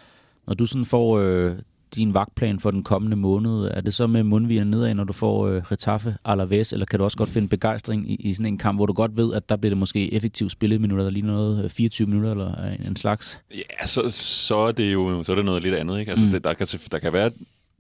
når 0.47 0.55
du 0.55 0.66
sådan 0.66 0.85
får 0.85 1.18
øh, 1.18 1.57
din 1.95 2.14
vagtplan 2.14 2.61
for 2.61 2.70
den 2.70 2.82
kommende 2.82 3.16
måned, 3.16 3.70
er 3.74 3.80
det 3.80 3.95
så 3.95 4.07
med 4.07 4.22
mundvigerne 4.22 4.70
nedad, 4.70 4.95
når 4.95 5.05
du 5.05 5.12
får 5.12 5.47
øh, 5.49 5.62
Retaffe 5.62 6.16
Alaves, 6.24 6.72
eller 6.72 6.86
kan 6.86 6.99
du 6.99 7.05
også 7.05 7.16
godt 7.16 7.28
finde 7.30 7.49
begejstring 7.49 8.11
i, 8.11 8.14
i 8.14 8.34
sådan 8.34 8.47
en 8.47 8.59
kamp, 8.59 8.78
hvor 8.78 8.86
du 8.86 8.93
godt 8.93 9.16
ved, 9.16 9.34
at 9.34 9.49
der 9.49 9.57
bliver 9.57 9.70
det 9.70 9.78
måske 9.78 10.14
effektivt 10.14 10.53
spilleminutter, 10.53 11.05
der 11.05 11.11
lige 11.11 11.26
noget 11.26 11.64
øh, 11.64 11.70
24 11.70 12.09
minutter 12.09 12.30
eller 12.30 12.64
øh, 12.66 12.86
en 12.86 12.97
slags? 12.97 13.41
Ja, 13.55 13.86
så, 13.86 14.11
så 14.11 14.57
er 14.57 14.72
det 14.72 14.93
jo 14.93 15.22
så 15.22 15.32
er 15.32 15.36
det 15.36 15.45
noget 15.45 15.62
lidt 15.62 15.74
andet. 15.74 15.99
Ikke? 16.01 16.11
Altså, 16.11 16.24
Mm. 16.26 16.30
det, 16.30 16.45
der, 16.45 16.55
kan, 16.55 16.66
der 16.93 16.99
kan 16.99 17.12
være 17.12 17.30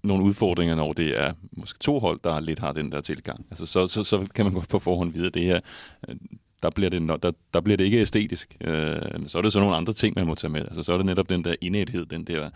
nogle 0.02 0.24
udfordringer, 0.24 0.74
når 0.74 0.92
det 0.92 1.20
er 1.20 1.32
måske 1.52 1.78
to 1.78 1.98
hold, 1.98 2.20
der 2.24 2.40
lidt 2.40 2.58
har 2.58 2.72
den 2.72 2.92
der 2.92 3.00
tilgang. 3.00 3.46
Altså, 3.50 3.66
så, 3.66 3.86
så, 3.86 4.04
så 4.04 4.26
kan 4.34 4.44
man 4.44 4.54
godt 4.54 4.68
på 4.68 4.78
forhånd 4.78 5.12
vide, 5.12 5.26
at 5.26 5.34
det 5.34 5.42
her, 5.42 5.60
øh, 6.08 6.16
der 6.62 6.70
bliver 6.70 6.90
det, 6.90 7.22
der, 7.22 7.32
der 7.54 7.60
bliver 7.60 7.76
det 7.76 7.84
ikke 7.84 8.00
æstetisk. 8.00 8.56
Øh, 8.60 8.96
så 9.26 9.38
er 9.38 9.42
det 9.42 9.52
så 9.52 9.60
nogle 9.60 9.76
andre 9.76 9.92
ting, 9.92 10.14
man 10.16 10.26
må 10.26 10.34
tage 10.34 10.50
med. 10.50 10.60
Altså, 10.60 10.82
så 10.82 10.92
er 10.92 10.96
det 10.96 11.06
netop 11.06 11.28
den 11.30 11.44
der 11.44 11.54
indæthed, 11.60 12.06
den 12.06 12.24
der, 12.24 12.50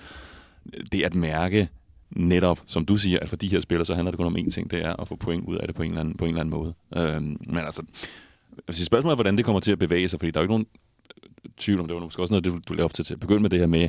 det 0.92 1.02
at 1.02 1.14
mærke 1.14 1.68
netop, 2.10 2.60
som 2.66 2.86
du 2.86 2.96
siger, 2.96 3.18
at 3.22 3.28
for 3.28 3.36
de 3.36 3.48
her 3.48 3.60
spillere, 3.60 3.86
så 3.86 3.94
handler 3.94 4.10
det 4.10 4.18
kun 4.18 4.26
om 4.26 4.36
én 4.36 4.50
ting, 4.50 4.70
det 4.70 4.84
er 4.84 5.00
at 5.00 5.08
få 5.08 5.16
point 5.16 5.44
ud 5.44 5.56
af 5.56 5.66
det 5.66 5.76
på 5.76 5.82
en 5.82 5.90
eller 5.90 6.00
anden, 6.00 6.16
på 6.16 6.24
en 6.24 6.28
eller 6.28 6.40
anden 6.40 6.50
måde. 6.50 6.74
Øhm, 6.96 7.36
men 7.46 7.58
altså, 7.58 7.82
jeg 8.68 8.74
spørgsmålet 8.74 9.12
er, 9.12 9.16
hvordan 9.16 9.36
det 9.36 9.44
kommer 9.44 9.60
til 9.60 9.72
at 9.72 9.78
bevæge 9.78 10.08
sig, 10.08 10.20
fordi 10.20 10.30
der 10.30 10.40
er 10.40 10.42
jo 10.42 10.44
ikke 10.44 10.52
nogen 10.52 10.66
øh, 11.24 11.50
tvivl 11.56 11.80
om, 11.80 11.86
det 11.86 11.94
var 11.94 12.00
måske 12.00 12.22
også 12.22 12.32
noget, 12.32 12.44
du, 12.44 12.60
du 12.68 12.74
lavede 12.74 12.84
op 12.84 12.94
til 12.94 13.04
til 13.04 13.14
at 13.14 13.20
begynde 13.20 13.40
med 13.40 13.50
det 13.50 13.58
her 13.58 13.66
med, 13.66 13.88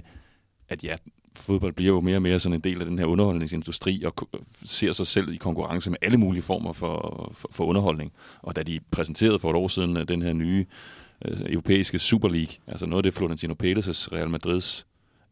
at 0.70 0.84
ja, 0.84 0.96
fodbold 1.36 1.74
bliver 1.74 1.94
jo 1.94 2.02
mere 2.02 2.16
og 2.16 2.22
mere 2.22 2.40
sådan 2.40 2.54
en 2.54 2.62
del 2.62 2.80
af 2.80 2.86
den 2.86 3.00
her 3.00 3.06
underholdningsindustri, 3.06 4.04
og 4.04 4.14
ser 4.66 4.92
sig 4.92 5.08
selv 5.08 5.34
i 5.34 5.38
konkurrence 5.38 5.90
med 5.90 5.98
alle 6.02 6.18
mulige 6.18 6.44
former 6.44 6.74
for, 6.74 7.32
for, 7.34 7.50
for 7.52 7.66
underholdning. 7.66 8.12
Og 8.42 8.56
da 8.56 8.64
de 8.64 8.80
præsenterede 8.92 9.40
for 9.40 9.50
et 9.50 9.56
år 9.56 9.68
siden 9.68 9.98
øh, 9.98 10.08
den 10.08 10.22
her 10.22 10.34
nye 10.34 10.66
øh, 11.26 11.38
europæiske 11.46 12.00
Super 12.00 12.30
League, 12.30 12.56
altså 12.68 12.86
noget 12.86 13.00
af 13.00 13.04
det 13.04 13.14
Florentino 13.14 13.54
Pérez' 13.64 14.08
Real 14.12 14.30
Madrids 14.30 14.88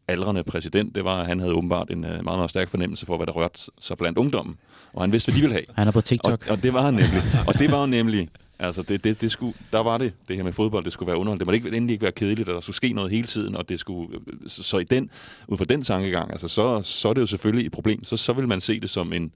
aldrende 0.08 0.44
præsident, 0.44 0.94
det 0.94 1.04
var, 1.04 1.20
at 1.20 1.26
han 1.26 1.40
havde 1.40 1.54
åbenbart 1.54 1.90
en 1.90 2.04
øh, 2.04 2.10
meget, 2.10 2.24
meget 2.24 2.50
stærk 2.50 2.68
fornemmelse 2.68 3.06
for, 3.06 3.16
hvad 3.16 3.26
der 3.26 3.32
rørte 3.32 3.60
sig 3.80 3.96
blandt 3.98 4.18
ungdommen. 4.18 4.56
Og 4.92 5.02
han 5.02 5.12
vidste, 5.12 5.32
hvad 5.32 5.36
de 5.36 5.40
ville 5.42 5.54
have. 5.54 5.64
Han 5.74 5.88
er 5.88 5.92
på 5.92 5.98
Og, 5.98 6.04
TikTok. 6.04 6.46
og 6.50 6.62
det 6.62 6.74
var 6.74 6.82
han 6.82 6.94
nemlig. 6.94 7.22
Og 7.48 7.58
det 7.58 7.70
var 7.70 7.80
jo 7.80 7.86
nemlig, 7.86 8.28
altså 8.58 8.82
det, 8.82 9.04
det, 9.04 9.20
det 9.20 9.30
skulle, 9.30 9.54
der 9.72 9.78
var 9.78 9.98
det, 9.98 10.12
det 10.28 10.36
her 10.36 10.42
med 10.42 10.52
fodbold, 10.52 10.84
det 10.84 10.92
skulle 10.92 11.06
være 11.06 11.16
underholdende. 11.16 11.40
Det 11.40 11.46
måtte 11.46 11.56
ikke, 11.68 11.76
endelig 11.76 11.94
ikke 11.94 12.02
være 12.02 12.12
kedeligt, 12.12 12.48
og 12.48 12.54
der 12.54 12.60
skulle 12.60 12.76
ske 12.76 12.92
noget 12.92 13.10
hele 13.10 13.26
tiden, 13.26 13.56
og 13.56 13.68
det 13.68 13.80
skulle, 13.80 14.18
så, 14.46 14.62
så 14.62 14.78
i 14.78 14.84
den, 14.84 15.10
ud 15.48 15.56
fra 15.56 15.64
den 15.64 15.82
tankegang, 15.82 16.30
altså 16.30 16.48
så, 16.48 16.82
så 16.82 17.08
er 17.08 17.12
det 17.14 17.20
jo 17.20 17.26
selvfølgelig 17.26 17.66
et 17.66 17.72
problem. 17.72 18.04
Så, 18.04 18.16
så 18.16 18.32
vil 18.32 18.48
man 18.48 18.60
se 18.60 18.80
det 18.80 18.90
som 18.90 19.12
en, 19.12 19.32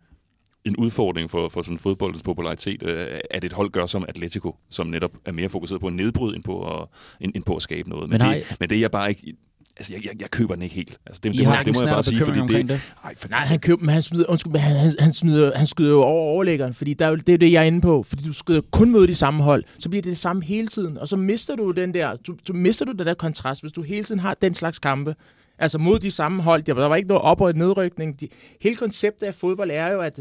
en 0.64 0.76
udfordring 0.76 1.30
for, 1.30 1.48
for 1.48 1.62
sådan 1.62 1.78
fodboldens 1.78 2.22
popularitet, 2.22 2.82
øh, 2.82 3.18
at 3.30 3.44
et 3.44 3.52
hold 3.52 3.70
gør 3.70 3.86
som 3.86 4.04
Atletico, 4.08 4.56
som 4.70 4.86
netop 4.86 5.10
er 5.24 5.32
mere 5.32 5.48
fokuseret 5.48 5.80
på 5.80 5.86
at 5.86 5.92
nedbryde, 5.92 6.36
end 6.36 6.44
på 6.44 6.80
at, 6.80 6.88
end, 7.20 7.32
end 7.34 7.44
på 7.44 7.56
at 7.56 7.62
skabe 7.62 7.88
noget. 7.88 8.10
Men, 8.10 8.18
Men 8.22 8.30
det, 8.30 8.56
men 8.60 8.70
det 8.70 8.76
er 8.76 8.80
jeg 8.80 8.90
bare 8.90 9.08
ikke... 9.08 9.34
Altså, 9.78 9.92
jeg, 9.92 10.04
jeg, 10.04 10.20
jeg 10.20 10.30
køber 10.30 10.54
den 10.54 10.62
ikke 10.62 10.74
helt. 10.74 10.98
Altså, 11.06 11.20
det, 11.24 11.34
I 11.34 11.38
det, 11.38 11.46
må, 11.46 11.52
har 11.52 11.58
det 11.58 11.66
ikke 11.66 11.78
må 11.78 11.86
jeg 11.86 11.94
bare 11.94 12.02
sige, 12.02 12.24
fordi 12.24 12.40
det... 12.40 12.68
det. 12.68 12.80
Ej, 13.04 13.14
Nej, 13.30 13.38
han 13.38 13.58
køber, 13.58 13.80
men 13.80 13.90
han 13.90 14.02
smider, 14.02 14.24
undskyld, 14.28 14.52
men 14.52 14.60
han, 14.60 14.76
han, 14.76 14.94
han, 14.98 15.12
smider, 15.12 15.56
han 15.56 15.66
skyder 15.66 15.90
jo 15.90 16.02
over 16.02 16.22
overlæggeren, 16.32 16.74
fordi 16.74 16.94
der, 16.94 17.06
er 17.06 17.16
det 17.16 17.28
er 17.28 17.32
jo 17.32 17.36
det, 17.36 17.52
jeg 17.52 17.62
er 17.62 17.66
inde 17.66 17.80
på. 17.80 18.02
Fordi 18.02 18.22
du 18.22 18.32
skyder 18.32 18.60
kun 18.70 18.90
mod 18.90 19.06
de 19.06 19.14
samme 19.14 19.42
hold, 19.42 19.64
så 19.78 19.88
bliver 19.88 20.02
det 20.02 20.10
det 20.10 20.18
samme 20.18 20.44
hele 20.44 20.68
tiden. 20.68 20.98
Og 20.98 21.08
så 21.08 21.16
mister 21.16 21.56
du 21.56 21.70
den 21.70 21.94
der, 21.94 22.16
du, 22.16 22.36
du 22.48 22.52
mister 22.52 22.84
du 22.84 22.92
den 22.92 23.06
der 23.06 23.14
kontrast, 23.14 23.62
hvis 23.62 23.72
du 23.72 23.82
hele 23.82 24.04
tiden 24.04 24.20
har 24.20 24.34
den 24.42 24.54
slags 24.54 24.78
kampe. 24.78 25.14
Altså 25.58 25.78
mod 25.78 25.98
de 25.98 26.10
samme 26.10 26.42
hold. 26.42 26.62
Der, 26.62 26.74
der 26.74 26.86
var 26.86 26.96
ikke 26.96 27.08
noget 27.08 27.22
op- 27.22 27.40
og 27.40 27.52
nedrykning. 27.54 28.20
De, 28.20 28.28
hele 28.60 28.76
konceptet 28.76 29.26
af 29.26 29.34
fodbold 29.34 29.70
er 29.70 29.88
jo, 29.88 30.00
at 30.00 30.20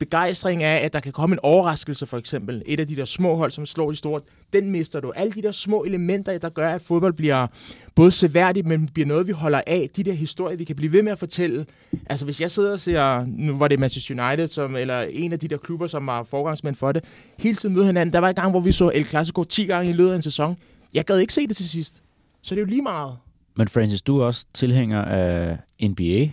begejstring 0.00 0.62
af, 0.62 0.84
at 0.84 0.92
der 0.92 1.00
kan 1.00 1.12
komme 1.12 1.34
en 1.34 1.40
overraskelse, 1.42 2.06
for 2.06 2.18
eksempel. 2.18 2.62
Et 2.66 2.80
af 2.80 2.86
de 2.86 2.96
der 2.96 3.04
små 3.04 3.34
hold, 3.34 3.50
som 3.50 3.66
slår 3.66 3.90
de 3.90 3.96
store, 3.96 4.20
den 4.52 4.70
mister 4.70 5.00
du. 5.00 5.12
Alle 5.16 5.32
de 5.32 5.42
der 5.42 5.52
små 5.52 5.84
elementer, 5.84 6.38
der 6.38 6.48
gør, 6.48 6.70
at 6.70 6.82
fodbold 6.82 7.12
bliver 7.12 7.46
både 7.94 8.10
seværdigt, 8.10 8.66
men 8.66 8.88
bliver 8.88 9.06
noget, 9.06 9.26
vi 9.26 9.32
holder 9.32 9.60
af. 9.66 9.90
De 9.96 10.02
der 10.04 10.12
historier, 10.12 10.56
vi 10.56 10.64
kan 10.64 10.76
blive 10.76 10.92
ved 10.92 11.02
med 11.02 11.12
at 11.12 11.18
fortælle. 11.18 11.66
Altså, 12.06 12.24
hvis 12.24 12.40
jeg 12.40 12.50
sidder 12.50 12.72
og 12.72 12.80
ser, 12.80 13.24
nu 13.26 13.58
var 13.58 13.68
det 13.68 13.78
Manchester 13.78 14.26
United, 14.28 14.48
som, 14.48 14.76
eller 14.76 15.02
en 15.02 15.32
af 15.32 15.38
de 15.38 15.48
der 15.48 15.56
klubber, 15.56 15.86
som 15.86 16.06
var 16.06 16.22
forgangsmænd 16.22 16.74
for 16.74 16.92
det, 16.92 17.04
hele 17.38 17.56
tiden 17.56 17.74
møde 17.74 17.86
hinanden. 17.86 18.12
Der 18.12 18.18
var 18.18 18.28
en 18.28 18.34
gang, 18.34 18.50
hvor 18.50 18.60
vi 18.60 18.72
så 18.72 18.90
El 18.94 19.04
Clasico 19.04 19.44
10 19.44 19.64
gange 19.64 19.90
i 19.90 19.92
løbet 19.92 20.10
af 20.10 20.16
en 20.16 20.22
sæson. 20.22 20.56
Jeg 20.94 21.04
gad 21.04 21.18
ikke 21.18 21.32
se 21.32 21.46
det 21.46 21.56
til 21.56 21.68
sidst. 21.68 22.02
Så 22.42 22.54
det 22.54 22.60
er 22.60 22.64
jo 22.64 22.68
lige 22.68 22.82
meget. 22.82 23.16
Men 23.56 23.68
Francis, 23.68 24.02
du 24.02 24.20
er 24.20 24.26
også 24.26 24.46
tilhænger 24.54 25.02
af 25.02 25.58
NBA. 25.82 26.28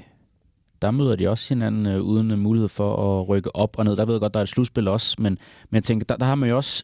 Der 0.82 0.91
møder 0.91 1.15
de 1.15 1.30
også 1.30 1.49
hinanden 1.49 1.86
øh, 1.86 2.01
uden 2.01 2.39
mulighed 2.39 2.69
for 2.69 3.19
at 3.19 3.30
rykke 3.30 3.55
op 3.55 3.80
og 3.80 3.86
ned. 3.86 3.95
Der 3.95 4.05
ved 4.05 4.13
jeg 4.13 4.21
godt, 4.21 4.34
der 4.34 4.39
er 4.39 4.43
et 4.43 4.49
slutspil 4.49 4.88
også, 4.88 5.15
men, 5.19 5.38
men 5.69 5.75
jeg 5.75 5.84
tænker, 5.84 6.05
der, 6.05 6.15
der 6.15 6.25
har 6.25 6.36
man 6.36 6.49
jo 6.49 6.57
også 6.57 6.84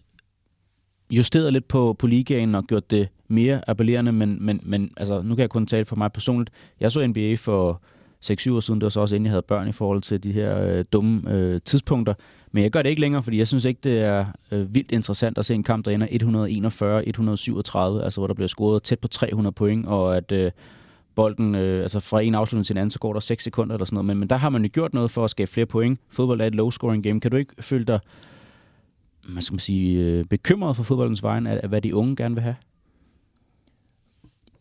justeret 1.11 1.53
lidt 1.53 1.67
på, 1.67 1.95
på 1.99 2.07
ligaen 2.07 2.55
og 2.55 2.63
gjort 2.63 2.91
det 2.91 3.09
mere 3.27 3.69
appellerende, 3.69 4.11
men, 4.11 4.37
men, 4.41 4.59
men 4.63 4.91
altså, 4.97 5.21
nu 5.21 5.35
kan 5.35 5.41
jeg 5.41 5.49
kun 5.49 5.65
tale 5.65 5.85
for 5.85 5.95
mig 5.95 6.11
personligt. 6.11 6.55
Jeg 6.79 6.91
så 6.91 7.07
NBA 7.07 7.35
for 7.35 7.81
6-7 8.25 8.53
år 8.53 8.59
siden, 8.59 8.79
det 8.81 8.83
var 8.83 8.89
så 8.89 8.99
også 8.99 9.15
inden 9.15 9.25
jeg 9.25 9.31
havde 9.31 9.41
børn 9.41 9.67
i 9.67 9.71
forhold 9.71 10.01
til 10.01 10.23
de 10.23 10.31
her 10.31 10.59
øh, 10.59 10.85
dumme 10.93 11.31
øh, 11.31 11.61
tidspunkter. 11.65 12.13
Men 12.51 12.63
jeg 12.63 12.71
gør 12.71 12.81
det 12.81 12.89
ikke 12.89 13.01
længere, 13.01 13.23
fordi 13.23 13.37
jeg 13.37 13.47
synes 13.47 13.65
ikke, 13.65 13.79
det 13.83 14.01
er 14.01 14.25
øh, 14.51 14.75
vildt 14.75 14.91
interessant 14.91 15.37
at 15.37 15.45
se 15.45 15.53
en 15.53 15.63
kamp, 15.63 15.85
der 15.85 15.91
ender 15.91 16.07
141-137, 17.97 18.03
altså 18.03 18.19
hvor 18.19 18.27
der 18.27 18.33
bliver 18.33 18.47
scoret 18.47 18.83
tæt 18.83 18.99
på 18.99 19.07
300 19.07 19.53
point, 19.53 19.85
og 19.85 20.17
at 20.17 20.31
øh, 20.31 20.51
bolden, 21.15 21.55
øh, 21.55 21.83
altså 21.83 21.99
fra 21.99 22.21
en 22.21 22.35
afslutning 22.35 22.65
til 22.65 22.73
en 22.73 22.77
anden, 22.77 22.91
så 22.91 22.99
går 22.99 23.13
der 23.13 23.19
6 23.19 23.43
sekunder 23.43 23.75
eller 23.75 23.85
sådan 23.85 23.95
noget. 23.95 24.05
Men, 24.05 24.17
men 24.17 24.29
der 24.29 24.35
har 24.35 24.49
man 24.49 24.63
jo 24.63 24.69
gjort 24.73 24.93
noget 24.93 25.11
for 25.11 25.23
at 25.23 25.29
skabe 25.29 25.51
flere 25.51 25.65
point. 25.65 25.99
Fodbold 26.09 26.41
er 26.41 26.45
et 26.45 26.55
low-scoring 26.55 27.01
game. 27.01 27.19
Kan 27.19 27.31
du 27.31 27.37
ikke 27.37 27.53
føle 27.59 27.85
dig 27.85 27.99
hvad 29.27 29.41
skal 29.41 29.53
man 29.53 29.59
sige, 29.59 29.99
øh, 29.99 30.25
bekymret 30.25 30.75
for 30.75 30.83
fodboldens 30.83 31.23
vejen, 31.23 31.47
af, 31.47 31.59
af 31.63 31.69
hvad 31.69 31.81
de 31.81 31.95
unge 31.95 32.15
gerne 32.15 32.35
vil 32.35 32.41
have? 32.41 32.55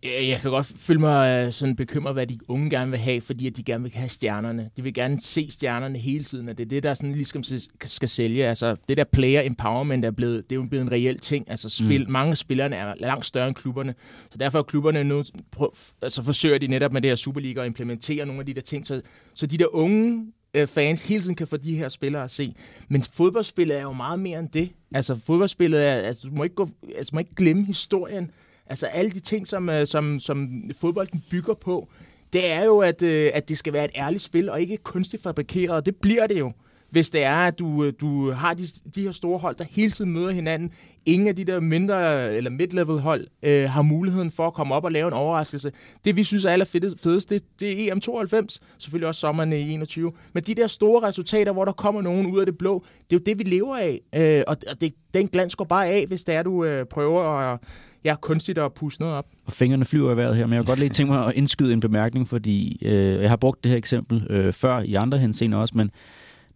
Jeg 0.04 0.38
kan 0.42 0.50
godt 0.50 0.72
føle 0.76 1.00
mig 1.00 1.46
øh, 1.46 1.52
sådan 1.52 1.76
bekymret, 1.76 2.14
hvad 2.14 2.26
de 2.26 2.38
unge 2.48 2.70
gerne 2.70 2.90
vil 2.90 3.00
have, 3.00 3.20
fordi 3.20 3.46
at 3.46 3.56
de 3.56 3.62
gerne 3.62 3.82
vil 3.82 3.92
have 3.94 4.08
stjernerne. 4.08 4.70
De 4.76 4.82
vil 4.82 4.94
gerne 4.94 5.20
se 5.20 5.50
stjernerne 5.50 5.98
hele 5.98 6.24
tiden, 6.24 6.48
og 6.48 6.58
det 6.58 6.64
er 6.64 6.68
det, 6.68 6.82
der 6.82 6.94
sådan 6.94 7.12
ligesom 7.14 7.42
skal- 7.42 8.08
sælge. 8.08 8.46
Altså, 8.46 8.76
det 8.88 8.96
der 8.96 9.04
player 9.12 9.40
empowerment 9.42 10.04
er, 10.04 10.10
blevet, 10.10 10.50
det 10.50 10.52
er 10.52 10.60
jo 10.60 10.66
blevet 10.70 10.82
en 10.82 10.92
reel 10.92 11.18
ting. 11.18 11.50
Altså, 11.50 11.68
spil, 11.68 12.04
mm. 12.06 12.12
mange 12.12 12.30
af 12.30 12.36
spillerne 12.36 12.76
er 12.76 12.94
langt 13.00 13.26
større 13.26 13.48
end 13.48 13.54
klubberne. 13.56 13.94
Så 14.30 14.38
derfor 14.38 14.58
er 14.58 14.62
klubberne 14.62 15.04
nu, 15.04 15.24
prøv, 15.50 15.74
altså 16.02 16.22
forsøger 16.22 16.58
de 16.58 16.66
netop 16.66 16.92
med 16.92 17.02
det 17.02 17.10
her 17.10 17.16
Superliga 17.16 17.60
at 17.60 17.66
implementere 17.66 18.26
nogle 18.26 18.40
af 18.40 18.46
de 18.46 18.54
der 18.54 18.60
ting, 18.60 18.86
så, 18.86 19.00
så 19.34 19.46
de 19.46 19.58
der 19.58 19.74
unge 19.74 20.26
øh, 20.54 20.66
fans 20.66 21.02
hele 21.02 21.22
tiden 21.22 21.34
kan 21.34 21.46
få 21.46 21.56
de 21.56 21.76
her 21.76 21.88
spillere 21.88 22.24
at 22.24 22.30
se. 22.30 22.54
Men 22.88 23.02
fodboldspillet 23.02 23.76
er 23.78 23.82
jo 23.82 23.92
meget 23.92 24.18
mere 24.20 24.38
end 24.38 24.48
det. 24.48 24.70
Altså, 24.94 25.18
fodboldspillet 25.26 25.86
er, 25.86 25.92
altså, 25.94 26.28
du 26.28 26.34
må 26.34 26.42
ikke, 26.42 26.54
gå, 26.56 26.68
altså, 26.96 27.10
du 27.10 27.16
må 27.16 27.18
ikke 27.18 27.34
glemme 27.34 27.64
historien. 27.64 28.30
Altså 28.72 28.86
alle 28.86 29.10
de 29.10 29.20
ting, 29.20 29.48
som, 29.48 29.68
øh, 29.68 29.86
som, 29.86 30.20
som 30.20 30.64
fodbolden 30.80 31.24
bygger 31.30 31.54
på, 31.54 31.88
det 32.32 32.50
er 32.50 32.64
jo, 32.64 32.78
at, 32.78 33.02
øh, 33.02 33.30
at 33.34 33.48
det 33.48 33.58
skal 33.58 33.72
være 33.72 33.84
et 33.84 33.90
ærligt 33.94 34.22
spil, 34.22 34.48
og 34.48 34.60
ikke 34.60 34.76
kunstigt 34.76 35.22
fabrikeret, 35.22 35.76
og 35.76 35.86
det 35.86 35.96
bliver 35.96 36.26
det 36.26 36.38
jo, 36.38 36.52
hvis 36.90 37.10
det 37.10 37.22
er, 37.22 37.36
at 37.36 37.58
du, 37.58 37.84
øh, 37.84 37.92
du 38.00 38.30
har 38.30 38.54
de, 38.54 38.66
de 38.94 39.02
her 39.02 39.10
store 39.10 39.38
hold, 39.38 39.56
der 39.56 39.64
hele 39.70 39.92
tiden 39.92 40.12
møder 40.12 40.30
hinanden. 40.30 40.72
Ingen 41.06 41.28
af 41.28 41.36
de 41.36 41.44
der 41.44 41.60
mindre 41.60 42.34
eller 42.34 42.50
mid-level 42.50 42.98
hold 42.98 43.26
øh, 43.42 43.70
har 43.70 43.82
muligheden 43.82 44.30
for 44.30 44.46
at 44.46 44.54
komme 44.54 44.74
op 44.74 44.84
og 44.84 44.92
lave 44.92 45.08
en 45.08 45.12
overraskelse. 45.12 45.72
Det, 46.04 46.16
vi 46.16 46.24
synes 46.24 46.44
er 46.44 46.50
allerfedest, 46.50 47.04
det, 47.30 47.42
det 47.60 47.88
er 47.88 47.94
EM92, 47.94 48.58
selvfølgelig 48.78 49.08
også 49.08 49.20
sommeren 49.20 49.52
i 49.52 49.72
21. 49.72 50.12
Men 50.32 50.42
de 50.42 50.54
der 50.54 50.66
store 50.66 51.08
resultater, 51.08 51.52
hvor 51.52 51.64
der 51.64 51.72
kommer 51.72 52.02
nogen 52.02 52.26
ud 52.26 52.40
af 52.40 52.46
det 52.46 52.58
blå, 52.58 52.84
det 53.10 53.16
er 53.16 53.20
jo 53.20 53.24
det, 53.26 53.38
vi 53.38 53.44
lever 53.44 53.76
af. 53.76 54.00
Øh, 54.14 54.44
og 54.46 54.56
og 54.70 54.80
det, 54.80 54.94
den 55.14 55.28
glans 55.28 55.56
går 55.56 55.64
bare 55.64 55.88
af, 55.88 56.06
hvis 56.06 56.24
det 56.24 56.34
er, 56.34 56.42
du 56.42 56.64
øh, 56.64 56.86
prøver 56.86 57.22
at 57.22 57.58
ja, 58.04 58.16
kunstigt 58.20 58.58
at 58.58 58.72
puste 58.72 59.00
noget 59.00 59.16
op. 59.16 59.26
Og 59.46 59.52
fingrene 59.52 59.84
flyver 59.84 60.12
i 60.12 60.16
vejret 60.16 60.36
her, 60.36 60.46
men 60.46 60.52
jeg 60.52 60.60
vil 60.60 60.66
godt 60.66 60.78
lige 60.78 60.88
tænke 60.88 61.12
mig 61.12 61.26
at 61.26 61.34
indskyde 61.34 61.72
en 61.72 61.80
bemærkning, 61.80 62.28
fordi 62.28 62.78
øh, 62.82 63.22
jeg 63.22 63.30
har 63.30 63.36
brugt 63.36 63.64
det 63.64 63.70
her 63.70 63.78
eksempel 63.78 64.26
øh, 64.30 64.52
før 64.52 64.78
i 64.78 64.94
andre 64.94 65.18
henseender 65.18 65.58
også, 65.58 65.76
men 65.76 65.90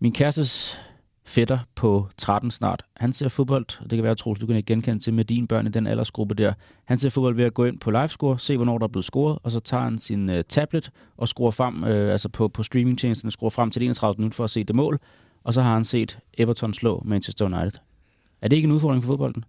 min 0.00 0.12
kærestes 0.12 0.80
fætter 1.26 1.58
på 1.74 2.08
13 2.16 2.50
snart. 2.50 2.82
Han 2.96 3.12
ser 3.12 3.28
fodbold, 3.28 3.66
og 3.80 3.90
det 3.90 3.96
kan 3.96 4.04
være, 4.04 4.14
Troels, 4.14 4.38
du 4.38 4.46
kan 4.46 4.56
ikke 4.56 4.66
genkende 4.66 4.98
til 4.98 5.14
med 5.14 5.24
dine 5.24 5.46
børn 5.46 5.66
i 5.66 5.70
den 5.70 5.86
aldersgruppe 5.86 6.34
der. 6.34 6.52
Han 6.84 6.98
ser 6.98 7.10
fodbold 7.10 7.36
ved 7.36 7.44
at 7.44 7.54
gå 7.54 7.64
ind 7.64 7.78
på 7.78 7.90
livescore, 7.90 8.38
se 8.38 8.56
hvornår 8.56 8.78
der 8.78 8.84
er 8.84 8.88
blevet 8.88 9.04
scoret, 9.04 9.38
og 9.42 9.52
så 9.52 9.60
tager 9.60 9.82
han 9.82 9.98
sin 9.98 10.30
øh, 10.30 10.44
tablet 10.48 10.90
og 11.16 11.28
skruer 11.28 11.50
frem, 11.50 11.84
øh, 11.84 12.12
altså 12.12 12.28
på, 12.28 12.48
på 12.48 12.62
streamingtjenesten, 12.62 13.30
skruer 13.30 13.50
frem 13.50 13.70
til 13.70 13.82
31 13.82 14.14
minutter 14.18 14.36
for 14.36 14.44
at 14.44 14.50
se 14.50 14.64
det 14.64 14.76
mål, 14.76 14.98
og 15.44 15.54
så 15.54 15.62
har 15.62 15.74
han 15.74 15.84
set 15.84 16.18
Everton 16.38 16.74
slå 16.74 17.02
Manchester 17.04 17.44
United. 17.44 17.80
Er 18.42 18.48
det 18.48 18.56
ikke 18.56 18.66
en 18.66 18.72
udfordring 18.72 19.02
for 19.02 19.08
fodbolden? 19.08 19.44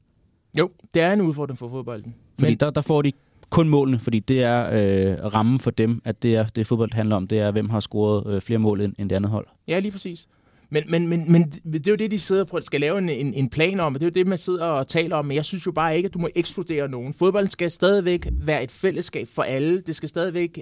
Jo, 0.53 0.69
det 0.93 1.01
er 1.01 1.13
en 1.13 1.21
udfordring 1.21 1.59
for 1.59 1.69
fodbolden. 1.69 2.15
Fordi 2.39 2.51
Men... 2.51 2.59
der, 2.59 2.69
der 2.69 2.81
får 2.81 3.01
de 3.01 3.11
kun 3.49 3.69
målene, 3.69 3.99
fordi 3.99 4.19
det 4.19 4.43
er 4.43 4.69
øh, 4.71 5.25
rammen 5.33 5.59
for 5.59 5.71
dem, 5.71 6.01
at 6.05 6.23
det 6.23 6.35
er 6.35 6.45
det 6.45 6.67
fodbold 6.67 6.93
handler 6.93 7.15
om, 7.15 7.27
det 7.27 7.39
er, 7.39 7.51
hvem 7.51 7.69
har 7.69 7.79
scoret 7.79 8.33
øh, 8.33 8.41
flere 8.41 8.59
mål 8.59 8.81
end, 8.81 8.93
end 8.99 9.09
det 9.09 9.15
andet 9.15 9.31
hold. 9.31 9.47
Ja, 9.67 9.79
lige 9.79 9.91
præcis. 9.91 10.27
Men, 10.69 10.83
men, 10.87 11.07
men, 11.07 11.31
men 11.31 11.51
det 11.73 11.87
er 11.87 11.91
jo 11.91 11.95
det, 11.95 12.11
de 12.11 12.19
sidder 12.19 12.43
på, 12.43 12.61
skal 12.61 12.81
lave 12.81 12.97
en, 12.97 13.09
en, 13.09 13.33
en 13.33 13.49
plan 13.49 13.79
om, 13.79 13.93
og 13.93 13.99
det 13.99 14.05
er 14.05 14.09
jo 14.09 14.13
det, 14.13 14.27
man 14.27 14.37
sidder 14.37 14.65
og 14.65 14.87
taler 14.87 15.15
om, 15.15 15.25
men 15.25 15.35
jeg 15.35 15.45
synes 15.45 15.65
jo 15.65 15.71
bare 15.71 15.97
ikke, 15.97 16.07
at 16.07 16.13
du 16.13 16.19
må 16.19 16.29
ekskludere 16.35 16.87
nogen. 16.87 17.13
Fodbolden 17.13 17.49
skal 17.49 17.71
stadigvæk 17.71 18.27
være 18.31 18.63
et 18.63 18.71
fællesskab 18.71 19.27
for 19.33 19.41
alle. 19.41 19.81
Det 19.81 19.95
skal 19.95 20.09
stadigvæk, 20.09 20.59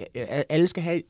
alle 0.48 0.66
skal 0.66 0.82
have, 0.82 1.02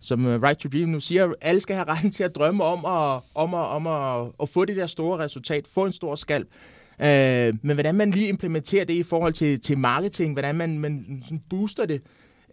som 0.00 0.26
øh, 0.26 0.42
Right 0.42 0.58
to 0.58 0.68
Dream 0.68 0.88
nu 0.88 1.00
siger, 1.00 1.32
alle 1.40 1.60
skal 1.60 1.76
have 1.76 1.88
retten 1.88 2.10
til 2.10 2.24
at 2.24 2.36
drømme 2.36 2.64
om 2.64 2.84
at, 2.84 3.20
om 3.34 3.54
at, 3.54 3.66
om 3.66 3.86
at, 3.86 4.32
at 4.42 4.48
få 4.48 4.64
det 4.64 4.76
der 4.76 4.86
store 4.86 5.18
resultat, 5.18 5.66
få 5.66 5.84
en 5.84 5.92
stor 5.92 6.14
skalp. 6.14 6.48
Øh, 7.00 7.54
men 7.62 7.76
hvordan 7.76 7.94
man 7.94 8.10
lige 8.10 8.28
implementerer 8.28 8.84
det 8.84 8.94
i 8.94 9.02
forhold 9.02 9.32
til, 9.32 9.60
til 9.60 9.78
marketing, 9.78 10.32
hvordan 10.32 10.54
man, 10.54 10.78
man 10.78 11.22
sådan 11.24 11.42
booster 11.50 11.86
det, 11.86 12.02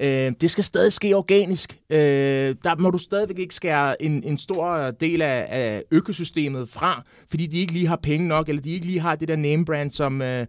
øh, 0.02 0.32
det 0.42 0.52
skal 0.52 0.64
stadig 0.64 0.94
ske 0.94 1.16
organisk. 1.16 1.80
Øh, 1.90 2.56
der 2.64 2.76
må 2.80 2.90
du 2.90 2.98
stadigvæk 2.98 3.40
ikke 3.40 3.56
skære 3.56 4.04
en, 4.04 4.24
en 4.24 4.38
stor 4.38 4.92
del 4.92 5.22
af, 5.22 5.46
af 5.50 5.84
økosystemet 5.92 6.70
fra, 6.70 7.04
fordi 7.30 7.48
de 7.48 7.58
ikke 7.58 7.74
lige 7.74 7.88
har 7.88 8.00
penge 8.04 8.28
nok, 8.28 8.50
eller 8.50 8.62
de 8.62 8.70
ikke 8.70 8.86
lige 8.86 9.00
har 9.00 9.16
det 9.16 9.28
der 9.28 9.36
name 9.36 9.66
brand, 9.66 9.92
som, 9.92 10.22
øh, 10.22 10.46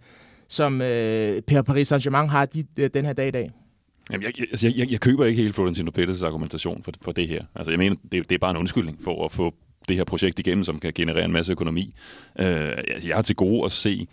som 0.49 0.80
øh, 0.82 1.43
Paris 1.43 1.93
Saint-Germain 1.93 2.26
har 2.26 2.47
de, 2.47 2.64
øh, 2.78 2.90
den 2.95 3.05
her 3.05 3.12
dag 3.12 3.28
i 3.28 3.30
dag. 3.30 3.51
Jamen, 4.11 4.22
jeg, 4.22 4.32
altså, 4.51 4.66
jeg, 4.66 4.78
jeg, 4.78 4.93
jeg 4.93 5.01
køber 5.01 5.24
ikke 5.24 5.43
hele 5.43 5.53
Florentino 5.53 5.90
Pettis 5.90 6.22
argumentation 6.22 6.82
for, 6.82 6.93
for 7.01 7.12
det 7.12 7.28
her. 7.28 7.45
Altså, 7.55 7.70
jeg 7.70 7.78
mener, 7.78 7.97
det, 8.12 8.28
det 8.28 8.34
er 8.34 8.38
bare 8.38 8.51
en 8.51 8.57
undskyldning 8.57 8.99
for 9.05 9.24
at 9.24 9.32
få 9.32 9.55
det 9.89 9.97
her 9.97 10.05
projekt 10.05 10.39
igennem, 10.39 10.64
som 10.64 10.78
kan 10.78 10.93
generere 10.95 11.24
en 11.24 11.33
masse 11.33 11.53
økonomi. 11.53 11.95
Øh, 12.39 13.07
jeg 13.07 13.14
har 13.14 13.22
til 13.22 13.37
gode 13.37 13.64
at 13.64 13.72
se 13.72 14.07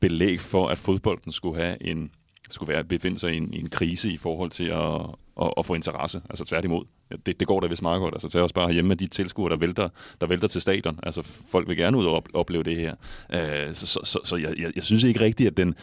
belæg 0.00 0.40
for, 0.40 0.68
at 0.68 0.78
fodbolden 0.78 1.32
skulle 1.32 1.60
have 1.60 1.86
en 1.86 2.10
skulle 2.50 2.72
være, 2.72 2.84
befinde 2.84 3.18
sig 3.18 3.32
i 3.32 3.36
en, 3.36 3.54
i 3.54 3.60
en 3.60 3.70
krise 3.70 4.12
i 4.12 4.16
forhold 4.16 4.50
til 4.50 4.64
at, 4.64 5.00
at, 5.42 5.54
at 5.56 5.66
få 5.66 5.74
interesse. 5.74 6.20
Altså 6.30 6.44
tværtimod. 6.44 6.84
Det, 7.26 7.40
det 7.40 7.48
går 7.48 7.60
da 7.60 7.66
vist 7.66 7.82
meget 7.82 8.00
godt. 8.00 8.14
Altså 8.14 8.28
tag 8.28 8.42
også 8.42 8.54
bare 8.54 8.72
hjemme 8.72 8.88
med 8.88 8.96
de 8.96 9.06
tilskuere, 9.06 9.50
der 9.50 9.56
vælter, 9.56 9.88
der 10.20 10.26
vælter 10.26 10.48
til 10.48 10.60
stadion. 10.60 11.00
Altså 11.02 11.22
folk 11.22 11.68
vil 11.68 11.76
gerne 11.76 11.98
ud 11.98 12.06
og 12.06 12.24
opleve 12.34 12.62
det 12.62 12.76
her. 12.76 12.94
Øh, 13.32 13.74
så 13.74 13.86
så, 13.86 14.00
så, 14.04 14.18
så 14.24 14.36
jeg, 14.36 14.58
jeg, 14.58 14.72
jeg 14.74 14.82
synes 14.82 15.04
ikke 15.04 15.20
rigtigt, 15.20 15.46
at 15.46 15.56
den, 15.56 15.74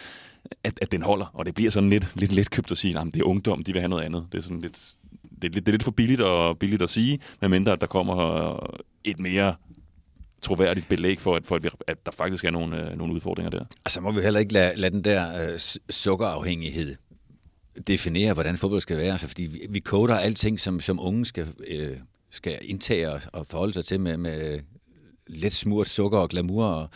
at, 0.63 0.79
at 0.81 0.91
den 0.91 1.01
holder. 1.01 1.25
Og 1.33 1.45
det 1.45 1.55
bliver 1.55 1.71
sådan 1.71 1.89
lidt, 1.89 2.07
lidt 2.15 2.31
let 2.31 2.51
købt 2.51 2.71
at 2.71 2.77
sige, 2.77 2.99
at 2.99 3.05
det 3.05 3.19
er 3.19 3.25
ungdom, 3.25 3.63
de 3.63 3.73
vil 3.73 3.81
have 3.81 3.89
noget 3.89 4.03
andet. 4.03 4.27
Det 4.31 4.37
er 4.37 4.41
sådan 4.41 4.61
lidt, 4.61 4.93
det 5.41 5.49
er 5.49 5.53
lidt, 5.53 5.65
det 5.65 5.71
er 5.71 5.73
lidt 5.73 5.83
for 5.83 5.91
billigt 5.91 6.21
og 6.21 6.59
billigt 6.59 6.81
at 6.81 6.89
sige, 6.89 7.19
medmindre 7.41 7.71
at 7.71 7.81
der 7.81 7.87
kommer 7.87 8.77
et 9.03 9.19
mere 9.19 9.55
troværdigt 10.41 10.89
belæg 10.89 11.19
for, 11.19 11.35
at, 11.35 11.45
for 11.45 11.55
at, 11.55 11.63
vi, 11.63 11.69
at 11.87 12.05
der 12.05 12.11
faktisk 12.11 12.45
er 12.45 12.51
nogle, 12.51 12.91
øh, 12.91 12.97
nogle 12.97 13.13
udfordringer 13.13 13.49
der. 13.49 13.65
Altså 13.85 14.01
må 14.01 14.11
vi 14.11 14.21
heller 14.21 14.39
ikke 14.39 14.53
lade, 14.53 14.75
lade 14.75 14.95
den 14.95 15.03
der 15.03 15.51
øh, 15.53 15.59
sukkerafhængighed 15.89 16.95
definere, 17.87 18.33
hvordan 18.33 18.57
fodbold 18.57 18.81
skal 18.81 18.97
være. 18.97 19.11
Altså, 19.11 19.27
fordi 19.27 19.43
vi, 19.43 19.59
vi 19.69 19.79
koder 19.79 20.15
alting, 20.15 20.59
som, 20.59 20.79
som 20.79 20.99
unge 20.99 21.25
skal, 21.25 21.47
øh, 21.67 21.97
skal 22.31 22.59
indtage 22.61 23.11
og, 23.11 23.21
og 23.33 23.47
forholde 23.47 23.73
sig 23.73 23.85
til 23.85 23.99
med, 23.99 24.17
med 24.17 24.59
let 25.31 25.53
smurt 25.53 25.87
sukker 25.87 26.17
og 26.17 26.29
glamour. 26.29 26.65
Og, 26.65 26.89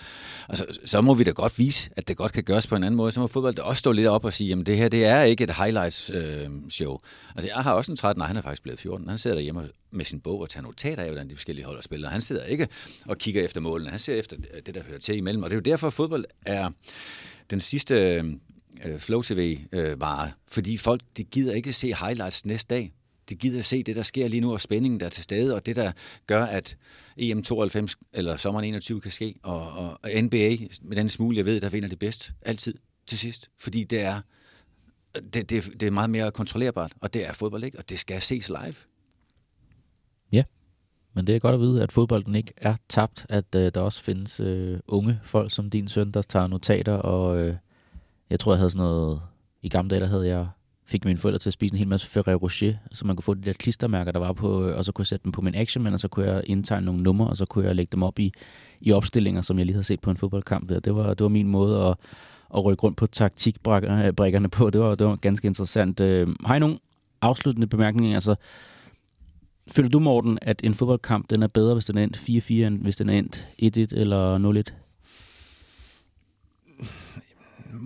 altså, 0.50 0.66
så 0.86 1.02
må 1.02 1.14
vi 1.14 1.24
da 1.24 1.32
godt 1.32 1.60
vise, 1.60 1.90
at 1.98 2.08
det 2.08 2.18
godt 2.18 2.32
kan 2.32 2.44
gøres 2.44 2.68
på 2.68 2.76
en 2.76 2.84
anden 2.84 2.96
måde. 2.96 3.12
Så 3.12 3.20
må 3.20 3.28
fodbold 3.28 3.60
også 3.60 3.80
stå 3.80 3.92
lidt 3.92 4.08
op 4.08 4.26
og 4.26 4.34
sige, 4.34 4.48
jamen 4.48 4.66
det 4.66 4.78
her 4.78 4.90
det 4.90 5.06
er 5.06 5.22
ikke 5.22 5.44
et 5.44 5.52
highlights 5.52 6.12
øh, 6.14 6.50
show. 6.70 6.98
Altså, 7.36 7.52
jeg 7.56 7.64
har 7.64 7.74
også 7.74 7.92
en 7.92 7.98
13, 7.98 8.24
han 8.24 8.38
er 8.38 8.42
faktisk 8.42 8.64
blevet 8.64 8.80
14. 8.80 9.10
Han 9.10 9.18
sidder 9.18 9.36
derhjemme 9.36 9.70
med 9.92 10.06
sin 10.06 10.20
bog 10.20 10.40
og 10.40 10.50
tager 10.50 10.64
notater 10.64 11.04
af, 11.04 11.10
hvordan 11.10 11.30
de 11.30 11.36
forskellige 11.36 11.66
hold 11.66 11.82
spiller. 11.82 12.10
Han 12.10 12.22
sidder 12.22 12.46
ikke 12.46 12.68
og 13.06 13.18
kigger 13.18 13.44
efter 13.44 13.62
målene. 13.62 13.90
Han 13.90 14.00
ser 14.00 14.16
efter 14.16 14.38
det, 14.66 14.76
der 14.76 14.84
hører 14.84 15.00
til 15.00 15.18
imellem. 15.18 15.44
Og 15.44 15.50
det 15.50 15.56
er 15.56 15.58
jo 15.58 15.72
derfor, 15.72 15.88
at 15.88 15.94
fodbold 15.94 16.26
er 16.46 16.70
den 17.50 17.60
sidste 17.60 17.96
øh, 18.86 19.00
Flow 19.00 19.22
TV-vare. 19.22 20.26
Øh, 20.26 20.32
fordi 20.48 20.78
folk, 20.78 21.02
de 21.18 21.24
gider 21.24 21.54
ikke 21.54 21.74
se 21.74 21.94
highlights 21.94 22.46
næste 22.46 22.76
dag 22.76 22.92
de 23.30 23.36
gider 23.36 23.62
se 23.62 23.84
det, 23.84 23.96
der 23.96 24.04
sker 24.04 24.28
lige 24.28 24.42
nu, 24.42 24.54
og 24.54 24.62
spændingen, 24.62 25.00
der 25.00 25.06
er 25.06 25.10
til 25.10 25.24
stede, 25.24 25.56
og 25.56 25.66
det, 25.66 25.76
der 25.76 25.92
gør, 26.28 26.44
at 26.46 26.78
EM92 27.22 27.94
eller 28.14 28.38
sommeren 28.38 28.66
21 28.66 29.02
kan 29.02 29.12
ske, 29.12 29.36
og, 29.44 29.72
og 29.72 30.00
NBA, 30.24 30.58
med 30.82 30.96
den 30.96 31.10
smule, 31.10 31.38
jeg 31.38 31.46
ved, 31.46 31.62
der 31.62 31.70
vinder 31.70 31.90
det 31.90 32.00
bedst, 32.00 32.32
altid 32.42 32.74
til 33.08 33.18
sidst. 33.18 33.50
Fordi 33.58 33.84
det 33.84 34.02
er, 34.02 34.22
det, 35.34 35.50
det, 35.50 35.80
det 35.80 35.84
er 35.84 35.92
meget 35.92 36.10
mere 36.10 36.32
kontrollerbart, 36.32 36.94
og 37.02 37.14
det 37.14 37.28
er 37.28 37.34
fodbold 37.34 37.64
ikke, 37.64 37.78
og 37.78 37.90
det 37.90 38.00
skal 38.00 38.22
ses 38.22 38.50
live. 38.50 38.76
Ja, 40.32 40.44
men 41.14 41.28
det 41.28 41.36
er 41.36 41.40
godt 41.40 41.56
at 41.56 41.62
vide, 41.62 41.84
at 41.84 41.92
fodbolden 41.92 42.36
ikke 42.36 42.54
er 42.58 42.76
tabt, 42.90 43.26
at 43.30 43.56
øh, 43.56 43.72
der 43.74 43.82
også 43.82 44.04
findes 44.04 44.40
øh, 44.40 44.80
unge 44.88 45.20
folk 45.24 45.52
som 45.52 45.70
din 45.70 45.88
søn, 45.88 46.12
der 46.12 46.22
tager 46.22 46.48
notater, 46.48 46.94
og 46.94 47.38
øh, 47.38 47.56
jeg 48.30 48.40
tror, 48.40 48.52
jeg 48.52 48.58
havde 48.58 48.70
sådan 48.70 48.86
noget, 48.86 49.22
i 49.62 49.70
gamle 49.70 49.90
dage, 49.90 50.02
der 50.02 50.08
havde 50.08 50.28
jeg 50.28 50.48
fik 50.86 51.06
mine 51.06 51.20
forældre 51.20 51.40
til 51.40 51.50
at 51.50 51.54
spise 51.54 51.74
en 51.74 51.78
hel 51.78 51.88
masse 51.88 52.08
Ferrero 52.08 52.38
Rocher, 52.38 52.74
så 52.92 53.06
man 53.06 53.16
kunne 53.16 53.24
få 53.24 53.34
de 53.34 53.42
der 53.42 53.54
klistermærker, 53.54 54.12
der 54.12 54.20
var 54.20 54.34
på, 54.34 54.66
øh, 54.66 54.78
og 54.78 54.86
så 54.86 54.92
kunne 54.92 55.04
jeg 55.04 55.08
sætte 55.08 55.24
dem 55.24 55.32
på 55.32 55.42
min 55.42 55.56
action, 55.56 55.88
og 55.88 56.00
så 56.00 56.08
kunne 56.08 56.26
jeg 56.32 56.44
indtegne 56.46 56.86
nogle 56.86 57.04
numre, 57.04 57.28
og 57.28 57.38
så 57.38 57.46
kunne 57.46 57.66
jeg 57.66 57.76
lægge 57.76 57.92
dem 57.92 58.04
op 58.04 58.20
i, 58.20 58.32
i 58.82 58.92
opstillinger, 58.92 59.42
som 59.42 59.58
jeg 59.58 59.66
lige 59.66 59.74
havde 59.74 59.84
set 59.84 60.02
på 60.02 60.12
en 60.12 60.18
fodboldkamp 60.18 60.70
der. 60.70 60.80
Det 60.80 60.96
var, 60.96 61.14
det 61.14 61.24
var 61.24 61.30
min 61.30 61.48
måde 61.48 61.86
at, 61.86 61.96
at 62.56 62.66
rykke 62.66 62.84
rundt 62.84 62.98
på 62.98 63.08
taktikbrækkerne 63.08 64.46
øh, 64.46 64.50
på. 64.50 64.70
Det 64.70 64.82
var, 64.82 64.96
det 64.96 65.08
var 65.08 65.16
ganske 65.16 65.48
interessant. 65.48 66.00
Øh, 66.00 66.28
har 66.46 66.56
I 66.56 66.60
nogle 66.60 66.80
afsluttende 67.22 67.68
bemærkninger? 67.68 68.16
Altså, 68.16 68.36
føler 69.68 69.90
du, 69.90 70.00
Morten, 70.00 70.40
at 70.42 70.62
en 70.64 70.74
fodboldkamp 70.74 71.30
den 71.30 71.44
er 71.44 71.48
bedre, 71.48 71.74
hvis 71.74 71.86
den 71.86 71.98
er 71.98 72.04
endt 72.04 72.18
4-4, 72.18 72.54
end 72.54 72.82
hvis 72.82 72.98
den 72.98 73.10
er 73.10 73.14
endt 73.14 73.48
1-1 73.94 74.00
eller 74.00 74.64
0-1? 74.70 74.74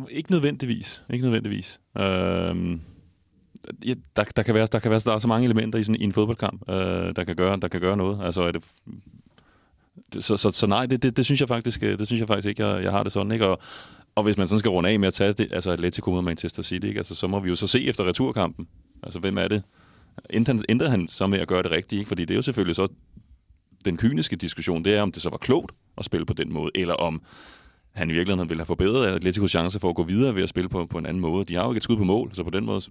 Ikke 0.10 0.32
nødvendigvis. 0.32 1.04
Ikke 1.10 1.24
nødvendigvis. 1.24 1.80
Øhm, 1.98 2.82
ja, 3.86 3.94
der, 4.16 4.24
der, 4.24 4.44
kan 4.44 4.56
være, 4.56 4.68
der 4.72 4.80
kan 4.80 4.92
være 4.92 5.00
der 5.00 5.14
er 5.14 5.20
så 5.20 5.28
mange 5.28 5.46
elementer 5.46 5.80
i, 5.80 5.84
sådan, 5.84 6.02
i 6.02 6.04
en 6.04 6.14
fodboldkamp, 6.14 6.70
øh, 6.70 7.16
der, 7.16 7.24
kan 7.24 7.36
gøre, 7.36 7.58
der 7.60 7.68
kan 7.68 7.82
gøre 7.82 7.98
noget. 7.98 8.26
Altså, 8.26 8.42
er 8.42 8.52
det, 8.52 8.64
så, 10.20 10.38
så, 10.38 10.52
så 10.52 10.68
nej, 10.68 10.86
det, 10.86 11.04
det, 11.04 11.18
det, 11.18 11.26
synes 11.26 11.40
jeg 11.40 11.48
faktisk, 11.48 11.84
øh, 11.84 12.00
det 12.00 12.08
synes 12.08 12.20
jeg 12.20 12.28
faktisk 12.28 12.48
ikke, 12.48 12.68
jeg, 12.68 12.84
jeg 12.84 12.92
har 12.92 13.04
det 13.04 13.12
sådan. 13.12 13.32
Ikke? 13.32 13.48
Og, 13.48 13.60
og 14.16 14.24
hvis 14.24 14.38
man 14.38 14.48
sådan 14.48 14.60
skal 14.60 14.70
runde 14.70 14.90
af 14.90 15.00
med 15.00 15.08
at 15.08 15.14
tage 15.14 15.34
det, 15.34 15.48
altså 15.52 15.72
Atletico 15.72 16.12
mod 16.12 16.22
Manchester 16.22 16.64
City, 16.64 16.86
ikke? 16.86 16.98
Altså, 16.98 17.16
så 17.16 17.28
må 17.28 17.40
vi 17.40 17.50
jo 17.50 17.56
så 17.56 17.68
se 17.68 17.86
efter 17.86 18.04
returkampen. 18.04 18.68
Altså, 19.04 19.20
hvem 19.20 19.38
er 19.38 19.48
det? 19.48 19.64
Ændrer 20.70 20.90
han 20.90 21.08
så 21.08 21.28
med 21.28 21.40
at 21.40 21.48
gøre 21.48 21.64
det 21.64 21.72
rigtigt? 21.72 22.00
Ikke? 22.00 22.08
Fordi 22.08 22.26
det 22.26 22.32
er 22.32 22.36
jo 22.36 22.42
selvfølgelig 22.42 22.76
så 22.76 22.88
den 23.86 23.98
kyniske 23.98 24.36
diskussion, 24.36 24.86
det 24.86 24.96
er, 24.96 25.02
om 25.02 25.12
det 25.12 25.22
så 25.22 25.30
var 25.30 25.38
klogt 25.38 25.72
at 25.98 26.06
spille 26.06 26.26
på 26.26 26.34
den 26.34 26.54
måde, 26.54 26.72
eller 26.76 26.94
om 26.94 27.22
han 28.00 28.10
i 28.10 28.14
virkeligheden 28.14 28.50
ville 28.50 28.60
have 28.60 28.66
forbedret 28.66 29.08
Atleticos 29.08 29.52
chance 29.52 29.80
for 29.80 29.90
at 29.90 29.96
gå 29.96 30.04
videre 30.04 30.36
ved 30.36 30.44
at 30.44 30.50
spille 30.50 30.70
på, 30.70 30.86
på 30.86 30.98
en 30.98 31.06
anden 31.06 31.22
måde. 31.22 31.46
De 31.46 31.56
har 31.56 31.64
jo 31.64 31.72
ikke 31.72 31.78
et 31.78 31.84
skud 31.84 31.98
på 31.98 32.04
mål, 32.04 32.36
så 32.36 32.44
på 32.44 32.50
den 32.50 32.66
måde, 32.66 32.82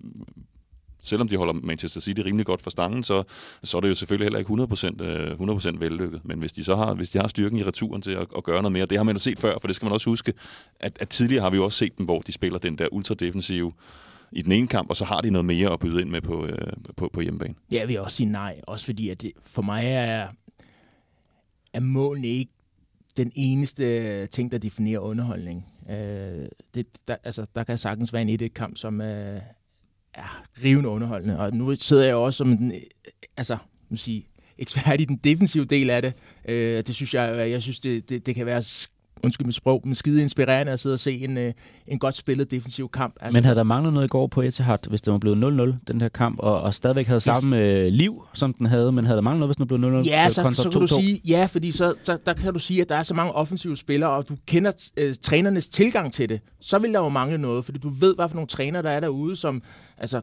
selvom 1.03 1.29
de 1.29 1.37
holder 1.37 1.53
Manchester 1.53 2.01
City 2.01 2.21
rimelig 2.21 2.47
godt 2.47 2.63
for 2.63 2.71
stangen, 2.71 3.03
så, 3.03 3.23
så 3.65 3.77
er 3.77 3.81
det 3.81 3.89
jo 3.89 3.95
selvfølgelig 3.95 4.25
heller 4.25 4.39
ikke 4.39 4.53
100%, 4.53 5.69
100% 5.69 5.69
øh, 5.69 5.81
vellykket. 5.81 6.21
Men 6.25 6.39
hvis 6.39 6.53
de 6.53 6.65
så 6.65 6.77
har, 6.77 6.95
hvis 6.95 7.11
de 7.11 7.19
har 7.19 7.29
styrken 7.29 7.59
i 7.59 7.63
returen 7.63 8.03
til 8.03 8.13
at, 8.13 8.27
at 8.37 8.45
gøre 8.45 8.63
noget 8.63 8.73
mere, 8.73 8.87
det 8.87 8.99
har 8.99 9.05
man 9.05 9.15
jo 9.15 9.21
set 9.21 9.39
før, 9.39 9.59
for 9.59 9.69
det 9.69 9.77
skal 9.77 9.87
man 9.87 9.93
også 9.93 10.11
huske, 10.11 10.33
at, 10.81 10.99
at 11.01 11.09
tidligere 11.09 11.43
har 11.43 11.51
vi 11.51 11.57
jo 11.57 11.65
også 11.65 11.79
set 11.79 11.99
dem, 11.99 12.05
hvor 12.05 12.21
de 12.21 12.33
spiller 12.33 12.59
den 12.59 12.79
der 12.79 12.89
ultradefensive 12.93 13.73
i 14.33 14.43
den 14.43 14.53
ene 14.53 14.67
kamp, 14.67 14.91
og 14.91 14.97
så 14.97 15.05
har 15.05 15.21
de 15.21 15.31
noget 15.31 15.45
mere 15.45 15.73
at 15.73 15.81
byde 15.81 16.01
ind 16.01 16.11
med 16.11 16.21
på, 16.21 16.47
øh, 16.47 16.73
på, 16.97 17.11
på 17.13 17.21
hjemmebane. 17.21 17.55
Ja, 17.73 17.79
jeg 17.79 17.89
vil 17.89 18.01
også 18.01 18.17
sige 18.17 18.31
nej, 18.31 18.61
også 18.67 18.87
fordi 18.87 19.09
at 19.09 19.23
det, 19.23 19.33
for 19.45 19.63
mig 19.63 19.85
er, 19.85 20.29
er 21.73 21.81
målene 21.81 22.29
ikke 22.29 22.53
den 23.19 23.33
eneste 23.35 23.85
øh, 23.85 24.29
ting, 24.29 24.53
der 24.53 24.59
definerer 24.59 24.99
underholdning. 24.99 25.67
Øh, 25.91 26.47
det, 26.75 26.87
der, 27.09 27.17
altså, 27.25 27.47
der 27.55 27.65
kan 27.65 27.79
sagtens 27.79 28.13
være 28.13 28.23
en 28.23 28.29
et 28.29 28.55
kamp 28.55 28.77
som 28.77 29.01
øh, 29.01 29.41
er 30.15 30.45
rivende 30.65 30.89
underholdende. 30.89 31.39
Og 31.39 31.55
nu 31.55 31.75
sidder 31.75 32.07
jeg 32.07 32.15
også 32.15 32.37
som 32.37 32.57
den, 32.57 32.73
øh, 32.73 32.81
altså, 33.37 33.57
man 33.89 33.97
sige, 33.97 34.27
ekspert 34.59 35.01
i 35.01 35.05
den 35.05 35.17
defensive 35.17 35.65
del 35.65 35.91
af 35.91 36.03
det. 36.03 36.13
Øh, 36.49 36.83
det 36.87 36.95
synes 36.95 37.15
jeg, 37.15 37.51
jeg 37.51 37.63
synes, 37.63 37.81
det, 37.81 38.09
det, 38.09 38.27
det 38.27 38.35
kan 38.35 38.47
være 38.47 38.63
undskyld 39.25 39.47
mit 39.47 39.55
sprog, 39.55 39.83
men 39.85 39.95
skide 39.95 40.23
inspirerende 40.23 40.73
at 40.73 40.81
sidde 40.81 40.95
og 40.95 40.99
se 40.99 41.25
en, 41.25 41.39
øh, 41.39 41.53
en 41.87 41.99
godt 41.99 42.17
spillet 42.17 42.51
defensiv 42.51 42.89
kamp. 42.89 43.17
Altså, 43.21 43.37
men 43.37 43.45
havde 43.45 43.57
der 43.57 43.63
manglet 43.63 43.93
noget 43.93 44.07
i 44.07 44.09
går 44.09 44.27
på 44.27 44.43
Etihad, 44.43 44.79
hvis 44.89 45.01
det 45.03 45.13
var 45.13 45.19
blevet 45.19 45.73
0-0, 45.83 45.93
den 45.93 46.01
her 46.01 46.09
kamp, 46.09 46.39
og, 46.39 46.61
og 46.61 46.75
stadigvæk 46.75 47.07
havde 47.07 47.21
samme 47.21 47.63
øh, 47.63 47.87
liv, 47.87 48.23
som 48.35 48.53
den 48.53 48.67
havde, 48.67 48.93
men 48.93 49.05
havde 49.05 49.17
der 49.17 49.23
manglet 49.23 49.41
noget, 49.41 49.49
hvis 49.49 49.57
den 49.57 49.67
blev 49.67 50.01
0-0? 50.01 50.09
Ja, 50.09 50.29
så, 50.29 50.51
så 50.55 50.71
kan 50.71 50.81
du 50.81 50.87
sige, 50.87 51.21
ja, 51.25 51.47
fordi 51.51 51.71
så, 51.71 51.95
så, 52.03 52.19
der 52.27 52.33
kan 52.33 52.53
du 52.53 52.59
sige, 52.59 52.81
at 52.81 52.89
der 52.89 52.97
er 52.97 53.03
så 53.03 53.15
mange 53.15 53.33
offensive 53.33 53.77
spillere, 53.77 54.11
og 54.11 54.29
du 54.29 54.37
kender 54.47 54.91
øh, 54.97 55.15
trænernes 55.23 55.69
tilgang 55.69 56.13
til 56.13 56.29
det. 56.29 56.41
Så 56.61 56.79
vil 56.79 56.93
der 56.93 57.01
jo 57.01 57.09
mangle 57.09 57.39
noget, 57.39 57.65
fordi 57.65 57.79
du 57.79 57.89
ved, 57.89 58.15
hvad 58.15 58.29
for 58.29 58.35
nogle 58.35 58.49
træner, 58.49 58.83
der 58.83 58.91
er 58.91 59.01
derude, 59.01 59.37
som 59.37 59.63
altså, 59.99 60.21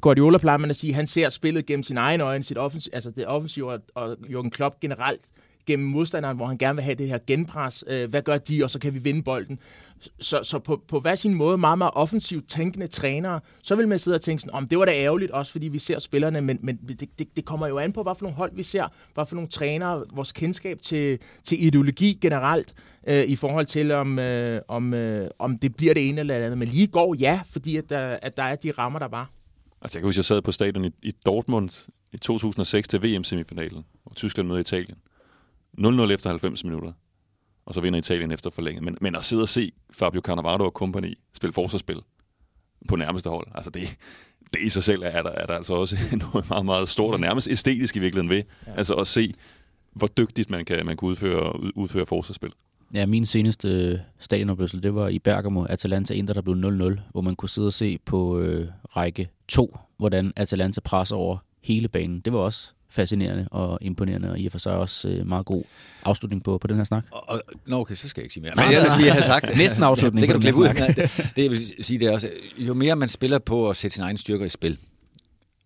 Guardiola 0.00 0.38
plejer 0.38 0.58
man 0.58 0.70
at 0.70 0.76
sige, 0.76 0.94
han 0.94 1.06
ser 1.06 1.28
spillet 1.28 1.66
gennem 1.66 1.82
sin 1.82 1.96
egen 1.96 2.20
øjne, 2.20 2.44
sit 2.44 2.58
offensiv, 2.58 2.90
altså 2.94 3.10
det 3.10 3.26
offensive, 3.26 3.72
og, 3.72 3.80
og 3.94 4.12
Jürgen 4.12 4.48
Klopp 4.48 4.80
generelt 4.80 5.20
gennem 5.66 5.88
modstanderen, 5.88 6.36
hvor 6.36 6.46
han 6.46 6.58
gerne 6.58 6.76
vil 6.76 6.84
have 6.84 6.94
det 6.94 7.08
her 7.08 7.18
genpres. 7.26 7.84
Øh, 7.86 8.10
hvad 8.10 8.22
gør 8.22 8.38
de, 8.38 8.64
og 8.64 8.70
så 8.70 8.78
kan 8.78 8.94
vi 8.94 8.98
vinde 8.98 9.22
bolden. 9.22 9.58
Så, 10.20 10.40
så 10.42 10.58
på, 10.58 10.82
på 10.88 11.00
hver 11.00 11.14
sin 11.14 11.34
måde 11.34 11.58
meget, 11.58 11.78
meget 11.78 11.92
offensivt 11.94 12.48
tænkende 12.48 12.86
trænere, 12.86 13.40
så 13.62 13.76
vil 13.76 13.88
man 13.88 13.98
sidde 13.98 14.14
og 14.14 14.20
tænke 14.20 14.40
sådan, 14.40 14.54
om 14.54 14.68
det 14.68 14.78
var 14.78 14.84
da 14.84 14.92
ærgerligt, 14.92 15.30
også 15.30 15.52
fordi 15.52 15.68
vi 15.68 15.78
ser 15.78 15.98
spillerne, 15.98 16.40
men, 16.40 16.58
men 16.62 16.76
det, 16.76 17.18
det, 17.18 17.36
det 17.36 17.44
kommer 17.44 17.66
jo 17.66 17.78
an 17.78 17.92
på, 17.92 18.02
hvad 18.02 18.14
for 18.14 18.22
nogle 18.22 18.36
hold 18.36 18.52
vi 18.54 18.62
ser, 18.62 18.88
hvad 19.14 19.26
for 19.26 19.34
nogle 19.34 19.50
trænere, 19.50 20.04
vores 20.12 20.32
kendskab 20.32 20.82
til, 20.82 21.18
til 21.44 21.64
ideologi 21.64 22.18
generelt, 22.20 22.74
øh, 23.06 23.24
i 23.24 23.36
forhold 23.36 23.66
til, 23.66 23.90
om, 23.90 24.18
øh, 24.18 24.60
om, 24.68 24.94
øh, 24.94 25.30
om 25.38 25.58
det 25.58 25.76
bliver 25.76 25.94
det 25.94 26.08
ene 26.08 26.20
eller 26.20 26.34
andet. 26.34 26.58
Men 26.58 26.68
lige 26.68 26.86
går 26.86 27.14
ja, 27.14 27.40
fordi 27.50 27.76
at 27.76 27.90
der, 27.90 28.18
at 28.22 28.36
der 28.36 28.42
er 28.42 28.54
de 28.56 28.70
rammer, 28.70 28.98
der 28.98 29.08
var. 29.08 29.30
Altså, 29.82 29.98
jeg 29.98 30.02
kan 30.02 30.08
huske, 30.08 30.18
jeg 30.18 30.24
sad 30.24 30.42
på 30.42 30.52
stadion 30.52 30.84
i, 30.84 30.90
i 31.02 31.12
Dortmund 31.26 31.88
i 32.12 32.18
2006 32.18 32.88
til 32.88 33.02
VM-semifinalen, 33.02 33.84
hvor 34.02 34.12
Tyskland 34.14 34.48
mødte 34.48 34.60
Italien. 34.60 34.98
0-0 35.78 36.10
efter 36.10 36.30
90 36.30 36.64
minutter, 36.64 36.92
og 37.66 37.74
så 37.74 37.80
vinder 37.80 37.98
Italien 37.98 38.30
efter 38.32 38.50
forlænget. 38.50 38.84
Men, 38.84 38.98
men 39.00 39.16
at 39.16 39.24
sidde 39.24 39.42
og 39.42 39.48
se 39.48 39.72
Fabio 39.90 40.20
Cannavaro 40.20 40.64
og 40.64 40.70
company 40.70 41.18
spille 41.34 41.52
forsvarsspil 41.52 42.00
på 42.88 42.96
nærmeste 42.96 43.30
hold, 43.30 43.46
altså 43.54 43.70
det, 43.70 43.96
det 44.54 44.60
i 44.62 44.68
sig 44.68 44.82
selv 44.82 45.02
er 45.02 45.22
der, 45.22 45.30
er 45.30 45.46
der 45.46 45.54
altså 45.54 45.74
også 45.74 45.96
noget 46.32 46.48
meget, 46.48 46.64
meget 46.64 46.88
stort 46.88 47.14
og 47.14 47.20
nærmest 47.20 47.48
æstetisk 47.48 47.96
i 47.96 47.98
virkeligheden 47.98 48.30
ved. 48.30 48.42
Ja. 48.66 48.72
Altså 48.76 48.94
at 48.94 49.06
se, 49.06 49.34
hvor 49.92 50.06
dygtigt 50.06 50.50
man 50.50 50.64
kan, 50.64 50.86
man 50.86 50.96
kan 50.96 51.08
udføre, 51.08 51.76
udføre 51.76 52.06
forsvarsspil. 52.06 52.52
Ja, 52.94 53.06
min 53.06 53.26
seneste 53.26 54.02
stadionoplevelse, 54.18 54.80
det 54.80 54.94
var 54.94 55.08
i 55.08 55.18
Bergamo, 55.18 55.64
Atalanta 55.64 56.14
Inter, 56.14 56.34
der 56.34 56.40
blev 56.40 56.54
0-0, 56.54 57.00
hvor 57.12 57.20
man 57.20 57.36
kunne 57.36 57.48
sidde 57.48 57.66
og 57.66 57.72
se 57.72 57.98
på 58.04 58.38
øh, 58.38 58.68
række 58.96 59.28
2, 59.48 59.78
hvordan 59.96 60.32
Atalanta 60.36 60.80
presser 60.80 61.16
over 61.16 61.38
hele 61.62 61.88
banen. 61.88 62.20
Det 62.20 62.32
var 62.32 62.38
også 62.38 62.72
fascinerende 62.96 63.48
og 63.50 63.78
imponerende, 63.80 64.30
og 64.30 64.38
i 64.38 64.46
og 64.46 64.52
for 64.52 64.58
sig 64.58 64.72
også 64.72 65.08
øh, 65.08 65.26
meget 65.26 65.46
god 65.46 65.62
afslutning 66.04 66.44
på, 66.44 66.58
på 66.58 66.66
den 66.66 66.76
her 66.76 66.84
snak. 66.84 67.04
Og, 67.10 67.22
og, 67.28 67.42
nå, 67.66 67.80
okay, 67.80 67.94
så 67.94 68.08
skal 68.08 68.20
jeg 68.20 68.24
ikke 68.24 68.34
sige 68.34 68.42
mere. 68.42 68.52
Men 68.56 68.64
ellers 68.64 68.98
vi 68.98 69.02
har 69.02 69.22
sagt... 69.22 69.56
Næsten 69.58 69.82
afslutning 69.82 70.22
det, 70.22 70.34
det 70.34 70.42
kan 70.42 70.52
du 70.52 70.60
klippe 70.60 70.60
ud. 70.60 70.94
Det, 70.94 71.32
det, 71.36 71.42
jeg 71.42 71.50
vil 71.50 71.84
sige, 71.84 72.00
det 72.00 72.08
er 72.08 72.12
også, 72.12 72.30
jo 72.58 72.74
mere 72.74 72.96
man 72.96 73.08
spiller 73.08 73.38
på 73.38 73.70
at 73.70 73.76
sætte 73.76 73.94
sine 73.94 74.04
egne 74.06 74.18
styrker 74.18 74.44
i 74.44 74.48
spil, 74.48 74.78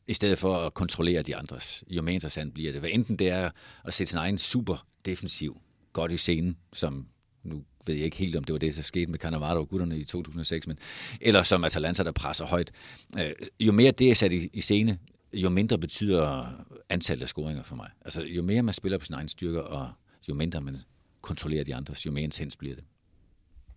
i 0.08 0.14
stedet 0.14 0.38
for 0.38 0.56
at 0.56 0.74
kontrollere 0.74 1.22
de 1.22 1.36
andres, 1.36 1.84
jo 1.90 2.02
mere 2.02 2.14
interessant 2.14 2.54
bliver 2.54 2.72
det. 2.72 2.80
Hvad 2.80 2.90
enten 2.92 3.16
det 3.16 3.28
er 3.28 3.50
at 3.84 3.94
sætte 3.94 4.10
sin 4.10 4.18
egen 4.18 4.38
super 4.38 4.86
defensiv 5.04 5.60
godt 5.92 6.12
i 6.12 6.16
scenen, 6.16 6.56
som 6.72 7.06
nu 7.44 7.62
ved 7.86 7.94
jeg 7.94 8.04
ikke 8.04 8.16
helt, 8.16 8.36
om 8.36 8.44
det 8.44 8.52
var 8.52 8.58
det, 8.58 8.76
der 8.76 8.82
skete 8.82 9.10
med 9.10 9.18
Cannavaro 9.18 9.58
og 9.58 9.68
gutterne 9.68 9.98
i 9.98 10.04
2006, 10.04 10.66
men, 10.66 10.78
eller 11.20 11.42
som 11.42 11.64
Atalanta, 11.64 12.02
der 12.02 12.12
presser 12.12 12.46
højt. 12.46 12.70
Øh, 13.18 13.32
jo 13.60 13.72
mere 13.72 13.90
det 13.90 14.10
er 14.10 14.14
sat 14.14 14.32
i, 14.32 14.48
i 14.52 14.60
scene, 14.60 14.98
jo 15.34 15.50
mindre 15.50 15.78
betyder 15.78 16.46
antallet 16.88 17.22
af 17.22 17.28
scoringer 17.28 17.62
for 17.62 17.76
mig. 17.76 17.88
Altså, 18.04 18.22
jo 18.22 18.42
mere 18.42 18.62
man 18.62 18.74
spiller 18.74 18.98
på 18.98 19.04
sin 19.04 19.14
egen 19.14 19.28
styrker, 19.28 19.60
og 19.60 19.88
jo 20.28 20.34
mindre 20.34 20.60
man 20.60 20.76
kontrollerer 21.20 21.64
de 21.64 21.74
andres, 21.74 22.06
jo 22.06 22.10
mere 22.10 22.24
intens 22.24 22.56
bliver 22.56 22.74
det. 22.74 22.84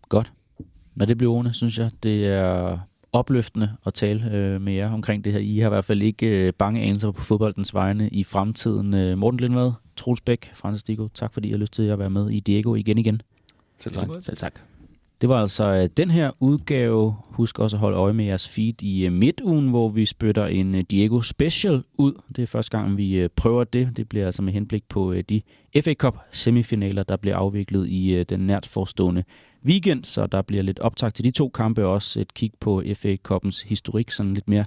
Godt. 0.10 0.34
Når 0.96 1.06
det 1.06 1.18
bliver 1.18 1.34
ordene, 1.34 1.54
synes 1.54 1.78
jeg, 1.78 1.92
det 2.04 2.28
er 2.28 2.80
opløftende 3.12 3.78
at 3.86 3.94
tale 3.94 4.32
øh, 4.32 4.62
med 4.62 4.74
jer 4.74 4.94
omkring 4.94 5.26
det 5.26 5.34
her. 5.34 5.40
I 5.40 5.58
har 5.58 5.66
i 5.66 5.70
hvert 5.70 5.86
fald 5.86 6.02
ikke 6.02 6.48
øh, 6.48 6.54
bange 6.54 6.82
anelser 6.82 7.12
på 7.12 7.24
fodboldens 7.24 7.74
vegne 7.74 8.10
i 8.10 8.24
fremtiden. 8.24 8.94
Øh, 8.94 9.18
Morten 9.18 9.40
Lindvad, 9.40 9.72
Troels 9.96 10.22
Bæk, 10.22 10.52
Francis 10.54 10.84
Digo, 10.84 11.08
tak 11.14 11.34
fordi 11.34 11.48
I 11.48 11.52
har 11.52 11.58
lyst 11.58 11.74
til 11.74 11.84
at 11.84 12.00
være 12.00 12.10
med 12.10 12.30
i 12.30 12.40
Diego 12.40 12.76
igen 12.76 12.98
igen. 12.98 13.22
Selv 13.78 13.94
tak. 13.94 14.10
Selv 14.20 14.38
tak. 14.38 14.60
Det 15.24 15.30
var 15.30 15.42
altså 15.42 15.64
øh, 15.64 15.90
den 15.98 16.12
her 16.12 16.32
udgave. 16.40 17.16
Husk 17.20 17.60
også 17.60 17.76
at 17.76 17.80
holde 17.80 17.98
øje 17.98 18.14
med 18.14 18.26
jeres 18.26 18.48
feed 18.48 18.84
i 18.84 19.06
øh, 19.06 19.12
midtugen, 19.12 19.70
hvor 19.70 19.90
vi 19.90 20.06
spytter 20.06 20.46
en 20.46 20.76
øh, 20.76 20.84
Diego 20.92 21.22
Special 21.22 21.84
ud. 21.98 22.22
Det 22.36 22.42
er 22.42 22.48
første 22.48 22.78
gang, 22.78 22.98
vi 22.98 23.28
prøver 23.36 23.64
det. 23.64 23.98
Det 23.98 24.10
bliver 24.10 24.26
altså 24.26 24.42
med 24.42 24.54
henblik 24.54 24.84
på 24.90 25.14
de 25.30 25.42
FA 25.82 25.94
Cup 25.94 26.18
semifinaler, 26.32 27.04
der 27.04 27.18
bliver 27.18 27.36
afviklet 27.36 27.90
i 27.90 28.24
den 28.24 28.40
nært 28.40 28.66
forestående 28.66 29.24
weekend. 29.66 30.04
Så 30.04 30.28
der 30.28 30.42
bliver 30.42 30.64
lidt 30.64 30.80
optag 30.80 31.14
til 31.14 31.26
de 31.26 31.32
to 31.32 31.50
kampe, 31.50 31.86
og 31.86 31.92
også 31.92 32.22
et 32.22 32.34
kig 32.34 32.52
på 32.60 32.84
FA 32.96 33.16
Cupens 33.16 33.62
historik, 33.62 34.12
sådan 34.12 34.34
lidt 34.34 34.48
mere 34.48 34.66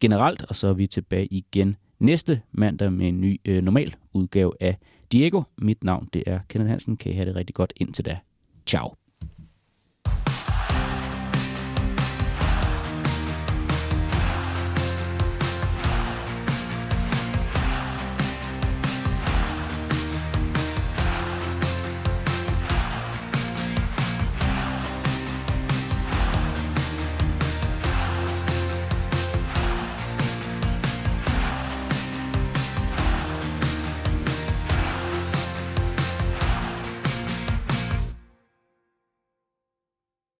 generelt. 0.00 0.44
Og 0.48 0.56
så 0.56 0.66
er 0.66 0.72
vi 0.72 0.86
tilbage 0.86 1.26
igen 1.26 1.76
næste 1.98 2.40
mandag 2.52 2.92
med 2.92 3.08
en 3.08 3.20
ny 3.20 3.40
øh, 3.44 3.62
normal 3.62 3.94
udgave 4.12 4.52
af 4.60 4.78
Diego. 5.12 5.42
Mit 5.58 5.84
navn 5.84 6.08
det 6.12 6.22
er 6.26 6.40
Kenneth 6.48 6.70
Hansen. 6.70 6.96
Kan 6.96 7.12
I 7.12 7.14
have 7.14 7.26
det 7.26 7.36
rigtig 7.36 7.54
godt 7.54 7.72
indtil 7.76 8.04
da. 8.04 8.18
Ciao. 8.66 9.07